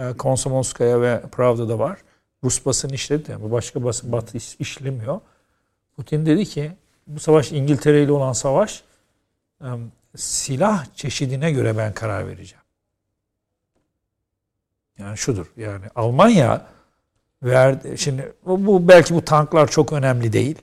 e, 0.00 0.16
Komsomolskaya 0.16 1.00
ve 1.00 1.22
Pravda'da 1.32 1.78
var. 1.78 1.98
Rus 2.44 2.66
basın 2.66 2.88
işledi. 2.88 3.36
Bu 3.40 3.50
başka 3.50 3.84
basın 3.84 4.12
batı 4.12 4.36
iş- 4.36 4.56
işlemiyor. 4.58 5.20
Putin 5.96 6.26
dedi 6.26 6.44
ki 6.44 6.72
bu 7.06 7.20
savaş 7.20 7.52
İngiltere 7.52 8.02
ile 8.02 8.12
olan 8.12 8.32
savaş 8.32 8.82
silah 10.16 10.86
çeşidine 10.94 11.52
göre 11.52 11.76
ben 11.76 11.92
karar 11.94 12.26
vereceğim. 12.26 12.64
Yani 14.98 15.18
şudur. 15.18 15.46
Yani 15.56 15.84
Almanya 15.94 16.66
verdi 17.42 17.98
şimdi 17.98 18.32
bu, 18.46 18.88
belki 18.88 19.14
bu 19.14 19.24
tanklar 19.24 19.70
çok 19.70 19.92
önemli 19.92 20.32
değil. 20.32 20.58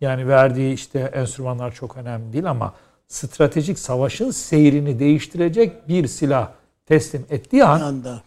Yani 0.00 0.28
verdiği 0.28 0.74
işte 0.74 0.98
enstrümanlar 0.98 1.74
çok 1.74 1.96
önemli 1.96 2.32
değil 2.32 2.50
ama 2.50 2.74
stratejik 3.08 3.78
savaşın 3.78 4.30
seyrini 4.30 4.98
değiştirecek 4.98 5.88
bir 5.88 6.06
silah 6.06 6.50
teslim 6.86 7.26
ettiği 7.30 7.64
an 7.64 7.80
anda. 7.80 8.22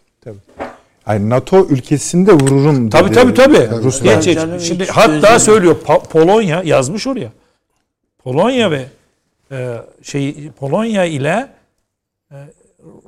Ay 1.06 1.30
NATO 1.30 1.66
ülkesinde 1.66 2.32
vururum 2.32 2.80
dedi. 2.86 2.90
Tabii 2.90 3.12
tabii 3.12 3.34
tabii. 3.34 3.82
Ruslar. 3.84 4.14
Geç, 4.14 4.24
geç. 4.24 4.38
Şimdi 4.62 4.86
hatta 4.86 5.38
söylüyor 5.38 5.76
Pa- 5.86 6.08
Polonya 6.08 6.62
yazmış 6.62 7.06
oraya. 7.06 7.32
Polonya 8.24 8.70
ve 8.70 8.86
e, 9.52 9.76
şey 10.02 10.50
Polonya 10.50 11.04
ile 11.04 11.48
e, 12.32 12.36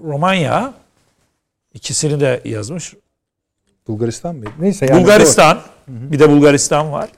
Romanya 0.05 0.75
ikisini 1.75 2.21
de 2.21 2.41
yazmış. 2.45 2.95
Bulgaristan 3.89 4.37
mıydı? 4.37 4.51
Neyse 4.61 4.87
yani. 4.87 5.01
Bulgaristan 5.01 5.59
bir 5.89 6.19
de 6.19 6.31
Bulgaristan 6.31 6.93
var. 6.93 7.09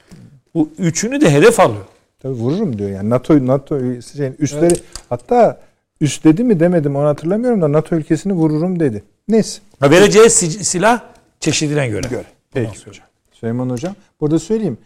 Bu 0.55 0.69
üçünü 0.79 1.21
de 1.21 1.31
hedef 1.31 1.61
alıyor. 1.61 1.85
Tabii 2.23 2.35
vururum 2.35 2.79
diyor 2.79 2.91
yani 2.91 3.11
NATO 3.11 3.47
NATO 3.47 3.79
şeyin 4.17 4.37
üstleri 4.39 4.75
hatta 5.09 5.61
üstledi 6.01 6.45
mi 6.45 6.61
demedim 6.61 6.97
onu 6.97 7.07
hatırlamıyorum 7.09 7.63
da 7.63 7.73
NATO 7.73 7.97
ülkesini 7.97 8.33
vururum 8.33 8.81
dedi. 8.81 9.05
Neyse. 9.29 9.61
Vereceği 9.83 10.31
si- 10.31 10.65
silah 10.65 11.03
çeşidine 11.41 11.89
göre. 11.89 12.09
Göre. 12.09 12.27
Peki 12.53 12.87
hocam. 12.87 13.07
Süleyman 13.33 13.71
hocam. 13.71 13.95
Burada 14.21 14.39
söyleyeyim. 14.39 14.79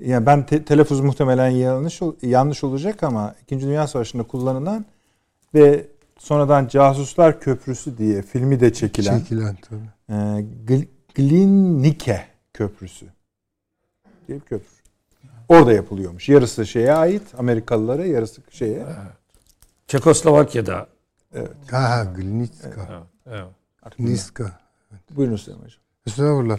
Yani 0.00 0.26
ben 0.26 0.46
te- 0.46 0.64
telaffuz 0.64 1.00
muhtemelen 1.00 1.48
yanlış 1.48 2.00
yanlış 2.22 2.64
olacak 2.64 3.02
ama 3.02 3.34
2. 3.42 3.60
Dünya 3.60 3.86
Savaşı'nda 3.86 4.22
kullanılan 4.22 4.84
ve 5.54 5.86
sonradan 6.18 6.68
Casuslar 6.68 7.40
Köprüsü 7.40 7.98
diye 7.98 8.22
filmi 8.22 8.60
de 8.60 8.72
çekilen 8.72 9.18
Çekilen 9.18 9.56
tabii. 9.68 9.80
e, 10.08 10.14
Gl- 10.66 10.86
Glinike 11.14 12.24
Köprüsü 12.54 13.06
diye 14.28 14.38
bir 14.38 14.44
köprü. 14.44 14.66
Orada 15.48 15.72
yapılıyormuş. 15.72 16.28
Yarısı 16.28 16.66
şeye 16.66 16.92
ait 16.92 17.22
Amerikalılara, 17.38 18.04
yarısı 18.06 18.40
şeye. 18.50 18.86
Çekoslovakya'da. 19.86 20.86
Ha 21.70 21.90
ha 21.90 22.04
Glinitska. 22.16 23.02
Evet. 23.26 23.44
Niska. 23.98 24.60
Buyurun 25.10 25.36
Süleyman 25.36 25.64
hocam. 25.64 25.80
Estağfurullah. 26.06 26.58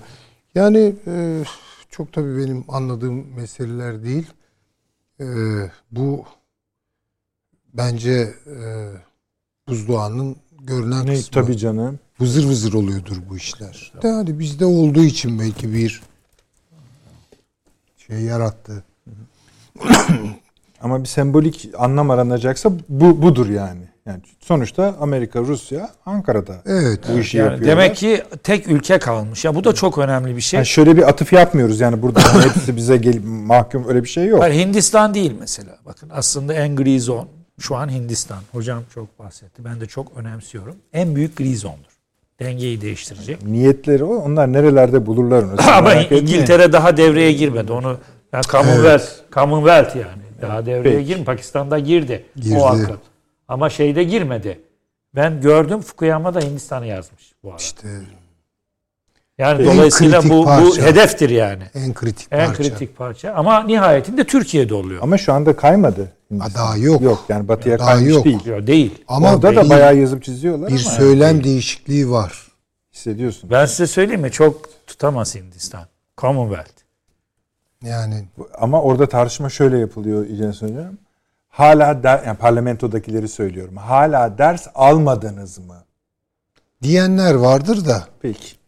Yani 0.56 0.96
e, 1.08 1.44
çok 1.90 2.14
tabii 2.14 2.38
benim 2.38 2.64
anladığım 2.68 3.34
meseleler 3.36 4.04
değil. 4.04 4.28
E, 5.20 5.26
bu 5.92 6.26
bence 7.74 8.34
e, 8.48 8.90
buzdoğanın 9.68 10.36
görünen 10.62 11.06
Ne, 11.06 11.16
kısmı. 11.16 11.32
tabii 11.32 11.58
canım. 11.58 12.00
Vızır 12.20 12.46
vızır 12.46 12.74
oluyordur 12.74 13.18
bu 13.30 13.38
işler. 13.38 13.94
Yani 14.04 14.40
bizde 14.40 14.66
olduğu 14.66 15.04
için 15.04 15.40
belki 15.40 15.74
bir 15.74 16.02
şey 17.98 18.22
yarattı. 18.22 18.84
Ama 20.82 21.04
bir 21.04 21.08
sembolik 21.08 21.70
anlam 21.78 22.10
aranacaksa 22.12 22.72
bu 22.90 23.22
budur 23.22 23.50
yani. 23.50 23.82
Yani 24.06 24.22
sonuçta 24.40 24.96
Amerika, 25.00 25.40
Rusya 25.40 25.90
Ankara'da 26.06 26.56
Evet. 26.66 27.00
bu 27.14 27.20
işi 27.20 27.38
Yani 27.38 27.46
yapıyorlar. 27.52 27.78
demek 27.78 27.96
ki 27.96 28.24
tek 28.44 28.68
ülke 28.68 29.00
kalmış. 29.00 29.46
Ya 29.46 29.56
bu 29.56 29.64
da 29.64 29.74
çok 29.74 29.98
önemli 29.98 30.36
bir 30.36 30.42
şey. 30.42 30.58
Yani 30.58 30.68
şöyle 30.68 30.98
bir 30.98 31.10
atıf 31.10 31.34
yapmıyoruz 31.34 31.80
yani 31.80 32.02
burada 32.02 32.20
hepsi 32.44 32.76
bize 32.76 32.98
gelip 32.98 33.24
mahkum 33.26 33.86
öyle 33.90 34.04
bir 34.04 34.10
şey 34.10 34.26
yok. 34.26 34.42
Hayır, 34.42 34.66
Hindistan 34.66 35.14
değil 35.14 35.34
mesela. 35.40 35.78
Bakın 35.86 36.10
aslında 36.14 36.54
en 36.54 36.76
gri 36.76 37.00
zon 37.00 37.28
şu 37.60 37.76
an 37.76 37.90
Hindistan. 37.90 38.38
Hocam 38.52 38.84
çok 38.96 39.20
bahsetti. 39.20 39.66
Ben 39.66 39.82
de 39.82 39.86
çok 39.86 40.08
önemsiyorum. 40.18 40.76
En 40.94 41.16
büyük 41.16 41.38
gri 41.38 41.58
zondur. 41.58 41.90
Dengeyi 42.40 42.82
değiştirecek. 42.82 43.46
Niyetleri 43.46 44.04
o. 44.04 44.16
Onlar 44.16 44.54
nerelerde 44.54 45.06
bulurlar 45.06 45.44
onu. 45.44 45.52
Ama 45.72 45.82
merak 45.82 46.04
etmeyin. 46.06 46.24
İngiltere 46.24 46.74
daha 46.74 46.98
devreye 46.98 47.32
girmedi. 47.34 47.72
Onu 47.72 47.98
yani 48.34 48.44
Commonwealth, 48.44 49.06
Commonwealth 49.34 49.96
yani. 49.96 50.22
Daha 50.42 50.66
devreye 50.66 50.96
Peki. 50.96 51.06
girmedi. 51.08 51.26
Pakistan'da 51.26 51.80
girdi. 51.80 52.26
Girdi. 52.36 52.58
O 52.60 52.66
akıl. 52.66 52.94
Ama 53.48 53.70
şeyde 53.70 54.04
girmedi. 54.04 54.60
Ben 55.16 55.42
gördüm 55.42 55.82
Fukuyama 55.82 56.34
da 56.34 56.40
Hindistan'ı 56.42 56.86
yazmış 56.86 57.34
bu 57.44 57.48
arada. 57.50 57.62
İşte 57.62 57.88
Yani 59.38 59.62
En 59.62 59.68
dolayısıyla 59.78 60.24
bu, 60.24 60.30
bu 60.30 60.46
parça. 60.46 60.82
hedeftir 60.82 61.30
yani. 61.30 61.64
en 61.76 61.94
kritik 61.94 62.28
En 62.32 62.48
parça. 62.48 62.64
kritik 62.64 62.98
parça. 62.98 63.34
Ama 63.34 63.64
nihayetinde 63.64 64.24
Türkiye'de 64.24 64.74
oluyor. 64.74 65.04
Ama 65.04 65.18
şu 65.18 65.34
anda 65.34 65.56
kaymadı. 65.56 66.12
Hindistan. 66.32 66.54
daha 66.54 66.78
yok. 66.78 67.02
Yok 67.02 67.26
yani 67.30 67.48
batıya 67.48 67.80
Daha 67.80 67.94
kaymış 67.94 68.14
yok. 68.14 68.26
değil. 68.26 68.46
Yok, 68.46 68.68
değil. 68.68 69.04
Ama 69.08 69.34
Orada 69.34 69.56
da 69.56 69.70
bayağı 69.70 69.96
yazıp 69.98 70.24
çiziyorlar 70.24 70.68
bir 70.68 70.72
ama 70.86 70.92
söylem 70.92 71.44
değişikliği 71.44 72.12
var. 72.12 72.48
hissediyorsun. 72.94 73.50
Ben 73.50 73.66
size 73.66 73.88
söyleyeyim 73.88 74.22
mi? 74.22 74.32
Çok 74.32 74.70
tutamaz 74.88 75.36
Hindistan. 75.36 75.84
Commonwealth. 76.18 76.79
Yani 77.84 78.26
Ama 78.58 78.82
orada 78.82 79.10
tartışma 79.10 79.50
şöyle 79.50 79.78
yapılıyor 79.78 80.26
İlginiz 80.26 80.62
Hocam. 80.62 80.98
Hala 81.50 82.04
der, 82.04 82.24
yani 82.26 82.38
parlamentodakileri 82.38 83.28
söylüyorum. 83.28 83.78
Hala 83.78 84.38
ders 84.38 84.68
almadınız 84.76 85.58
mı? 85.58 85.84
diyenler 86.84 87.34
vardır 87.34 87.86
da 87.86 88.08
Peki. 88.22 88.60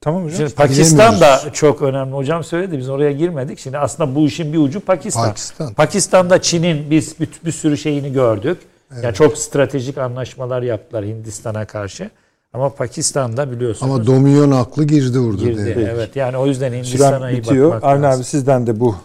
Tamam 0.00 0.24
hocam. 0.24 0.36
Şimdi 0.36 0.54
Pakistan 0.54 1.20
da 1.20 1.52
çok 1.52 1.82
önemli. 1.82 2.14
Hocam 2.14 2.44
söyledi 2.44 2.78
biz 2.78 2.88
oraya 2.88 3.12
girmedik. 3.12 3.58
Şimdi 3.58 3.78
aslında 3.78 4.14
bu 4.14 4.26
işin 4.26 4.52
bir 4.52 4.58
ucu 4.58 4.80
Pakistan. 4.80 5.28
Pakistan. 5.28 5.74
Pakistan'da 5.74 6.42
Çin'in 6.42 6.90
biz 6.90 7.20
bir, 7.20 7.28
bir 7.44 7.52
sürü 7.52 7.76
şeyini 7.76 8.12
gördük. 8.12 8.58
Yani 9.02 9.14
çok 9.14 9.38
stratejik 9.38 9.98
anlaşmalar 9.98 10.62
yaptılar 10.62 11.04
Hindistan'a 11.04 11.64
karşı. 11.64 12.10
Ama 12.52 12.74
Pakistan'da 12.74 13.50
biliyorsunuz 13.52 13.92
ama 13.92 14.06
domino 14.06 14.56
aklı 14.56 14.84
girdi 14.84 15.18
orada. 15.18 15.42
girdi. 15.42 15.66
devreye. 15.66 15.88
Evet 15.88 16.16
yani 16.16 16.36
o 16.36 16.46
yüzden 16.46 16.72
Hindistan'a 16.72 17.30
iyi 17.30 17.38
bitiyor. 17.38 17.70
bakmak 17.70 17.92
Avni 17.92 18.02
lazım. 18.02 18.20
abi 18.20 18.24
sizden 18.26 18.66
de 18.66 18.80
bu. 18.80 18.96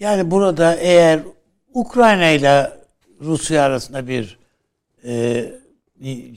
Yani 0.00 0.30
burada 0.30 0.74
eğer 0.74 1.20
Ukrayna 1.74 2.28
ile 2.28 2.70
Rusya 3.20 3.62
arasında 3.62 4.08
bir 4.08 4.38
e, 5.04 5.44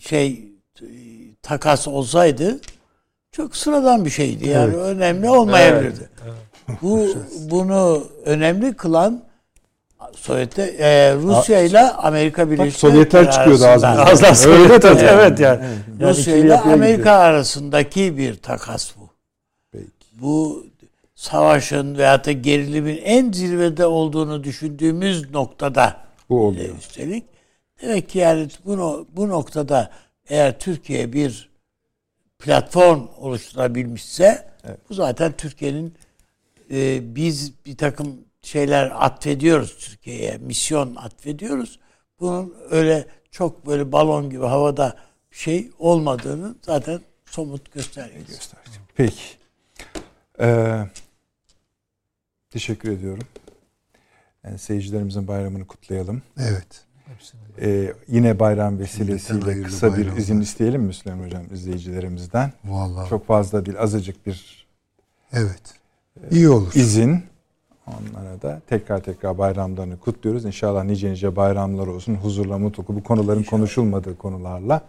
şey 0.01 0.51
takas 1.41 1.87
olsaydı 1.87 2.59
çok 3.31 3.55
sıradan 3.57 4.05
bir 4.05 4.09
şeydi. 4.09 4.49
Yani 4.49 4.75
önemli 4.75 5.29
olmayabilirdi. 5.29 6.09
Bu 6.81 7.07
bunu 7.51 8.07
önemli 8.25 8.73
kılan 8.73 9.23
Sovyet'te 10.15 10.61
e, 10.61 11.13
Rusya 11.15 11.61
ile 11.61 11.79
Amerika 11.91 12.51
Birleşik 12.51 12.79
Sovyetler 12.79 13.21
Devletleri 13.21 13.35
çıkıyordu 13.35 13.63
arasında- 13.65 13.87
ağzımızdan. 13.89 14.29
Az 14.29 14.45
daha 14.45 14.51
Öyle 14.53 14.79
tabii. 14.79 14.99
evet 15.01 15.39
yani. 15.39 15.65
Yani 15.99 16.09
Rusya 16.09 16.35
ile 16.37 16.57
Amerika 16.59 16.97
gidiyor. 16.97 17.15
arasındaki 17.15 18.17
bir 18.17 18.35
takas 18.35 18.91
bu. 18.97 19.09
Peki. 19.71 19.85
Bu 20.13 20.65
savaşın 21.15 21.97
veyahut 21.97 22.25
da 22.25 22.31
gerilimin 22.31 22.97
en 23.03 23.31
zirvede 23.31 23.85
olduğunu 23.85 24.43
düşündüğümüz 24.43 25.31
noktada 25.31 25.97
Bu 26.29 26.35
e, 26.35 26.39
oluyor. 26.41 26.77
üstelik 26.77 27.23
demek 27.81 28.09
ki 28.09 28.19
yani 28.19 28.47
bu, 28.65 29.07
bu 29.15 29.29
noktada 29.29 29.91
eğer 30.29 30.59
Türkiye 30.59 31.13
bir 31.13 31.49
platform 32.39 33.01
oluşturabilmişse 33.19 34.47
bu 34.89 34.93
zaten 34.93 35.31
Türkiye'nin 35.37 35.93
e, 36.71 36.99
biz 37.15 37.51
bir 37.65 37.77
takım 37.77 38.15
şeyler 38.47 39.05
atfediyoruz 39.05 39.77
Türkiye'ye 39.77 40.37
misyon 40.37 40.95
atfediyoruz. 40.95 41.79
Bunun 42.19 42.55
öyle 42.69 43.07
çok 43.31 43.67
böyle 43.67 43.91
balon 43.91 44.29
gibi 44.29 44.45
havada 44.45 44.97
bir 45.31 45.35
şey 45.37 45.71
olmadığını 45.79 46.55
zaten 46.61 47.01
somut 47.25 47.71
göstergesi. 47.73 48.55
Peki. 48.95 49.23
Ee, 50.39 50.83
teşekkür 52.49 52.91
ediyorum. 52.91 53.23
Yani 54.43 54.59
seyircilerimizin 54.59 55.27
bayramını 55.27 55.67
kutlayalım. 55.67 56.21
Evet. 56.37 56.85
Ee, 57.61 57.93
yine 58.07 58.39
bayram 58.39 58.79
vesilesiyle 58.79 59.61
kısa 59.63 59.87
bir 59.87 59.97
bayramlar. 59.97 60.17
izin 60.17 60.41
isteyelim 60.41 60.81
mi 60.81 60.93
Süleyman 60.93 61.25
Hocam 61.25 61.43
izleyicilerimizden? 61.53 62.53
Vallahi. 62.63 63.09
Çok 63.09 63.27
fazla 63.27 63.65
değil 63.65 63.79
azıcık 63.79 64.25
bir 64.25 64.67
Evet. 65.33 65.61
İyi 66.31 66.49
olur. 66.49 66.71
izin. 66.75 67.23
Onlara 67.87 68.41
da 68.41 68.61
tekrar 68.67 68.99
tekrar 68.99 69.37
bayramlarını 69.37 69.99
kutluyoruz. 69.99 70.45
İnşallah 70.45 70.83
nice 70.83 71.11
nice 71.11 71.35
bayramlar 71.35 71.87
olsun. 71.87 72.15
Huzurla, 72.15 72.57
mutlulukla 72.57 72.95
bu 72.95 73.03
konuların 73.03 73.43
konuşulmadığı 73.43 74.17
konularla. 74.17 74.81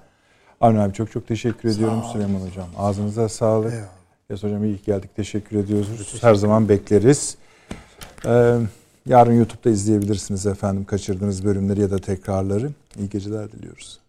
Avni 0.61 0.81
abi 0.81 0.93
çok 0.93 1.11
çok 1.11 1.27
teşekkür 1.29 1.69
ediyorum 1.69 2.03
Süleyman 2.13 2.41
Hocam. 2.41 2.69
Ağzınıza 2.79 3.29
sağlık. 3.29 3.73
Eyvallah. 3.73 3.99
Yes 4.31 4.43
hocam 4.43 4.65
iyi 4.65 4.83
geldik. 4.87 5.17
Teşekkür 5.17 5.57
ediyoruz. 5.57 6.23
Her 6.23 6.35
zaman 6.35 6.69
bekleriz. 6.69 7.37
Ee, 8.27 8.59
yarın 9.07 9.33
YouTube'da 9.33 9.71
izleyebilirsiniz 9.71 10.47
efendim 10.47 10.85
kaçırdığınız 10.85 11.45
bölümleri 11.45 11.81
ya 11.81 11.91
da 11.91 11.99
tekrarları. 11.99 12.71
İyi 12.99 13.09
geceler 13.09 13.53
diliyoruz. 13.53 14.01